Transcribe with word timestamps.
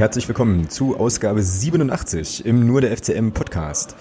Herzlich 0.00 0.26
willkommen 0.28 0.70
zu 0.70 0.96
Ausgabe 0.96 1.42
87 1.42 2.46
im 2.46 2.66
Nur 2.66 2.80
der 2.80 2.96
FCM 2.96 3.32
Podcast. 3.32 3.94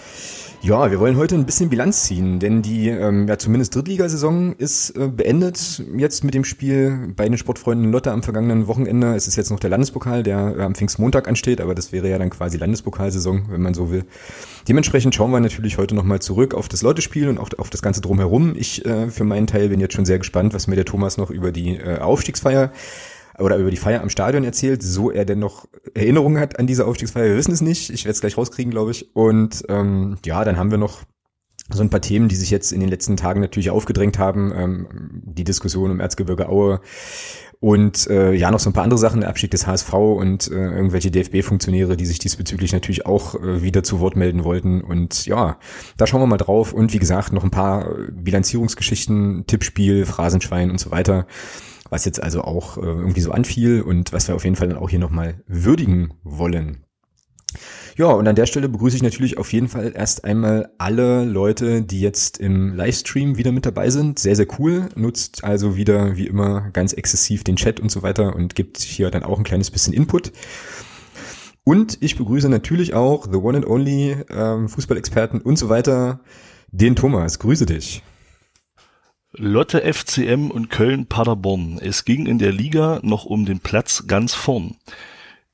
Ja, 0.62 0.90
wir 0.92 1.02
wollen 1.02 1.18
heute 1.18 1.36
ein 1.36 1.46
bisschen 1.46 1.70
Bilanz 1.70 2.04
ziehen, 2.04 2.40
denn 2.40 2.62
die 2.62 2.88
ähm, 2.88 3.28
ja 3.28 3.38
zumindest 3.38 3.76
Drittligasaison 3.76 4.56
ist 4.56 4.92
äh, 4.92 5.10
beendet 5.10 5.84
jetzt 5.98 6.24
mit 6.24 6.36
dem 6.36 6.46
Spiel 6.46 7.12
bei 7.18 7.28
den 7.28 7.38
Sportfreunden 7.38 7.92
Lotte 7.92 8.14
am 8.14 8.24
vergangenen 8.24 8.68
Wochenende. 8.68 9.14
Es 9.14 9.28
ist 9.28 9.36
jetzt 9.36 9.50
noch 9.50 9.60
der 9.60 9.72
Landespokal, 9.72 10.24
der 10.24 10.56
äh, 10.58 10.62
am 10.62 10.74
Pfingstmontag 10.74 11.28
ansteht, 11.28 11.60
aber 11.60 11.76
das 11.76 11.92
wäre 11.92 12.10
ja 12.10 12.18
dann 12.18 12.30
quasi 12.30 12.56
Landespokalsaison, 12.58 13.48
wenn 13.50 13.62
man 13.62 13.74
so 13.74 13.92
will. 13.92 14.06
Dementsprechend 14.70 15.16
schauen 15.16 15.32
wir 15.32 15.42
natürlich 15.42 15.78
heute 15.78 15.96
nochmal 15.96 16.22
zurück 16.22 16.54
auf 16.54 16.70
das 16.70 16.82
Lotte-Spiel 16.82 17.28
und 17.28 17.40
auch 17.40 17.50
auf 17.58 17.70
das 17.70 17.82
Ganze 17.82 18.00
drumherum. 18.00 18.54
Ich 18.56 18.86
äh, 18.86 19.10
für 19.10 19.26
meinen 19.26 19.48
Teil 19.48 19.68
bin 19.68 19.82
jetzt 19.82 19.96
schon 19.96 20.06
sehr 20.06 20.20
gespannt, 20.20 20.54
was 20.54 20.68
mir 20.68 20.78
der 20.78 20.86
Thomas 20.86 21.18
noch 21.18 21.30
über 21.30 21.52
die 21.52 21.76
äh, 21.76 22.00
Aufstiegsfeier 22.00 22.72
oder 23.40 23.58
über 23.58 23.72
die 23.72 23.78
Feier 23.78 24.02
am 24.02 24.10
Stadion 24.10 24.44
erzählt, 24.44 24.84
so 24.84 25.12
er 25.12 25.26
denn 25.26 25.40
noch 25.40 25.68
Erinnerungen 25.94 26.40
hat 26.40 26.60
an 26.60 26.68
diese 26.68 26.86
Aufstiegsfeier. 26.86 27.26
Wir 27.26 27.38
wissen 27.38 27.54
es 27.54 27.62
nicht. 27.62 27.90
Ich 27.90 28.06
werde 28.06 28.14
es 28.14 28.22
gleich 28.22 28.38
rauskriegen, 28.38 28.72
glaube 28.72 28.92
ich. 28.92 29.16
Und 29.16 29.64
ähm, 29.70 30.18
ja, 30.26 30.44
dann 30.44 30.58
haben 30.58 30.72
wir 30.72 30.78
noch 30.78 31.04
so 31.72 31.84
ein 31.84 31.90
paar 31.90 32.02
Themen, 32.02 32.30
die 32.30 32.36
sich 32.36 32.50
jetzt 32.50 32.72
in 32.72 32.80
den 32.80 32.90
letzten 32.90 33.16
Tagen 33.16 33.42
natürlich 33.42 33.70
aufgedrängt 33.70 34.18
haben. 34.18 34.52
Ähm, 34.56 34.88
die 35.24 35.44
Diskussion 35.44 35.92
um 35.92 36.00
Erzgebirge 36.00 36.50
Aue 36.50 36.82
und 37.62 38.08
äh, 38.08 38.34
ja, 38.34 38.52
noch 38.52 38.60
so 38.60 38.70
ein 38.70 38.74
paar 38.74 38.86
andere 38.86 38.98
Sachen, 38.98 39.20
der 39.20 39.30
Abstieg 39.30 39.52
des 39.52 39.68
HSV 39.68 39.94
und 39.94 40.50
äh, 40.50 40.54
irgendwelche 40.54 41.12
DFB-Funktionäre, 41.12 41.98
die 41.98 42.06
sich 42.06 42.18
diesbezüglich 42.18 42.72
natürlich 42.72 43.06
auch 43.06 43.36
äh, 43.36 43.62
wieder 43.62 43.84
zu 43.84 44.00
Wort 44.00 44.16
melden 44.16 44.46
wollten. 44.46 44.82
Und 44.82 45.26
ja, 45.26 45.58
da 45.98 46.08
schauen 46.08 46.22
wir 46.22 46.28
mal 46.28 46.38
drauf. 46.38 46.72
Und 46.72 46.94
wie 46.94 47.00
gesagt, 47.00 47.34
noch 47.34 47.44
ein 47.44 47.52
paar 47.52 47.94
Bilanzierungsgeschichten, 48.12 49.46
Tippspiel, 49.46 50.06
Phrasenschwein 50.06 50.72
und 50.72 50.80
so 50.80 50.92
weiter 50.92 51.28
was 51.90 52.06
jetzt 52.06 52.22
also 52.22 52.42
auch 52.42 52.78
äh, 52.78 52.82
irgendwie 52.82 53.22
so 53.22 53.32
anfiel 53.32 53.82
und 53.82 54.14
was 54.14 54.28
wir 54.28 54.36
auf 54.36 54.44
jeden 54.44 54.56
Fall 54.56 54.70
dann 54.70 54.78
auch 54.78 54.90
hier 54.90 55.00
nochmal 55.00 55.44
würdigen 55.48 56.14
wollen. 56.24 56.86
Ja, 57.98 58.08
und 58.08 58.28
an 58.28 58.36
der 58.36 58.46
Stelle 58.46 58.70
begrüße 58.70 58.96
ich 58.96 59.04
natürlich 59.04 59.38
auf 59.38 59.52
jeden 59.52 59.68
Fall 59.68 59.92
erst 59.94 60.24
einmal 60.24 60.72
alle 60.78 61.26
Leute, 61.26 61.82
die 61.82 62.00
jetzt 62.00 62.38
im 62.38 62.74
Livestream 62.74 63.38
wieder 63.38 63.52
mit 63.52 63.66
dabei 63.66 63.90
sind. 63.90 64.20
Sehr, 64.20 64.38
sehr 64.38 64.48
cool. 64.58 64.88
Nutzt 64.96 65.44
also 65.44 65.76
wieder 65.76 66.16
wie 66.16 66.28
immer 66.28 66.70
ganz 66.72 66.94
exzessiv 66.94 67.44
den 67.44 67.58
Chat 67.58 67.80
und 67.80 67.92
so 67.92 68.02
weiter 68.02 68.36
und 68.36 68.56
gibt 68.56 68.78
hier 68.78 69.12
dann 69.12 69.24
auch 69.24 69.38
ein 69.38 69.44
kleines 69.44 69.70
bisschen 69.70 69.94
Input. 69.94 70.32
Und 71.66 71.98
ich 72.02 72.16
begrüße 72.16 72.48
natürlich 72.48 72.94
auch 72.94 73.28
The 73.30 73.38
One 73.38 73.58
and 73.58 73.68
Only 73.68 74.16
ähm, 74.30 74.70
Fußballexperten 74.70 75.42
und 75.42 75.58
so 75.58 75.68
weiter, 75.70 76.22
den 76.72 76.96
Thomas. 76.96 77.40
Grüße 77.40 77.66
dich. 77.66 78.02
Lotte 79.38 79.82
FCM 79.82 80.50
und 80.50 80.72
Köln 80.72 81.06
Paderborn. 81.06 81.78
Es 81.80 82.04
ging 82.04 82.26
in 82.26 82.40
der 82.40 82.52
Liga 82.52 83.00
noch 83.04 83.26
um 83.26 83.46
den 83.46 83.60
Platz 83.60 84.08
ganz 84.08 84.34
vorn. 84.34 84.76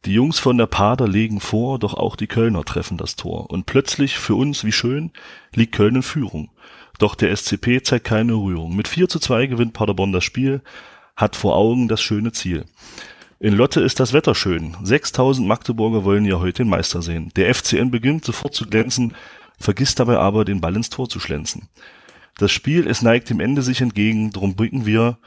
Die 0.05 0.13
Jungs 0.13 0.39
von 0.39 0.57
der 0.57 0.65
Pader 0.65 1.09
legen 1.09 1.41
vor, 1.41 1.77
doch 1.77 1.93
auch 1.93 2.15
die 2.15 2.27
Kölner 2.27 2.63
treffen 2.63 2.95
das 2.95 3.17
Tor. 3.17 3.49
Und 3.49 3.65
plötzlich, 3.65 4.17
für 4.17 4.35
uns 4.35 4.63
wie 4.63 4.71
schön, 4.71 5.11
liegt 5.53 5.75
Köln 5.75 5.97
in 5.97 6.03
Führung. 6.03 6.51
Doch 6.99 7.15
der 7.15 7.35
SCP 7.35 7.83
zeigt 7.83 8.05
keine 8.05 8.35
Rührung. 8.35 8.77
Mit 8.77 8.87
4 8.87 9.09
zu 9.09 9.19
2 9.19 9.47
gewinnt 9.47 9.73
Paderborn 9.73 10.13
das 10.13 10.23
Spiel, 10.23 10.61
hat 11.17 11.35
vor 11.35 11.57
Augen 11.57 11.89
das 11.89 12.01
schöne 12.01 12.31
Ziel. 12.31 12.63
In 13.39 13.53
Lotte 13.53 13.81
ist 13.81 13.99
das 13.99 14.13
Wetter 14.13 14.35
schön. 14.35 14.77
6000 14.83 15.45
Magdeburger 15.45 16.05
wollen 16.05 16.23
ja 16.23 16.39
heute 16.39 16.63
den 16.63 16.69
Meister 16.69 17.01
sehen. 17.01 17.29
Der 17.35 17.53
FCN 17.53 17.91
beginnt 17.91 18.23
sofort 18.23 18.55
zu 18.55 18.67
glänzen, 18.67 19.13
vergisst 19.59 19.99
dabei 19.99 20.17
aber, 20.17 20.45
den 20.45 20.61
Ball 20.61 20.77
ins 20.77 20.89
Tor 20.89 21.09
zu 21.09 21.19
schlänzen. 21.19 21.67
Das 22.37 22.51
Spiel, 22.51 22.85
es 22.87 23.01
neigt 23.01 23.29
dem 23.29 23.39
Ende 23.39 23.61
sich 23.61 23.79
entgegen, 23.79 24.31
drum 24.31 24.55
blicken 24.55 24.85
wir 24.85 25.17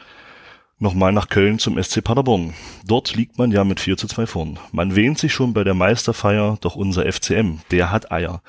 nochmal 0.78 1.12
nach 1.12 1.30
Köln 1.30 1.58
zum 1.58 1.82
SC 1.82 2.04
Paderborn. 2.04 2.52
Dort 2.84 3.14
liegt 3.16 3.38
man 3.38 3.50
ja 3.50 3.64
mit 3.64 3.80
4 3.80 3.96
zu 3.96 4.06
2 4.06 4.26
vorn. 4.26 4.58
Man 4.72 4.94
wähnt 4.94 5.18
sich 5.18 5.32
schon 5.32 5.54
bei 5.54 5.64
der 5.64 5.72
Meisterfeier, 5.74 6.58
doch 6.60 6.76
unser 6.76 7.10
FCM, 7.10 7.60
der 7.70 7.90
hat 7.90 8.12
Eier. 8.12 8.42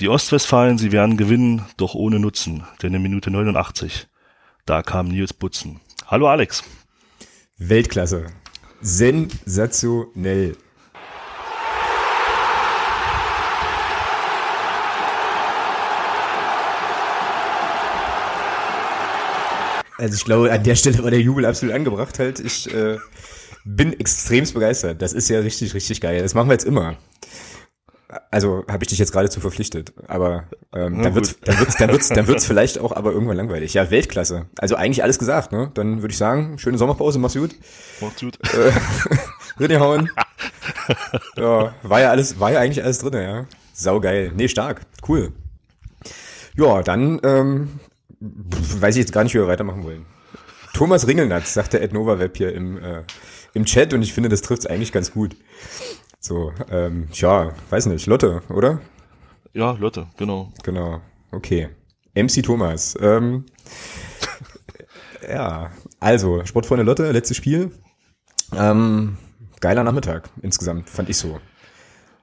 Die 0.00 0.08
Ostwestfalen, 0.08 0.78
sie 0.78 0.90
werden 0.90 1.18
gewinnen, 1.18 1.66
doch 1.76 1.94
ohne 1.94 2.18
Nutzen, 2.18 2.64
denn 2.82 2.94
in 2.94 3.02
Minute 3.02 3.30
89, 3.30 4.08
da 4.64 4.82
kam 4.82 5.08
Nils 5.08 5.34
Butzen. 5.34 5.80
Hallo 6.06 6.28
Alex. 6.28 6.64
Weltklasse. 7.58 8.26
Sensationell. 8.80 10.56
Also 19.98 20.14
ich 20.14 20.24
glaube, 20.24 20.52
an 20.52 20.62
der 20.62 20.76
Stelle 20.76 21.02
war 21.02 21.10
der 21.10 21.20
Jubel 21.20 21.44
absolut 21.44 21.74
angebracht 21.74 22.18
halt. 22.18 22.38
Ich 22.40 22.72
äh, 22.72 22.98
bin 23.64 23.98
extremst 23.98 24.54
begeistert. 24.54 25.02
Das 25.02 25.12
ist 25.12 25.28
ja 25.28 25.40
richtig, 25.40 25.74
richtig 25.74 26.00
geil. 26.00 26.22
Das 26.22 26.34
machen 26.34 26.48
wir 26.48 26.54
jetzt 26.54 26.64
immer. 26.64 26.96
Also 28.30 28.64
habe 28.68 28.84
ich 28.84 28.88
dich 28.88 28.98
jetzt 28.98 29.12
geradezu 29.12 29.38
verpflichtet, 29.40 29.92
aber 30.06 30.44
ähm, 30.74 31.02
dann 31.02 31.14
wird's, 31.14 31.38
dann 31.44 31.58
wird's, 31.58 31.76
dann 31.76 31.90
wird's, 31.90 32.08
dann 32.08 32.26
wird's 32.26 32.46
vielleicht 32.46 32.78
auch 32.78 32.92
aber 32.92 33.12
irgendwann 33.12 33.36
langweilig. 33.36 33.74
Ja, 33.74 33.90
Weltklasse. 33.90 34.46
Also 34.56 34.76
eigentlich 34.76 35.02
alles 35.02 35.18
gesagt, 35.18 35.52
ne? 35.52 35.70
Dann 35.74 36.00
würde 36.00 36.12
ich 36.12 36.18
sagen, 36.18 36.58
schöne 36.58 36.78
Sommerpause, 36.78 37.18
mach's 37.18 37.34
gut. 37.34 37.54
Mach's 38.00 38.20
gut. 38.20 38.38
Äh, 38.54 39.78
hauen. 39.78 40.08
ja, 41.36 41.74
war 41.82 42.00
ja 42.00 42.10
alles, 42.10 42.40
war 42.40 42.50
ja 42.50 42.60
eigentlich 42.60 42.82
alles 42.82 43.00
drin, 43.00 43.12
ja. 43.12 43.46
Sau 43.74 44.00
geil. 44.00 44.32
Nee, 44.34 44.48
stark. 44.48 44.86
Cool. 45.06 45.32
Ja, 46.56 46.82
dann 46.82 47.20
ähm, 47.22 47.80
weiß 48.20 48.96
ich 48.96 49.00
jetzt 49.00 49.12
gar 49.12 49.24
nicht, 49.24 49.34
wie 49.34 49.38
wir 49.38 49.46
weitermachen 49.46 49.84
wollen. 49.84 50.06
Thomas 50.72 51.06
Ringelnatz, 51.06 51.54
sagt 51.54 51.72
der 51.72 51.82
Ednova 51.82 52.18
Web 52.18 52.36
hier 52.36 52.54
im, 52.54 52.76
äh, 52.78 53.02
im 53.54 53.64
Chat 53.64 53.92
und 53.94 54.02
ich 54.02 54.12
finde, 54.12 54.28
das 54.28 54.42
trifft 54.42 54.62
es 54.62 54.66
eigentlich 54.66 54.92
ganz 54.92 55.12
gut. 55.12 55.36
So, 56.20 56.52
ähm, 56.70 57.08
ja, 57.12 57.52
weiß 57.70 57.86
nicht, 57.86 58.06
Lotte, 58.06 58.42
oder? 58.48 58.80
Ja, 59.52 59.72
Lotte, 59.72 60.06
genau. 60.16 60.52
Genau, 60.62 61.00
okay. 61.32 61.68
MC 62.14 62.42
Thomas. 62.42 62.96
Ähm, 63.00 63.46
ja, 65.28 65.70
also, 66.00 66.44
Sportfreunde 66.44 66.84
Lotte, 66.84 67.10
letztes 67.12 67.36
Spiel. 67.36 67.70
Ähm, 68.56 69.16
geiler 69.60 69.84
Nachmittag 69.84 70.30
insgesamt, 70.42 70.90
fand 70.90 71.08
ich 71.08 71.16
so. 71.16 71.40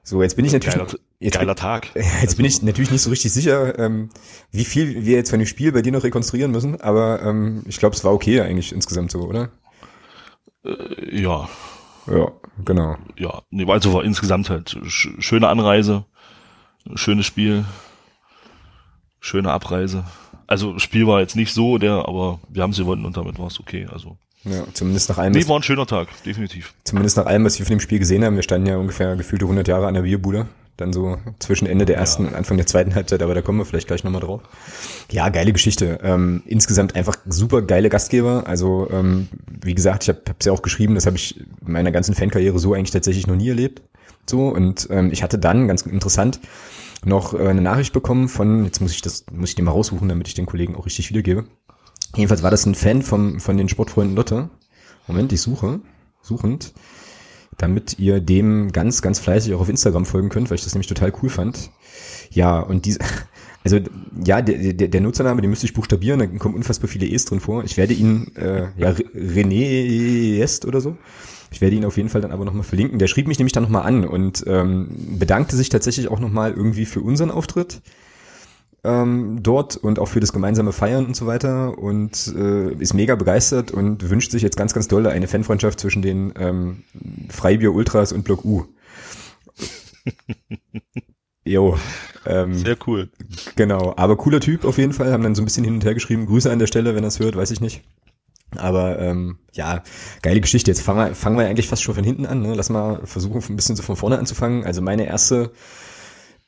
So, 0.08 0.22
jetzt 0.22 0.36
bin 0.36 0.44
ich 0.44 0.52
natürlich. 0.52 0.76
Geiler, 0.76 0.88
jetzt, 1.18 1.34
geiler 1.34 1.56
Tag. 1.56 1.90
Jetzt 1.96 2.06
also. 2.22 2.36
bin 2.36 2.46
ich 2.46 2.62
natürlich 2.62 2.92
nicht 2.92 3.02
so 3.02 3.10
richtig 3.10 3.32
sicher, 3.32 3.76
ähm, 3.76 4.10
wie 4.52 4.64
viel 4.64 5.04
wir 5.04 5.16
jetzt 5.16 5.30
von 5.30 5.40
dem 5.40 5.48
Spiel 5.48 5.72
bei 5.72 5.82
dir 5.82 5.90
noch 5.90 6.04
rekonstruieren 6.04 6.52
müssen, 6.52 6.80
aber 6.80 7.22
ähm, 7.22 7.64
ich 7.66 7.78
glaube, 7.80 7.96
es 7.96 8.04
war 8.04 8.12
okay 8.12 8.40
eigentlich 8.40 8.72
insgesamt 8.72 9.10
so, 9.10 9.22
oder? 9.22 9.50
Äh, 10.64 11.22
ja. 11.22 11.48
Ja, 12.06 12.30
genau. 12.64 12.96
Ja, 13.18 13.42
nee, 13.50 13.68
also 13.68 13.92
war 13.94 14.04
insgesamt 14.04 14.48
halt 14.48 14.78
schöne 14.86 15.48
Anreise, 15.48 16.04
schönes 16.94 17.26
Spiel, 17.26 17.64
schöne 19.18 19.50
Abreise. 19.50 20.04
Also 20.46 20.78
Spiel 20.78 21.08
war 21.08 21.18
jetzt 21.18 21.34
nicht 21.34 21.52
so, 21.52 21.78
der, 21.78 22.06
aber 22.06 22.38
wir 22.48 22.62
haben 22.62 22.72
sie 22.72 22.82
gewonnen 22.82 23.06
und 23.06 23.16
damit 23.16 23.40
war 23.40 23.48
es 23.48 23.58
okay. 23.58 23.88
Also 23.92 24.18
ja, 24.44 24.64
zumindest 24.74 25.08
nach 25.08 25.18
allem. 25.18 25.32
Nee, 25.32 25.46
war 25.48 25.58
ein 25.58 25.62
schöner 25.62 25.86
Tag, 25.86 26.08
definitiv. 26.24 26.74
Zumindest 26.84 27.16
nach 27.16 27.26
allem, 27.26 27.44
was 27.44 27.58
wir 27.58 27.66
von 27.66 27.76
dem 27.76 27.80
Spiel 27.80 27.98
gesehen 27.98 28.24
haben. 28.24 28.36
Wir 28.36 28.42
standen 28.42 28.68
ja 28.68 28.76
ungefähr 28.76 29.16
gefühlte 29.16 29.44
100 29.44 29.66
Jahre 29.66 29.86
an 29.86 29.94
der 29.94 30.02
Bierbude. 30.02 30.46
Dann 30.76 30.92
so 30.92 31.16
zwischen 31.38 31.66
Ende 31.66 31.86
der 31.86 31.96
ersten 31.96 32.24
ja. 32.24 32.28
und 32.28 32.34
Anfang 32.36 32.58
der 32.58 32.66
zweiten 32.66 32.94
Halbzeit, 32.94 33.22
aber 33.22 33.34
da 33.34 33.40
kommen 33.40 33.58
wir 33.58 33.64
vielleicht 33.64 33.86
gleich 33.86 34.04
nochmal 34.04 34.20
drauf. 34.20 34.42
Ja, 35.10 35.30
geile 35.30 35.52
Geschichte. 35.52 35.98
Ähm, 36.02 36.42
insgesamt 36.44 36.94
einfach 36.94 37.16
super 37.26 37.62
geile 37.62 37.88
Gastgeber. 37.88 38.44
Also, 38.46 38.88
ähm, 38.92 39.28
wie 39.62 39.74
gesagt, 39.74 40.02
ich 40.02 40.10
habe 40.10 40.20
es 40.38 40.44
ja 40.44 40.52
auch 40.52 40.60
geschrieben, 40.60 40.94
das 40.94 41.06
habe 41.06 41.16
ich 41.16 41.40
in 41.40 41.72
meiner 41.72 41.92
ganzen 41.92 42.14
Fankarriere 42.14 42.58
so 42.58 42.74
eigentlich 42.74 42.90
tatsächlich 42.90 43.26
noch 43.26 43.36
nie 43.36 43.48
erlebt. 43.48 43.82
So, 44.28 44.48
und 44.48 44.88
ähm, 44.90 45.10
ich 45.12 45.22
hatte 45.22 45.38
dann, 45.38 45.66
ganz 45.66 45.82
interessant, 45.82 46.40
noch 47.04 47.32
äh, 47.32 47.48
eine 47.48 47.62
Nachricht 47.62 47.92
bekommen 47.92 48.28
von, 48.28 48.64
jetzt 48.64 48.80
muss 48.80 48.92
ich 48.92 49.00
das, 49.00 49.24
muss 49.32 49.50
ich 49.50 49.54
den 49.54 49.64
mal 49.64 49.70
raussuchen, 49.70 50.08
damit 50.08 50.28
ich 50.28 50.34
den 50.34 50.46
Kollegen 50.46 50.76
auch 50.76 50.84
richtig 50.84 51.08
wiedergebe. 51.08 51.44
Jedenfalls 52.16 52.42
war 52.42 52.50
das 52.50 52.66
ein 52.66 52.74
Fan 52.74 53.02
vom, 53.02 53.40
von 53.40 53.56
den 53.56 53.68
Sportfreunden 53.68 54.16
Lotte. 54.16 54.48
Moment, 55.06 55.32
ich 55.32 55.40
suche, 55.40 55.80
suchend, 56.22 56.72
damit 57.58 57.98
ihr 57.98 58.20
dem 58.20 58.72
ganz, 58.72 59.02
ganz 59.02 59.18
fleißig 59.20 59.54
auch 59.54 59.60
auf 59.60 59.68
Instagram 59.68 60.06
folgen 60.06 60.30
könnt, 60.30 60.50
weil 60.50 60.56
ich 60.56 60.64
das 60.64 60.74
nämlich 60.74 60.88
total 60.88 61.12
cool 61.22 61.28
fand. 61.28 61.70
Ja, 62.30 62.58
und 62.60 62.86
diese, 62.86 63.00
also 63.64 63.78
ja, 64.24 64.42
der, 64.42 64.72
der, 64.72 64.88
der 64.88 65.00
Nutzername, 65.00 65.42
den 65.42 65.50
müsste 65.50 65.66
ich 65.66 65.74
buchstabieren, 65.74 66.18
da 66.18 66.26
kommen 66.26 66.54
unfassbar 66.54 66.88
viele 66.88 67.06
E's 67.06 67.26
drin 67.26 67.40
vor. 67.40 67.64
Ich 67.64 67.76
werde 67.76 67.94
ihn, 67.94 68.34
äh, 68.36 68.68
ja, 68.76 68.90
René 68.90 70.40
Est 70.40 70.64
oder 70.64 70.80
so. 70.80 70.96
Ich 71.52 71.60
werde 71.60 71.76
ihn 71.76 71.84
auf 71.84 71.96
jeden 71.96 72.08
Fall 72.08 72.22
dann 72.22 72.32
aber 72.32 72.44
nochmal 72.44 72.64
verlinken. 72.64 72.98
Der 72.98 73.06
schrieb 73.06 73.28
mich 73.28 73.38
nämlich 73.38 73.52
dann 73.52 73.62
nochmal 73.62 73.86
an 73.86 74.04
und 74.04 74.42
ähm, 74.48 74.88
bedankte 75.18 75.54
sich 75.54 75.68
tatsächlich 75.68 76.08
auch 76.08 76.18
nochmal 76.18 76.52
irgendwie 76.52 76.86
für 76.86 77.00
unseren 77.00 77.30
Auftritt 77.30 77.82
ähm, 78.84 79.42
dort 79.42 79.76
und 79.76 79.98
auch 79.98 80.08
für 80.08 80.20
das 80.20 80.32
gemeinsame 80.32 80.72
Feiern 80.72 81.06
und 81.06 81.16
so 81.16 81.26
weiter 81.26 81.78
und 81.78 82.32
äh, 82.36 82.72
ist 82.74 82.94
mega 82.94 83.14
begeistert 83.16 83.70
und 83.70 84.08
wünscht 84.10 84.30
sich 84.30 84.42
jetzt 84.42 84.56
ganz, 84.56 84.74
ganz 84.74 84.88
doll 84.88 85.06
eine 85.06 85.28
Fanfreundschaft 85.28 85.80
zwischen 85.80 86.02
den 86.02 86.32
ähm, 86.38 86.84
Freibier 87.28 87.72
Ultras 87.72 88.12
und 88.12 88.24
Block 88.24 88.44
U. 88.44 88.64
Jo. 91.46 91.78
Ähm, 92.26 92.54
Sehr 92.54 92.76
cool. 92.86 93.08
Genau, 93.54 93.94
aber 93.96 94.16
cooler 94.16 94.40
Typ 94.40 94.64
auf 94.64 94.78
jeden 94.78 94.92
Fall. 94.92 95.12
Haben 95.12 95.22
dann 95.22 95.36
so 95.36 95.42
ein 95.42 95.44
bisschen 95.44 95.64
hin 95.64 95.74
und 95.74 95.84
her 95.84 95.94
geschrieben. 95.94 96.26
Grüße 96.26 96.50
an 96.50 96.58
der 96.58 96.66
Stelle, 96.66 96.96
wenn 96.96 97.04
er 97.04 97.08
es 97.08 97.20
hört, 97.20 97.36
weiß 97.36 97.52
ich 97.52 97.60
nicht. 97.60 97.82
Aber 98.56 98.98
ähm, 98.98 99.38
ja, 99.52 99.82
geile 100.22 100.40
Geschichte. 100.40 100.70
Jetzt 100.70 100.82
fangen 100.82 100.98
wir, 100.98 101.14
fangen 101.14 101.38
wir 101.38 101.46
eigentlich 101.46 101.68
fast 101.68 101.84
schon 101.84 101.94
von 101.94 102.04
hinten 102.04 102.26
an. 102.26 102.42
Ne? 102.42 102.54
Lass 102.54 102.68
mal 102.68 103.00
versuchen, 103.04 103.42
ein 103.48 103.56
bisschen 103.56 103.76
so 103.76 103.84
von 103.84 103.96
vorne 103.96 104.18
anzufangen. 104.18 104.64
Also 104.64 104.82
meine 104.82 105.06
erste, 105.06 105.52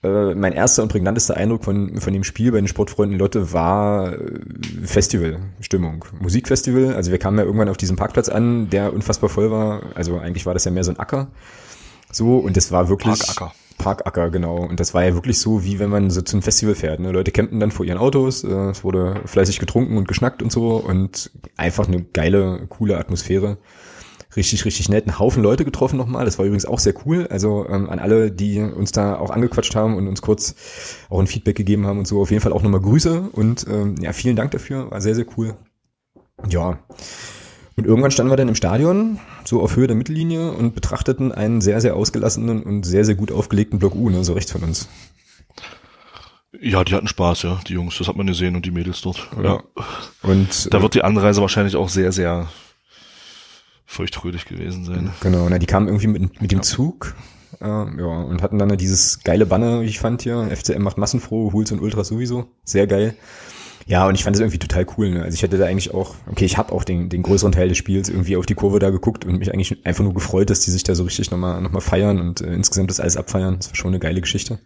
äh, 0.02 0.34
mein 0.34 0.52
erster 0.52 0.82
und 0.82 0.90
prägnantester 0.90 1.36
Eindruck 1.36 1.64
von, 1.64 2.00
von 2.00 2.12
dem 2.12 2.24
Spiel 2.24 2.52
bei 2.52 2.58
den 2.58 2.68
Sportfreunden 2.68 3.18
Lotte 3.18 3.52
war 3.52 4.12
äh, 4.12 4.40
Festivalstimmung, 4.84 6.04
Musikfestival. 6.20 6.94
Also 6.94 7.10
wir 7.10 7.18
kamen 7.18 7.38
ja 7.38 7.44
irgendwann 7.44 7.68
auf 7.68 7.76
diesem 7.76 7.96
Parkplatz 7.96 8.28
an, 8.28 8.70
der 8.70 8.92
unfassbar 8.92 9.28
voll 9.28 9.50
war. 9.50 9.82
Also 9.94 10.18
eigentlich 10.18 10.46
war 10.46 10.54
das 10.54 10.64
ja 10.64 10.70
mehr 10.70 10.84
so 10.84 10.92
ein 10.92 10.98
Acker. 10.98 11.28
So, 12.12 12.38
und 12.38 12.56
das 12.56 12.70
war 12.70 12.88
wirklich. 12.88 13.18
Parkacker. 13.18 13.52
Parkacker, 13.78 14.30
genau. 14.30 14.56
Und 14.58 14.80
das 14.80 14.92
war 14.92 15.04
ja 15.04 15.14
wirklich 15.14 15.38
so, 15.38 15.64
wie 15.64 15.78
wenn 15.78 15.90
man 15.90 16.10
so 16.10 16.20
zu 16.20 16.36
einem 16.36 16.42
Festival 16.42 16.74
fährt. 16.74 17.00
Ne? 17.00 17.12
Leute 17.12 17.30
campten 17.30 17.60
dann 17.60 17.70
vor 17.70 17.86
ihren 17.86 17.98
Autos, 17.98 18.44
äh, 18.44 18.70
es 18.70 18.84
wurde 18.84 19.20
fleißig 19.24 19.58
getrunken 19.58 19.96
und 19.96 20.08
geschnackt 20.08 20.42
und 20.42 20.52
so 20.52 20.76
und 20.76 21.30
einfach 21.56 21.86
eine 21.86 22.02
geile, 22.02 22.66
coole 22.68 22.98
Atmosphäre. 22.98 23.58
Richtig, 24.36 24.64
richtig 24.64 24.88
nett. 24.88 25.06
Ein 25.06 25.19
Haufen 25.19 25.42
Leute 25.42 25.64
getroffen 25.64 25.96
nochmal. 25.96 26.25
Das 26.25 26.38
war 26.38 26.44
übrigens 26.44 26.66
auch 26.66 26.78
sehr 26.78 26.94
cool. 27.06 27.26
Also 27.28 27.66
ähm, 27.69 27.88
an 27.88 27.98
alle, 27.98 28.30
die 28.30 28.60
uns 28.60 28.92
da 28.92 29.16
auch 29.16 29.30
angequatscht 29.30 29.75
haben 29.75 29.96
und 29.96 30.06
uns 30.06 30.20
kurz 30.20 30.54
auch 31.08 31.19
ein 31.19 31.26
Feedback 31.26 31.56
gegeben 31.56 31.86
haben 31.86 31.98
und 31.98 32.06
so. 32.06 32.20
Auf 32.20 32.30
jeden 32.30 32.42
Fall 32.42 32.52
auch 32.52 32.62
nochmal 32.62 32.80
Grüße 32.80 33.30
und 33.32 33.66
ähm, 33.69 33.96
ja, 34.00 34.12
vielen 34.12 34.36
Dank 34.36 34.50
dafür. 34.50 34.90
War 34.90 35.00
sehr, 35.00 35.14
sehr 35.14 35.26
cool. 35.36 35.56
Ja. 36.48 36.78
Und 37.76 37.86
irgendwann 37.86 38.10
standen 38.10 38.32
wir 38.32 38.36
dann 38.36 38.48
im 38.48 38.54
Stadion, 38.56 39.20
so 39.44 39.62
auf 39.62 39.76
Höhe 39.76 39.86
der 39.86 39.96
Mittellinie 39.96 40.50
und 40.50 40.74
betrachteten 40.74 41.31
einen 41.31 41.60
sehr, 41.60 41.81
sehr 41.81 41.94
ausgelassenen 41.94 42.62
und 42.64 42.82
sehr, 42.82 43.04
sehr 43.04 43.14
gut 43.14 43.31
aufgelegten 43.31 43.78
Block 43.78 43.94
U, 43.94 44.10
ne, 44.10 44.24
so 44.24 44.32
rechts 44.32 44.50
von 44.50 44.64
uns. 44.64 44.88
Ja, 46.60 46.82
die 46.82 46.94
hatten 46.94 47.06
Spaß, 47.06 47.42
ja, 47.42 47.60
die 47.69 47.74
Jungs, 47.74 47.96
das 47.98 48.08
hat 48.08 48.16
man 48.16 48.26
gesehen 48.26 48.56
und 48.56 48.66
die 48.66 48.72
Mädels 48.72 49.00
dort. 49.00 49.31
Ja. 49.36 49.44
Ja. 49.44 49.62
Und 50.22 50.74
Da 50.74 50.82
wird 50.82 50.94
die 50.94 51.04
Anreise 51.04 51.40
wahrscheinlich 51.40 51.76
auch 51.76 51.88
sehr, 51.88 52.10
sehr 52.10 52.48
feuchtfröhlich 53.88 54.44
gewesen 54.44 54.85
sein. 54.85 55.11
Genau, 55.23 55.49
na, 55.49 55.58
die 55.58 55.67
kamen 55.67 55.88
irgendwie 55.88 56.06
mit, 56.06 56.43
mit 56.43 56.52
dem 56.52 56.62
Zug 56.62 57.14
äh, 57.61 57.64
ja, 57.67 57.85
und 58.05 58.43
hatten 58.43 58.58
dann 58.58 58.76
dieses 58.76 59.25
geile 59.25 59.46
Banner, 59.46 59.81
wie 59.81 59.87
ich 59.87 59.99
fand 59.99 60.23
hier. 60.23 60.49
FCM 60.55 60.82
macht 60.82 60.99
massenfroh, 60.99 61.52
Hools 61.52 61.73
und 61.73 61.81
Ultras 61.81 62.08
sowieso. 62.08 62.46
Sehr 62.64 62.87
geil. 62.87 63.17
Ja, 63.87 64.06
und 64.06 64.14
ich 64.14 64.25
fand 64.25 64.37
es 64.37 64.40
irgendwie 64.40 64.58
total 64.58 64.87
cool. 64.99 65.11
Ne? 65.11 65.23
Also 65.23 65.35
ich 65.35 65.43
hätte 65.43 65.56
da 65.56 65.64
eigentlich 65.64 65.94
auch, 65.94 66.14
okay, 66.31 66.44
ich 66.44 66.58
habe 66.58 66.73
auch 66.73 66.85
den, 66.85 67.08
den 67.08 67.23
größeren 67.23 67.52
Teil 67.52 67.70
des 67.70 67.79
Spiels 67.79 68.11
irgendwie 68.11 68.37
auf 68.37 68.44
die 68.44 68.55
Kurve 68.55 68.79
da 68.79 68.90
geguckt 68.90 69.25
und 69.25 69.38
mich 69.38 69.55
eigentlich 69.55 69.87
einfach 69.87 70.05
nur 70.05 70.12
gefreut, 70.12 70.50
dass 70.50 70.61
die 70.61 70.70
sich 70.70 70.84
da 70.84 70.94
so 70.94 71.05
richtig 71.05 71.31
nochmal 71.31 71.62
noch 71.62 71.73
mal 71.73 71.81
feiern 71.81 72.20
und 72.20 72.43
äh, 72.43 72.52
insgesamt 72.52 72.91
das 72.91 73.00
alles 73.00 73.17
abfeiern. 73.17 73.56
Das 73.56 73.70
war 73.70 73.76
schon 73.76 73.88
eine 73.93 74.00
geile 74.00 74.20
Geschichte. 74.20 74.58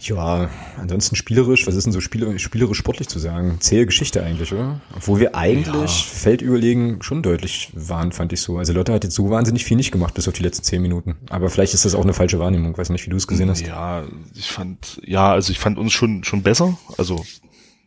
Ja, 0.00 0.48
ansonsten 0.76 1.16
spielerisch, 1.16 1.66
was 1.66 1.74
ist 1.74 1.84
denn 1.84 1.92
so 1.92 2.00
spielerisch, 2.00 2.42
spielerisch 2.42 2.78
sportlich 2.78 3.08
zu 3.08 3.18
sagen? 3.18 3.56
Zähe 3.60 3.84
Geschichte 3.84 4.22
eigentlich, 4.22 4.52
oder? 4.52 4.80
Obwohl 4.94 5.18
wir 5.18 5.34
eigentlich 5.34 5.74
Ja. 6.06 6.14
feldüberlegen 6.14 7.02
schon 7.02 7.22
deutlich 7.22 7.70
waren, 7.74 8.12
fand 8.12 8.32
ich 8.32 8.40
so. 8.40 8.58
Also 8.58 8.72
Lotte 8.72 8.92
hat 8.92 9.02
jetzt 9.04 9.16
so 9.16 9.28
wahnsinnig 9.30 9.64
viel 9.64 9.76
nicht 9.76 9.90
gemacht 9.90 10.14
bis 10.14 10.28
auf 10.28 10.34
die 10.34 10.42
letzten 10.42 10.62
zehn 10.62 10.82
Minuten. 10.82 11.16
Aber 11.30 11.50
vielleicht 11.50 11.74
ist 11.74 11.84
das 11.84 11.94
auch 11.94 12.02
eine 12.04 12.14
falsche 12.14 12.38
Wahrnehmung. 12.38 12.78
Weiß 12.78 12.90
nicht, 12.90 13.06
wie 13.06 13.10
du 13.10 13.16
es 13.16 13.26
gesehen 13.26 13.50
hast. 13.50 13.66
Ja, 13.66 14.04
ich 14.34 14.50
fand, 14.50 15.00
ja, 15.04 15.32
also 15.32 15.50
ich 15.50 15.58
fand 15.58 15.78
uns 15.78 15.92
schon, 15.92 16.22
schon 16.22 16.42
besser, 16.42 16.78
also 16.96 17.24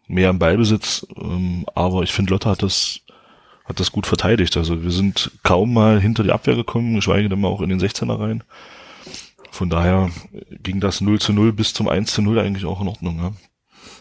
mehr 0.07 0.30
im 0.30 0.40
Ballbesitz, 0.40 1.07
ähm, 1.18 1.66
aber 1.74 2.04
ich 2.04 2.12
finde 2.12 2.34
Lotte 2.34 2.50
hat 2.50 2.62
das, 2.62 3.00
hat 3.64 3.80
das 3.80 3.94
gut 3.94 4.06
verteidigt. 4.06 4.57
Also 4.57 4.84
wir 4.84 4.92
sind 4.92 5.31
kaum 5.44 5.74
mal 5.74 6.02
hinter 6.02 6.24
die 6.24 6.31
Abwehr 6.31 6.56
gekommen, 6.56 6.96
geschweige 6.96 7.30
denn 7.30 7.40
mal 7.40 7.48
auch 7.48 7.62
in 7.62 7.69
den 7.69 7.80
16er 7.80 8.19
rein. 8.19 8.44
Von 9.51 9.69
daher 9.69 10.09
ging 10.63 10.80
das 10.80 11.01
0 11.01 11.19
zu 11.19 11.33
0 11.33 11.51
bis 11.53 11.74
zum 11.74 11.89
1 11.89 12.12
zu 12.13 12.21
0 12.21 12.39
eigentlich 12.39 12.65
auch 12.65 12.81
in 12.81 12.88
Ordnung. 12.88 13.18
Ja. 13.18 13.33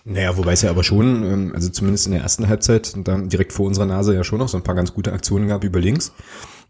Naja, 0.05 0.37
wobei 0.37 0.53
es 0.53 0.63
ja 0.63 0.71
aber 0.71 0.85
schon, 0.85 1.25
ähm, 1.25 1.53
also 1.55 1.69
zumindest 1.69 2.07
in 2.07 2.13
der 2.13 2.23
ersten 2.23 2.49
Halbzeit, 2.49 2.95
da 3.07 3.19
direkt 3.19 3.53
vor 3.53 3.67
unserer 3.67 3.87
Nase 3.87 4.15
ja 4.15 4.25
schon 4.25 4.39
noch 4.39 4.49
so 4.49 4.57
ein 4.57 4.63
paar 4.63 4.75
ganz 4.75 4.95
gute 4.95 5.13
Aktionen 5.13 5.49
gab 5.49 5.65
über 5.65 5.81
links. 5.81 6.13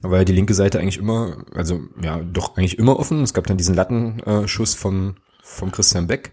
Da 0.03 0.11
war 0.11 0.19
ja 0.19 0.25
die 0.25 0.33
linke 0.33 0.55
Seite 0.55 0.81
eigentlich 0.81 0.99
immer, 0.99 1.45
also 1.55 1.81
ja, 2.03 2.21
doch 2.21 2.57
eigentlich 2.57 2.79
immer 2.79 2.99
offen. 2.99 3.23
Es 3.23 3.35
gab 3.35 3.47
dann 3.47 3.59
diesen 3.59 3.75
Lattenschuss 3.75 4.75
vom, 4.75 5.17
vom 5.43 5.71
Christian 5.71 6.07
Beck. 6.07 6.33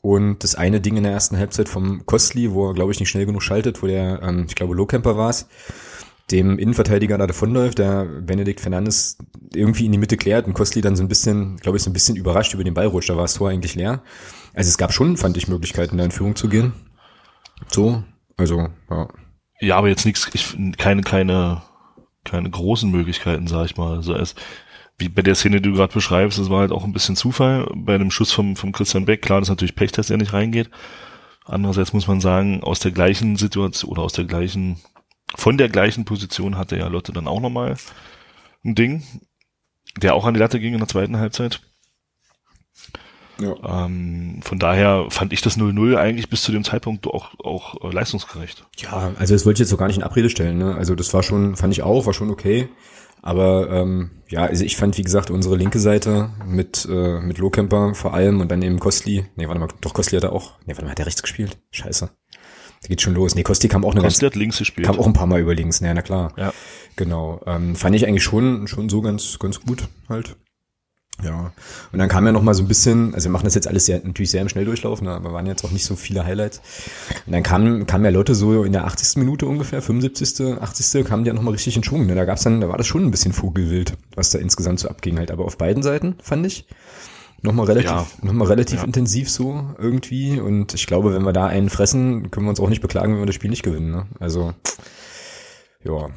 Und 0.00 0.44
das 0.44 0.54
eine 0.54 0.80
Ding 0.80 0.96
in 0.96 1.02
der 1.02 1.12
ersten 1.12 1.36
Halbzeit 1.36 1.68
vom 1.68 2.06
Kostli, 2.06 2.52
wo 2.52 2.68
er, 2.68 2.74
glaube 2.74 2.92
ich, 2.92 3.00
nicht 3.00 3.08
schnell 3.08 3.26
genug 3.26 3.42
schaltet, 3.42 3.82
wo 3.82 3.86
der, 3.86 4.22
ähm, 4.22 4.46
ich 4.48 4.54
glaube, 4.54 4.74
Lowcamper 4.74 5.16
war 5.16 5.30
es, 5.30 5.46
dem 6.30 6.58
Innenverteidiger 6.58 7.18
da 7.18 7.26
davonläuft, 7.26 7.78
der 7.78 8.04
Benedikt 8.04 8.60
Fernandes 8.60 9.18
irgendwie 9.54 9.86
in 9.86 9.92
die 9.92 9.98
Mitte 9.98 10.16
klärt 10.16 10.46
und 10.46 10.54
Kostli 10.54 10.80
dann 10.82 10.96
so 10.96 11.04
ein 11.04 11.08
bisschen, 11.08 11.56
glaube 11.58 11.78
ich, 11.78 11.84
so 11.84 11.90
ein 11.90 11.92
bisschen 11.92 12.16
überrascht 12.16 12.52
über 12.54 12.64
den 12.64 12.74
Ballrutsch. 12.74 13.08
Da 13.08 13.16
war 13.16 13.22
das 13.22 13.34
Tor 13.34 13.50
eigentlich 13.50 13.74
leer. 13.74 14.02
Also 14.54 14.68
es 14.68 14.78
gab 14.78 14.92
schon, 14.92 15.16
fand 15.16 15.36
ich, 15.36 15.48
Möglichkeiten, 15.48 15.98
da 15.98 16.04
in 16.04 16.10
Führung 16.10 16.34
zu 16.34 16.48
gehen. 16.48 16.72
So, 17.70 18.02
also, 18.36 18.68
ja. 18.90 19.08
Ja, 19.60 19.76
aber 19.76 19.88
jetzt 19.88 20.04
nichts, 20.04 20.28
ich, 20.34 20.56
keine, 20.76 21.02
keine, 21.02 21.62
keine 22.24 22.50
großen 22.50 22.90
Möglichkeiten, 22.90 23.46
sag 23.46 23.66
ich 23.66 23.76
mal. 23.76 23.96
Also 23.96 24.14
es, 24.14 24.34
wie 24.98 25.08
bei 25.08 25.22
der 25.22 25.34
Szene, 25.34 25.60
die 25.60 25.70
du 25.70 25.76
gerade 25.76 25.92
beschreibst, 25.92 26.38
das 26.38 26.50
war 26.50 26.60
halt 26.60 26.72
auch 26.72 26.84
ein 26.84 26.92
bisschen 26.92 27.16
Zufall. 27.16 27.70
Bei 27.74 27.94
einem 27.94 28.10
Schuss 28.10 28.32
vom, 28.32 28.56
vom 28.56 28.72
Christian 28.72 29.06
Beck, 29.06 29.22
klar, 29.22 29.40
das 29.40 29.48
ist 29.48 29.52
natürlich 29.52 29.76
Pech, 29.76 29.92
dass 29.92 30.10
er 30.10 30.16
nicht 30.16 30.32
reingeht. 30.32 30.70
Andererseits 31.44 31.92
muss 31.92 32.08
man 32.08 32.20
sagen, 32.20 32.62
aus 32.62 32.80
der 32.80 32.90
gleichen 32.90 33.36
Situation 33.36 33.90
oder 33.90 34.02
aus 34.02 34.12
der 34.12 34.24
gleichen, 34.24 34.78
von 35.36 35.58
der 35.58 35.68
gleichen 35.68 36.04
Position 36.04 36.56
hatte 36.56 36.76
ja 36.76 36.88
Lotte 36.88 37.12
dann 37.12 37.28
auch 37.28 37.40
nochmal 37.40 37.76
ein 38.64 38.74
Ding, 38.74 39.02
der 39.96 40.14
auch 40.14 40.24
an 40.24 40.34
die 40.34 40.40
Latte 40.40 40.58
ging 40.58 40.72
in 40.72 40.80
der 40.80 40.88
zweiten 40.88 41.18
Halbzeit. 41.18 41.60
ja. 43.38 43.84
Ähm, 43.84 44.40
von 44.42 44.58
daher 44.58 45.06
fand 45.10 45.32
ich 45.32 45.42
das 45.42 45.58
0-0 45.58 45.96
eigentlich 45.96 46.30
bis 46.30 46.42
zu 46.42 46.52
dem 46.52 46.64
Zeitpunkt 46.64 47.06
auch, 47.06 47.38
auch 47.38 47.82
äh, 47.84 47.92
leistungsgerecht. 47.92 48.66
Ja, 48.78 49.12
also 49.18 49.34
das 49.34 49.44
wollte 49.44 49.58
ich 49.58 49.60
jetzt 49.60 49.70
so 49.70 49.76
gar 49.76 49.88
nicht 49.88 49.98
in 49.98 50.02
Abrede 50.02 50.30
stellen. 50.30 50.58
Ne? 50.58 50.74
Also 50.74 50.94
das 50.94 51.12
war 51.12 51.22
schon, 51.22 51.54
fand 51.54 51.72
ich 51.72 51.82
auch, 51.82 52.06
war 52.06 52.14
schon 52.14 52.30
okay. 52.30 52.68
Aber 53.22 53.70
ähm, 53.70 54.22
ja, 54.28 54.44
also 54.44 54.64
ich 54.64 54.76
fand, 54.76 54.96
wie 54.98 55.02
gesagt, 55.02 55.30
unsere 55.30 55.56
linke 55.56 55.80
Seite 55.80 56.30
mit, 56.46 56.86
äh, 56.88 57.20
mit 57.20 57.38
Lohkemper 57.38 57.94
vor 57.94 58.14
allem 58.14 58.40
und 58.40 58.50
dann 58.50 58.62
eben 58.62 58.78
Kostli. 58.78 59.26
Nee, 59.34 59.48
warte 59.48 59.58
mal, 59.58 59.68
doch 59.80 59.94
Kostli 59.94 60.16
hat 60.16 60.24
er 60.24 60.32
auch. 60.32 60.52
Nee, 60.64 60.74
warte 60.74 60.84
mal, 60.84 60.92
hat 60.92 61.00
er 61.00 61.06
rechts 61.06 61.22
gespielt? 61.22 61.58
Scheiße. 61.72 62.10
Da 62.82 62.88
geht 62.88 63.00
schon 63.00 63.14
los. 63.14 63.34
Nee, 63.34 63.42
Kostli 63.42 63.68
kam 63.68 63.84
auch 63.84 63.92
eine 63.92 64.02
Kostler 64.02 64.28
ganz, 64.28 64.34
hat 64.34 64.40
links 64.40 64.58
gespielt. 64.58 64.86
kam 64.86 64.98
auch 64.98 65.06
ein 65.06 65.12
paar 65.12 65.26
Mal 65.26 65.40
über 65.40 65.54
links. 65.54 65.80
Nee, 65.80 65.92
na 65.92 66.02
klar. 66.02 66.32
Ja. 66.36 66.52
Genau. 66.96 67.40
Ähm, 67.46 67.76
fand 67.76 67.96
ich 67.96 68.06
eigentlich 68.06 68.24
schon, 68.24 68.66
schon 68.68 68.88
so 68.88 69.02
ganz, 69.02 69.38
ganz 69.38 69.60
gut 69.60 69.88
halt. 70.08 70.36
Ja. 71.22 71.52
Und 71.92 71.98
dann 71.98 72.08
kam 72.08 72.26
ja 72.26 72.32
noch 72.32 72.42
mal 72.42 72.54
so 72.54 72.62
ein 72.62 72.68
bisschen, 72.68 73.14
also 73.14 73.28
wir 73.28 73.32
machen 73.32 73.44
das 73.44 73.54
jetzt 73.54 73.66
alles 73.66 73.86
sehr, 73.86 74.00
natürlich 74.04 74.30
sehr 74.30 74.42
im 74.42 74.50
Schnelldurchlauf, 74.50 75.00
ne, 75.00 75.12
aber 75.12 75.32
waren 75.32 75.46
jetzt 75.46 75.64
auch 75.64 75.70
nicht 75.70 75.84
so 75.84 75.96
viele 75.96 76.26
Highlights. 76.26 76.60
Und 77.26 77.32
dann 77.32 77.42
kam, 77.42 77.86
kam 77.86 78.04
ja 78.04 78.10
Leute 78.10 78.34
so 78.34 78.64
in 78.64 78.72
der 78.72 78.84
80. 78.84 79.16
Minute 79.16 79.46
ungefähr, 79.46 79.80
75., 79.80 80.58
80. 80.60 81.06
kamen 81.06 81.24
die 81.24 81.28
ja 81.28 81.34
noch 81.34 81.42
mal 81.42 81.52
richtig 81.52 81.76
in 81.76 81.84
Schwung. 81.84 82.06
Ne? 82.06 82.14
Da 82.14 82.26
gab's 82.26 82.42
dann, 82.42 82.60
da 82.60 82.68
war 82.68 82.76
das 82.76 82.86
schon 82.86 83.04
ein 83.04 83.10
bisschen 83.10 83.32
Vogelwild, 83.32 83.96
was 84.14 84.30
da 84.30 84.38
insgesamt 84.38 84.80
so 84.80 84.88
abging 84.88 85.18
halt. 85.18 85.30
Aber 85.30 85.46
auf 85.46 85.56
beiden 85.56 85.82
Seiten, 85.82 86.16
fand 86.20 86.46
ich. 86.46 86.66
Nochmal 87.46 87.66
relativ, 87.66 87.90
Ja. 87.90 88.06
noch 88.22 88.32
mal 88.32 88.46
relativ 88.48 88.80
Ja. 88.80 88.84
intensiv 88.84 89.30
so 89.30 89.64
irgendwie. 89.78 90.40
Und 90.40 90.74
ich 90.74 90.86
glaube, 90.86 91.14
wenn 91.14 91.22
wir 91.22 91.32
da 91.32 91.46
einen 91.46 91.70
fressen, 91.70 92.30
können 92.30 92.46
wir 92.46 92.50
uns 92.50 92.60
auch 92.60 92.68
nicht 92.68 92.82
beklagen, 92.82 93.12
wenn 93.14 93.20
wir 93.22 93.26
das 93.26 93.34
Spiel 93.36 93.50
nicht 93.50 93.62
gewinnen. 93.62 93.90
Ne? 93.90 94.06
Also, 94.20 94.52
ja, 95.84 96.08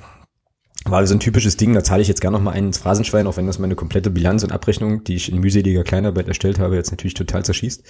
war 0.86 1.06
so 1.06 1.14
ein 1.14 1.20
typisches 1.20 1.58
Ding, 1.58 1.74
da 1.74 1.84
zahle 1.84 2.02
ich 2.02 2.08
jetzt 2.08 2.22
gerne 2.22 2.38
noch 2.38 2.44
mal 2.44 2.52
einen 2.52 2.68
ins 2.68 2.78
Phrasenschwein, 2.80 3.28
auch 3.28 3.38
wenn 3.38 3.46
das 3.48 3.60
meine 3.60 3.76
komplette 3.76 4.10
Bilanz 4.10 4.44
und 4.44 4.52
Abrechnung, 4.52 5.04
die 5.04 5.16
ich 5.16 5.32
in 5.32 5.40
mühseliger 5.40 5.84
Kleinarbeit 5.84 6.28
erstellt 6.28 6.58
habe, 6.58 6.76
jetzt 6.76 6.92
natürlich 6.92 7.14
total 7.14 7.44
zerschießt. 7.46 7.84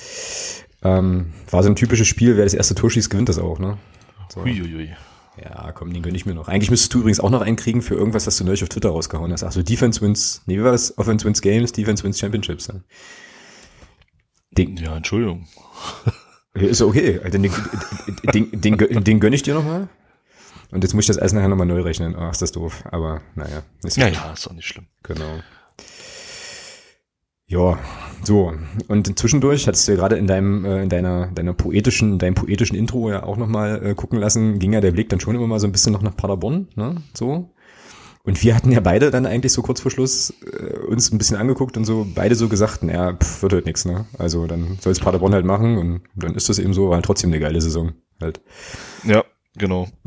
Ähm, 0.83 1.27
war 1.49 1.63
so 1.63 1.69
ein 1.69 1.75
typisches 1.75 2.07
Spiel, 2.07 2.35
wer 2.35 2.43
das 2.45 2.53
erste 2.53 2.75
Tor 2.75 2.89
schießt, 2.89 3.09
gewinnt 3.09 3.29
das 3.29 3.37
auch, 3.39 3.59
ne? 3.59 3.77
So. 4.29 4.41
Uiuiui. 4.41 4.89
Ja, 5.41 5.71
komm, 5.71 5.93
den 5.93 6.03
gönn 6.03 6.15
ich 6.15 6.25
mir 6.25 6.33
noch. 6.33 6.49
Eigentlich 6.49 6.69
müsstest 6.69 6.93
du 6.93 6.99
übrigens 6.99 7.21
auch 7.21 7.29
noch 7.29 7.41
einen 7.41 7.55
kriegen 7.55 7.81
für 7.81 7.95
irgendwas, 7.95 8.27
was 8.27 8.35
du 8.37 8.43
neulich 8.43 8.63
auf 8.63 8.69
Twitter 8.69 8.89
rausgehauen 8.89 9.31
hast. 9.31 9.43
Ach 9.43 9.51
so, 9.53 9.61
Defense 9.63 10.01
wins, 10.01 10.41
nee, 10.47 10.57
wie 10.57 10.63
war 10.63 10.73
das? 10.73 10.97
Offense 10.97 11.25
wins 11.25 11.41
Games, 11.41 11.71
Defense 11.71 12.03
wins 12.03 12.19
Championships. 12.19 12.67
Ja. 12.67 12.75
Den, 14.67 14.77
Ja, 14.77 14.97
Entschuldigung. 14.97 15.47
ist 16.53 16.81
okay, 16.81 17.19
den, 17.31 17.43
den, 17.43 18.51
den, 18.51 18.77
den, 18.77 19.03
den 19.03 19.19
gönn 19.19 19.33
ich 19.33 19.43
dir 19.43 19.53
noch 19.53 19.63
mal. 19.63 19.87
Und 20.71 20.83
jetzt 20.83 20.93
muss 20.93 21.03
ich 21.03 21.07
das 21.07 21.17
alles 21.17 21.33
nachher 21.33 21.47
nochmal 21.47 21.65
neu 21.65 21.81
rechnen. 21.81 22.15
Ach, 22.15 22.31
ist 22.31 22.41
das 22.41 22.51
doof. 22.51 22.83
Aber 22.91 23.21
naja. 23.35 23.63
Ist 23.83 23.97
Ja, 23.97 24.07
ja, 24.07 24.33
ist 24.33 24.45
doch 24.45 24.53
nicht 24.53 24.67
schlimm. 24.67 24.85
Genau. 25.03 25.39
Ja, 27.47 27.79
so. 28.23 28.53
Und 28.87 29.17
zwischendurch 29.17 29.67
hattest 29.67 29.87
du 29.87 29.93
ja 29.93 29.97
gerade 29.97 30.17
in 30.17 30.27
deinem, 30.27 30.65
äh, 30.65 30.83
in 30.83 30.89
deiner, 30.89 31.27
deiner 31.27 31.53
poetischen, 31.53 32.19
deinem 32.19 32.35
poetischen 32.35 32.75
Intro 32.75 33.09
ja 33.09 33.23
auch 33.23 33.37
nochmal 33.37 33.83
äh, 33.83 33.95
gucken 33.95 34.19
lassen, 34.19 34.59
ging 34.59 34.73
ja 34.73 34.81
der 34.81 34.91
Blick 34.91 35.09
dann 35.09 35.19
schon 35.19 35.35
immer 35.35 35.47
mal 35.47 35.59
so 35.59 35.65
ein 35.65 35.71
bisschen 35.71 35.93
noch 35.93 36.03
nach 36.03 36.15
Paderborn, 36.15 36.67
ne? 36.75 37.01
So. 37.15 37.49
Und 38.29 38.43
wir 38.43 38.55
hatten 38.55 38.71
ja 38.71 38.79
beide 38.79 39.09
dann 39.09 39.25
eigentlich 39.25 39.51
so 39.53 39.63
kurz 39.63 39.81
vor 39.81 39.89
Schluss 39.89 40.33
äh, 40.43 40.77
uns 40.85 41.11
ein 41.11 41.17
bisschen 41.17 41.35
angeguckt 41.35 41.77
und 41.77 41.85
so 41.85 42.05
beide 42.13 42.35
so 42.35 42.47
gesagt, 42.47 42.83
naja, 42.83 43.13
pff, 43.13 43.41
wird 43.41 43.53
halt 43.53 43.65
nix, 43.65 43.85
ne? 43.85 44.05
Also 44.19 44.45
dann 44.45 44.77
soll 44.79 44.91
es 44.91 44.99
Paderborn 44.99 45.33
halt 45.33 45.45
machen 45.45 45.79
und 45.79 46.01
dann 46.13 46.35
ist 46.35 46.47
das 46.47 46.59
eben 46.59 46.75
so, 46.75 46.89
war 46.89 46.97
halt 46.97 47.05
trotzdem 47.05 47.31
eine 47.31 47.39
geile 47.39 47.59
Saison 47.59 47.93
halt. 48.21 48.39
Ja, 49.03 49.23
genau. 49.55 49.87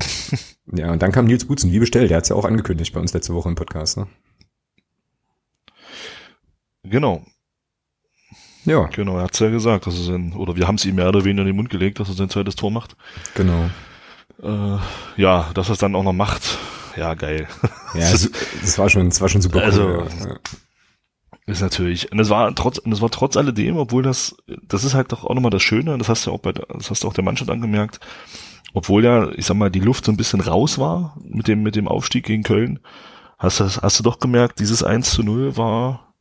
Ja, 0.74 0.92
und 0.92 1.02
dann 1.02 1.10
kam 1.10 1.26
Nils 1.26 1.44
Butzen, 1.44 1.72
wie 1.72 1.80
bestellt, 1.80 2.08
der 2.08 2.18
hat's 2.18 2.28
ja 2.28 2.36
auch 2.36 2.44
angekündigt 2.44 2.94
bei 2.94 3.00
uns 3.00 3.12
letzte 3.12 3.34
Woche 3.34 3.48
im 3.48 3.56
Podcast, 3.56 3.96
ne? 3.98 4.06
Genau, 6.84 7.24
Ja, 8.64 8.84
genau. 8.86 9.16
Er 9.18 9.24
hat's 9.24 9.40
ja 9.40 9.50
gesagt, 9.50 9.86
dass 9.88 9.98
er 9.98 10.04
sein, 10.04 10.32
oder 10.34 10.54
wir 10.56 10.68
haben 10.68 10.76
es 10.76 10.84
ihm 10.84 10.94
mehr 10.94 11.08
oder 11.08 11.24
weniger 11.24 11.42
in 11.42 11.48
den 11.48 11.56
Mund 11.56 11.68
gelegt, 11.68 11.98
dass 11.98 12.08
er 12.08 12.14
sein 12.14 12.30
zweites 12.30 12.54
Tor 12.54 12.70
macht. 12.70 12.96
genau. 13.34 13.68
Äh, 14.40 14.78
ja, 15.16 15.50
dass 15.54 15.68
er 15.68 15.72
es 15.72 15.78
dann 15.78 15.94
auch 15.96 16.04
noch 16.04 16.12
macht, 16.12 16.58
ja, 16.96 17.14
geil. 17.14 17.46
Ja, 17.94 18.10
das, 18.10 18.30
das 18.60 18.78
war 18.78 18.88
schon, 18.88 19.08
das 19.08 19.20
war 19.20 19.28
schon 19.28 19.42
super 19.42 19.58
cool. 19.58 19.64
Also, 19.64 19.88
ja. 20.28 20.36
Ist 21.46 21.60
natürlich. 21.60 22.10
Und 22.12 22.18
das 22.18 22.30
war 22.30 22.54
trotz, 22.54 22.80
das 22.84 23.00
war 23.00 23.10
trotz 23.10 23.36
alledem, 23.36 23.76
obwohl 23.76 24.02
das, 24.02 24.36
das 24.68 24.84
ist 24.84 24.94
halt 24.94 25.10
doch 25.10 25.24
auch 25.24 25.34
nochmal 25.34 25.50
das 25.50 25.62
Schöne, 25.62 25.98
das 25.98 26.08
hast 26.08 26.26
du 26.26 26.30
auch 26.30 26.38
bei, 26.38 26.52
das 26.52 26.90
hast 26.90 27.02
du 27.02 27.08
auch 27.08 27.14
der 27.14 27.24
Mannschaft 27.24 27.50
angemerkt, 27.50 27.98
obwohl 28.74 29.04
ja, 29.04 29.30
ich 29.32 29.46
sag 29.46 29.56
mal, 29.56 29.70
die 29.70 29.80
Luft 29.80 30.04
so 30.04 30.12
ein 30.12 30.16
bisschen 30.16 30.40
raus 30.40 30.78
war 30.78 31.16
mit 31.22 31.48
dem, 31.48 31.62
mit 31.62 31.74
dem 31.74 31.88
Aufstieg 31.88 32.24
gegen 32.26 32.44
Köln, 32.44 32.78
hast 33.38 33.58
du, 33.58 33.64
hast 33.64 33.98
du 33.98 34.02
doch 34.04 34.20
gemerkt, 34.20 34.60
dieses 34.60 34.84
1 34.84 35.10
zu 35.10 35.24
0 35.24 35.56
war 35.56 36.14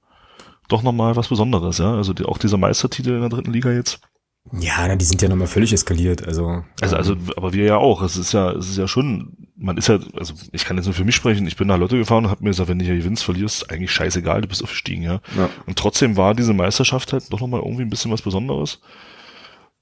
doch 0.70 0.82
nochmal 0.82 1.16
was 1.16 1.28
Besonderes, 1.28 1.78
ja. 1.78 1.94
Also 1.94 2.14
die, 2.14 2.26
auch 2.26 2.40
dieser 2.40 2.58
Meistertitel 2.58 3.12
in 3.12 3.22
der 3.22 3.30
dritten 3.30 3.54
Liga 3.54 3.72
jetzt. 3.72 4.02
Ja, 4.54 4.88
na, 4.88 4.96
die 4.96 5.06
sind 5.06 5.22
ja 5.22 5.30
nochmal 5.30 5.48
völlig 5.48 5.72
eskaliert. 5.72 6.26
Also, 6.26 6.64
Also, 6.82 6.96
also, 6.96 7.16
aber 7.38 7.54
wir 7.54 7.66
ja 7.66 7.78
auch. 7.78 8.02
Es 8.02 8.18
ist 8.18 8.32
ja, 8.32 8.52
es 8.52 8.70
ist 8.70 8.78
ja 8.78 8.88
schon, 8.88 9.38
man 9.62 9.78
ist 9.78 9.88
ja, 9.88 10.00
also 10.18 10.34
ich 10.52 10.66
kann 10.66 10.78
jetzt 10.78 10.88
nur 10.88 10.96
für 10.96 11.06
mich 11.06 11.16
sprechen, 11.16 11.46
ich 11.46 11.56
bin 11.56 11.68
nach 11.68 11.78
Lotte 11.78 11.98
gefahren 11.98 12.26
und 12.26 12.32
hab 12.32 12.42
mir 12.42 12.50
gesagt, 12.50 12.68
wenn 12.68 12.80
du 12.80 12.86
hier 12.86 12.98
gewinnst, 12.98 13.24
verlierst, 13.24 13.70
eigentlich 13.70 13.92
scheißegal, 13.92 14.42
du 14.42 14.48
bist 14.48 14.64
aufgestiegen, 14.64 15.04
ja. 15.04 15.22
ja. 15.38 15.50
Und 15.68 15.78
trotzdem 15.78 16.18
war 16.18 16.34
diese 16.34 16.54
Meisterschaft 16.54 17.14
halt 17.14 17.32
doch 17.32 17.40
nochmal 17.40 17.62
irgendwie 17.62 17.84
ein 17.84 17.90
bisschen 17.90 18.12
was 18.12 18.24
Besonderes. 18.24 18.82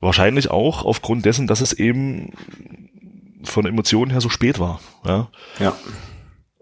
Wahrscheinlich 0.01 0.51
auch 0.51 0.83
aufgrund 0.83 1.25
dessen, 1.25 1.48
dass 1.48 1.62
es 1.62 1.74
eben 1.74 2.33
von 3.43 3.65
Emotionen 3.65 4.12
her 4.12 4.21
so 4.21 4.29
spät 4.29 4.59
war, 4.59 4.81
ja. 5.05 5.29
ja. 5.59 5.74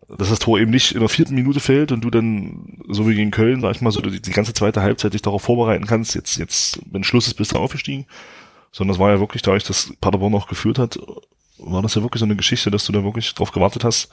Dass 0.08 0.30
das 0.30 0.40
Tor 0.40 0.60
eben 0.60 0.72
nicht 0.72 0.94
in 0.94 1.00
der 1.00 1.10
vierten 1.10 1.36
Minute 1.36 1.60
fällt 1.60 1.92
und 1.92 2.02
du 2.02 2.12
dann, 2.12 2.82
so 2.88 3.10
wie 3.10 3.16
gegen 3.16 3.32
Köln, 3.32 3.62
sag 3.62 3.76
ich 3.76 3.82
mal, 3.82 3.92
so 3.92 4.00
die, 4.00 4.22
die 4.22 4.32
ganze 4.32 4.54
zweite 4.54 4.82
Halbzeit 4.82 5.14
dich 5.14 5.24
darauf 5.24 5.42
vorbereiten 5.42 5.88
kannst, 5.88 6.14
jetzt, 6.14 6.38
jetzt, 6.38 6.80
wenn 6.92 7.04
Schluss 7.04 7.28
ist, 7.28 7.34
bist 7.34 7.54
du 7.54 7.58
aufgestiegen. 7.58 8.06
Sondern 8.72 8.94
es 8.94 9.00
war 9.00 9.12
ja 9.12 9.20
wirklich, 9.20 9.42
dadurch, 9.42 9.64
dass 9.64 9.94
Paderborn 10.00 10.32
noch 10.32 10.48
geführt 10.48 10.78
hat, 10.78 11.00
war 11.60 11.82
das 11.82 11.96
ja 11.96 12.02
wirklich 12.02 12.20
so 12.20 12.26
eine 12.26 12.36
Geschichte, 12.36 12.72
dass 12.72 12.86
du 12.86 12.92
da 12.92 13.04
wirklich 13.04 13.34
drauf 13.34 13.52
gewartet 13.52 13.84
hast, 13.84 14.10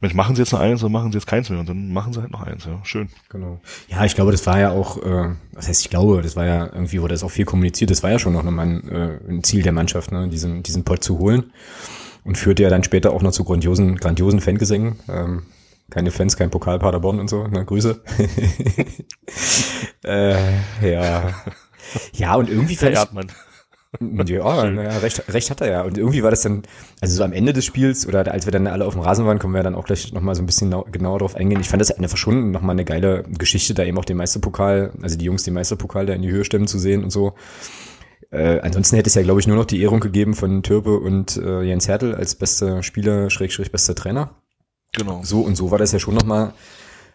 Mensch, 0.00 0.14
machen 0.14 0.36
sie 0.36 0.42
jetzt 0.42 0.52
noch 0.52 0.60
eins 0.60 0.82
oder 0.82 0.90
machen 0.90 1.10
sie 1.10 1.18
jetzt 1.18 1.26
keins 1.26 1.48
mehr 1.48 1.58
und 1.58 1.68
dann 1.68 1.90
machen 1.90 2.12
sie 2.12 2.20
halt 2.20 2.30
noch 2.30 2.42
eins, 2.42 2.66
ja. 2.66 2.78
Schön. 2.84 3.08
Genau. 3.30 3.60
Ja, 3.88 4.04
ich 4.04 4.14
glaube, 4.14 4.30
das 4.30 4.46
war 4.46 4.58
ja 4.60 4.70
auch, 4.70 4.98
äh, 4.98 5.34
was 5.52 5.68
heißt 5.68 5.80
ich 5.80 5.90
glaube, 5.90 6.20
das 6.20 6.36
war 6.36 6.44
ja 6.44 6.66
irgendwie, 6.66 7.00
wurde 7.00 7.14
das 7.14 7.24
auch 7.24 7.30
viel 7.30 7.46
kommuniziert, 7.46 7.90
das 7.90 8.02
war 8.02 8.10
ja 8.10 8.18
schon 8.18 8.34
noch 8.34 8.42
mal 8.42 8.62
ein, 8.62 8.88
äh, 8.88 9.18
ein 9.28 9.42
Ziel 9.42 9.62
der 9.62 9.72
Mannschaft, 9.72 10.12
ne, 10.12 10.28
diesen, 10.28 10.62
diesen 10.62 10.84
Pot 10.84 11.02
zu 11.02 11.18
holen. 11.18 11.52
Und 12.24 12.36
führte 12.36 12.64
ja 12.64 12.70
dann 12.70 12.82
später 12.82 13.12
auch 13.12 13.22
noch 13.22 13.30
zu 13.30 13.44
grandiosen, 13.44 13.96
grandiosen 13.96 14.40
Fangesängen. 14.40 14.96
Ähm, 15.08 15.44
keine 15.90 16.10
Fans, 16.10 16.36
kein 16.36 16.50
Pokal 16.50 16.80
Paderborn 16.80 17.20
und 17.20 17.30
so, 17.30 17.46
ne, 17.46 17.64
Grüße. 17.64 18.02
äh, 20.04 20.90
ja. 20.92 21.30
Ja, 22.12 22.34
und 22.34 22.50
irgendwie 22.50 22.74
fand 22.74 23.12
man. 23.12 23.28
ja, 24.00 24.70
naja, 24.70 24.98
recht, 24.98 25.32
recht 25.32 25.50
hat 25.50 25.60
er 25.60 25.70
ja. 25.70 25.82
Und 25.82 25.96
irgendwie 25.98 26.22
war 26.22 26.30
das 26.30 26.42
dann, 26.42 26.62
also 27.00 27.16
so 27.16 27.24
am 27.24 27.32
Ende 27.32 27.52
des 27.52 27.64
Spiels 27.64 28.06
oder 28.06 28.30
als 28.30 28.46
wir 28.46 28.52
dann 28.52 28.66
alle 28.66 28.84
auf 28.84 28.94
dem 28.94 29.02
Rasen 29.02 29.26
waren, 29.26 29.38
können 29.38 29.54
wir 29.54 29.62
dann 29.62 29.74
auch 29.74 29.84
gleich 29.84 30.12
nochmal 30.12 30.34
so 30.34 30.42
ein 30.42 30.46
bisschen 30.46 30.74
genauer 30.90 31.20
drauf 31.20 31.36
eingehen. 31.36 31.60
Ich 31.60 31.68
fand 31.68 31.80
das 31.80 31.90
einfach 31.90 32.16
schon 32.16 32.50
nochmal 32.50 32.74
eine 32.74 32.84
geile 32.84 33.24
Geschichte, 33.38 33.74
da 33.74 33.84
eben 33.84 33.98
auch 33.98 34.04
den 34.04 34.16
Meisterpokal, 34.16 34.92
also 35.02 35.16
die 35.16 35.24
Jungs 35.24 35.44
den 35.44 35.54
Meisterpokal 35.54 36.06
da 36.06 36.12
in 36.12 36.22
die 36.22 36.30
Höhe 36.30 36.44
stemmen 36.44 36.66
zu 36.66 36.78
sehen 36.78 37.04
und 37.04 37.10
so. 37.10 37.34
Äh, 38.30 38.60
ansonsten 38.60 38.96
hätte 38.96 39.08
es 39.08 39.14
ja, 39.14 39.22
glaube 39.22 39.40
ich, 39.40 39.46
nur 39.46 39.56
noch 39.56 39.64
die 39.64 39.80
Ehrung 39.80 40.00
gegeben 40.00 40.34
von 40.34 40.62
Türpe 40.62 40.98
und 40.98 41.36
äh, 41.36 41.62
Jens 41.62 41.88
Hertel 41.88 42.14
als 42.14 42.34
bester 42.34 42.82
Spieler, 42.82 43.30
Schrägstrich 43.30 43.70
bester 43.70 43.94
Trainer. 43.94 44.34
Genau. 44.92 45.20
So 45.22 45.40
und 45.40 45.56
so 45.56 45.70
war 45.70 45.78
das 45.78 45.92
ja 45.92 45.98
schon 45.98 46.14
nochmal 46.14 46.52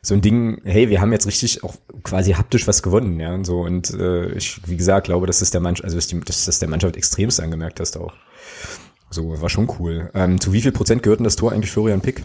so 0.01 0.15
ein 0.15 0.21
Ding, 0.21 0.61
hey, 0.63 0.89
wir 0.89 0.99
haben 0.99 1.11
jetzt 1.11 1.27
richtig 1.27 1.63
auch 1.63 1.75
quasi 2.03 2.31
haptisch 2.33 2.67
was 2.67 2.81
gewonnen, 2.81 3.19
ja, 3.19 3.33
und 3.33 3.45
so. 3.45 3.61
Und 3.61 3.91
äh, 3.91 4.31
ich, 4.33 4.67
wie 4.67 4.77
gesagt, 4.77 5.05
glaube, 5.05 5.27
dass 5.27 5.39
das 5.39 5.51
der 5.51 5.61
Mannschaft, 5.61 5.85
also 5.85 5.97
dass, 5.97 6.07
die, 6.07 6.19
dass 6.19 6.45
das 6.45 6.59
der 6.59 6.69
Mannschaft 6.69 6.95
extremst 6.95 7.39
angemerkt 7.39 7.79
hast 7.79 7.97
auch. 7.97 8.13
So, 9.11 9.41
war 9.41 9.49
schon 9.49 9.69
cool. 9.79 10.09
Ähm, 10.13 10.39
zu 10.39 10.53
wie 10.53 10.61
viel 10.61 10.71
Prozent 10.71 11.03
gehört 11.03 11.19
denn 11.19 11.25
das 11.25 11.35
Tor 11.35 11.51
eigentlich 11.51 11.71
Florian 11.71 12.01
Pick? 12.01 12.23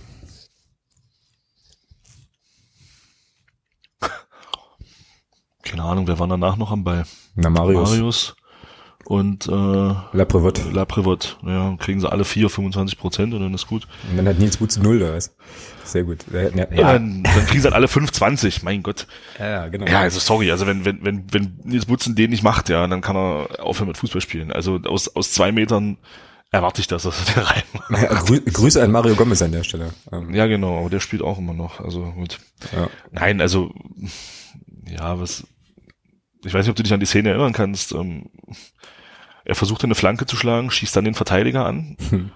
Keine 5.63 5.83
Ahnung, 5.83 6.07
wer 6.07 6.19
war 6.19 6.29
danach 6.29 6.57
noch 6.57 6.71
am 6.71 6.85
Ball? 6.85 7.05
Na, 7.35 7.51
Marius. 7.51 7.91
Marius 7.91 8.37
und 9.07 9.47
äh, 9.47 9.51
Laprevot. 9.51 10.73
Laprevot. 10.73 11.39
Ja, 11.47 11.77
kriegen 11.79 12.01
sie 12.01 12.11
alle 12.11 12.25
vier 12.25 12.51
25 12.51 12.99
Prozent 12.99 13.35
und 13.35 13.41
dann 13.41 13.55
ist 13.55 13.67
gut. 13.67 13.87
Und 14.11 14.17
dann 14.17 14.27
hat 14.29 14.39
Nils 14.39 14.57
Butze 14.57 14.83
null 14.83 14.99
da 14.99 15.17
ist. 15.17 15.35
Sehr 15.85 16.03
gut. 16.03 16.25
Ja, 16.33 16.43
ja. 16.49 16.67
Dann, 16.93 17.23
dann 17.23 17.47
kriegen 17.47 17.61
sie 17.61 17.65
halt 17.67 17.75
alle 17.75 17.87
5,20, 17.87 18.61
mein 18.65 18.83
Gott. 18.83 19.07
ja, 19.39 19.69
genau. 19.69 19.87
Ja, 19.87 20.01
also 20.01 20.19
sorry, 20.19 20.51
also 20.51 20.67
wenn, 20.67 20.85
wenn, 20.85 21.05
wenn, 21.05 21.25
wenn 21.33 21.61
Nils 21.63 21.87
Butzen 21.87 22.17
den 22.17 22.31
nicht 22.31 22.43
macht, 22.43 22.69
ja, 22.69 22.85
dann 22.87 23.01
kann 23.01 23.15
er 23.17 23.65
aufhören 23.65 23.87
mit 23.89 23.97
Fußball 23.97 24.21
spielen. 24.21 24.51
Also 24.51 24.81
aus, 24.85 25.15
aus 25.15 25.31
zwei 25.31 25.53
Metern 25.53 25.99
erwarte 26.51 26.81
ich 26.81 26.89
das, 26.89 27.05
dass 27.05 27.17
er 27.29 27.35
den 27.35 27.43
rein 27.45 27.63
Ja, 27.91 28.21
grü 28.23 28.41
Grüße 28.41 28.83
an 28.83 28.91
Mario 28.91 29.15
Gomez 29.15 29.41
an 29.43 29.53
der 29.53 29.63
Stelle. 29.63 29.91
Ähm, 30.11 30.35
Ja, 30.35 30.47
genau, 30.47 30.81
aber 30.81 30.91
der 30.91 31.01
spielt 31.01 31.23
auch 31.23 31.39
immer 31.39 31.55
noch. 31.55 31.79
Also 31.81 32.03
gut. 32.13 32.39
ja. 32.75 32.89
Nein, 33.13 33.41
also 33.41 33.73
ja, 34.89 35.21
was. 35.21 35.47
Ich 36.45 36.55
weiß 36.55 36.65
nicht, 36.65 36.71
ob 36.71 36.77
du 36.77 36.83
dich 36.83 36.93
an 36.93 37.01
die 37.01 37.07
Szene 37.07 37.31
erinnern 37.31 37.53
kannst. 37.53 37.93
Ähm, 37.93 38.27
er 39.47 39.55
versucht 39.55 39.85
eine 39.85 39.95
Flanke 39.95 40.27
zu 40.27 40.37
schlagen, 40.37 40.71
schießt 40.71 40.95
dann 40.97 41.05
den 41.05 41.15
Verteidiger 41.15 41.65
an. 41.65 41.97
Hm. 42.11 42.31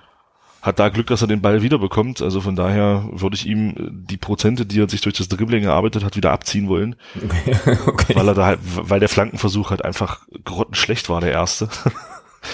Hat 0.62 0.78
da 0.78 0.90
Glück, 0.90 1.06
dass 1.06 1.22
er 1.22 1.28
den 1.28 1.40
Ball 1.40 1.62
wiederbekommt. 1.62 2.20
Also 2.20 2.40
von 2.40 2.54
daher 2.54 3.08
würde 3.12 3.34
ich 3.34 3.46
ihm 3.46 3.70
äh, 3.70 3.74
die 3.90 4.18
Prozente, 4.18 4.66
die 4.66 4.80
er 4.80 4.88
sich 4.88 5.00
durch 5.00 5.16
das 5.16 5.28
Dribbling 5.28 5.64
erarbeitet 5.64 6.04
hat, 6.04 6.16
wieder 6.16 6.30
abziehen 6.30 6.68
wollen. 6.68 6.96
Okay. 7.16 7.78
okay. 7.86 8.14
Weil 8.14 8.28
er 8.28 8.34
da 8.34 8.46
halt, 8.46 8.60
weil 8.62 9.00
der 9.00 9.08
Flankenversuch 9.08 9.70
halt 9.70 9.84
einfach 9.84 10.20
grottenschlecht 10.44 11.08
war, 11.08 11.20
der 11.20 11.32
erste. 11.32 11.68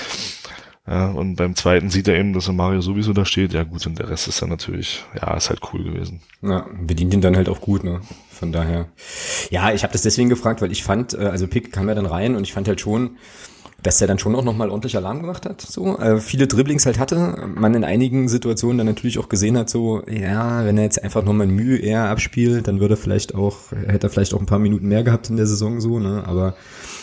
ja, 0.86 1.08
und 1.08 1.34
beim 1.34 1.56
zweiten 1.56 1.90
sieht 1.90 2.08
er 2.08 2.16
eben, 2.16 2.32
dass 2.32 2.46
er 2.46 2.54
Mario 2.54 2.80
sowieso 2.80 3.12
da 3.12 3.24
steht. 3.24 3.52
Ja 3.52 3.64
gut, 3.64 3.84
und 3.86 3.98
der 3.98 4.08
Rest 4.08 4.28
ist 4.28 4.40
dann 4.40 4.50
natürlich, 4.50 5.04
ja, 5.20 5.34
ist 5.34 5.50
halt 5.50 5.60
cool 5.72 5.82
gewesen. 5.82 6.22
Ja, 6.42 6.64
bedient 6.80 7.12
ihn 7.12 7.20
dann 7.20 7.36
halt 7.36 7.48
auch 7.48 7.60
gut, 7.60 7.82
ne? 7.82 8.00
Von 8.30 8.52
daher. 8.52 8.88
Ja, 9.50 9.72
ich 9.72 9.82
habe 9.82 9.92
das 9.92 10.02
deswegen 10.02 10.28
gefragt, 10.28 10.62
weil 10.62 10.70
ich 10.70 10.84
fand, 10.84 11.12
äh, 11.12 11.26
also 11.26 11.48
Pick 11.48 11.72
kam 11.72 11.88
ja 11.88 11.94
dann 11.96 12.06
rein 12.06 12.36
und 12.36 12.44
ich 12.44 12.52
fand 12.52 12.68
halt 12.68 12.80
schon, 12.80 13.16
dass 13.86 14.00
er 14.00 14.08
dann 14.08 14.18
schon 14.18 14.34
auch 14.34 14.42
nochmal 14.42 14.68
ordentlich 14.68 14.96
Alarm 14.96 15.20
gemacht 15.20 15.46
hat. 15.46 15.60
So 15.60 15.96
äh, 15.98 16.18
viele 16.18 16.48
Dribblings 16.48 16.86
halt 16.86 16.98
hatte, 16.98 17.48
man 17.54 17.72
in 17.74 17.84
einigen 17.84 18.28
Situationen 18.28 18.78
dann 18.78 18.86
natürlich 18.88 19.18
auch 19.20 19.28
gesehen 19.28 19.56
hat, 19.56 19.70
so 19.70 20.02
ja, 20.08 20.64
wenn 20.64 20.76
er 20.76 20.82
jetzt 20.82 21.02
einfach 21.04 21.22
nochmal 21.22 21.46
Mühe 21.46 21.78
eher 21.78 22.08
abspielt, 22.08 22.66
dann 22.66 22.80
würde 22.80 22.96
vielleicht 22.96 23.36
auch, 23.36 23.70
hätte 23.86 24.08
er 24.08 24.10
vielleicht 24.10 24.34
auch 24.34 24.40
ein 24.40 24.46
paar 24.46 24.58
Minuten 24.58 24.88
mehr 24.88 25.04
gehabt 25.04 25.30
in 25.30 25.36
der 25.36 25.46
Saison 25.46 25.80
so, 25.80 26.00
ne? 26.00 26.24
Aber 26.26 26.56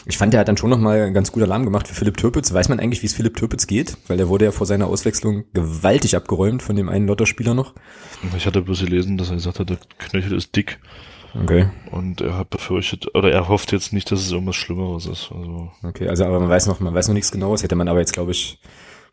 ich 0.06 0.18
fand, 0.18 0.34
er 0.34 0.42
hat 0.42 0.50
dann 0.50 0.58
schon 0.58 0.70
nochmal 0.70 1.14
ganz 1.14 1.32
gut 1.32 1.42
Alarm 1.44 1.64
gemacht 1.64 1.88
für 1.88 1.96
Philipp 1.96 2.18
Türpitz. 2.18 2.54
Weiß 2.54 2.68
man 2.68 2.82
eigentlich, 2.82 3.02
wie 3.02 3.08
es 3.08 3.14
Philipp 3.14 3.38
Türpitz 3.38 3.66
geht? 3.66 3.96
Weil 4.08 4.18
der 4.18 4.28
wurde 4.28 4.44
ja 4.44 4.52
vor 4.52 4.68
seiner 4.68 4.88
Auswechslung 4.88 5.46
gewaltig 5.54 6.18
abgeräumt 6.18 6.62
von 6.62 6.76
dem 6.76 6.90
einen 6.90 7.08
Lotterspieler 7.08 7.54
noch. 7.54 7.74
Ich 8.36 8.46
hatte 8.46 8.62
bloß 8.62 8.82
gelesen, 8.82 9.18
dass 9.18 9.30
er 9.30 9.36
gesagt 9.36 9.60
hat, 9.60 9.70
der 9.70 9.78
Knöchel 10.00 10.34
ist 10.34 10.54
dick. 10.54 10.80
Okay. 11.36 11.68
Und 11.92 12.22
er 12.22 12.38
hat 12.38 12.50
befürchtet, 12.52 13.16
oder 13.16 13.32
er 13.32 13.48
hofft 13.50 13.72
jetzt 13.72 13.92
nicht, 13.94 14.12
dass 14.12 14.20
es 14.22 14.32
irgendwas 14.32 14.56
Schlimmeres 14.56 15.06
ist. 15.08 15.32
Also, 15.36 15.72
Okay, 15.84 16.08
also 16.08 16.26
aber 16.26 16.40
man 16.40 16.50
weiß 16.50 16.68
noch, 16.68 16.80
man 16.80 16.94
weiß 16.94 17.08
noch 17.08 17.16
nichts 17.16 17.32
genaues, 17.32 17.64
hätte 17.64 17.76
man 17.76 17.88
aber 17.88 18.00
jetzt, 18.00 18.14
glaube 18.14 18.32
ich, 18.32 18.60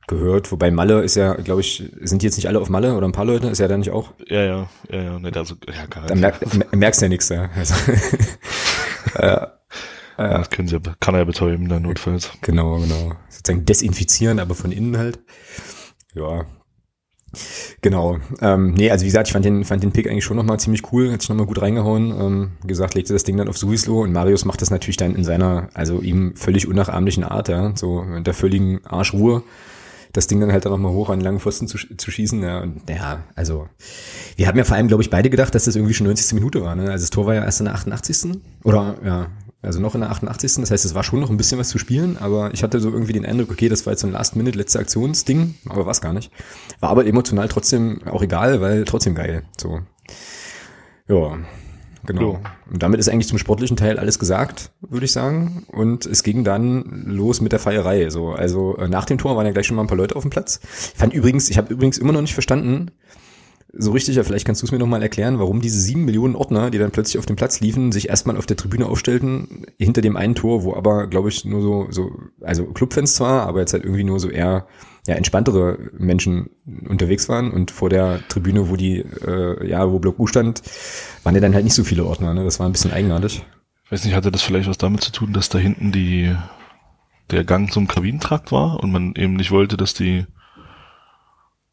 gehört. 0.07 0.53
Wobei 0.53 0.71
Malle 0.71 1.01
ist 1.03 1.15
ja, 1.15 1.33
glaube 1.35 1.61
ich, 1.63 1.83
sind 2.01 2.21
die 2.23 2.27
jetzt 2.27 2.37
nicht 2.37 2.49
alle 2.49 2.61
auf 2.61 2.69
Malle 2.69 2.95
oder 2.97 3.07
ein 3.09 3.13
paar 3.13 3.25
Leute? 3.25 3.47
Ist 3.49 3.61
er 3.61 3.69
da 3.69 3.77
nicht 3.79 3.91
auch? 3.91 4.13
ja, 4.27 4.43
ja, 4.43 4.69
ja, 4.91 5.03
ja, 5.03 5.19
nicht, 5.19 5.37
also, 5.37 5.55
ja, 5.67 5.87
gar 5.87 6.07
Da 6.07 6.15
merk, 6.15 6.55
mer- 6.55 6.67
merkst 6.73 7.01
du 7.01 7.05
ja 7.07 7.09
nichts, 7.09 7.29
ja. 7.31 7.49
Also, 7.57 7.75
ja, 9.19 9.53
das 10.17 10.51
können 10.51 10.69
sie, 10.69 10.79
kann 11.01 11.15
er 11.15 11.21
ja 11.21 11.25
betäuben, 11.25 11.69
dann 11.69 11.83
notfalls. 11.83 12.31
genau, 12.43 12.79
genau. 12.81 13.13
Sozusagen 13.29 13.65
desinfizieren, 13.65 14.39
aber 14.41 14.55
von 14.55 14.73
innen 14.73 14.99
halt. 14.99 15.21
Ja. 16.15 16.45
Genau. 17.81 18.19
Ähm, 18.41 18.75
nee, 18.75 18.91
also 18.91 19.03
wie 19.05 19.09
gesagt, 19.09 19.29
ich 19.29 19.33
fand 19.33 19.45
den, 19.45 19.65
fand 19.65 19.83
den 19.83 19.93
Pick 19.93 20.09
eigentlich 20.09 20.25
schon 20.25 20.37
nochmal 20.37 20.59
ziemlich 20.59 20.93
cool, 20.93 21.13
hat 21.13 21.21
sich 21.21 21.29
nochmal 21.29 21.47
gut 21.47 21.63
reingehauen. 21.63 22.11
Ähm, 22.11 22.51
wie 22.63 22.69
gesagt, 22.69 22.95
legte 22.95 23.13
das 23.13 23.25
Ding 23.25 23.37
dann 23.37 23.49
auf 23.49 23.57
Suislo 23.57 24.03
und 24.03 24.13
Marius 24.13 24.45
macht 24.45 24.63
das 24.63 24.71
natürlich 24.71 24.97
dann 24.97 25.15
in 25.15 25.25
seiner, 25.25 25.69
also 25.75 26.01
ihm 26.01 26.35
völlig 26.37 26.67
unnachahmlichen 26.67 27.25
Art, 27.25 27.49
ja, 27.49 27.73
so 27.77 28.03
mit 28.03 28.27
der 28.27 28.35
völligen 28.35 28.85
Arschruhe. 28.85 29.43
Das 30.13 30.27
Ding 30.27 30.41
dann 30.41 30.51
halt 30.51 30.65
dann 30.65 30.73
nochmal 30.73 30.93
hoch 30.93 31.09
an 31.09 31.21
den 31.21 31.25
langen 31.25 31.39
Pfosten 31.39 31.69
zu, 31.69 31.79
zu 31.79 32.11
schießen. 32.11 32.43
Ja, 32.43 32.63
und 32.63 32.83
ja, 32.91 33.23
also 33.37 33.69
wir 34.35 34.49
haben 34.49 34.59
ja 34.59 34.65
vor 34.65 34.77
allem, 34.77 34.89
glaube 34.89 35.05
ich, 35.05 35.11
beide 35.11 35.31
gedacht, 35.31 35.55
dass 35.55 35.67
das 35.67 35.77
irgendwie 35.77 35.95
schon 35.95 36.07
90. 36.09 36.33
Minute 36.33 36.63
war. 36.63 36.75
Ne? 36.75 36.91
Also 36.91 37.05
das 37.05 37.11
Tor 37.11 37.27
war 37.27 37.35
ja 37.37 37.45
erst 37.45 37.61
in 37.61 37.67
der 37.67 37.75
88. 37.75 38.33
Oder 38.65 38.97
ja, 39.05 39.29
also 39.63 39.79
noch 39.79 39.95
in 39.95 40.01
der 40.01 40.11
88. 40.11 40.55
Das 40.57 40.71
heißt, 40.71 40.85
es 40.85 40.95
war 40.95 41.05
schon 41.05 41.21
noch 41.21 41.31
ein 41.31 41.37
bisschen 41.37 41.59
was 41.59 41.69
zu 41.69 41.79
spielen, 41.79 42.17
aber 42.19 42.53
ich 42.55 42.63
hatte 42.63 42.81
so 42.81 42.91
irgendwie 42.91 43.13
den 43.13 43.27
Eindruck, 43.27 43.51
okay, 43.51 43.69
das 43.69 43.85
war 43.85 43.93
jetzt 43.93 44.01
so 44.01 44.07
ein 44.07 44.13
Last-Minute, 44.13 44.57
letzte 44.57 44.79
Aktionsding, 44.79 45.57
aber 45.69 45.85
war 45.85 45.93
es 45.93 46.01
gar 46.01 46.13
nicht. 46.13 46.33
War 46.81 46.91
aber 46.91 47.07
emotional 47.07 47.49
trotzdem 47.49 48.01
auch 48.07 48.23
egal, 48.23 48.61
weil 48.61 48.85
trotzdem 48.85 49.15
geil. 49.15 49.43
So. 49.61 49.81
Ja, 51.09 51.39
genau. 52.07 52.35
Ja. 52.35 52.41
Und 52.71 52.83
damit 52.83 53.01
ist 53.01 53.09
eigentlich 53.11 53.29
zum 53.29 53.37
sportlichen 53.37 53.77
Teil 53.77 53.99
alles 53.99 54.19
gesagt, 54.19 54.71
würde 54.81 55.05
ich 55.05 55.13
sagen. 55.13 55.67
Und 55.69 56.07
es 56.07 56.23
ging 56.23 56.43
dann 56.43 57.05
los 57.07 57.43
mit 57.43 57.53
der 57.53 57.59
Feierei. 57.59 58.09
So, 58.09 58.31
also 58.31 58.77
äh, 58.79 58.89
nach 58.89 59.05
dem 59.05 59.19
Tor 59.19 59.37
waren 59.37 59.45
ja 59.45 59.53
gleich 59.53 59.67
schon 59.67 59.77
mal 59.77 59.83
ein 59.83 59.89
paar 59.89 59.99
Leute 59.99 60.17
auf 60.17 60.23
dem 60.23 60.31
Platz. 60.31 60.61
Ich 60.63 60.99
fand 60.99 61.13
übrigens, 61.13 61.51
ich 61.51 61.59
habe 61.59 61.73
übrigens 61.73 61.99
immer 61.99 62.13
noch 62.13 62.23
nicht 62.23 62.35
verstanden, 62.35 62.93
so 63.73 63.93
richtig, 63.93 64.17
ja, 64.17 64.25
vielleicht 64.25 64.47
kannst 64.47 64.63
du 64.63 64.67
es 64.67 64.73
mir 64.73 64.79
nochmal 64.79 65.03
erklären, 65.03 65.39
warum 65.39 65.61
diese 65.61 65.81
sieben 65.81 66.05
Millionen 66.05 66.35
Ordner, 66.35 66.71
die 66.71 66.79
dann 66.79 66.91
plötzlich 66.91 67.19
auf 67.19 67.27
dem 67.27 67.37
Platz 67.37 67.61
liefen, 67.61 67.93
sich 67.93 68.09
erstmal 68.09 68.37
auf 68.37 68.47
der 68.47 68.57
Tribüne 68.57 68.87
aufstellten, 68.87 69.67
hinter 69.79 70.01
dem 70.01 70.17
einen 70.17 70.35
Tor, 70.35 70.65
wo 70.65 70.75
aber, 70.75 71.07
glaube 71.07 71.29
ich, 71.29 71.45
nur 71.45 71.63
so, 71.63 71.87
so, 71.91 72.11
also 72.41 72.65
Clubfans 72.67 73.15
zwar, 73.15 73.47
aber 73.47 73.61
jetzt 73.61 73.73
halt 73.73 73.85
irgendwie 73.85 74.05
nur 74.05 74.19
so 74.19 74.29
eher 74.29 74.67
ja, 75.07 75.15
entspanntere 75.15 75.79
Menschen 75.93 76.51
unterwegs 76.89 77.29
waren 77.29 77.51
und 77.51 77.71
vor 77.71 77.89
der 77.89 78.27
Tribüne, 78.29 78.69
wo 78.69 78.77
die, 78.77 78.99
äh, 78.99 79.69
ja, 79.69 79.91
wo 79.91 79.99
Block 79.99 80.19
U 80.19 80.27
stand, 80.27 80.63
waren 81.23 81.35
ja 81.35 81.41
dann 81.41 81.55
halt 81.55 81.65
nicht 81.65 81.75
so 81.75 81.85
viele 81.85 82.05
Ordner, 82.05 82.35
ne? 82.35 82.45
Das 82.45 82.59
war 82.59 82.67
ein 82.67 82.73
bisschen 82.73 82.93
eigenartig. 82.93 83.45
Ich 83.85 83.93
weiß 83.93 84.05
nicht, 84.05 84.15
hatte 84.15 84.31
das 84.31 84.43
vielleicht 84.43 84.69
was 84.69 84.79
damit 84.79 85.03
zu 85.03 85.11
tun, 85.11 85.33
dass 85.33 85.49
da 85.49 85.59
hinten 85.59 85.91
die, 85.91 86.35
der 87.31 87.45
Gang 87.45 87.73
zum 87.73 87.89
Kabinentrakt 87.89 88.53
war 88.53 88.81
und 88.81 88.93
man 88.93 89.15
eben 89.17 89.35
nicht 89.35 89.51
wollte, 89.51 89.77
dass 89.77 89.95
die 89.95 90.27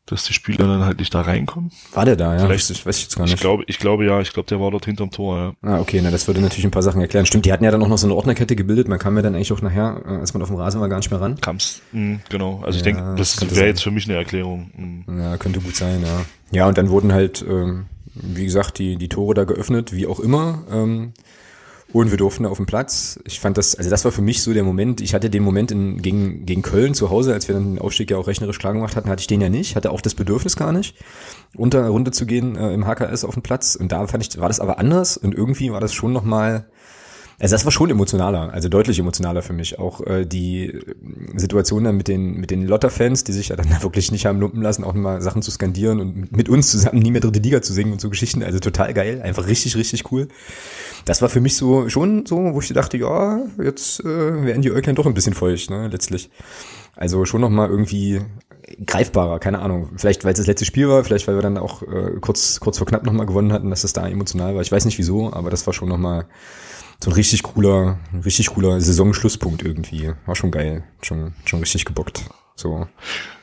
dass 0.07 0.23
die 0.23 0.33
Spieler 0.33 0.67
dann 0.67 0.85
halt 0.85 0.99
nicht 0.99 1.13
da 1.13 1.21
reinkommen. 1.21 1.71
War 1.93 2.05
der 2.05 2.15
da, 2.15 2.33
ja? 2.33 2.45
Vielleicht, 2.45 2.85
weiß 2.85 2.97
ich 2.97 3.03
jetzt 3.03 3.15
gar 3.17 3.25
nicht. 3.25 3.35
Ich 3.35 3.39
glaube, 3.39 3.63
ich 3.67 3.77
glaube 3.77 4.05
ja, 4.05 4.21
ich 4.21 4.33
glaube, 4.33 4.47
der 4.47 4.59
war 4.59 4.71
dort 4.71 4.85
hinterm 4.85 5.11
Tor, 5.11 5.37
ja. 5.37 5.69
Ah, 5.69 5.79
okay, 5.79 5.99
na, 6.01 6.11
das 6.11 6.27
würde 6.27 6.41
natürlich 6.41 6.65
ein 6.65 6.71
paar 6.71 6.81
Sachen 6.81 7.01
erklären. 7.01 7.25
Stimmt, 7.25 7.45
die 7.45 7.53
hatten 7.53 7.63
ja 7.63 7.71
dann 7.71 7.83
auch 7.83 7.87
noch 7.89 7.97
so 7.97 8.07
eine 8.07 8.15
Ordnerkette 8.15 8.55
gebildet, 8.55 8.87
man 8.87 8.99
kam 8.99 9.15
ja 9.17 9.21
dann 9.21 9.35
eigentlich 9.35 9.51
auch 9.51 9.61
nachher, 9.61 10.01
äh, 10.05 10.09
als 10.15 10.33
man 10.33 10.41
auf 10.41 10.49
dem 10.49 10.57
Rasen 10.57 10.79
war, 10.81 10.89
gar 10.89 10.97
nicht 10.97 11.11
mehr 11.11 11.21
ran. 11.21 11.39
Kam's, 11.41 11.81
mh, 11.91 12.19
genau. 12.29 12.61
Also 12.63 12.71
ja, 12.71 12.75
ich 12.77 12.83
denke, 12.83 13.15
das 13.17 13.55
wäre 13.55 13.67
jetzt 13.67 13.83
für 13.83 13.91
mich 13.91 14.05
eine 14.07 14.17
Erklärung. 14.17 15.05
Mh. 15.05 15.21
Ja, 15.23 15.37
könnte 15.37 15.59
gut 15.59 15.75
sein, 15.75 16.01
ja. 16.01 16.25
Ja, 16.51 16.67
und 16.67 16.77
dann 16.77 16.89
wurden 16.89 17.11
halt, 17.11 17.45
ähm, 17.47 17.87
wie 18.13 18.45
gesagt, 18.45 18.79
die, 18.79 18.95
die 18.95 19.09
Tore 19.09 19.33
da 19.33 19.43
geöffnet, 19.43 19.93
wie 19.93 20.07
auch 20.07 20.19
immer. 20.19 20.63
Ähm, 20.71 21.13
und 21.97 22.11
wir 22.11 22.17
durften 22.17 22.45
auf 22.45 22.57
dem 22.57 22.67
Platz. 22.67 23.19
Ich 23.25 23.39
fand 23.39 23.57
das, 23.57 23.73
also 23.73 23.89
das 23.89 24.05
war 24.05 24.11
für 24.11 24.21
mich 24.21 24.43
so 24.43 24.53
der 24.53 24.63
Moment. 24.63 25.01
Ich 25.01 25.15
hatte 25.15 25.31
den 25.31 25.41
Moment 25.41 25.71
in, 25.71 25.99
gegen, 26.01 26.45
gegen 26.45 26.61
Köln 26.61 26.93
zu 26.93 27.09
Hause, 27.09 27.33
als 27.33 27.47
wir 27.47 27.55
dann 27.55 27.73
den 27.73 27.79
Aufstieg 27.79 28.11
ja 28.11 28.17
auch 28.17 28.27
rechnerisch 28.27 28.59
klar 28.59 28.73
gemacht 28.73 28.95
hatten, 28.95 29.09
hatte 29.09 29.21
ich 29.21 29.27
den 29.27 29.41
ja 29.41 29.49
nicht, 29.49 29.75
hatte 29.75 29.89
auch 29.89 30.01
das 30.01 30.13
Bedürfnis 30.13 30.55
gar 30.55 30.71
nicht, 30.71 30.95
runter, 31.57 31.87
runter 31.87 32.11
zu 32.11 32.27
gehen 32.27 32.55
äh, 32.55 32.71
im 32.71 32.85
HKS 32.85 33.23
auf 33.23 33.33
dem 33.33 33.41
Platz. 33.41 33.75
Und 33.75 33.91
da 33.91 34.05
fand 34.05 34.27
ich, 34.27 34.39
war 34.39 34.47
das 34.47 34.59
aber 34.59 34.77
anders 34.77 35.17
und 35.17 35.33
irgendwie 35.33 35.71
war 35.71 35.79
das 35.81 35.91
schon 35.91 36.13
nochmal, 36.13 36.67
also 37.39 37.53
das 37.53 37.65
war 37.65 37.71
schon 37.71 37.91
emotionaler, 37.91 38.51
also 38.51 38.67
deutlich 38.67 38.97
emotionaler 38.97 39.43
für 39.43 39.53
mich. 39.53 39.77
Auch 39.77 40.01
äh, 40.01 40.25
die 40.25 40.69
äh, 40.69 40.95
Situation 41.35 41.83
dann 41.83 41.95
mit 41.95 42.07
den 42.07 42.33
mit 42.33 42.49
den 42.49 42.65
Lotter-Fans, 42.65 43.23
die 43.25 43.31
sich 43.31 43.49
ja 43.49 43.55
dann 43.55 43.69
wirklich 43.83 44.11
nicht 44.11 44.25
haben 44.25 44.39
lumpen 44.39 44.63
lassen, 44.63 44.83
auch 44.83 44.93
mal 44.93 45.21
Sachen 45.21 45.43
zu 45.43 45.51
skandieren 45.51 45.99
und 45.99 46.35
mit 46.35 46.49
uns 46.49 46.71
zusammen 46.71 46.99
nie 46.99 47.11
mehr 47.11 47.21
dritte 47.21 47.39
Liga 47.39 47.61
zu 47.61 47.73
singen 47.73 47.91
und 47.91 48.01
so 48.01 48.09
Geschichten. 48.09 48.41
Also 48.41 48.57
total 48.59 48.91
geil, 48.93 49.21
einfach 49.21 49.45
richtig 49.45 49.75
richtig 49.75 50.11
cool. 50.11 50.29
Das 51.05 51.21
war 51.21 51.29
für 51.29 51.39
mich 51.39 51.55
so 51.55 51.89
schon 51.89 52.25
so, 52.25 52.37
wo 52.37 52.59
ich 52.59 52.73
dachte, 52.73 52.97
ja, 52.97 53.39
jetzt 53.63 53.99
äh, 53.99 54.05
werden 54.45 54.63
die 54.63 54.71
Äuglein 54.71 54.95
doch 54.95 55.05
ein 55.05 55.13
bisschen 55.13 55.33
feucht, 55.33 55.69
ne, 55.69 55.89
letztlich. 55.89 56.31
Also 56.95 57.25
schon 57.25 57.41
noch 57.41 57.51
mal 57.51 57.69
irgendwie 57.69 58.19
greifbarer, 58.83 59.37
keine 59.37 59.59
Ahnung. 59.59 59.89
Vielleicht, 59.95 60.25
weil 60.25 60.33
es 60.33 60.39
das 60.39 60.47
letzte 60.47 60.65
Spiel 60.65 60.89
war, 60.89 61.03
vielleicht, 61.03 61.27
weil 61.27 61.35
wir 61.35 61.43
dann 61.43 61.59
auch 61.59 61.83
äh, 61.83 62.13
kurz 62.19 62.59
kurz 62.59 62.79
vor 62.79 62.87
knapp 62.87 63.05
noch 63.05 63.13
mal 63.13 63.25
gewonnen 63.25 63.53
hatten, 63.53 63.69
dass 63.69 63.83
es 63.83 63.93
da 63.93 64.07
emotional 64.07 64.55
war. 64.55 64.63
Ich 64.63 64.71
weiß 64.71 64.85
nicht 64.85 64.97
wieso, 64.97 65.31
aber 65.31 65.51
das 65.51 65.67
war 65.67 65.73
schon 65.73 65.89
noch 65.89 65.99
mal 65.99 66.25
so 67.03 67.11
ein 67.11 67.13
richtig 67.13 67.43
cooler, 67.43 67.99
richtig 68.25 68.47
cooler 68.47 68.81
Saisonschlusspunkt 68.81 69.63
irgendwie. 69.63 70.13
War 70.25 70.35
schon 70.35 70.51
geil. 70.51 70.83
Schon, 71.01 71.33
schon 71.45 71.59
richtig 71.59 71.85
gebockt. 71.85 72.23
So. 72.55 72.87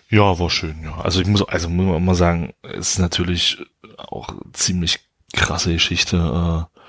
Ja, 0.09 0.39
war 0.39 0.51
schön, 0.51 0.83
ja. 0.83 1.01
Also 1.01 1.21
ich 1.21 1.27
muss, 1.27 1.43
also 1.43 1.69
muss 1.69 1.87
man 1.87 2.05
mal 2.05 2.15
sagen, 2.15 2.53
es 2.63 2.93
ist 2.93 2.99
natürlich 2.99 3.59
auch 3.97 4.35
ziemlich 4.53 5.01
krasse 5.33 5.73
Geschichte, 5.73 6.69
äh, 6.71 6.81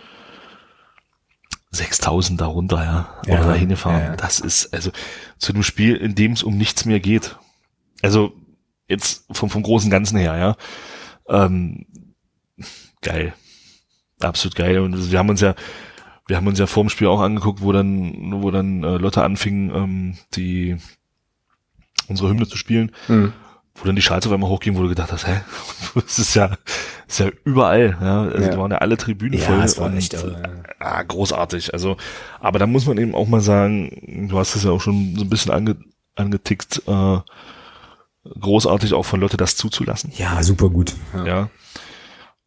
6000 1.71 2.39
darunter, 2.39 2.83
ja, 2.83 3.21
oder 3.23 3.41
ja, 3.41 3.47
dahin 3.47 3.75
fahren. 3.75 3.99
Ja, 3.99 4.09
ja. 4.11 4.15
Das 4.15 4.39
ist, 4.39 4.73
also, 4.73 4.91
zu 5.37 5.53
einem 5.53 5.63
Spiel, 5.63 5.95
in 5.95 6.15
dem 6.15 6.31
es 6.31 6.43
um 6.43 6.57
nichts 6.57 6.85
mehr 6.85 6.99
geht. 6.99 7.37
Also, 8.01 8.33
jetzt 8.87 9.25
vom, 9.31 9.49
vom 9.49 9.63
großen 9.63 9.89
Ganzen 9.89 10.17
her, 10.17 10.37
ja. 10.37 10.55
Ähm, 11.27 11.85
geil. 13.01 13.33
Absolut 14.19 14.55
geil. 14.55 14.79
Und 14.79 15.11
wir 15.11 15.19
haben 15.19 15.29
uns 15.29 15.41
ja, 15.41 15.55
wir 16.27 16.37
haben 16.37 16.47
uns 16.47 16.59
ja 16.59 16.67
vor 16.67 16.83
dem 16.83 16.89
Spiel 16.89 17.07
auch 17.07 17.21
angeguckt, 17.21 17.61
wo 17.61 17.71
dann, 17.71 18.41
wo 18.41 18.51
dann 18.51 18.83
äh, 18.83 18.97
Lotte 18.97 19.23
anfingen, 19.23 19.75
ähm, 19.75 20.17
die 20.35 20.77
unsere 22.07 22.29
Hymne 22.29 22.47
zu 22.47 22.57
spielen, 22.57 22.91
mhm. 23.07 23.33
wo 23.75 23.85
dann 23.85 23.95
die 23.95 24.01
Schals 24.01 24.25
auf 24.25 24.33
einmal 24.33 24.49
hochging, 24.49 24.75
wo 24.75 24.81
du 24.81 24.89
gedacht 24.89 25.11
hast, 25.11 25.27
hä, 25.27 25.41
das 25.95 26.19
ist 26.19 26.33
ja, 26.35 26.47
das 26.47 26.57
ist 27.07 27.19
ja 27.19 27.31
überall, 27.43 27.97
ja, 28.01 28.23
also 28.23 28.43
ja. 28.43 28.51
da 28.51 28.57
waren 28.57 28.71
ja 28.71 28.77
alle 28.79 28.97
Tribünen 28.97 29.39
ja, 29.39 29.45
voll. 29.45 29.61
Das 29.61 29.77
war 29.77 29.93
echt, 29.93 30.15
und, 30.15 30.33
äh, 30.33 30.49
ah, 30.79 31.03
großartig. 31.03 31.73
Also, 31.73 31.97
aber 32.39 32.59
da 32.59 32.67
muss 32.67 32.85
man 32.85 32.97
eben 32.97 33.15
auch 33.15 33.27
mal 33.27 33.41
sagen, 33.41 34.27
du 34.29 34.37
hast 34.37 34.55
es 34.55 34.63
ja 34.63 34.71
auch 34.71 34.81
schon 34.81 35.15
so 35.15 35.23
ein 35.23 35.29
bisschen 35.29 35.51
ange, 35.51 35.77
angetickt, 36.15 36.81
äh, 36.87 37.19
großartig 38.39 38.93
auch 38.93 39.05
von 39.05 39.19
Lotte 39.19 39.37
das 39.37 39.55
zuzulassen. 39.55 40.11
Ja, 40.15 40.41
super 40.41 40.69
gut. 40.69 40.93
ja. 41.13 41.25
ja. 41.25 41.49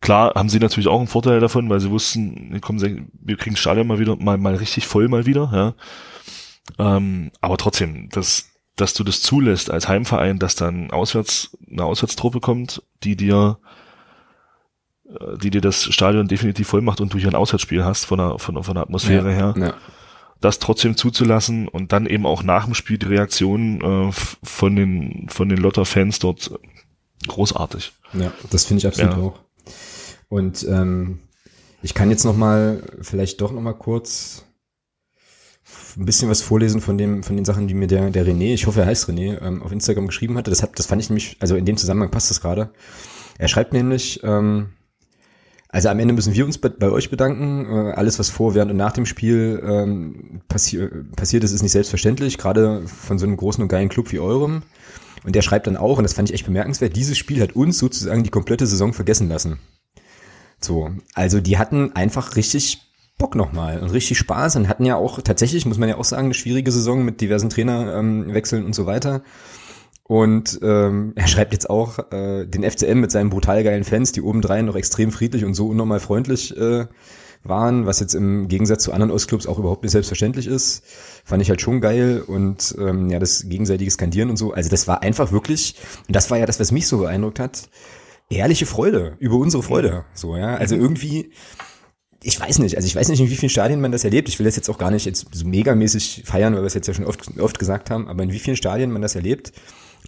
Klar 0.01 0.35
haben 0.37 0.49
sie 0.49 0.61
natürlich 0.61 0.87
auch 0.87 0.99
einen 0.99 1.09
Vorteil 1.09 1.41
davon, 1.41 1.69
weil 1.69 1.81
sie 1.81 1.91
wussten, 1.91 2.53
wir, 2.53 2.61
kommen, 2.61 3.11
wir 3.13 3.37
kriegen 3.37 3.55
das 3.55 3.61
Stadion 3.61 3.87
mal 3.87 3.99
wieder, 3.99 4.17
mal, 4.17 4.39
mal 4.39 4.55
richtig 4.55 4.87
voll 4.87 5.09
mal 5.09 5.27
wieder, 5.27 5.51
ja. 5.53 5.75
Ähm, 6.79 7.33
aber 7.41 7.57
trotzdem, 7.57 8.09
dass, 8.11 8.51
dass 8.77 8.95
du 8.95 9.03
das 9.03 9.23
zulässt 9.23 9.71
als 9.71 9.89
Heimverein, 9.89 10.39
dass 10.39 10.55
dann 10.55 10.91
auswärts, 10.91 11.57
eine 11.69 11.85
Auswärtstruppe 11.85 12.41
kommt, 12.41 12.83
die 13.03 13.17
dir, 13.17 13.59
äh, 15.09 15.39
die 15.39 15.51
dir 15.51 15.61
das 15.61 15.83
Stadion 15.85 16.29
definitiv 16.29 16.69
voll 16.69 16.83
macht 16.83 17.01
und 17.01 17.13
du 17.13 17.19
hier 17.19 17.29
ein 17.29 17.35
Auswärtsspiel 17.35 17.85
hast 17.85 18.05
von 18.05 18.19
der, 18.19 18.39
von 18.39 18.63
von 18.63 18.75
der 18.75 18.83
Atmosphäre 18.85 19.31
ja, 19.31 19.37
her. 19.37 19.55
Ja. 19.59 19.75
Das 20.41 20.61
trotzdem 20.61 20.97
zuzulassen 20.97 21.67
und 21.67 21.93
dann 21.93 22.07
eben 22.07 22.25
auch 22.25 22.45
nach 22.45 22.67
dem 22.67 22.75
Spiel 22.75 22.99
die 22.99 23.07
Reaktion 23.07 23.81
äh, 23.81 24.13
von 24.13 24.77
den, 24.77 25.29
von 25.29 25.49
den 25.49 25.59
Lotter-Fans 25.59 26.21
dort 26.21 26.53
großartig. 27.27 27.93
Ja, 28.13 28.31
das 28.51 28.67
finde 28.67 28.79
ich 28.79 28.87
absolut 28.87 29.17
ja. 29.17 29.23
auch. 29.23 29.48
Und 30.29 30.67
ähm, 30.69 31.21
ich 31.83 31.95
kann 31.95 32.11
jetzt 32.11 32.25
noch 32.25 32.37
mal 32.37 32.83
vielleicht 33.01 33.41
doch 33.41 33.53
noch 33.53 33.61
mal 33.61 33.75
kurz 33.75 34.45
ein 35.97 36.05
bisschen 36.05 36.31
was 36.31 36.43
vorlesen 36.43 36.81
von 36.81 36.97
dem 36.99 37.23
von 37.23 37.37
den 37.37 37.45
Sachen, 37.45 37.69
die 37.69 37.75
mir 37.75 37.87
der 37.87 38.11
der 38.11 38.27
René, 38.27 38.55
ich 38.55 38.67
hoffe 38.67 38.81
er 38.81 38.87
heißt 38.87 39.09
René, 39.09 39.41
ähm, 39.43 39.63
auf 39.63 39.73
Instagram 39.73 40.07
geschrieben 40.07 40.37
hatte. 40.37 40.51
Das 40.51 40.63
hat 40.63 40.79
das 40.79 40.87
fand 40.87 41.03
ich 41.03 41.11
nämlich, 41.11 41.37
also 41.41 41.57
in 41.57 41.65
dem 41.65 41.77
Zusammenhang 41.77 42.11
passt 42.11 42.31
das 42.31 42.41
gerade. 42.41 42.71
Er 43.39 43.49
schreibt 43.49 43.73
nämlich, 43.73 44.21
ähm, 44.25 44.71
also 45.69 45.91
am 45.91 45.99
Ende 45.99 46.15
müssen 46.15 46.35
wir 46.35 46.45
uns 46.47 46.59
bei, 46.59 46.91
euch 46.91 47.11
bedanken. 47.11 47.67
Äh, 47.67 47.93
alles, 47.93 48.19
was 48.19 48.31
vor, 48.31 48.55
während 48.55 48.71
und 48.71 48.77
nach 48.79 48.93
dem 48.93 49.07
Spiel 49.07 49.63
ähm, 49.65 50.41
passi 50.49 50.89
passiert 51.15 51.45
ist, 51.45 51.53
ist 51.53 51.63
nicht 51.63 51.73
selbstverständlich, 51.73 52.39
gerade 52.39 52.87
von 52.87 53.19
so 53.19 53.27
einem 53.27 53.37
großen 53.37 53.63
und 53.63 53.69
geilen 53.69 53.91
Club 53.91 54.11
wie 54.13 54.19
eurem. 54.19 54.63
Und 55.25 55.35
der 55.35 55.43
schreibt 55.43 55.67
dann 55.67 55.77
auch, 55.77 55.99
und 55.99 56.05
das 56.05 56.13
fand 56.13 56.29
ich 56.29 56.35
echt 56.35 56.47
bemerkenswert, 56.47 56.97
dieses 56.97 57.19
Spiel 57.19 57.43
hat 57.43 57.57
uns 57.57 57.79
sozusagen 57.79 58.23
die 58.23 58.31
komplette 58.31 58.67
Saison 58.67 58.93
vergessen 58.93 59.29
lassen. 59.29 59.59
So, 60.61 60.91
also 61.15 61.41
die 61.41 61.59
hatten 61.59 61.93
einfach 61.95 62.37
richtig 62.37 62.83
Bock 63.19 63.35
nochmal 63.35 63.81
und 63.81 63.91
richtig 63.91 64.19
Spaß 64.19 64.57
und 64.57 64.69
hatten 64.69 64.85
ja 64.85 64.97
auch 64.97 65.21
tatsächlich, 65.21 65.67
muss 65.67 65.79
man 65.79 65.89
ja 65.89 65.97
auch 65.97 66.05
sagen, 66.05 66.27
eine 66.27 66.35
schwierige 66.35 66.71
Saison 66.71 67.05
mit 67.05 67.21
diversen 67.21 67.51
Trainerwechseln 67.51 68.63
ähm, 68.63 68.67
und 68.67 68.75
so 68.75 68.87
weiter. 68.87 69.23
Und 70.05 70.59
ähm, 70.63 71.13
er 71.17 71.27
schreibt 71.27 71.53
jetzt 71.53 71.69
auch 71.69 71.99
äh, 72.13 72.47
den 72.47 72.69
FCM 72.69 73.01
mit 73.01 73.11
seinen 73.11 73.29
brutal 73.29 73.63
geilen 73.63 73.85
Fans, 73.85 74.13
die 74.13 74.23
obendrein 74.23 74.65
noch 74.65 74.77
extrem 74.77 75.11
friedlich 75.11 75.45
und 75.45 75.55
so 75.55 75.69
unnormal 75.69 76.01
freundlich 76.01 76.57
äh, 76.57 76.87
waren, 77.45 77.87
was 77.87 78.01
jetzt 78.01 78.15
im 78.15 78.49
Gegensatz 78.49 78.83
zu 78.85 78.93
anderen 78.93 79.11
Ostclubs 79.11 79.47
auch 79.47 79.59
überhaupt 79.59 79.83
nicht 79.83 79.93
selbstverständlich 79.93 80.47
ist, 80.47 80.85
fand 81.25 81.43
ich 81.43 81.51
halt 81.51 81.61
schon 81.61 81.81
geil 81.81 82.23
und 82.27 82.75
ähm, 82.79 83.11
ja, 83.11 83.19
das 83.19 83.49
gegenseitige 83.49 83.91
Skandieren 83.91 84.31
und 84.31 84.37
so. 84.37 84.53
Also 84.53 84.69
das 84.71 84.89
war 84.89 85.03
einfach 85.03 85.33
wirklich, 85.33 85.77
und 86.07 86.15
das 86.15 86.31
war 86.31 86.39
ja 86.39 86.47
das, 86.47 86.61
was 86.61 86.73
mich 86.73 86.87
so 86.87 86.99
beeindruckt 86.99 87.39
hat, 87.39 87.69
ehrliche 88.31 88.67
Freude 88.67 89.17
über 89.19 89.37
unsere 89.37 89.63
Freude. 89.63 90.05
So, 90.15 90.37
ja. 90.37 90.57
Also 90.57 90.75
irgendwie, 90.75 91.33
ich 92.23 92.39
weiß 92.39 92.59
nicht, 92.59 92.77
also 92.77 92.87
ich 92.87 92.97
weiß 92.97 93.09
nicht, 93.09 93.21
in 93.21 93.31
wie 93.31 93.37
vielen 93.37 93.51
Stadien 93.51 93.81
man 93.81 93.93
das 93.93 94.05
erlebt. 94.05 94.29
Ich 94.29 94.39
will 94.39 94.47
das 94.47 94.57
jetzt 94.57 94.69
auch 94.69 94.79
gar 94.79 94.91
nicht 94.91 95.07
jetzt 95.07 95.29
so 95.33 95.47
megamäßig 95.47 96.23
feiern, 96.27 96.55
weil 96.55 96.63
wir 96.63 96.67
es 96.67 96.75
jetzt 96.75 96.89
ja 96.89 96.95
schon 96.95 97.07
oft, 97.07 97.39
oft 97.39 97.59
gesagt 97.59 97.91
haben, 97.91 98.09
aber 98.09 98.23
in 98.23 98.33
wie 98.33 98.39
vielen 98.39 98.57
Stadien 98.57 98.91
man 98.91 99.03
das 99.03 99.15
erlebt, 99.15 99.53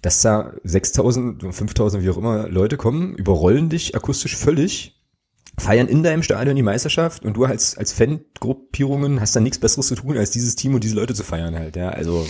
dass 0.01 0.21
da 0.21 0.53
6000, 0.63 1.53
5000, 1.53 2.03
wie 2.03 2.09
auch 2.09 2.17
immer 2.17 2.47
Leute 2.47 2.77
kommen, 2.77 3.15
überrollen 3.15 3.69
dich 3.69 3.95
akustisch 3.95 4.35
völlig, 4.35 5.00
feiern 5.57 5.87
in 5.87 6.03
deinem 6.03 6.23
Stadion 6.23 6.55
die 6.55 6.63
Meisterschaft 6.63 7.25
und 7.25 7.35
du 7.35 7.45
als, 7.45 7.77
als 7.77 7.93
Fangruppierungen 7.93 9.21
hast 9.21 9.35
dann 9.35 9.43
nichts 9.43 9.59
besseres 9.59 9.87
zu 9.87 9.95
tun, 9.95 10.17
als 10.17 10.31
dieses 10.31 10.55
Team 10.55 10.73
und 10.75 10.83
diese 10.83 10.95
Leute 10.95 11.13
zu 11.13 11.23
feiern 11.23 11.55
halt, 11.55 11.75
ja. 11.75 11.89
Also, 11.89 12.25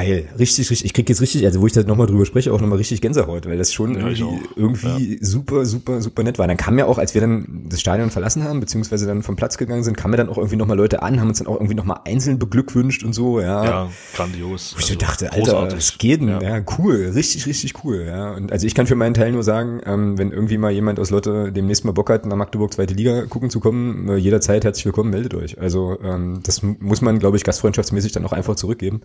geil. 0.00 0.28
Richtig, 0.38 0.70
richtig. 0.70 0.86
Ich 0.86 0.94
krieg 0.94 1.08
jetzt 1.08 1.20
richtig, 1.20 1.44
also 1.44 1.60
wo 1.60 1.66
ich 1.66 1.72
da 1.72 1.82
nochmal 1.82 2.06
drüber 2.06 2.26
spreche, 2.26 2.52
auch 2.52 2.60
nochmal 2.60 2.78
richtig 2.78 3.00
Gänsehaut, 3.00 3.46
weil 3.46 3.58
das 3.58 3.72
schon 3.72 3.94
ja, 3.94 4.08
irgendwie, 4.08 4.40
irgendwie 4.56 5.14
ja. 5.14 5.18
super, 5.20 5.64
super, 5.66 6.00
super 6.00 6.22
nett 6.22 6.38
war. 6.38 6.46
Dann 6.46 6.56
kam 6.56 6.78
ja 6.78 6.86
auch, 6.86 6.98
als 6.98 7.14
wir 7.14 7.20
dann 7.20 7.66
das 7.68 7.80
Stadion 7.80 8.10
verlassen 8.10 8.44
haben, 8.44 8.60
beziehungsweise 8.60 9.06
dann 9.06 9.22
vom 9.22 9.36
Platz 9.36 9.58
gegangen 9.58 9.82
sind, 9.82 9.96
kamen 9.96 10.12
mir 10.12 10.16
dann 10.16 10.28
auch 10.28 10.38
irgendwie 10.38 10.56
nochmal 10.56 10.76
Leute 10.76 11.02
an, 11.02 11.20
haben 11.20 11.28
uns 11.28 11.38
dann 11.38 11.46
auch 11.46 11.56
irgendwie 11.56 11.74
nochmal 11.74 12.00
einzeln 12.04 12.38
beglückwünscht 12.38 13.04
und 13.04 13.14
so, 13.14 13.40
ja. 13.40 13.64
Ja, 13.64 13.90
grandios. 14.14 14.74
Wo 14.74 14.80
ich 14.80 14.86
also, 14.86 14.98
dachte, 14.98 15.32
Alter, 15.32 15.72
was 15.72 15.98
geht 15.98 16.20
denn? 16.20 16.28
Ja. 16.28 16.40
ja. 16.40 16.64
cool, 16.78 17.12
richtig, 17.14 17.46
richtig 17.46 17.84
cool, 17.84 18.04
ja. 18.06 18.32
Und 18.32 18.52
also 18.52 18.66
ich 18.66 18.74
kann 18.74 18.86
für 18.86 18.96
meinen 18.96 19.14
Teil 19.14 19.32
nur 19.32 19.42
sagen, 19.42 19.80
ähm, 19.84 20.18
wenn 20.18 20.32
irgendwie 20.32 20.58
mal 20.58 20.70
jemand 20.70 20.98
aus 20.98 21.10
Lotte 21.10 21.52
demnächst 21.52 21.84
mal 21.84 21.92
Bock 21.92 22.10
hat, 22.10 22.26
nach 22.26 22.36
Magdeburg 22.36 22.72
zweite 22.72 22.94
Liga 22.94 23.26
gucken 23.26 23.50
zu 23.50 23.60
kommen, 23.60 24.08
äh, 24.08 24.16
jederzeit 24.16 24.64
herzlich 24.64 24.84
willkommen, 24.84 25.10
meldet 25.10 25.34
euch. 25.34 25.60
Also 25.60 25.98
ähm, 26.02 26.40
das 26.42 26.62
muss 26.62 27.00
man, 27.02 27.18
glaube 27.18 27.36
ich, 27.36 27.44
gastfreundschaftsmäßig 27.44 28.12
dann 28.12 28.24
auch 28.24 28.32
einfach 28.32 28.56
zurückgeben. 28.56 29.02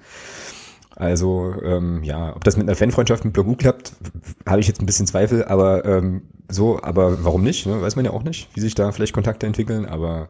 Also 0.96 1.54
ähm, 1.64 2.04
ja, 2.04 2.36
ob 2.36 2.44
das 2.44 2.56
mit 2.58 2.68
einer 2.68 2.76
Fanfreundschaft 2.76 3.26
mit 3.26 3.34
Blogu 3.34 3.56
klappt, 3.56 3.94
habe 4.46 4.62
ich 4.62 4.68
jetzt 4.68 4.82
ein 4.82 4.86
bisschen 4.86 5.08
Zweifel, 5.08 5.44
aber 5.46 5.84
ähm, 5.86 6.24
so, 6.50 6.82
aber 6.82 7.24
warum 7.24 7.44
nicht? 7.44 7.66
Ne? 7.66 7.82
Weiß 7.82 7.96
man 7.96 8.06
ja 8.06 8.12
auch 8.12 8.24
nicht, 8.24 8.50
wie 8.54 8.62
sich 8.62 8.76
da 8.76 8.92
vielleicht 8.92 9.14
Kontakte 9.14 9.46
entwickeln, 9.46 9.86
aber 9.86 10.30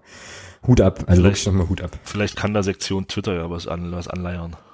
Hut 0.66 0.82
ab, 0.82 1.04
also 1.08 1.22
Vielleicht- 1.22 1.24
wirklich 1.24 1.46
nochmal 1.46 1.70
Hut 1.70 1.82
ab. 1.82 1.92
Vielleicht 2.04 2.36
kann 2.36 2.54
da 2.54 2.64
Sektion 2.64 3.08
Twitter 3.08 3.36
ja 3.36 3.50
was, 3.50 3.68
an, 3.68 3.92
was 3.92 4.08
anleiern. 4.08 4.56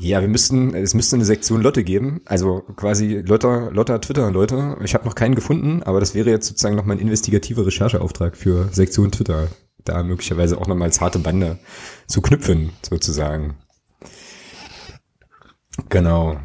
Ja, 0.00 0.20
wir 0.22 0.28
müssten, 0.28 0.74
es 0.74 0.94
müsste 0.94 1.14
eine 1.16 1.24
Sektion 1.24 1.62
Lotte 1.62 1.84
geben, 1.84 2.20
also 2.24 2.62
quasi 2.76 3.22
Lotter, 3.24 3.70
Lotter 3.70 4.00
Twitter 4.00 4.30
Leute. 4.30 4.76
Ich 4.82 4.94
habe 4.94 5.04
noch 5.04 5.14
keinen 5.14 5.34
gefunden, 5.36 5.82
aber 5.84 6.00
das 6.00 6.14
wäre 6.16 6.30
jetzt 6.30 6.48
sozusagen 6.48 6.74
nochmal 6.74 6.96
ein 6.96 7.00
investigativer 7.00 7.64
Rechercheauftrag 7.64 8.36
für 8.36 8.68
Sektion 8.72 9.12
Twitter, 9.12 9.46
da 9.84 10.02
möglicherweise 10.02 10.58
auch 10.58 10.66
nochmal 10.66 10.90
harte 10.90 11.20
Bande 11.20 11.58
zu 12.08 12.22
knüpfen, 12.22 12.70
sozusagen. 12.82 13.54
Genau. 15.88 16.40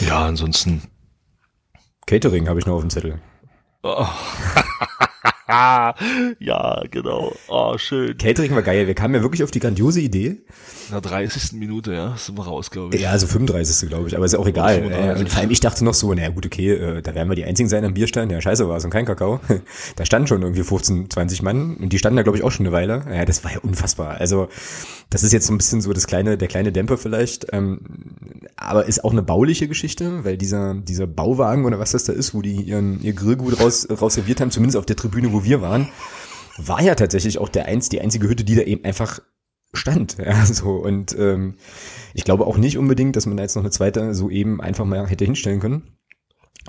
Ja, 0.00 0.26
ansonsten. 0.26 0.82
Catering 2.06 2.48
habe 2.48 2.60
ich 2.60 2.66
noch 2.66 2.74
auf 2.74 2.82
dem 2.82 2.90
Zettel. 2.90 3.20
Oh. 3.82 4.06
ja, 6.40 6.82
genau. 6.90 7.32
Oh, 7.46 7.78
schön. 7.78 8.18
Catering 8.18 8.54
war 8.54 8.62
geil. 8.62 8.88
Wir 8.88 8.94
kamen 8.94 9.14
ja 9.14 9.22
wirklich 9.22 9.44
auf 9.44 9.52
die 9.52 9.60
grandiose 9.60 10.00
Idee. 10.00 10.26
In 10.88 10.92
der 10.92 11.00
30. 11.00 11.52
Minute, 11.52 11.92
ja, 11.92 12.16
sind 12.16 12.36
wir 12.36 12.44
raus, 12.44 12.70
glaube 12.70 12.96
ich. 12.96 13.02
Ja, 13.02 13.10
also 13.10 13.28
35. 13.28 13.88
glaube 13.88 14.08
ich, 14.08 14.16
aber 14.16 14.24
ist 14.24 14.32
ja 14.32 14.40
auch 14.40 14.46
egal. 14.46 14.74
35. 14.80 15.16
Äh, 15.16 15.20
und 15.20 15.28
vor 15.28 15.40
allem 15.40 15.50
ich 15.50 15.60
dachte 15.60 15.84
noch 15.84 15.94
so, 15.94 16.12
naja 16.12 16.30
gut, 16.30 16.46
okay, 16.46 16.72
äh, 16.72 17.02
da 17.02 17.14
werden 17.14 17.28
wir 17.28 17.36
die 17.36 17.44
einzigen 17.44 17.68
sein 17.68 17.84
am 17.84 17.94
Bierstand. 17.94 18.32
Ja, 18.32 18.40
scheiße 18.40 18.68
war 18.68 18.76
es 18.76 18.84
und 18.84 18.90
kein 18.90 19.04
Kakao. 19.04 19.40
da 19.96 20.04
standen 20.04 20.26
schon 20.26 20.42
irgendwie 20.42 20.64
15, 20.64 21.10
20 21.10 21.42
Mann 21.42 21.76
und 21.76 21.92
die 21.92 21.98
standen 21.98 22.16
da 22.16 22.22
glaube 22.24 22.38
ich 22.38 22.44
auch 22.44 22.50
schon 22.50 22.66
eine 22.66 22.72
Weile. 22.72 23.04
Ja, 23.08 23.24
das 23.24 23.44
war 23.44 23.52
ja 23.52 23.60
unfassbar. 23.60 24.16
Also 24.18 24.48
das 25.10 25.22
ist 25.22 25.32
jetzt 25.32 25.46
so 25.46 25.54
ein 25.54 25.58
bisschen 25.58 25.80
so 25.80 25.92
das 25.92 26.08
kleine, 26.08 26.36
der 26.36 26.48
kleine 26.48 26.72
Dämpfer 26.72 26.98
vielleicht, 26.98 27.46
ähm, 27.52 27.80
aber 28.56 28.86
ist 28.86 29.04
auch 29.04 29.12
eine 29.12 29.22
bauliche 29.22 29.68
Geschichte, 29.68 30.24
weil 30.24 30.36
dieser, 30.36 30.74
dieser 30.74 31.06
Bauwagen 31.06 31.64
oder 31.64 31.78
was 31.78 31.92
das 31.92 32.04
da 32.04 32.12
ist, 32.12 32.34
wo 32.34 32.42
die 32.42 32.62
ihren, 32.62 33.00
ihr 33.02 33.12
Grillgut 33.12 33.60
raus, 33.60 33.86
raus 33.88 34.14
serviert 34.14 34.40
haben, 34.40 34.50
zumindest 34.50 34.76
auf 34.76 34.86
der 34.86 34.96
Tribüne, 34.96 35.32
wo 35.36 35.44
wir 35.44 35.60
waren, 35.60 35.88
war 36.56 36.82
ja 36.82 36.94
tatsächlich 36.94 37.38
auch 37.38 37.48
der 37.48 37.66
eins, 37.66 37.88
die 37.88 38.00
einzige 38.00 38.28
Hütte, 38.28 38.44
die 38.44 38.54
da 38.54 38.62
eben 38.62 38.84
einfach 38.84 39.20
stand. 39.74 40.16
Ja, 40.24 40.46
so 40.46 40.70
und 40.70 41.16
ähm, 41.18 41.56
ich 42.14 42.24
glaube 42.24 42.46
auch 42.46 42.56
nicht 42.56 42.78
unbedingt, 42.78 43.16
dass 43.16 43.26
man 43.26 43.36
da 43.36 43.42
jetzt 43.42 43.54
noch 43.54 43.62
eine 43.62 43.70
zweite 43.70 44.14
so 44.14 44.30
eben 44.30 44.60
einfach 44.60 44.84
mal 44.84 45.06
hätte 45.06 45.24
hinstellen 45.24 45.60
können. 45.60 45.96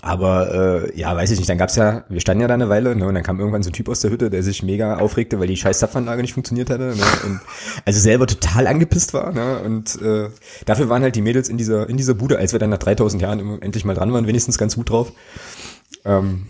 Aber 0.01 0.53
äh, 0.53 0.99
ja, 0.99 1.15
weiß 1.15 1.31
ich 1.31 1.39
nicht. 1.39 1.49
Dann 1.49 1.57
gab's 1.57 1.75
ja, 1.75 2.03
wir 2.07 2.19
standen 2.21 2.41
ja 2.41 2.47
da 2.47 2.53
eine 2.53 2.69
Weile, 2.69 2.95
ne, 2.95 3.07
und 3.07 3.15
dann 3.15 3.23
kam 3.23 3.39
irgendwann 3.39 3.63
so 3.63 3.71
ein 3.71 3.73
Typ 3.73 3.89
aus 3.89 4.01
der 4.01 4.11
Hütte, 4.11 4.29
der 4.29 4.43
sich 4.43 4.61
mega 4.61 4.97
aufregte, 4.97 5.39
weil 5.39 5.47
die 5.47 5.57
scheiß 5.57 5.79
Zapfanlage 5.79 6.21
nicht 6.21 6.33
funktioniert 6.33 6.69
hatte, 6.69 6.95
ne, 6.95 7.03
und 7.25 7.39
also 7.85 7.99
selber 7.99 8.27
total 8.27 8.67
angepisst 8.67 9.13
war, 9.15 9.31
ne, 9.31 9.59
und 9.59 9.99
äh, 10.01 10.29
dafür 10.65 10.89
waren 10.89 11.01
halt 11.01 11.15
die 11.15 11.21
Mädels 11.21 11.49
in 11.49 11.57
dieser 11.57 11.89
in 11.89 11.97
dieser 11.97 12.13
Bude, 12.13 12.37
als 12.37 12.51
wir 12.51 12.59
dann 12.59 12.69
nach 12.69 12.77
3000 12.77 13.21
Jahren 13.21 13.39
immer 13.39 13.63
endlich 13.63 13.85
mal 13.85 13.95
dran 13.95 14.13
waren, 14.13 14.27
wenigstens 14.27 14.59
ganz 14.59 14.75
gut 14.75 14.91
drauf. 14.91 15.13
Ähm, 16.07 16.47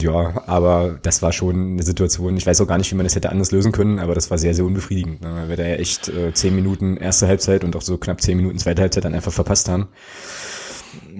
ja, 0.00 0.42
aber 0.48 0.98
das 1.02 1.22
war 1.22 1.32
schon 1.32 1.54
eine 1.74 1.82
Situation, 1.84 2.36
ich 2.36 2.44
weiß 2.46 2.60
auch 2.60 2.66
gar 2.66 2.76
nicht, 2.78 2.90
wie 2.90 2.96
man 2.96 3.06
das 3.06 3.14
hätte 3.14 3.30
anders 3.30 3.52
lösen 3.52 3.70
können, 3.70 4.00
aber 4.00 4.14
das 4.14 4.30
war 4.30 4.38
sehr, 4.38 4.52
sehr 4.54 4.64
unbefriedigend, 4.64 5.22
ne, 5.22 5.32
weil 5.36 5.48
wir 5.48 5.56
da 5.56 5.62
ja 5.64 5.76
echt 5.76 6.08
äh, 6.08 6.32
zehn 6.34 6.54
Minuten 6.56 6.96
erste 6.96 7.28
Halbzeit 7.28 7.62
und 7.62 7.76
auch 7.76 7.82
so 7.82 7.96
knapp 7.96 8.20
zehn 8.20 8.36
Minuten 8.36 8.58
zweite 8.58 8.82
Halbzeit 8.82 9.04
dann 9.04 9.14
einfach 9.14 9.32
verpasst 9.32 9.68
haben. 9.68 9.86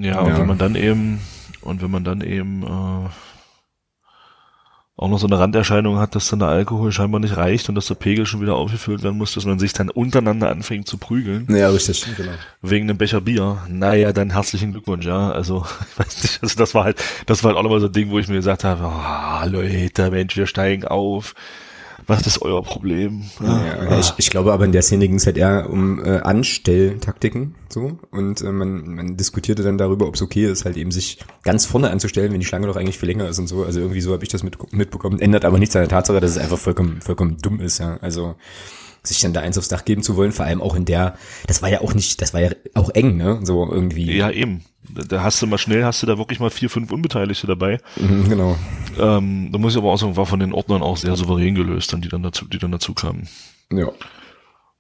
Ja, 0.01 0.21
und 0.21 0.29
Ja. 0.31 0.39
wenn 0.39 0.47
man 0.49 0.59
dann 0.59 0.75
eben, 0.75 1.21
und 1.63 1.81
wenn 1.81 1.91
man 1.91 2.03
dann 2.05 2.21
eben 2.23 2.63
äh, 2.65 3.09
auch 4.97 5.09
noch 5.09 5.19
so 5.19 5.27
eine 5.27 5.39
Randerscheinung 5.39 5.99
hat, 5.99 6.15
dass 6.15 6.29
dann 6.29 6.39
der 6.39 6.49
Alkohol 6.49 6.93
scheinbar 6.93 7.21
nicht 7.21 7.37
reicht 7.37 7.69
und 7.69 7.75
dass 7.75 7.87
der 7.87 7.97
Pegel 7.97 8.27
schon 8.27 8.41
wieder 8.41 8.55
aufgefüllt 8.55 9.03
werden 9.03 9.19
muss, 9.19 9.35
dass 9.35 9.45
man 9.45 9.59
sich 9.59 9.73
dann 9.73 9.91
untereinander 9.91 10.51
anfängt 10.51 10.87
zu 10.87 10.99
prügeln, 10.99 11.47
Ja, 11.51 11.69
richtig, 11.71 12.07
genau. 12.17 12.31
wegen 12.63 12.89
einem 12.89 12.97
Becher 12.97 13.21
Bier. 13.21 13.59
Naja, 13.69 14.13
dann 14.13 14.31
herzlichen 14.31 14.71
Glückwunsch, 14.71 15.05
ja. 15.05 15.33
Also, 15.33 15.67
ich 15.93 15.99
weiß 15.99 16.23
nicht, 16.23 16.43
also 16.43 16.57
das 16.57 16.75
war 16.75 16.85
halt, 16.85 17.03
das 17.27 17.43
war 17.43 17.49
halt 17.49 17.59
auch 17.59 17.65
nochmal 17.65 17.81
so 17.81 17.87
ein 17.87 17.93
Ding, 17.93 18.11
wo 18.11 18.21
ich 18.21 18.29
mir 18.29 18.37
gesagt 18.37 18.63
habe, 18.63 18.85
ah, 18.85 19.45
Leute, 19.47 20.11
Mensch, 20.11 20.37
wir 20.37 20.47
steigen 20.47 20.85
auf. 20.85 21.35
Was 22.07 22.27
ist 22.27 22.43
euer 22.43 22.63
Problem? 22.63 23.23
Ja, 23.41 23.65
ja, 23.65 23.99
ich, 23.99 24.13
ich 24.19 24.31
glaube 24.31 24.53
aber 24.53 24.65
in 24.65 24.73
der 24.73 24.83
Szene 24.83 25.07
ging 25.07 25.17
es 25.17 25.27
halt 25.27 25.37
eher 25.37 25.71
um 25.71 26.05
äh, 26.05 26.19
Anstelltaktiken 26.19 27.55
so 27.69 27.99
und 28.11 28.43
äh, 28.43 28.53
man, 28.53 28.95
man 28.95 29.17
diskutierte 29.17 29.63
dann 29.63 29.79
darüber, 29.79 30.07
ob 30.07 30.15
es 30.15 30.23
okay 30.23 30.47
ist, 30.47 30.65
halt 30.65 30.77
eben 30.77 30.91
sich 30.91 31.19
ganz 31.43 31.67
vorne 31.67 31.91
anzustellen, 31.91 32.33
wenn 32.33 32.41
die 32.41 32.47
Schlange 32.47 32.67
doch 32.67 32.77
eigentlich 32.77 32.99
viel 32.99 33.09
länger 33.09 33.29
ist 33.29 33.39
und 33.39 33.47
so. 33.47 33.65
Also 33.65 33.81
irgendwie 33.81 34.01
so 34.01 34.13
habe 34.13 34.23
ich 34.23 34.29
das 34.29 34.43
mit, 34.43 34.73
mitbekommen. 34.73 35.19
Ändert 35.19 35.45
aber 35.45 35.59
nichts 35.59 35.75
an 35.77 35.83
der 35.83 35.89
Tatsache, 35.89 36.21
dass 36.21 36.33
es 36.33 36.39
einfach 36.39 36.59
vollkommen, 36.59 37.01
vollkommen 37.01 37.39
dumm 37.41 37.61
ist, 37.61 37.79
ja. 37.79 37.97
Also 38.01 38.35
sich 39.05 39.21
dann 39.21 39.33
da 39.35 39.41
eins 39.41 39.59
aufs 39.59 39.69
Dach 39.69 39.85
geben 39.85 40.03
zu 40.03 40.17
wollen, 40.17 40.33
vor 40.33 40.45
allem 40.47 40.61
auch 40.63 40.75
in 40.75 40.85
der, 40.85 41.17
das 41.47 41.61
war 41.63 41.69
ja 41.69 41.81
auch 41.83 41.95
nicht, 41.95 42.21
das 42.23 42.33
war 42.35 42.41
ja 42.41 42.51
auch 42.75 42.91
eng, 42.91 43.17
ne? 43.17 43.41
So 43.43 43.71
irgendwie. 43.71 44.17
Ja, 44.17 44.31
eben. 44.31 44.65
Da- 44.89 45.23
hast 45.23 45.41
du 45.43 45.47
mal 45.47 45.59
schnell, 45.59 45.85
hast 45.85 46.03
du 46.03 46.07
da 46.07 46.19
wirklich 46.19 46.41
mal 46.41 46.51
vier, 46.51 46.69
fünf 46.71 46.91
Unbeteiligte 46.93 47.47
dabei. 47.47 47.79
Mhm, 47.97 48.29
genau. 48.29 48.57
Ähm, 48.99 49.51
da 49.53 49.59
muss 49.59 49.73
ich 49.75 49.79
aber 49.79 49.91
auch 49.93 49.97
sagen, 49.99 50.17
war 50.17 50.27
von 50.27 50.41
den 50.41 50.53
Ordnern 50.53 50.83
auch 50.83 50.97
sehr 50.97 51.17
souverän 51.17 51.55
gelöst, 51.55 51.93
dann 51.93 52.01
die 52.01 52.09
dann 52.09 52.23
dazu, 52.23 52.47
die 52.47 52.59
dann 52.59 52.73
dazu 52.73 52.95
kamen. 52.95 53.29
Ja. 53.73 53.89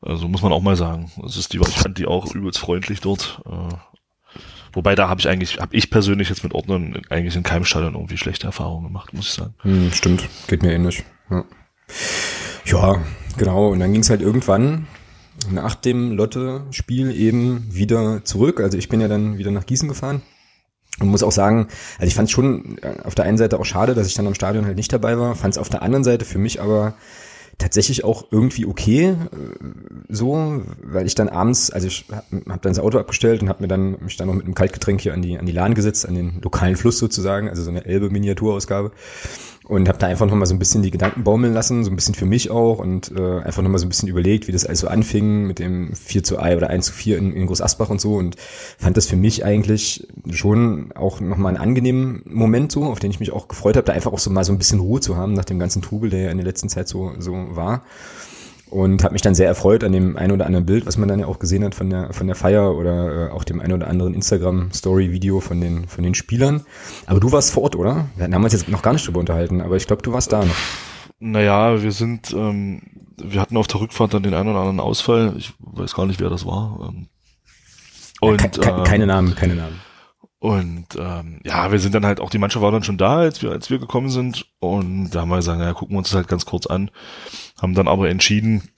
Also 0.02 0.28
muss 0.28 0.42
man 0.42 0.52
auch 0.52 0.60
mal 0.62 0.76
sagen. 0.76 1.10
Das 1.22 1.36
ist 1.36 1.52
die, 1.52 1.58
ich 1.58 1.78
fand 1.78 1.96
die 1.98 2.06
auch 2.06 2.34
übelst 2.34 2.58
freundlich 2.58 3.00
dort. 3.00 3.40
Äh, 3.46 3.74
wobei 4.74 4.94
da 4.94 5.08
habe 5.08 5.20
ich 5.20 5.28
eigentlich, 5.28 5.58
habe 5.60 5.74
ich 5.74 5.90
persönlich 5.90 6.28
jetzt 6.28 6.44
mit 6.44 6.52
Ordnern 6.54 7.00
eigentlich 7.08 7.36
in 7.36 7.42
keinem 7.42 7.64
Stadion 7.64 7.94
irgendwie 7.94 8.18
schlechte 8.18 8.46
Erfahrungen 8.46 8.84
gemacht, 8.86 9.14
muss 9.14 9.26
ich 9.28 9.32
sagen. 9.32 9.54
Hm, 9.62 9.90
stimmt, 9.92 10.28
geht 10.46 10.62
mir 10.62 10.72
ähnlich. 10.74 11.02
Ja. 11.30 11.44
ja, 12.66 13.02
genau. 13.36 13.68
Und 13.68 13.80
dann 13.80 13.92
ging 13.92 14.02
es 14.02 14.10
halt 14.10 14.20
irgendwann 14.20 14.86
nach 15.50 15.74
dem 15.74 16.12
Lotte-Spiel 16.12 17.14
eben 17.14 17.66
wieder 17.70 18.24
zurück. 18.24 18.60
Also 18.60 18.78
ich 18.78 18.88
bin 18.88 19.00
ja 19.00 19.08
dann 19.08 19.38
wieder 19.38 19.50
nach 19.50 19.66
Gießen 19.66 19.88
gefahren. 19.88 20.22
Und 21.00 21.08
muss 21.08 21.24
auch 21.24 21.32
sagen, 21.32 21.66
also 21.98 22.06
ich 22.06 22.14
fand 22.14 22.28
es 22.28 22.32
schon 22.32 22.78
äh, 22.78 23.02
auf 23.02 23.16
der 23.16 23.24
einen 23.24 23.38
Seite 23.38 23.58
auch 23.58 23.64
schade, 23.64 23.94
dass 23.94 24.06
ich 24.06 24.14
dann 24.14 24.28
am 24.28 24.34
Stadion 24.34 24.64
halt 24.64 24.76
nicht 24.76 24.92
dabei 24.92 25.18
war. 25.18 25.34
Fand 25.34 25.54
es 25.54 25.58
auf 25.58 25.68
der 25.68 25.82
anderen 25.82 26.04
Seite 26.04 26.24
für 26.24 26.38
mich 26.38 26.60
aber 26.60 26.94
tatsächlich 27.58 28.04
auch 28.04 28.26
irgendwie 28.30 28.64
okay, 28.66 29.08
äh, 29.08 29.16
so, 30.08 30.62
weil 30.82 31.06
ich 31.06 31.16
dann 31.16 31.28
abends, 31.28 31.70
also 31.70 31.88
ich 31.88 32.06
habe 32.10 32.42
hab 32.48 32.62
dann 32.62 32.72
das 32.72 32.78
Auto 32.78 32.98
abgestellt 32.98 33.42
und 33.42 33.48
habe 33.48 33.62
mir 33.62 33.68
dann 33.68 33.96
mich 34.00 34.16
dann 34.16 34.28
noch 34.28 34.34
mit 34.34 34.44
einem 34.44 34.54
Kaltgetränk 34.54 35.00
hier 35.00 35.14
an 35.14 35.22
die 35.22 35.36
an 35.36 35.46
die 35.46 35.52
Lahn 35.52 35.74
gesetzt, 35.74 36.06
an 36.06 36.14
den 36.14 36.40
lokalen 36.42 36.76
Fluss 36.76 36.98
sozusagen, 36.98 37.48
also 37.48 37.64
so 37.64 37.70
eine 37.70 37.84
Elbe 37.84 38.10
Miniaturausgabe 38.10 38.92
und 39.64 39.88
habe 39.88 39.98
da 39.98 40.06
einfach 40.06 40.26
noch 40.26 40.34
mal 40.34 40.44
so 40.44 40.54
ein 40.54 40.58
bisschen 40.58 40.82
die 40.82 40.90
Gedanken 40.90 41.24
baumeln 41.24 41.54
lassen, 41.54 41.84
so 41.84 41.90
ein 41.90 41.96
bisschen 41.96 42.14
für 42.14 42.26
mich 42.26 42.50
auch 42.50 42.78
und 42.78 43.10
äh, 43.16 43.40
einfach 43.40 43.62
noch 43.62 43.70
mal 43.70 43.78
so 43.78 43.86
ein 43.86 43.88
bisschen 43.88 44.08
überlegt, 44.08 44.46
wie 44.46 44.52
das 44.52 44.66
alles 44.66 44.80
so 44.80 44.88
anfing 44.88 45.46
mit 45.46 45.58
dem 45.58 45.94
4 45.94 46.22
zu 46.22 46.38
1 46.38 46.56
oder 46.58 46.68
1 46.68 46.86
zu 46.86 46.92
4 46.92 47.16
in, 47.16 47.32
in 47.32 47.46
Großasbach 47.46 47.88
und 47.88 48.00
so 48.00 48.16
und 48.16 48.36
fand 48.78 48.96
das 48.96 49.06
für 49.06 49.16
mich 49.16 49.44
eigentlich 49.44 50.06
schon 50.30 50.92
auch 50.94 51.20
noch 51.20 51.38
mal 51.38 51.48
einen 51.48 51.56
angenehmen 51.56 52.22
Moment 52.26 52.72
so, 52.72 52.84
auf 52.84 52.98
den 52.98 53.10
ich 53.10 53.20
mich 53.20 53.32
auch 53.32 53.48
gefreut 53.48 53.76
habe, 53.76 53.86
da 53.86 53.94
einfach 53.94 54.12
auch 54.12 54.18
so 54.18 54.30
mal 54.30 54.44
so 54.44 54.52
ein 54.52 54.58
bisschen 54.58 54.80
Ruhe 54.80 55.00
zu 55.00 55.16
haben 55.16 55.32
nach 55.32 55.46
dem 55.46 55.58
ganzen 55.58 55.80
Trubel, 55.80 56.10
der 56.10 56.20
ja 56.20 56.30
in 56.30 56.36
der 56.36 56.46
letzten 56.46 56.68
Zeit 56.68 56.86
so 56.86 57.12
so 57.18 57.32
war 57.32 57.84
und 58.74 59.04
habe 59.04 59.12
mich 59.12 59.22
dann 59.22 59.36
sehr 59.36 59.46
erfreut 59.46 59.84
an 59.84 59.92
dem 59.92 60.16
ein 60.16 60.32
oder 60.32 60.46
anderen 60.46 60.66
Bild, 60.66 60.84
was 60.84 60.96
man 60.96 61.08
dann 61.08 61.20
ja 61.20 61.26
auch 61.26 61.38
gesehen 61.38 61.62
hat 61.62 61.76
von 61.76 61.90
der 61.90 62.12
von 62.12 62.26
der 62.26 62.34
Feier 62.34 62.74
oder 62.74 63.28
äh, 63.28 63.30
auch 63.30 63.44
dem 63.44 63.60
ein 63.60 63.72
oder 63.72 63.86
anderen 63.86 64.14
Instagram 64.14 64.72
Story 64.72 65.12
Video 65.12 65.38
von 65.38 65.60
den 65.60 65.86
von 65.86 66.02
den 66.02 66.16
Spielern. 66.16 66.66
Aber 67.06 67.20
du 67.20 67.30
warst 67.30 67.52
vor 67.52 67.62
Ort, 67.62 67.76
oder? 67.76 68.06
Wir 68.16 68.24
haben 68.24 68.42
uns 68.42 68.52
jetzt 68.52 68.68
noch 68.68 68.82
gar 68.82 68.92
nicht 68.92 69.06
drüber 69.06 69.20
unterhalten, 69.20 69.60
aber 69.60 69.76
ich 69.76 69.86
glaube, 69.86 70.02
du 70.02 70.12
warst 70.12 70.32
da 70.32 70.44
noch. 70.44 70.56
Naja, 71.20 71.80
wir 71.84 71.92
sind, 71.92 72.32
ähm, 72.32 72.82
wir 73.16 73.40
hatten 73.40 73.56
auf 73.56 73.68
der 73.68 73.80
Rückfahrt 73.80 74.12
dann 74.12 74.24
den 74.24 74.34
einen 74.34 74.48
oder 74.48 74.58
anderen 74.58 74.80
Ausfall. 74.80 75.34
Ich 75.38 75.52
weiß 75.60 75.94
gar 75.94 76.06
nicht, 76.06 76.20
wer 76.20 76.28
das 76.28 76.44
war. 76.44 76.90
Ähm, 76.92 77.06
und, 78.20 78.38
Ke 78.38 78.48
ke 78.48 78.70
ähm, 78.70 78.82
keine 78.82 79.06
Namen, 79.06 79.36
keine 79.36 79.54
Namen. 79.54 79.80
Und 80.44 80.88
ähm, 80.98 81.40
ja, 81.42 81.72
wir 81.72 81.78
sind 81.78 81.94
dann 81.94 82.04
halt, 82.04 82.20
auch 82.20 82.28
die 82.28 82.36
Mannschaft 82.36 82.62
war 82.62 82.70
dann 82.70 82.82
schon 82.82 82.98
da, 82.98 83.16
als 83.16 83.40
wir, 83.40 83.50
als 83.50 83.70
wir 83.70 83.78
gekommen 83.78 84.10
sind. 84.10 84.44
Und 84.58 85.08
da 85.08 85.22
haben 85.22 85.30
wir 85.30 85.36
gesagt, 85.36 85.58
naja, 85.58 85.72
gucken 85.72 85.94
wir 85.94 86.00
uns 86.00 86.10
das 86.10 86.16
halt 86.16 86.28
ganz 86.28 86.44
kurz 86.44 86.66
an. 86.66 86.90
Haben 87.62 87.72
dann 87.72 87.88
aber 87.88 88.10
entschieden, 88.10 88.68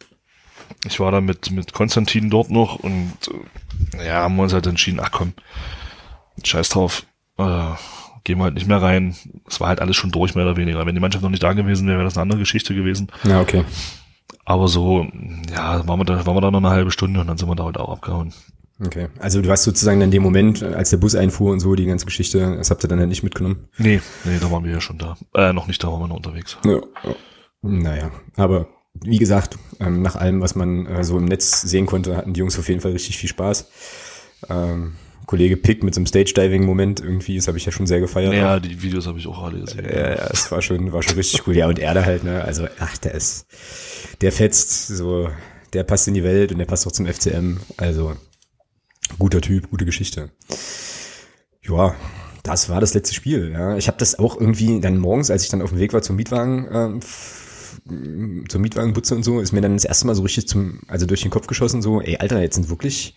ich 0.87 1.00
war 1.00 1.11
da 1.11 1.20
mit, 1.20 1.50
mit 1.50 1.72
Konstantin 1.72 2.31
dort 2.31 2.52
noch 2.52 2.76
und 2.76 3.16
äh, 3.98 4.07
ja, 4.07 4.22
haben 4.22 4.37
wir 4.37 4.44
uns 4.44 4.52
halt 4.52 4.68
entschieden, 4.68 5.00
ach 5.02 5.11
komm, 5.11 5.33
scheiß 6.44 6.68
drauf, 6.68 7.05
äh, 7.37 7.72
gehen 8.22 8.38
wir 8.38 8.44
halt 8.44 8.55
nicht 8.55 8.68
mehr 8.68 8.81
rein. 8.81 9.16
Es 9.48 9.59
war 9.59 9.66
halt 9.66 9.81
alles 9.81 9.96
schon 9.96 10.12
durch, 10.12 10.37
mehr 10.37 10.44
oder 10.44 10.57
weniger. 10.57 10.87
Wenn 10.87 10.94
die 10.94 11.00
Mannschaft 11.00 11.24
noch 11.24 11.31
nicht 11.31 11.42
da 11.42 11.52
gewesen 11.52 11.88
wäre, 11.88 11.98
wäre 11.98 12.07
das 12.07 12.16
eine 12.16 12.22
andere 12.22 12.38
Geschichte 12.38 12.76
gewesen. 12.76 13.09
Ja, 13.24 13.40
okay. 13.40 13.64
Aber 14.44 14.68
so, 14.68 15.09
ja, 15.52 15.85
waren 15.88 15.98
wir 15.98 16.05
da, 16.05 16.26
waren 16.26 16.37
wir 16.37 16.42
da 16.42 16.52
noch 16.52 16.61
eine 16.61 16.70
halbe 16.70 16.92
Stunde 16.92 17.18
und 17.18 17.26
dann 17.26 17.38
sind 17.38 17.48
wir 17.48 17.57
da 17.57 17.64
halt 17.64 17.76
auch 17.76 17.90
abgehauen. 17.90 18.33
Okay. 18.84 19.08
Also 19.18 19.40
du 19.40 19.50
hast 19.50 19.64
sozusagen 19.64 20.00
in 20.02 20.10
dem 20.10 20.22
Moment, 20.22 20.62
als 20.62 20.90
der 20.90 20.98
Bus 20.98 21.14
einfuhr 21.14 21.52
und 21.52 21.60
so, 21.60 21.74
die 21.74 21.86
ganze 21.86 22.04
Geschichte, 22.04 22.56
das 22.56 22.70
habt 22.70 22.84
ihr 22.84 22.88
dann 22.88 22.98
halt 22.98 23.08
nicht 23.08 23.22
mitgenommen. 23.22 23.68
Nee, 23.78 24.00
nee, 24.24 24.38
da 24.40 24.50
waren 24.50 24.64
wir 24.64 24.72
ja 24.72 24.80
schon 24.80 24.98
da. 24.98 25.16
Äh, 25.34 25.52
noch 25.52 25.66
nicht, 25.66 25.82
da 25.82 25.88
waren 25.88 26.00
wir 26.00 26.08
noch 26.08 26.16
unterwegs. 26.16 26.58
Ja. 26.64 26.80
ja. 27.04 27.14
Naja, 27.62 28.10
aber 28.36 28.68
wie 29.04 29.18
gesagt, 29.18 29.58
ähm, 29.80 30.02
nach 30.02 30.16
allem, 30.16 30.40
was 30.40 30.54
man 30.54 30.86
äh, 30.86 31.04
so 31.04 31.18
im 31.18 31.24
Netz 31.24 31.62
sehen 31.62 31.86
konnte, 31.86 32.16
hatten 32.16 32.32
die 32.32 32.40
Jungs 32.40 32.58
auf 32.58 32.68
jeden 32.68 32.80
Fall 32.80 32.92
richtig 32.92 33.16
viel 33.18 33.28
Spaß. 33.28 33.68
Ähm, 34.48 34.94
Kollege 35.26 35.56
Pick 35.56 35.82
mit 35.82 35.94
so 35.94 35.98
einem 35.98 36.06
Stage-Diving-Moment 36.06 37.00
irgendwie, 37.00 37.36
das 37.36 37.48
habe 37.48 37.58
ich 37.58 37.66
ja 37.66 37.72
schon 37.72 37.86
sehr 37.86 38.00
gefeiert. 38.00 38.32
Ja, 38.32 38.60
die 38.60 38.80
Videos 38.80 39.06
habe 39.06 39.18
ich 39.18 39.26
auch 39.26 39.42
alle 39.42 39.60
gesehen. 39.60 39.84
Ja, 39.84 40.10
ja, 40.10 40.28
es 40.30 40.50
war 40.52 40.62
schon, 40.62 40.92
war 40.92 41.02
schon 41.02 41.16
richtig 41.16 41.46
cool. 41.46 41.56
Ja, 41.56 41.66
und 41.66 41.78
er 41.78 41.94
da 41.94 42.04
halt, 42.04 42.22
ne, 42.22 42.44
also, 42.44 42.66
ach, 42.78 42.96
der 42.98 43.14
ist, 43.14 43.46
der 44.20 44.30
fetzt, 44.30 44.86
so, 44.86 45.28
der 45.72 45.82
passt 45.82 46.06
in 46.06 46.14
die 46.14 46.22
Welt 46.22 46.52
und 46.52 46.58
der 46.58 46.66
passt 46.66 46.86
auch 46.86 46.92
zum 46.92 47.06
FCM. 47.06 47.58
Also, 47.76 48.14
Guter 49.19 49.40
Typ, 49.40 49.71
gute 49.71 49.85
Geschichte. 49.85 50.31
Ja, 51.62 51.95
das 52.42 52.69
war 52.69 52.81
das 52.81 52.95
letzte 52.95 53.14
Spiel. 53.14 53.51
Ja. 53.53 53.77
Ich 53.77 53.88
habe 53.88 53.99
das 53.99 54.19
auch 54.19 54.40
irgendwie 54.40 54.81
dann 54.81 54.99
morgens, 54.99 55.31
als 55.31 55.45
ich 55.45 55.49
dann 55.49 55.62
auf 55.62 55.71
dem 55.71 55.79
Weg 55.79 55.92
war 55.92 56.03
zum 56.03 56.16
Mietwagen, 56.16 56.69
ähm, 56.71 58.45
zur 58.49 58.61
Mietwagenbutze 58.61 59.14
und 59.14 59.25
so, 59.25 59.40
ist 59.40 59.53
mir 59.53 59.61
dann 59.61 59.75
das 59.75 59.85
erste 59.85 60.07
Mal 60.07 60.14
so 60.14 60.23
richtig 60.23 60.49
zum, 60.49 60.81
also 60.88 61.07
durch 61.07 61.23
den 61.23 61.31
Kopf 61.31 61.47
geschossen, 61.47 61.83
so, 61.83 62.01
ey, 62.01 62.16
Alter, 62.16 62.40
jetzt 62.40 62.55
sind 62.55 62.69
wirklich 62.69 63.16